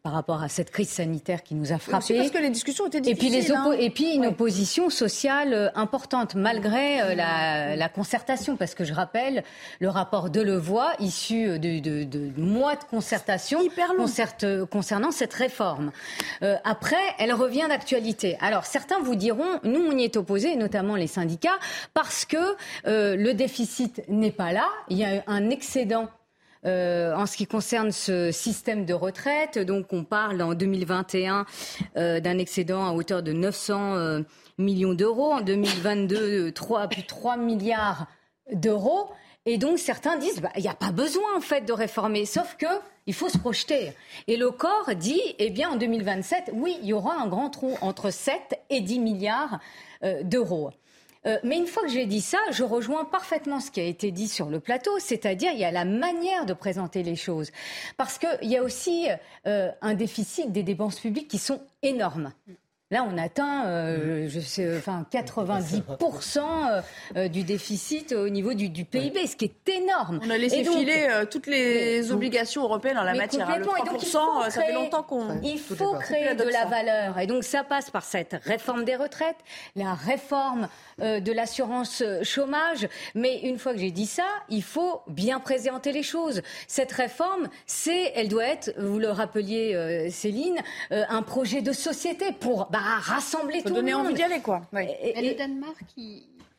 par 0.04 0.12
rapport 0.12 0.44
à 0.44 0.50
cette 0.50 0.70
crise 0.70 0.90
sanitaire 0.90 1.42
qui 1.42 1.56
nous 1.56 1.72
a 1.72 1.78
frappés. 1.78 2.18
Parce 2.18 2.32
que 2.32 2.40
les 2.40 2.50
discussions 2.50 2.88
étaient 2.88 3.00
difficiles. 3.00 3.36
Et 3.36 3.40
puis, 3.40 3.48
les 3.48 3.52
hein. 3.54 3.72
et 3.72 3.90
puis 3.90 4.16
une 4.16 4.26
opposition 4.26 4.90
sociale 4.90 5.54
euh, 5.54 5.70
importante, 5.76 6.36
malgré 6.36 7.16
la, 7.16 7.78
la, 7.78 7.90
concertation. 7.90 8.58
Parce 8.58 8.76
que 8.76 8.84
je 8.84 8.94
rappelle 8.94 9.46
le 9.80 9.88
rapport 9.88 10.30
de 10.30 10.42
Levoix, 10.42 10.92
issu 11.00 11.58
de, 11.58 11.80
de, 11.80 12.04
de 12.04 12.32
mois 12.42 12.76
de 12.76 12.84
concertation 12.84 13.60
concernant 14.70 15.12
cette 15.12 15.34
réforme. 15.34 15.92
après, 16.66 16.98
elle 17.18 17.32
revient 17.34 17.68
d'actualité. 17.70 18.38
Alors, 18.42 18.66
certains 18.66 19.00
vous 19.00 19.16
diront, 19.16 19.60
nous, 19.64 19.80
on 19.80 19.98
y 19.98 20.04
est 20.04 20.18
opposés, 20.18 20.58
notamment 20.58 20.98
les 20.98 21.08
syndicats 21.08 21.29
parce 21.94 22.26
que 22.26 22.38
euh, 22.88 23.16
le 23.16 23.34
déficit 23.34 24.02
n'est 24.08 24.32
pas 24.32 24.52
là. 24.52 24.68
Il 24.90 24.98
y 24.98 25.06
a 25.06 25.24
un 25.28 25.50
excédent 25.50 26.10
euh, 26.66 27.14
en 27.16 27.26
ce 27.26 27.38
qui 27.38 27.48
concerne 27.48 27.92
ce 27.92 28.32
système 28.32 28.86
de 28.86 28.94
retraite. 28.94 29.60
Donc 29.60 29.94
on 29.94 30.04
parle 30.04 30.42
en 30.42 30.54
2021 30.54 31.46
euh, 31.98 32.20
d'un 32.20 32.38
excédent 32.38 32.86
à 32.86 32.92
hauteur 32.92 33.24
de 33.24 33.34
900 33.34 34.24
millions 34.58 34.94
d'euros. 34.94 35.34
En 35.34 35.42
2022, 35.42 36.52
3, 36.52 36.88
plus 36.88 37.04
3 37.04 37.38
milliards 37.38 38.08
d'euros. 38.52 39.10
Et 39.46 39.58
donc 39.58 39.80
certains 39.80 40.18
disent, 40.18 40.42
bah, 40.42 40.52
il 40.58 40.62
n'y 40.62 40.68
a 40.68 40.74
pas 40.74 40.92
besoin 40.92 41.38
en 41.38 41.42
fait 41.42 41.62
de 41.62 41.74
réformer, 41.74 42.26
sauf 42.26 42.56
que 42.58 42.68
il 43.08 43.14
faut 43.14 43.30
se 43.30 43.38
projeter. 43.38 43.94
Et 44.28 44.38
le 44.38 44.52
corps 44.52 44.94
dit, 44.96 45.22
eh 45.40 45.50
bien 45.50 45.72
en 45.72 45.76
2027, 45.78 46.52
oui, 46.54 46.78
il 46.82 46.90
y 46.90 46.94
aura 46.94 47.16
un 47.20 47.28
grand 47.28 47.50
trou 47.50 47.76
entre 47.82 48.12
7 48.12 48.60
et 48.70 48.82
10 48.82 49.00
milliards 49.00 49.60
d'euros. 50.24 50.72
Euh, 51.26 51.38
mais 51.44 51.58
une 51.58 51.68
fois 51.68 51.84
que 51.84 51.90
j'ai 51.90 52.06
dit 52.06 52.22
ça, 52.22 52.40
je 52.52 52.64
rejoins 52.64 53.06
parfaitement 53.06 53.60
ce 53.60 53.72
qui 53.72 53.80
a 53.80 53.84
été 53.84 54.12
dit 54.12 54.28
sur 54.28 54.50
le 54.50 54.60
plateau, 54.60 54.98
c'est-à-dire 55.00 55.52
il 55.54 55.60
y 55.60 55.66
a 55.66 55.72
la 55.72 55.86
manière 55.86 56.46
de 56.46 56.54
présenter 56.54 57.04
les 57.04 57.16
choses. 57.16 57.52
Parce 57.98 58.18
qu'il 58.18 58.50
y 58.50 58.56
a 58.56 58.64
aussi 58.64 59.08
euh, 59.46 59.72
un 59.82 59.94
déficit 59.96 60.52
des 60.52 60.64
dépenses 60.64 61.00
publiques 61.00 61.28
qui 61.28 61.38
sont 61.38 61.62
énormes. 61.84 62.32
Là, 62.92 63.06
on 63.08 63.20
atteint 63.20 63.68
euh, 63.68 64.28
je 64.30 64.40
sais, 64.40 64.76
enfin, 64.76 65.06
90% 65.12 66.40
euh, 67.16 67.28
du 67.28 67.44
déficit 67.44 68.14
au 68.14 68.30
niveau 68.30 68.56
du, 68.56 68.70
du, 68.70 68.84
PIB, 68.84 69.28
ce 69.28 69.36
qui 69.36 69.46
est 69.46 69.70
énorme. 69.70 70.20
On 70.26 70.30
a 70.32 70.40
laissé 70.40 70.64
filer 70.64 71.08
euh, 71.08 71.26
toutes 71.30 71.46
les 71.46 72.12
obligations 72.12 72.64
européennes 72.64 72.98
en 72.98 73.04
la 73.04 73.14
matière. 73.14 73.48
Hein. 73.48 73.60
Le 73.60 73.66
3%, 73.66 74.50
ça 74.50 74.64
fait 74.64 74.74
longtemps 74.74 75.04
qu'on... 75.04 75.40
Il 75.44 75.60
faut 75.60 75.94
créer 76.00 76.34
de 76.34 76.44
la 76.46 76.66
valeur. 76.66 77.20
Et 77.20 77.28
donc, 77.28 77.44
ça 77.44 77.64
passe 77.64 77.92
par 77.92 78.04
cette 78.04 78.38
réforme 78.44 78.86
des 78.86 78.96
retraites, 78.96 79.38
la 79.76 79.94
réforme 79.94 80.68
de 80.98 81.32
l'assurance 81.32 82.04
chômage. 82.24 82.88
Mais 83.14 83.40
une 83.42 83.60
fois 83.60 83.74
que 83.74 83.80
j'ai 83.80 83.92
dit 83.92 84.08
ça, 84.08 84.26
il 84.50 84.64
faut 84.64 85.02
bien 85.08 85.40
présenter 85.40 85.92
les 85.92 86.04
choses. 86.04 86.42
Cette 86.68 86.92
réforme, 86.92 87.50
c'est, 87.68 88.14
elle 88.16 88.30
doit 88.30 88.46
être, 88.46 88.74
vous 88.80 88.98
le 88.98 89.10
rappeliez, 89.10 90.10
Céline, 90.10 90.58
un 90.90 91.22
projet 91.22 91.62
de 91.62 91.72
société 91.72 92.32
pour... 92.32 92.68
Bah, 92.72 92.79
rassembler 92.80 93.62
tout 93.62 93.74
donner 93.74 93.92
le 93.92 93.98
monde. 93.98 94.08
envie 94.08 94.16
d'y 94.16 94.24
aller, 94.24 94.42
quoi. 94.42 94.62
Et, 94.78 95.30
le 95.30 95.36
Danemark, 95.36 95.84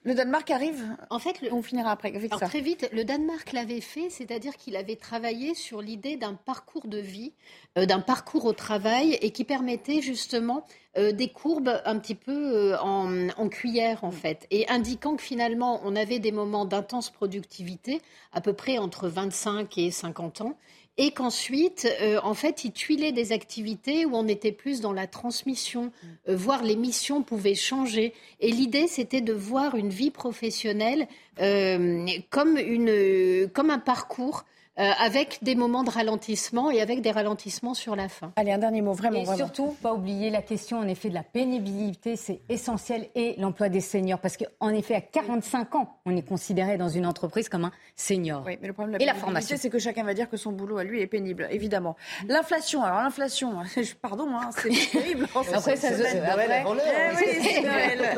Le 0.04 0.14
Danemark 0.14 0.50
arrive. 0.50 0.84
En 1.10 1.18
fait, 1.18 1.36
on 1.50 1.62
finira 1.62 1.90
après. 1.90 2.10
Vite 2.10 2.32
Très 2.40 2.60
vite, 2.60 2.88
le 2.92 3.04
Danemark 3.04 3.52
l'avait 3.52 3.80
fait, 3.80 4.10
c'est-à-dire 4.10 4.56
qu'il 4.56 4.76
avait 4.76 4.96
travaillé 4.96 5.54
sur 5.54 5.82
l'idée 5.82 6.16
d'un 6.16 6.34
parcours 6.34 6.86
de 6.86 6.98
vie, 6.98 7.32
euh, 7.78 7.86
d'un 7.86 8.00
parcours 8.00 8.44
au 8.44 8.52
travail, 8.52 9.18
et 9.20 9.30
qui 9.30 9.44
permettait 9.44 10.00
justement 10.00 10.64
euh, 10.98 11.12
des 11.12 11.28
courbes 11.28 11.80
un 11.84 11.98
petit 11.98 12.16
peu 12.16 12.32
euh, 12.32 12.78
en, 12.80 13.28
en, 13.28 13.48
cuillère 13.48 14.02
en 14.02 14.10
fait, 14.10 14.48
et 14.50 14.68
indiquant 14.68 15.14
que 15.14 15.22
finalement 15.22 15.80
on 15.84 15.94
avait 15.94 16.18
des 16.18 16.32
moments 16.32 16.64
d'intense 16.64 17.10
productivité, 17.10 18.00
à 18.32 18.40
peu 18.40 18.54
près 18.54 18.78
entre 18.78 19.08
25 19.08 19.78
et 19.78 19.92
50 19.92 20.40
ans, 20.40 20.56
et 20.98 21.12
qu'ensuite, 21.12 21.88
euh, 22.02 22.20
en 22.22 22.34
fait, 22.34 22.64
ils 22.64 22.72
tuilaient 22.72 23.12
des 23.12 23.32
activités 23.32 24.04
où 24.04 24.14
on 24.14 24.28
était 24.28 24.52
plus 24.52 24.80
dans 24.80 24.92
la 24.92 25.06
transmission, 25.06 25.92
euh, 26.28 26.36
voire 26.36 26.62
les 26.62 26.76
missions 26.76 27.22
pouvaient 27.22 27.54
changer. 27.54 28.12
Et 28.40 28.50
l'idée, 28.50 28.86
c'était 28.86 29.22
de 29.22 29.32
voir 29.32 29.76
une 29.76 29.88
vie 29.88 30.10
professionnelle 30.10 31.08
euh, 31.40 32.06
comme, 32.28 32.58
une, 32.58 33.48
comme 33.54 33.70
un 33.70 33.78
parcours 33.78 34.44
euh, 34.80 34.92
avec 34.98 35.40
des 35.42 35.54
moments 35.54 35.84
de 35.84 35.90
ralentissement 35.90 36.70
et 36.70 36.80
avec 36.80 37.02
des 37.02 37.10
ralentissements 37.10 37.74
sur 37.74 37.96
la 37.96 38.08
fin. 38.08 38.32
Allez, 38.36 38.50
un 38.50 38.56
dernier 38.56 38.80
mot, 38.80 38.94
vraiment. 38.94 39.20
Et 39.20 39.36
surtout, 39.36 39.76
pas 39.82 39.92
oublier 39.92 40.30
la 40.30 40.40
question, 40.40 40.78
en 40.78 40.88
effet, 40.88 41.10
de 41.10 41.14
la 41.14 41.22
pénibilité, 41.22 42.16
c'est 42.16 42.40
essentiel, 42.48 43.08
et 43.14 43.34
l'emploi 43.36 43.68
des 43.68 43.82
seniors, 43.82 44.20
parce 44.20 44.38
qu'en 44.38 44.70
effet, 44.70 44.94
à 44.94 45.02
45 45.02 45.74
ans, 45.74 45.98
on 46.06 46.16
est 46.16 46.26
considéré 46.26 46.78
dans 46.78 46.88
une 46.88 47.04
entreprise 47.04 47.50
comme 47.50 47.66
un 47.66 47.72
senior. 47.94 48.42
Oui, 48.46 48.56
mais 48.62 48.68
le 48.68 48.72
problème 48.72 48.94
de 48.94 48.98
la 48.98 49.04
et 49.04 49.06
la 49.06 49.14
formation, 49.20 49.56
c'est 49.58 49.68
que 49.68 49.78
chacun 49.78 50.02
va 50.02 50.14
dire 50.14 50.30
que 50.30 50.38
son 50.38 50.52
boulot 50.52 50.78
à 50.78 50.84
lui 50.84 51.02
est 51.02 51.06
pénible, 51.06 51.46
évidemment. 51.50 51.94
L'inflation, 52.26 52.82
alors 52.82 53.02
l'inflation, 53.02 53.56
pardon, 54.00 54.28
hein, 54.34 54.48
c'est 54.56 54.70
terrible. 54.92 55.26
après, 55.34 55.76
ça 55.76 55.90
se 55.92 56.02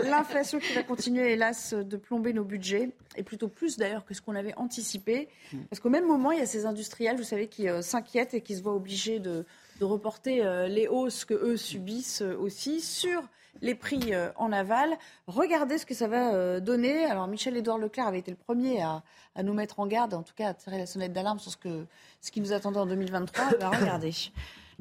eh 0.05 0.09
L'inflation 0.09 0.61
qui 0.61 0.75
va 0.75 0.85
continuer, 0.85 1.33
hélas, 1.33 1.75
de 1.75 1.97
plomber 1.97 2.33
nos 2.33 2.45
budgets, 2.45 2.91
et 3.17 3.25
plutôt 3.25 3.49
plus 3.49 3.79
d'ailleurs 3.79 4.05
que 4.05 4.15
ce 4.15 4.23
qu'on 4.23 4.37
avait 4.37 4.55
anticipé, 4.57 5.29
hmm. 5.53 5.59
parce 5.69 5.81
qu'au 5.81 5.91
même 5.91 6.07
moment, 6.07 6.31
il 6.31 6.39
y 6.39 6.43
a 6.43 6.47
ces 6.53 6.67
industriels, 6.67 7.17
vous 7.17 7.25
savez, 7.25 7.49
qui 7.49 7.69
euh, 7.69 7.83
s'inquiètent 7.83 8.35
et 8.35 8.41
qui 8.43 8.55
se 8.57 8.63
voient 8.63 8.75
obligés 8.75 9.19
de, 9.19 9.45
reporter 9.81 10.47
euh, 10.47 10.69
les 10.69 10.87
hausses 10.87 11.25
que 11.25 11.35
eux 11.35 11.57
subissent 11.57 12.23
euh, 12.23 12.37
aussi 12.39 12.81
sur 12.81 13.21
les 13.61 13.75
prix 13.75 14.13
en 14.37 14.51
aval. 14.51 14.97
Regardez 15.27 15.77
ce 15.77 15.85
que 15.85 15.93
ça 15.93 16.09
va 16.09 16.59
donner. 16.59 17.05
Alors 17.05 17.29
Michel-Édouard 17.29 17.77
Leclerc 17.77 18.07
avait 18.07 18.21
été 18.21 18.31
le 18.31 18.37
premier 18.37 18.81
à, 18.81 19.03
nous 19.43 19.53
mettre 19.53 19.79
en 19.79 19.87
garde, 19.87 20.15
en 20.15 20.23
tout 20.23 20.33
cas 20.35 20.49
à 20.49 20.55
tirer 20.55 20.79
la 20.79 20.87
sonnette 20.87 21.13
d'alarme 21.13 21.39
sur 21.39 21.53
ce, 21.53 21.59
que, 21.59 21.85
ce 22.23 22.31
qui 22.31 22.41
nous 22.41 22.55
attendait 22.55 22.79
en 22.79 22.87
2023. 22.87 23.51
Eh 23.53 23.59
ben, 23.59 23.69
regardez. 23.69 24.15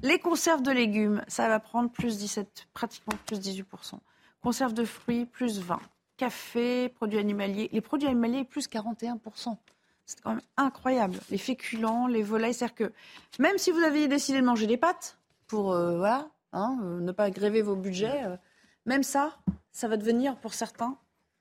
Les 0.02 0.20
conserves 0.20 0.64
de 0.64 0.72
légumes, 0.72 1.22
ça 1.28 1.50
va 1.50 1.60
prendre 1.60 1.92
plus 1.92 2.18
17, 2.18 2.68
pratiquement 2.74 3.14
plus 3.26 3.42
18%. 3.42 3.96
Conserves 4.42 4.74
de 4.74 4.86
fruits, 4.86 5.26
plus 5.26 5.60
20. 5.60 5.80
Café, 6.16 6.88
produits 6.88 7.20
animaliers. 7.20 7.70
Les 7.74 7.82
produits 7.82 8.08
animaliers, 8.08 8.46
plus 8.46 8.70
41%. 8.70 9.58
C'est 10.12 10.22
quand 10.22 10.32
même 10.32 10.42
incroyable. 10.58 11.18
Les 11.30 11.38
féculents, 11.38 12.06
les 12.06 12.22
volailles, 12.22 12.54
c'est-à-dire 12.54 12.76
que 12.76 12.92
même 13.40 13.58
si 13.58 13.72
vous 13.72 13.80
aviez 13.80 14.10
décidé 14.10 14.42
de 14.42 14.46
manger 14.46 14.68
des 14.68 14.76
pâtes 14.76 15.18
pour 15.48 15.72
euh, 15.72 15.98
voilà, 15.98 16.28
hein, 16.52 16.80
euh, 16.84 17.00
ne 17.00 17.14
pas 17.14 17.30
gréver 17.30 17.62
vos 17.62 17.78
budgets, 17.78 18.26
euh, 18.26 18.36
même 18.86 19.04
ça, 19.04 19.38
ça 19.72 19.88
va 19.88 19.96
devenir 19.96 20.36
pour 20.36 20.54
certains 20.54 20.98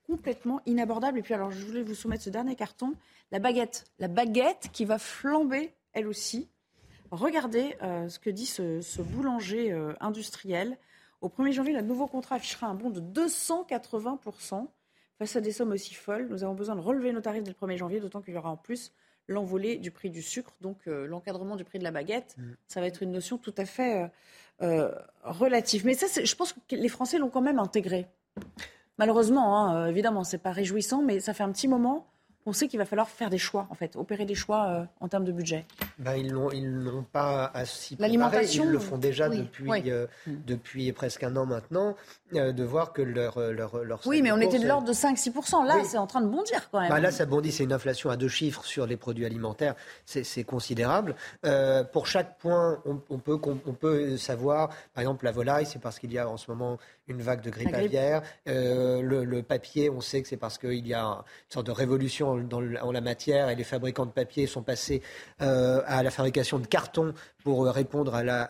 complètement 0.07 0.61
inabordable. 0.65 1.19
Et 1.19 1.21
puis 1.21 1.33
alors, 1.33 1.51
je 1.51 1.65
voulais 1.65 1.83
vous 1.83 1.95
soumettre 1.95 2.23
ce 2.23 2.29
dernier 2.29 2.55
carton, 2.55 2.93
la 3.31 3.39
baguette. 3.39 3.91
La 3.99 4.07
baguette 4.07 4.69
qui 4.71 4.85
va 4.85 4.97
flamber, 4.97 5.73
elle 5.91 6.07
aussi. 6.07 6.49
Regardez 7.11 7.75
ce 7.81 8.19
que 8.19 8.29
dit 8.29 8.45
ce, 8.45 9.01
boulanger 9.01 9.71
industriel. 9.99 10.77
Au 11.19 11.27
1er 11.27 11.51
janvier, 11.51 11.73
le 11.73 11.81
nouveau 11.81 12.07
contrat 12.07 12.35
affichera 12.35 12.67
un 12.67 12.73
bond 12.73 12.89
de 12.89 13.01
280 13.01 14.19
Face 15.21 15.35
à 15.35 15.39
des 15.41 15.51
sommes 15.51 15.69
aussi 15.69 15.93
folles, 15.93 16.29
nous 16.31 16.43
avons 16.43 16.55
besoin 16.55 16.75
de 16.75 16.81
relever 16.81 17.13
nos 17.13 17.21
tarifs 17.21 17.43
dès 17.43 17.51
le 17.51 17.67
1er 17.67 17.77
janvier, 17.77 17.99
d'autant 17.99 18.23
qu'il 18.23 18.33
y 18.33 18.37
aura 18.37 18.49
en 18.49 18.57
plus 18.57 18.91
l'envolée 19.27 19.77
du 19.77 19.91
prix 19.91 20.09
du 20.09 20.23
sucre, 20.23 20.51
donc 20.61 20.79
euh, 20.87 21.05
l'encadrement 21.05 21.55
du 21.55 21.63
prix 21.63 21.77
de 21.77 21.83
la 21.83 21.91
baguette. 21.91 22.33
Mm. 22.39 22.43
Ça 22.67 22.79
va 22.79 22.87
être 22.87 23.03
une 23.03 23.11
notion 23.11 23.37
tout 23.37 23.53
à 23.55 23.65
fait 23.65 24.01
euh, 24.01 24.07
euh, 24.63 24.91
relative. 25.21 25.85
Mais 25.85 25.93
ça, 25.93 26.07
je 26.23 26.35
pense 26.35 26.53
que 26.67 26.75
les 26.75 26.89
Français 26.89 27.19
l'ont 27.19 27.29
quand 27.29 27.41
même 27.41 27.59
intégré. 27.59 28.07
Malheureusement, 28.97 29.59
hein, 29.59 29.85
évidemment, 29.89 30.23
c'est 30.23 30.39
pas 30.39 30.51
réjouissant, 30.51 31.03
mais 31.03 31.19
ça 31.19 31.35
fait 31.35 31.43
un 31.43 31.51
petit 31.51 31.67
moment 31.67 32.10
on 32.45 32.53
sait 32.53 32.67
qu'il 32.67 32.79
va 32.79 32.85
falloir 32.85 33.09
faire 33.09 33.29
des 33.29 33.37
choix, 33.37 33.67
en 33.69 33.75
fait, 33.75 33.95
opérer 33.95 34.25
des 34.25 34.35
choix 34.35 34.67
euh, 34.67 34.85
en 34.99 35.07
termes 35.07 35.25
de 35.25 35.31
budget. 35.31 35.65
Ben, 35.99 36.15
ils 36.15 36.33
n'ont 36.33 36.49
ils 36.51 37.03
pas 37.11 37.51
à 37.53 37.65
s'y 37.65 37.95
L'alimentation, 37.99 38.63
Ils 38.65 38.71
le 38.71 38.79
font 38.79 38.97
déjà 38.97 39.29
depuis, 39.29 39.69
euh, 39.91 40.07
depuis 40.27 40.91
presque 40.91 41.23
un 41.23 41.35
an 41.35 41.45
maintenant, 41.45 41.95
euh, 42.33 42.51
de 42.51 42.63
voir 42.63 42.93
que 42.93 43.01
leur, 43.01 43.39
leur, 43.39 43.83
leur 43.83 44.01
Oui, 44.05 44.21
mais 44.21 44.31
on 44.31 44.39
était 44.39 44.59
de 44.59 44.67
l'ordre 44.67 44.87
de 44.87 44.93
5-6%. 44.93 45.65
Là, 45.65 45.83
c'est 45.83 45.97
en 45.97 46.07
train 46.07 46.21
de 46.21 46.27
bondir 46.27 46.69
quand 46.71 46.79
même. 46.79 46.89
Ben, 46.89 46.99
là, 46.99 47.11
ça 47.11 47.25
bondit. 47.25 47.51
C'est 47.51 47.63
une 47.63 47.73
inflation 47.73 48.09
à 48.09 48.17
deux 48.17 48.27
chiffres 48.27 48.65
sur 48.65 48.87
les 48.87 48.97
produits 48.97 49.25
alimentaires. 49.25 49.75
C'est 50.05 50.43
considérable. 50.43 51.15
pour 51.93 52.07
chaque 52.07 52.37
point, 52.39 52.81
on, 52.85 53.19
peut, 53.19 53.39
on 53.45 53.73
peut 53.73 54.17
savoir, 54.17 54.69
par 54.93 55.01
exemple, 55.03 55.25
la 55.25 55.31
volaille, 55.31 55.65
c'est 55.65 55.79
parce 55.79 55.99
qu'il 55.99 56.11
y 56.11 56.17
a 56.17 56.27
en 56.27 56.37
ce 56.37 56.49
moment 56.49 56.77
une 57.07 57.21
vague 57.21 57.41
de 57.41 57.49
grippe, 57.49 57.73
aviaire. 57.73 58.21
le, 58.45 59.41
papier, 59.41 59.89
on 59.89 60.01
sait 60.01 60.21
que 60.21 60.27
c'est 60.27 60.37
parce 60.37 60.57
qu'il 60.57 60.87
y 60.87 60.93
a 60.93 61.03
une 61.03 61.23
sorte 61.49 61.65
de 61.67 61.71
révolution 61.71 62.37
dans, 62.37 62.61
en 62.81 62.91
la 62.91 63.01
matière 63.01 63.49
et 63.49 63.55
les 63.55 63.63
fabricants 63.63 64.05
de 64.05 64.11
papier 64.11 64.47
sont 64.47 64.63
passés 64.63 65.01
euh, 65.41 65.81
à 65.85 66.03
la 66.03 66.11
fabrication 66.11 66.59
de 66.59 66.67
cartons 66.67 67.13
pour 67.43 67.65
euh, 67.65 67.71
répondre 67.71 68.13
à 68.15 68.23
la, 68.23 68.47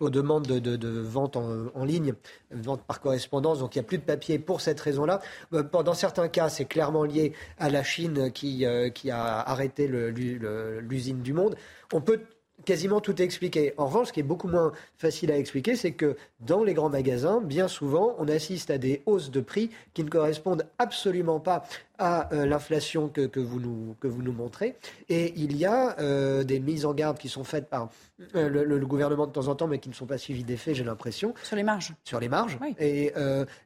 aux 0.00 0.10
demandes 0.10 0.46
de, 0.46 1.00
vente 1.00 1.36
en, 1.36 1.84
ligne, 1.84 2.14
vente 2.50 2.82
par 2.82 3.00
correspondance. 3.00 3.58
Donc 3.58 3.74
il 3.74 3.78
n'y 3.78 3.84
a 3.84 3.86
plus 3.86 3.98
de 3.98 4.04
papier 4.04 4.38
pour 4.38 4.60
cette 4.60 4.80
raison-là. 4.80 5.20
Euh, 5.52 5.62
dans 5.62 5.94
certains 5.94 6.28
cas, 6.28 6.48
c'est 6.48 6.64
clairement 6.64 7.04
lié 7.04 7.32
à 7.58 7.70
la 7.70 7.82
Chine 7.82 8.30
qui, 8.32 8.64
qui 8.94 9.10
a 9.10 9.40
arrêté 9.40 9.88
l'usine 9.88 11.22
du 11.22 11.32
monde. 11.32 11.56
On 11.92 12.00
peut 12.00 12.20
quasiment 12.64 13.00
tout 13.00 13.20
expliqué. 13.20 13.74
En 13.76 13.86
revanche, 13.86 14.08
ce 14.08 14.12
qui 14.12 14.20
est 14.20 14.24
beaucoup 14.24 14.48
moins 14.48 14.72
facile 14.96 15.30
à 15.30 15.38
expliquer, 15.38 15.76
c'est 15.76 15.92
que 15.92 16.16
dans 16.40 16.64
les 16.64 16.74
grands 16.74 16.90
magasins, 16.90 17.40
bien 17.40 17.68
souvent, 17.68 18.14
on 18.18 18.28
assiste 18.28 18.70
à 18.70 18.78
des 18.78 19.02
hausses 19.06 19.30
de 19.30 19.40
prix 19.40 19.70
qui 19.92 20.04
ne 20.04 20.10
correspondent 20.10 20.66
absolument 20.78 21.40
pas 21.40 21.64
à 21.98 22.32
euh, 22.32 22.46
l'inflation 22.46 23.08
que, 23.08 23.26
que, 23.26 23.40
vous 23.40 23.60
nous, 23.60 23.96
que 24.00 24.06
vous 24.06 24.22
nous 24.22 24.32
montrez. 24.32 24.76
Et 25.08 25.32
il 25.36 25.56
y 25.56 25.64
a 25.64 25.98
euh, 26.00 26.44
des 26.44 26.60
mises 26.60 26.86
en 26.86 26.94
garde 26.94 27.18
qui 27.18 27.28
sont 27.28 27.44
faites 27.44 27.68
par 27.68 27.88
euh, 28.34 28.48
le, 28.48 28.86
gouvernement 28.86 29.26
de 29.26 29.32
temps 29.32 29.48
en 29.48 29.54
temps, 29.54 29.66
mais 29.66 29.78
qui 29.78 29.88
ne 29.88 29.94
sont 29.94 30.06
pas 30.06 30.18
suivies 30.18 30.44
d'effet, 30.44 30.74
j'ai 30.74 30.84
l'impression. 30.84 31.34
Sur 31.42 31.56
les 31.56 31.62
marges. 31.62 31.92
Sur 32.04 32.20
les 32.20 32.28
marges. 32.28 32.58
Et 32.78 33.12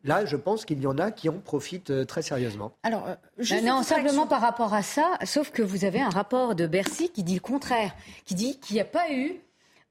là, 0.05 0.25
je 0.25 0.37
pense 0.37 0.65
qu'il 0.65 0.81
y 0.81 0.87
en 0.87 0.99
a 0.99 1.11
qui 1.11 1.29
en 1.29 1.39
profitent 1.39 2.07
très 2.07 2.23
sérieusement. 2.23 2.73
Alors, 2.83 3.07
non, 3.63 3.83
simplement 3.83 4.27
par 4.27 4.41
rapport 4.41 4.75
à 4.75 4.83
ça, 4.83 5.19
sauf 5.25 5.51
que 5.51 5.63
vous 5.63 5.85
avez 5.85 6.01
un 6.01 6.11
rapport 6.11 6.55
de 6.55 6.67
Bercy 6.67 7.11
qui 7.11 7.23
dit 7.23 7.35
le 7.35 7.41
contraire, 7.41 7.95
qui 8.25 8.35
dit 8.35 8.59
qu'il 8.59 8.75
n'y 8.75 8.81
a 8.81 8.85
pas 8.85 9.11
eu 9.13 9.41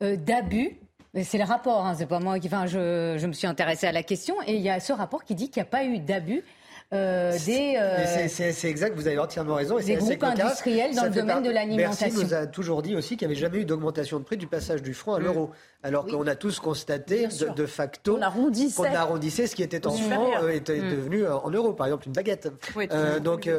d'abus 0.01 0.77
c'est 1.23 1.37
le 1.37 1.45
rapport, 1.45 1.85
hein, 1.85 1.95
c'est 1.97 2.05
pas 2.05 2.19
moi 2.19 2.39
qui. 2.39 2.47
Enfin, 2.47 2.65
je, 2.65 3.15
je, 3.17 3.27
me 3.27 3.33
suis 3.33 3.47
intéressée 3.47 3.87
à 3.87 3.91
la 3.91 4.03
question 4.03 4.35
et 4.45 4.55
il 4.55 4.61
y 4.61 4.69
a 4.69 4.79
ce 4.79 4.93
rapport 4.93 5.23
qui 5.23 5.35
dit 5.35 5.49
qu'il 5.49 5.61
n'y 5.61 5.67
a 5.67 5.69
pas 5.69 5.83
eu 5.83 5.99
d'abus 5.99 6.43
euh, 6.93 7.37
des. 7.45 7.75
Euh, 7.77 8.27
c'est 8.29 8.69
exact, 8.69 8.95
vous 8.95 9.07
avez 9.07 9.19
entièrement 9.19 9.55
raison. 9.55 9.77
Et 9.77 9.83
des 9.83 9.95
groupes 9.95 10.23
industriels 10.23 10.95
dans 10.95 11.03
le 11.03 11.09
domaine 11.09 11.43
de 11.43 11.49
l'alimentation. 11.49 12.07
Merci 12.07 12.25
nous 12.25 12.33
a 12.33 12.47
toujours 12.47 12.81
dit 12.81 12.95
aussi 12.95 13.17
qu'il 13.17 13.27
n'y 13.27 13.33
avait 13.33 13.41
jamais 13.41 13.57
eu 13.57 13.65
d'augmentation 13.65 14.19
de 14.19 14.23
prix 14.23 14.37
du 14.37 14.47
passage 14.47 14.81
du 14.81 14.93
franc 14.93 15.15
à 15.15 15.19
mm. 15.19 15.23
l'euro. 15.23 15.51
Alors 15.83 16.05
qu'on 16.05 16.25
a 16.27 16.35
tous 16.35 16.59
constaté 16.59 17.27
de, 17.55 17.65
facto 17.65 18.15
qu'on 18.15 18.21
arrondissait. 18.21 19.47
ce 19.47 19.55
qui 19.55 19.63
était 19.63 19.85
en 19.85 19.91
francs 19.91 20.33
euh, 20.41 20.49
était 20.49 20.79
mm. 20.79 20.91
devenu 20.91 21.27
en 21.27 21.49
euros, 21.49 21.73
par 21.73 21.87
exemple 21.87 22.07
une 22.07 22.13
baguette. 22.13 22.49
donc, 23.21 23.49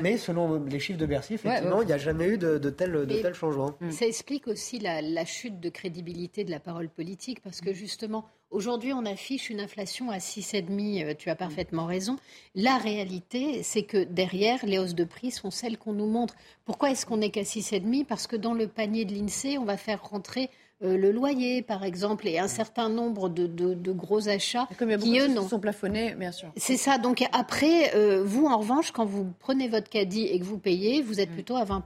mais 0.00 0.18
selon 0.18 0.62
les 0.64 0.80
chiffres 0.80 0.98
de 0.98 1.06
Bercy, 1.06 1.34
effectivement, 1.34 1.80
il 1.80 1.86
n'y 1.86 1.92
a 1.94 1.98
jamais 1.98 2.28
eu 2.28 2.38
de, 2.38 2.58
de 2.58 3.32
changements. 3.32 3.74
Ça 3.90 4.06
explique 4.06 4.48
aussi 4.48 4.78
la, 4.78 5.00
la 5.00 5.24
chute 5.24 5.60
de 5.60 5.70
crédibilité 5.70 6.44
de 6.44 6.50
la 6.50 6.60
parole 6.60 6.90
politique, 6.90 7.40
parce 7.42 7.62
que 7.62 7.72
justement, 7.72 8.26
Aujourd'hui, 8.54 8.92
on 8.92 9.04
affiche 9.04 9.50
une 9.50 9.58
inflation 9.58 10.10
à 10.10 10.18
6,5, 10.18 11.02
euh, 11.02 11.14
tu 11.18 11.28
as 11.28 11.34
parfaitement 11.34 11.86
raison. 11.86 12.14
La 12.54 12.78
réalité, 12.78 13.64
c'est 13.64 13.82
que 13.82 14.04
derrière, 14.04 14.64
les 14.64 14.78
hausses 14.78 14.94
de 14.94 15.02
prix 15.02 15.32
sont 15.32 15.50
celles 15.50 15.76
qu'on 15.76 15.92
nous 15.92 16.06
montre. 16.06 16.36
Pourquoi 16.64 16.92
est-ce 16.92 17.04
qu'on 17.04 17.16
n'est 17.16 17.30
qu'à 17.30 17.42
6,5 17.42 18.04
Parce 18.04 18.28
que 18.28 18.36
dans 18.36 18.54
le 18.54 18.68
panier 18.68 19.04
de 19.04 19.12
l'INSEE, 19.12 19.58
on 19.58 19.64
va 19.64 19.76
faire 19.76 20.04
rentrer 20.04 20.50
euh, 20.84 20.96
le 20.96 21.10
loyer, 21.10 21.62
par 21.62 21.82
exemple, 21.82 22.28
et 22.28 22.38
un 22.38 22.46
certain 22.46 22.88
nombre 22.88 23.28
de, 23.28 23.92
gros 23.92 24.28
achats 24.28 24.68
qui, 24.78 25.18
eux, 25.18 25.26
non. 25.26 25.48
sont 25.48 25.58
plafonnés, 25.58 26.14
bien 26.14 26.30
sûr. 26.30 26.52
C'est 26.56 26.76
ça. 26.76 26.98
Donc 26.98 27.24
après, 27.32 27.92
euh, 27.96 28.22
vous, 28.24 28.46
en 28.46 28.58
revanche, 28.58 28.92
quand 28.92 29.04
vous 29.04 29.32
prenez 29.40 29.66
votre 29.66 29.90
caddie 29.90 30.26
et 30.26 30.38
que 30.38 30.44
vous 30.44 30.58
payez, 30.58 31.02
vous 31.02 31.18
êtes 31.18 31.30
mm. 31.30 31.34
plutôt 31.34 31.56
à 31.56 31.64
20 31.64 31.82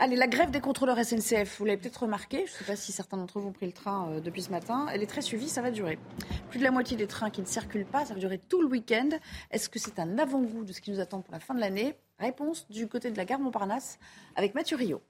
Allez, 0.00 0.16
la 0.16 0.26
grève 0.26 0.50
des 0.50 0.60
contrôleurs 0.60 0.98
SNCF, 0.98 1.60
vous 1.60 1.64
l'avez 1.66 1.76
peut-être 1.76 2.02
remarqué, 2.02 2.38
je 2.48 2.52
ne 2.52 2.56
sais 2.58 2.64
pas 2.64 2.74
si 2.74 2.90
certains 2.90 3.16
d'entre 3.16 3.38
vous 3.38 3.46
ont 3.46 3.52
pris 3.52 3.66
le 3.66 3.72
train 3.72 4.10
euh, 4.10 4.20
depuis 4.20 4.42
ce 4.42 4.50
matin, 4.50 4.88
elle 4.92 5.04
est 5.04 5.06
très 5.06 5.22
suivie, 5.22 5.48
ça 5.48 5.62
va 5.62 5.70
durer. 5.70 6.00
Plus 6.50 6.58
de 6.58 6.64
la 6.64 6.72
moitié 6.72 6.96
des 6.96 7.06
trains 7.06 7.30
qui 7.30 7.40
ne 7.40 7.46
circulent 7.46 7.86
pas, 7.86 8.04
ça 8.04 8.12
va 8.12 8.18
durer 8.18 8.38
tout 8.38 8.60
le 8.60 8.66
week-end. 8.66 9.10
Est-ce 9.52 9.68
que 9.68 9.78
c'est 9.78 10.00
un 10.00 10.18
avant-goût 10.18 10.64
de 10.64 10.72
ce 10.72 10.80
qui 10.80 10.90
nous 10.90 10.98
attend 10.98 11.20
pour 11.20 11.32
la 11.32 11.38
fin 11.38 11.54
de 11.54 11.60
l'année? 11.60 11.94
Réponse 12.18 12.68
du 12.70 12.88
côté 12.88 13.12
de 13.12 13.16
la 13.16 13.24
gare 13.24 13.38
Montparnasse 13.38 14.00
avec 14.34 14.56
Mathieu 14.56 14.76
Rio. 14.76 15.00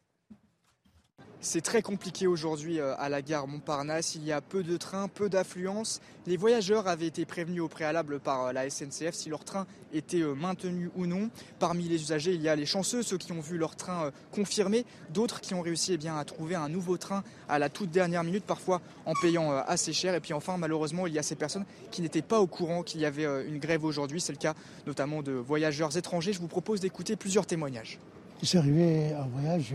C'est 1.45 1.61
très 1.61 1.82
compliqué 1.82 2.26
aujourd'hui 2.26 2.80
euh, 2.80 2.95
à 2.97 3.11
la 3.11 3.20
gare 3.20 3.47
Montparnasse. 3.47 4.14
Il 4.14 4.24
y 4.24 4.32
a 4.32 4.40
peu 4.40 4.62
de 4.62 4.78
trains, 4.78 5.09
peu 5.09 5.28
d'affluence. 5.28 6.01
Les 6.26 6.38
voyageurs 6.38 6.88
avaient 6.88 7.07
été 7.07 7.26
prévenus 7.26 7.61
au 7.61 7.68
préalable 7.68 8.18
par 8.18 8.47
euh, 8.47 8.53
la 8.55 8.70
SNCF 8.70 9.12
si 9.12 9.28
leur 9.28 9.45
train 9.45 9.66
était 9.92 10.22
euh, 10.22 10.32
maintenu 10.32 10.90
ou 10.97 11.05
non. 11.05 11.28
Parmi 11.59 11.84
les 11.84 12.01
usagers, 12.01 12.32
il 12.32 12.40
y 12.40 12.49
a 12.49 12.57
les 12.57 12.64
chanceux, 12.64 13.03
ceux 13.03 13.18
qui 13.18 13.32
ont 13.32 13.42
vu 13.42 13.59
leur 13.59 13.76
train 13.76 14.11
confirmé, 14.32 14.86
d'autres 15.11 15.42
qui 15.42 15.53
ont 15.53 15.61
réussi 15.61 15.92
eh 15.92 15.99
bien, 15.99 16.16
à 16.16 16.24
trouver 16.24 16.55
un 16.55 16.70
nouveau 16.70 16.97
train 16.97 17.22
à 17.47 17.59
la 17.59 17.68
toute 17.68 17.90
dernière 17.90 18.24
minute, 18.24 18.45
parfois 18.45 18.80
en 19.05 19.12
payant 19.12 19.53
assez 19.53 19.92
cher. 19.92 20.14
Et 20.14 20.20
puis 20.20 20.32
enfin, 20.32 20.57
malheureusement, 20.57 21.07
il 21.07 21.12
y 21.12 21.18
a 21.18 21.22
ces 21.22 21.36
personnes 21.36 21.66
qui 21.90 22.01
n'étaient 22.01 22.22
pas 22.22 22.40
au 22.40 22.47
courant 22.47 22.82
qu'il 22.82 23.03
y 23.03 23.05
avait 23.05 23.47
une 23.47 23.59
grève 23.59 23.84
aujourd'hui. 23.84 24.22
C'est 24.22 24.32
le 24.32 24.38
cas 24.38 24.55
notamment 24.86 25.22
de 25.22 25.32
voyageurs 25.32 25.95
étrangers. 25.95 26.32
Je 26.32 26.40
vous 26.40 26.49
propose 26.49 26.80
d'écouter 26.80 27.16
plusieurs 27.16 27.45
témoignages. 27.45 27.99
Arrivé 28.55 29.14
en 29.14 29.28
voyage 29.28 29.74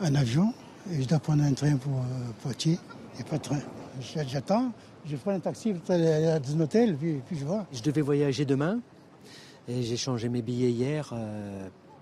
un 0.00 0.14
avion 0.14 0.52
et 0.92 1.02
je 1.02 1.08
dois 1.08 1.18
prendre 1.18 1.42
un 1.42 1.52
train 1.52 1.76
pour 1.76 2.00
Poitiers. 2.42 2.78
Il 3.14 3.16
n'y 3.16 3.22
a 3.22 3.30
pas 3.30 3.38
de 3.38 3.42
train. 3.42 3.58
J'attends, 4.00 4.72
je 5.04 5.16
prends 5.16 5.32
un 5.32 5.40
taxi 5.40 5.72
pour 5.72 5.94
aller 5.94 6.08
à 6.08 6.36
un 6.36 6.60
hôtel, 6.60 6.96
puis, 6.96 7.20
puis 7.26 7.36
je 7.38 7.44
vois. 7.44 7.66
Je 7.72 7.82
devais 7.82 8.00
voyager 8.00 8.44
demain 8.44 8.80
et 9.66 9.82
j'ai 9.82 9.96
changé 9.96 10.28
mes 10.28 10.42
billets 10.42 10.70
hier 10.70 11.12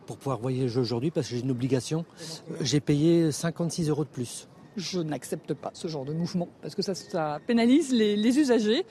pour 0.07 0.17
pouvoir 0.17 0.39
voyager 0.39 0.79
aujourd'hui 0.79 1.11
parce 1.11 1.29
que 1.29 1.35
j'ai 1.35 1.43
une 1.43 1.51
obligation. 1.51 2.05
J'ai 2.61 2.81
payé 2.81 3.33
56 3.33 3.89
euros 3.89 4.05
de 4.05 4.09
plus. 4.09 4.49
Je 4.77 5.01
n'accepte 5.01 5.55
pas 5.55 5.71
ce 5.75 5.89
genre 5.89 6.05
de 6.05 6.13
mouvement 6.13 6.49
parce 6.63 6.75
que 6.75 6.83
ça, 6.83 7.41
pénalise 7.47 7.93
les, 7.93 8.39
usagers. 8.39 8.85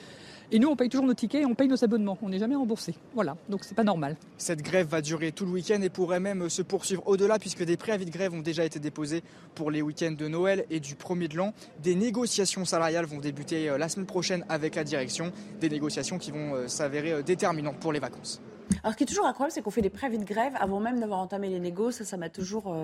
Et 0.51 0.59
nous, 0.59 0.67
on 0.67 0.75
paye 0.75 0.89
toujours 0.89 1.05
nos 1.05 1.13
tickets 1.13 1.41
et 1.41 1.45
on 1.45 1.55
paye 1.55 1.67
nos 1.67 1.83
abonnements. 1.83 2.17
On 2.21 2.29
n'est 2.29 2.39
jamais 2.39 2.55
remboursé. 2.55 2.95
Voilà, 3.13 3.35
donc 3.49 3.63
c'est 3.63 3.75
pas 3.75 3.83
normal. 3.83 4.15
Cette 4.37 4.61
grève 4.61 4.87
va 4.87 5.01
durer 5.01 5.31
tout 5.31 5.45
le 5.45 5.51
week-end 5.51 5.81
et 5.81 5.89
pourrait 5.89 6.19
même 6.19 6.49
se 6.49 6.61
poursuivre 6.61 7.01
au-delà 7.07 7.39
puisque 7.39 7.63
des 7.63 7.77
préavis 7.77 8.05
de 8.05 8.11
grève 8.11 8.33
ont 8.33 8.41
déjà 8.41 8.63
été 8.63 8.79
déposés 8.79 9.23
pour 9.55 9.71
les 9.71 9.81
week-ends 9.81 10.15
de 10.17 10.27
Noël 10.27 10.65
et 10.69 10.79
du 10.79 10.95
premier 10.95 11.27
de 11.27 11.37
l'an. 11.37 11.53
Des 11.81 11.95
négociations 11.95 12.65
salariales 12.65 13.05
vont 13.05 13.19
débuter 13.19 13.69
euh, 13.69 13.77
la 13.77 13.89
semaine 13.89 14.05
prochaine 14.05 14.45
avec 14.49 14.75
la 14.75 14.83
direction. 14.83 15.31
Des 15.59 15.69
négociations 15.69 16.17
qui 16.17 16.31
vont 16.31 16.55
euh, 16.55 16.67
s'avérer 16.67 17.13
euh, 17.13 17.21
déterminantes 17.23 17.79
pour 17.79 17.93
les 17.93 17.99
vacances. 17.99 18.41
Alors, 18.83 18.93
ce 18.93 18.97
qui 18.97 19.03
est 19.03 19.07
toujours 19.07 19.25
incroyable, 19.25 19.51
c'est 19.51 19.61
qu'on 19.61 19.71
fait 19.71 19.81
des 19.81 19.89
préavis 19.89 20.17
de 20.17 20.25
grève 20.25 20.53
avant 20.59 20.79
même 20.79 20.99
d'avoir 20.99 21.19
entamé 21.19 21.49
les 21.49 21.59
négociations. 21.59 22.05
Ça, 22.05 22.11
ça 22.11 22.17
m'a 22.17 22.29
toujours. 22.29 22.75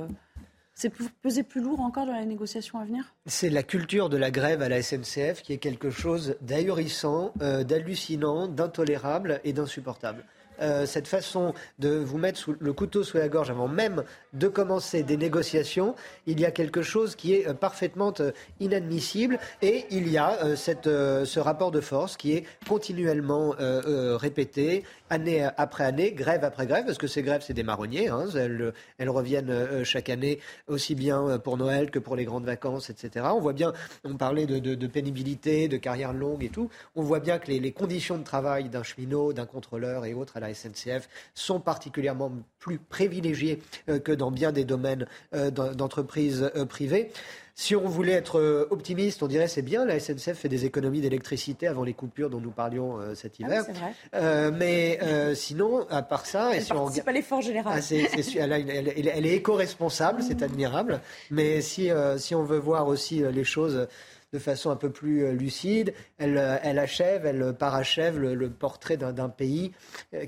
C'est 0.74 0.92
peser 1.22 1.44
plus 1.44 1.62
lourd 1.62 1.82
encore 1.82 2.06
dans 2.06 2.14
la 2.14 2.26
négociation 2.26 2.80
à 2.80 2.86
venir? 2.86 3.14
C'est 3.26 3.50
la 3.50 3.64
culture 3.64 4.10
de 4.10 4.18
la 4.18 4.32
grève 4.32 4.62
à 4.62 4.70
la 4.70 4.82
SNCF 4.82 5.42
qui 5.42 5.54
est 5.54 5.58
quelque 5.58 5.90
chose 5.90 6.36
d'ahurissant, 6.42 7.34
euh, 7.42 7.64
d'hallucinant, 7.64 8.48
d'intolérable 8.48 9.42
et 9.44 9.54
d'insupportable. 9.54 10.26
Euh, 10.62 10.86
cette 10.86 11.08
façon 11.08 11.54
de 11.80 11.90
vous 11.90 12.18
mettre 12.18 12.52
le 12.60 12.74
couteau 12.74 13.04
sous 13.04 13.18
la 13.18 13.30
gorge 13.30 13.50
avant 13.50 13.68
même 13.68 14.04
de 14.34 14.48
commencer 14.48 15.04
des 15.04 15.18
négociations, 15.18 15.96
il 16.28 16.40
y 16.40 16.46
a 16.46 16.52
quelque 16.52 16.82
chose 16.82 17.16
qui 17.16 17.34
est 17.34 17.48
euh, 17.48 17.54
parfaitement 17.54 18.14
inadmissible 18.60 19.40
et 19.62 19.86
il 19.90 20.10
y 20.10 20.18
a 20.18 20.56
ce 20.56 21.40
rapport 21.40 21.72
de 21.72 21.82
force 21.82 22.18
qui 22.18 22.34
est 22.34 22.46
continuellement 22.68 23.56
répété 23.58 24.84
année 25.12 25.48
après 25.58 25.84
année, 25.84 26.14
grève 26.14 26.44
après 26.44 26.66
grève, 26.66 26.86
parce 26.86 26.98
que 26.98 27.08
ces 27.08 27.22
grèves, 27.22 27.44
c'est 27.46 27.54
des 27.54 27.64
marronniers. 27.64 28.08
Hein, 28.08 28.28
elles, 28.36 29.10
reviennent 29.10 29.50
euh, 29.50 29.84
chaque 29.84 30.10
année, 30.10 30.40
aussi 30.68 30.96
bien 30.96 31.28
euh, 31.28 31.38
pour 31.38 31.58
Noël 31.58 31.92
que 31.92 32.00
pour 32.00 32.16
les 32.16 32.24
grandes 32.24 32.46
vacances, 32.46 32.90
etc. 32.90 33.26
On 33.34 33.42
voit 33.42 33.54
bien, 33.54 33.74
on 34.06 34.16
parlait 34.16 34.46
de 34.46 34.88
pénibilité, 34.88 35.68
de 35.68 35.78
carrière 35.78 36.14
longue 36.14 36.44
et 36.44 36.50
tout. 36.50 36.70
On 36.96 37.04
voit 37.04 37.20
bien 37.20 37.40
que 37.40 37.48
les, 37.48 37.60
les 37.60 37.74
conditions 37.74 38.18
de 38.18 38.24
travail 38.24 38.70
d'un 38.70 38.84
cheminot, 38.84 39.34
d'un 39.34 39.46
contrôleur 39.46 40.06
et 40.06 40.14
autres 40.14 40.38
à 40.38 40.40
la 40.40 40.51
SNCF 40.54 41.10
sont 41.34 41.60
particulièrement 41.60 42.32
plus 42.60 42.78
privilégiées 42.78 43.62
euh, 43.90 44.00
que 44.00 44.12
dans 44.12 44.32
bien 44.32 44.52
des 44.52 44.66
domaines 44.66 45.08
d'entreprises 45.32 46.52
privées. 46.70 47.12
Si 47.56 47.76
on 47.76 47.88
voulait 47.88 48.14
être 48.14 48.40
euh, 48.40 48.68
optimiste, 48.72 49.22
on 49.24 49.28
dirait 49.28 49.48
c'est 49.48 49.62
bien, 49.62 49.86
la 49.86 50.00
SNCF 50.00 50.34
fait 50.34 50.50
des 50.50 50.66
économies 50.66 51.02
d'électricité 51.02 51.68
avant 51.68 51.84
les 51.84 51.94
coupures 51.94 52.30
dont 52.30 52.40
nous 52.40 52.52
parlions 52.52 53.00
euh, 53.00 53.14
cet 53.14 53.34
ah 53.40 53.46
hiver. 53.46 53.64
vrai. 53.64 53.94
Euh, 54.16 54.52
mais 54.52 55.00
sinon, 55.36 55.86
à 55.90 56.02
part 56.02 56.26
ça, 56.26 56.56
elle 56.56 56.66
participe 56.66 57.08
à 57.08 57.12
l'effort 57.12 57.42
général. 57.42 57.80
Ah, 57.80 57.94
elle, 57.94 59.26
est 59.26 59.36
éco-responsable, 59.36 60.24
c'est 60.24 60.42
admirable. 60.42 61.02
Mais 61.30 61.62
si, 61.62 61.90
si 62.18 62.36
on 62.36 62.44
veut 62.44 62.58
voir 62.58 62.88
aussi 62.88 63.22
les 63.32 63.44
choses 63.44 63.88
de 64.34 64.40
façon 64.40 64.70
un 64.70 64.76
peu 64.76 64.90
plus 64.90 65.32
lucide. 65.34 65.94
Elle, 66.18 66.38
elle 66.64 66.80
achève, 66.80 67.26
elle 67.26 67.54
parachève 67.54 68.18
le, 68.20 68.50
portrait 68.50 68.98
d'un 68.98 69.30
pays 69.30 69.72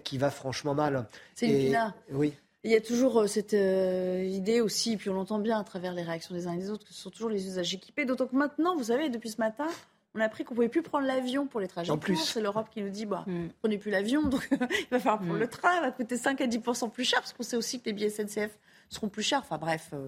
qui 0.03 0.17
va 0.17 0.29
franchement 0.29 0.75
mal. 0.75 1.07
C'est 1.35 1.47
une 1.47 1.93
Oui. 2.11 2.33
Il 2.65 2.71
y 2.71 2.75
a 2.75 2.81
toujours 2.81 3.19
euh, 3.19 3.27
cette 3.27 3.53
euh, 3.53 4.23
idée 4.23 4.61
aussi, 4.61 4.95
puis 4.95 5.09
on 5.09 5.13
l'entend 5.13 5.39
bien 5.39 5.59
à 5.59 5.63
travers 5.65 5.93
les 5.93 6.01
réactions 6.01 6.33
des 6.33 6.47
uns 6.47 6.53
et 6.53 6.57
des 6.57 6.69
autres, 6.69 6.85
que 6.85 6.93
ce 6.93 7.01
sont 7.01 7.09
toujours 7.09 7.29
les 7.29 7.45
usages 7.45 7.73
équipés. 7.73 8.05
D'autant 8.05 8.25
que 8.25 8.37
maintenant, 8.37 8.77
vous 8.77 8.85
savez, 8.85 9.09
depuis 9.09 9.29
ce 9.29 9.37
matin, 9.37 9.67
on 10.15 10.21
a 10.21 10.23
appris 10.23 10.45
qu'on 10.45 10.55
pouvait 10.55 10.69
plus 10.69 10.81
prendre 10.81 11.05
l'avion 11.05 11.45
pour 11.45 11.59
les 11.59 11.67
trajets 11.67 11.91
en 11.91 11.97
plus. 11.97 12.15
C'est 12.15 12.39
l'Europe 12.39 12.69
qui 12.73 12.81
nous 12.81 12.89
dit, 12.89 13.05
bah, 13.05 13.25
mm. 13.27 13.47
prenez 13.59 13.77
plus 13.77 13.91
l'avion, 13.91 14.23
donc 14.23 14.47
il 14.51 14.87
va 14.91 14.99
falloir 14.99 15.17
prendre 15.17 15.35
mm. 15.35 15.39
le 15.39 15.47
train, 15.47 15.75
il 15.75 15.81
va 15.81 15.91
coûter 15.91 16.15
5 16.15 16.39
à 16.39 16.47
10% 16.47 16.89
plus 16.89 17.03
cher, 17.03 17.19
parce 17.19 17.33
qu'on 17.33 17.43
sait 17.43 17.57
aussi 17.57 17.81
que 17.81 17.85
les 17.87 17.93
billets 17.93 18.09
SNCF 18.09 18.57
seront 18.93 19.09
plus 19.09 19.23
chers. 19.23 19.39
Enfin 19.39 19.57
bref. 19.57 19.89
Euh. 19.93 20.07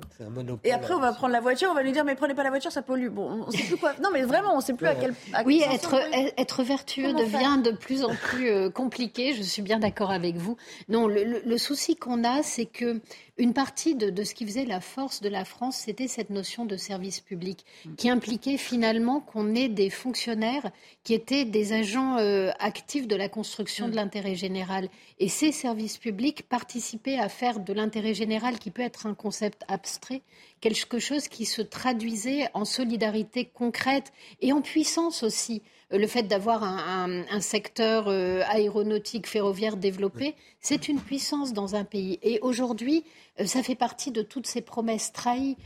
Et 0.63 0.71
après, 0.71 0.93
on 0.93 0.99
va 0.99 1.11
prendre 1.13 1.33
la 1.33 1.41
voiture, 1.41 1.69
on 1.71 1.73
va 1.73 1.83
lui 1.83 1.91
dire, 1.91 2.05
mais 2.05 2.15
prenez 2.15 2.33
pas 2.33 2.43
la 2.43 2.49
voiture, 2.49 2.71
ça 2.71 2.81
pollue. 2.81 3.09
Bon, 3.09 3.45
on 3.47 3.51
sait 3.51 3.63
plus 3.63 3.77
quoi. 3.77 3.93
Non, 4.01 4.09
mais 4.13 4.23
vraiment, 4.23 4.55
on 4.55 4.61
sait 4.61 4.73
plus 4.73 4.87
à 4.87 4.95
quel. 4.95 5.13
oui, 5.45 5.63
être, 5.69 5.95
être 6.37 6.63
vertueux 6.63 7.13
devient 7.13 7.61
de 7.63 7.71
plus 7.71 8.03
en 8.03 8.15
plus 8.15 8.49
euh, 8.49 8.69
compliqué. 8.69 9.33
Je 9.33 9.43
suis 9.43 9.61
bien 9.61 9.79
d'accord 9.79 10.11
avec 10.11 10.35
vous. 10.37 10.57
Non, 10.89 11.07
le, 11.07 11.41
le 11.45 11.57
souci 11.57 11.95
qu'on 11.95 12.23
a, 12.23 12.43
c'est 12.43 12.65
que 12.65 13.01
une 13.37 13.53
partie 13.53 13.95
de, 13.95 14.23
ce 14.23 14.33
qui 14.33 14.45
faisait 14.45 14.65
la 14.65 14.79
force 14.79 15.21
de 15.21 15.27
la 15.27 15.43
France, 15.43 15.77
c'était 15.77 16.07
cette 16.07 16.29
notion 16.29 16.65
de 16.65 16.77
service 16.77 17.19
public, 17.19 17.65
qui 17.97 18.09
impliquait 18.09 18.57
finalement 18.57 19.19
qu'on 19.19 19.53
ait 19.55 19.67
des 19.67 19.89
fonctionnaires 19.89 20.71
qui 21.03 21.13
étaient 21.13 21.43
des 21.43 21.73
agents 21.73 22.17
euh, 22.17 22.51
actifs 22.59 23.07
de 23.07 23.15
la 23.15 23.27
construction 23.27 23.87
de 23.87 23.93
mm. 23.93 23.95
l'intérêt 23.95 24.35
général. 24.35 24.89
Et 25.19 25.27
ces 25.27 25.51
services 25.51 25.97
publics 25.97 26.47
participaient 26.47 27.19
à 27.19 27.27
faire 27.27 27.59
de 27.59 27.73
l'intérêt 27.73 28.13
général, 28.13 28.57
qui 28.57 28.71
peut 28.71 28.81
être 28.81 29.05
un 29.05 29.13
concept 29.13 29.63
abstrait, 29.67 30.21
quelque 30.61 30.99
chose 30.99 31.27
qui 31.27 31.45
se 31.45 31.61
traduisait 31.61 32.47
en 32.53 32.63
solidarité 32.63 33.49
concrète 33.53 34.13
et 34.41 34.53
en 34.53 34.61
puissance 34.61 35.23
aussi. 35.23 35.61
Euh, 35.93 35.97
le 35.97 36.07
fait 36.07 36.23
d'avoir 36.23 36.63
un, 36.63 37.39
secteur 37.39 38.05
euh, 38.07 38.41
aéronautique 38.47 39.27
ferroviaire 39.27 39.77
développé, 39.77 40.35
c'est 40.59 40.87
une 40.87 40.99
puissance 40.99 41.53
dans 41.53 41.75
un 41.75 41.83
pays. 41.83 42.19
Et 42.23 42.39
aujourd'hui, 42.41 43.03
euh, 43.39 43.45
ça 43.45 43.61
fait 43.61 43.75
partie 43.75 44.11
de 44.11 44.21
toutes 44.21 44.47
ces 44.47 44.61
promesses 44.61 45.11
trahies 45.11 45.57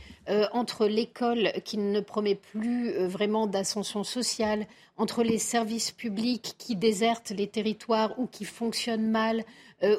entre 0.52 0.86
l'école 0.86 1.50
qui 1.64 1.76
ne 1.76 1.98
promet 1.98 2.36
plus 2.36 2.92
vraiment 3.06 3.48
d'ascension 3.48 4.04
sociale, 4.04 4.64
entre 4.96 5.24
les 5.24 5.38
services 5.38 5.90
publics 5.90 6.54
qui 6.56 6.76
désertent 6.76 7.30
les 7.30 7.48
territoires 7.48 8.16
ou 8.16 8.28
qui 8.28 8.44
fonctionnent 8.44 9.10
mal, 9.10 9.42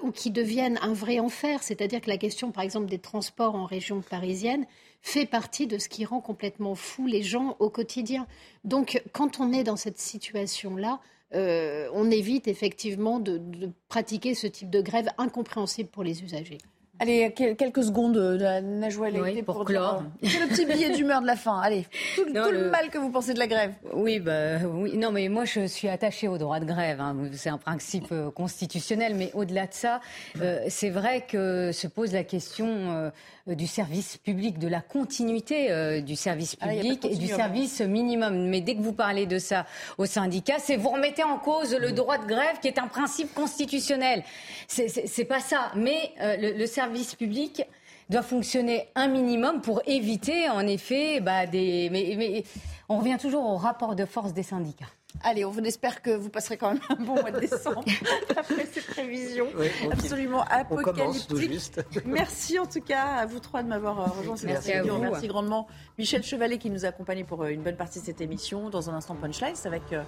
ou 0.04 0.12
qui 0.12 0.32
deviennent 0.32 0.80
un 0.82 0.94
vrai 0.94 1.20
enfer. 1.20 1.64
C'est-à-dire 1.64 2.00
que 2.00 2.10
la 2.10 2.16
question, 2.16 2.52
par 2.54 2.64
exemple, 2.64 2.86
des 2.86 3.00
transports 3.00 3.56
en 3.56 3.66
région 3.66 4.00
parisienne, 4.00 4.66
fait 5.02 5.26
partie 5.26 5.68
de 5.68 5.78
ce 5.78 5.90
qui 5.90 6.06
rend 6.06 6.22
complètement 6.22 6.76
fou 6.76 7.08
les 7.08 7.24
gens 7.24 7.56
au 7.60 7.70
quotidien. 7.70 8.28
Donc, 8.64 9.02
quand 9.14 9.40
on 9.40 9.52
est 9.52 9.64
dans 9.64 9.76
cette 9.76 9.98
situation-là, 9.98 11.00
euh, 11.34 11.90
on 11.94 12.12
évite 12.12 12.48
effectivement 12.48 13.20
de, 13.20 13.42
pratiquer 13.88 14.36
ce 14.36 14.48
type 14.48 14.70
de 14.70 14.82
grève 14.82 15.10
incompréhensible 15.18 15.90
pour 15.90 16.04
les 16.04 16.24
usagers. 16.24 16.60
Allez, 17.02 17.34
quelques 17.34 17.84
secondes 17.84 18.14
de 18.14 18.38
la 18.44 18.62
Najwa 18.62 19.08
pour, 19.44 19.66
clore. 19.66 20.04
C'est 20.22 20.40
le 20.40 20.48
petit 20.50 20.68
billet 20.68 20.92
d'humeur 20.92 21.22
de 21.22 21.26
la 21.26 21.36
fin? 21.36 21.60
Allez, 21.60 21.88
tout, 22.16 22.26
le... 22.26 22.70
mal 22.70 22.92
que 22.92 23.00
vous 23.00 23.10
pensez 23.10 23.34
de 23.34 23.40
la 23.40 23.48
grève. 23.48 23.74
Oui, 23.92 24.20
bah, 24.20 24.60
oui, 24.72 24.96
non, 24.98 25.12
mais 25.12 25.28
moi 25.28 25.46
je 25.46 25.66
suis 25.66 25.88
attachée 25.88 26.28
au 26.28 26.38
droit 26.38 26.60
de 26.60 26.66
grève. 26.66 27.02
Hein. 27.02 27.18
C'est 27.34 27.50
un 27.50 27.58
principe 27.58 28.12
euh, 28.12 28.30
constitutionnel, 28.30 29.16
mais 29.16 29.32
au-delà 29.34 29.66
de 29.66 29.74
ça, 29.74 30.00
euh, 30.42 30.60
c'est 30.70 30.92
vrai 30.92 31.26
que 31.28 31.72
se 31.72 31.88
pose 31.88 32.14
la 32.14 32.24
question 32.24 33.12
euh, 33.48 33.56
du 33.56 33.66
service 33.66 34.18
public, 34.18 34.60
de 34.60 34.68
la 34.68 34.82
continuité 34.82 35.72
euh, 35.72 36.02
du 36.02 36.16
service 36.16 36.56
ah, 36.62 36.68
public 36.68 37.06
et 37.06 37.16
du 37.16 37.28
service 37.28 37.82
minimum. 37.82 38.48
Mais 38.48 38.62
dès 38.62 38.76
que 38.76 38.82
vous 38.82 38.94
parlez 38.94 39.26
de 39.26 39.40
ça 39.40 39.66
au 39.98 40.06
syndicat, 40.06 40.60
c'est 40.60 40.76
vous 40.76 40.90
remettez 40.90 41.24
en 41.24 41.38
cause 41.38 41.76
le 41.76 41.92
droit 41.92 42.20
de 42.20 42.28
grève 42.28 42.60
qui 42.62 42.68
est 42.68 42.78
un 42.78 42.88
principe 42.88 43.34
constitutionnel. 43.34 44.24
C'est 44.68 45.26
pas 45.26 45.40
ça. 45.40 45.72
Mais 45.76 46.12
euh, 46.22 46.54
le, 46.56 46.66
service 46.68 46.91
public 47.18 47.64
doit 48.10 48.22
fonctionner 48.22 48.90
un 48.96 49.08
minimum 49.08 49.62
pour 49.62 49.82
éviter, 49.86 50.50
en 50.50 50.68
effet, 50.68 51.20
bah, 51.22 51.46
des. 51.46 51.90
mais 51.92 52.44
on 52.90 52.98
revient 52.98 53.18
toujours 53.20 53.46
au 53.46 53.56
rapport 53.56 53.96
de 53.96 54.06
force 54.06 54.34
des 54.34 54.44
syndicats. 54.44 54.86
Allez, 55.24 55.46
on 55.46 55.56
espère 55.58 56.02
que 56.02 56.12
vous 56.12 56.30
passerez 56.30 56.58
quand 56.58 56.74
même 56.74 56.82
un 56.90 56.96
bon 56.96 57.16
mois 57.16 57.32
de 57.32 57.40
décembre 57.40 57.84
après 58.36 58.66
cette 58.72 58.88
prévision 58.88 59.48
absolument 59.92 60.44
apocalyptique. 60.44 61.72
Merci 62.06 62.60
en 62.60 62.66
tout 62.66 62.82
cas 62.82 63.04
à 63.04 63.26
vous 63.26 63.40
trois 63.40 63.64
de 63.64 63.68
m'avoir 63.68 64.00
euh, 64.00 64.20
rejoint. 64.20 64.36
Merci 64.44 64.74
à 64.74 64.84
vous. 64.84 64.98
Merci 64.98 65.28
grandement 65.28 65.68
Michel 65.98 66.24
Chevalet 66.24 66.58
qui 66.58 66.70
nous 66.70 66.86
accompagne 66.86 67.26
pour 67.26 67.44
euh, 67.44 67.50
une 67.50 67.62
bonne 67.62 67.76
partie 67.76 68.00
de 68.00 68.06
cette 68.06 68.22
émission. 68.22 68.70
Dans 68.70 68.90
un 68.90 68.94
instant, 68.94 69.16
Punchline, 69.16 69.56
c'est 69.56 69.68
avec 69.68 69.94
euh, 69.94 70.04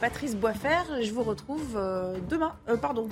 Patrice 0.00 0.36
Boisfer. 0.36 1.02
Je 1.02 1.12
vous 1.12 1.22
retrouve 1.22 1.74
demain, 2.28 2.54
pardon, 2.80 3.08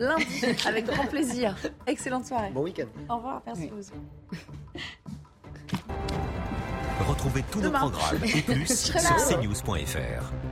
lundi, 0.00 0.44
avec 0.66 0.86
grand 0.86 1.06
plaisir. 1.06 1.56
Excellente 1.86 2.26
soirée. 2.26 2.50
Bon 2.50 2.62
week-end. 2.62 2.86
Au 3.08 3.16
revoir, 3.16 3.42
merci 3.46 3.68
vous. 3.68 3.82
Retrouvez 7.08 7.44
tous 7.50 7.60
nos 7.60 7.70
programmes 7.70 8.24
et 8.24 8.42
plus 8.42 8.66
sur 8.66 8.94
cnews.fr. 8.94 10.51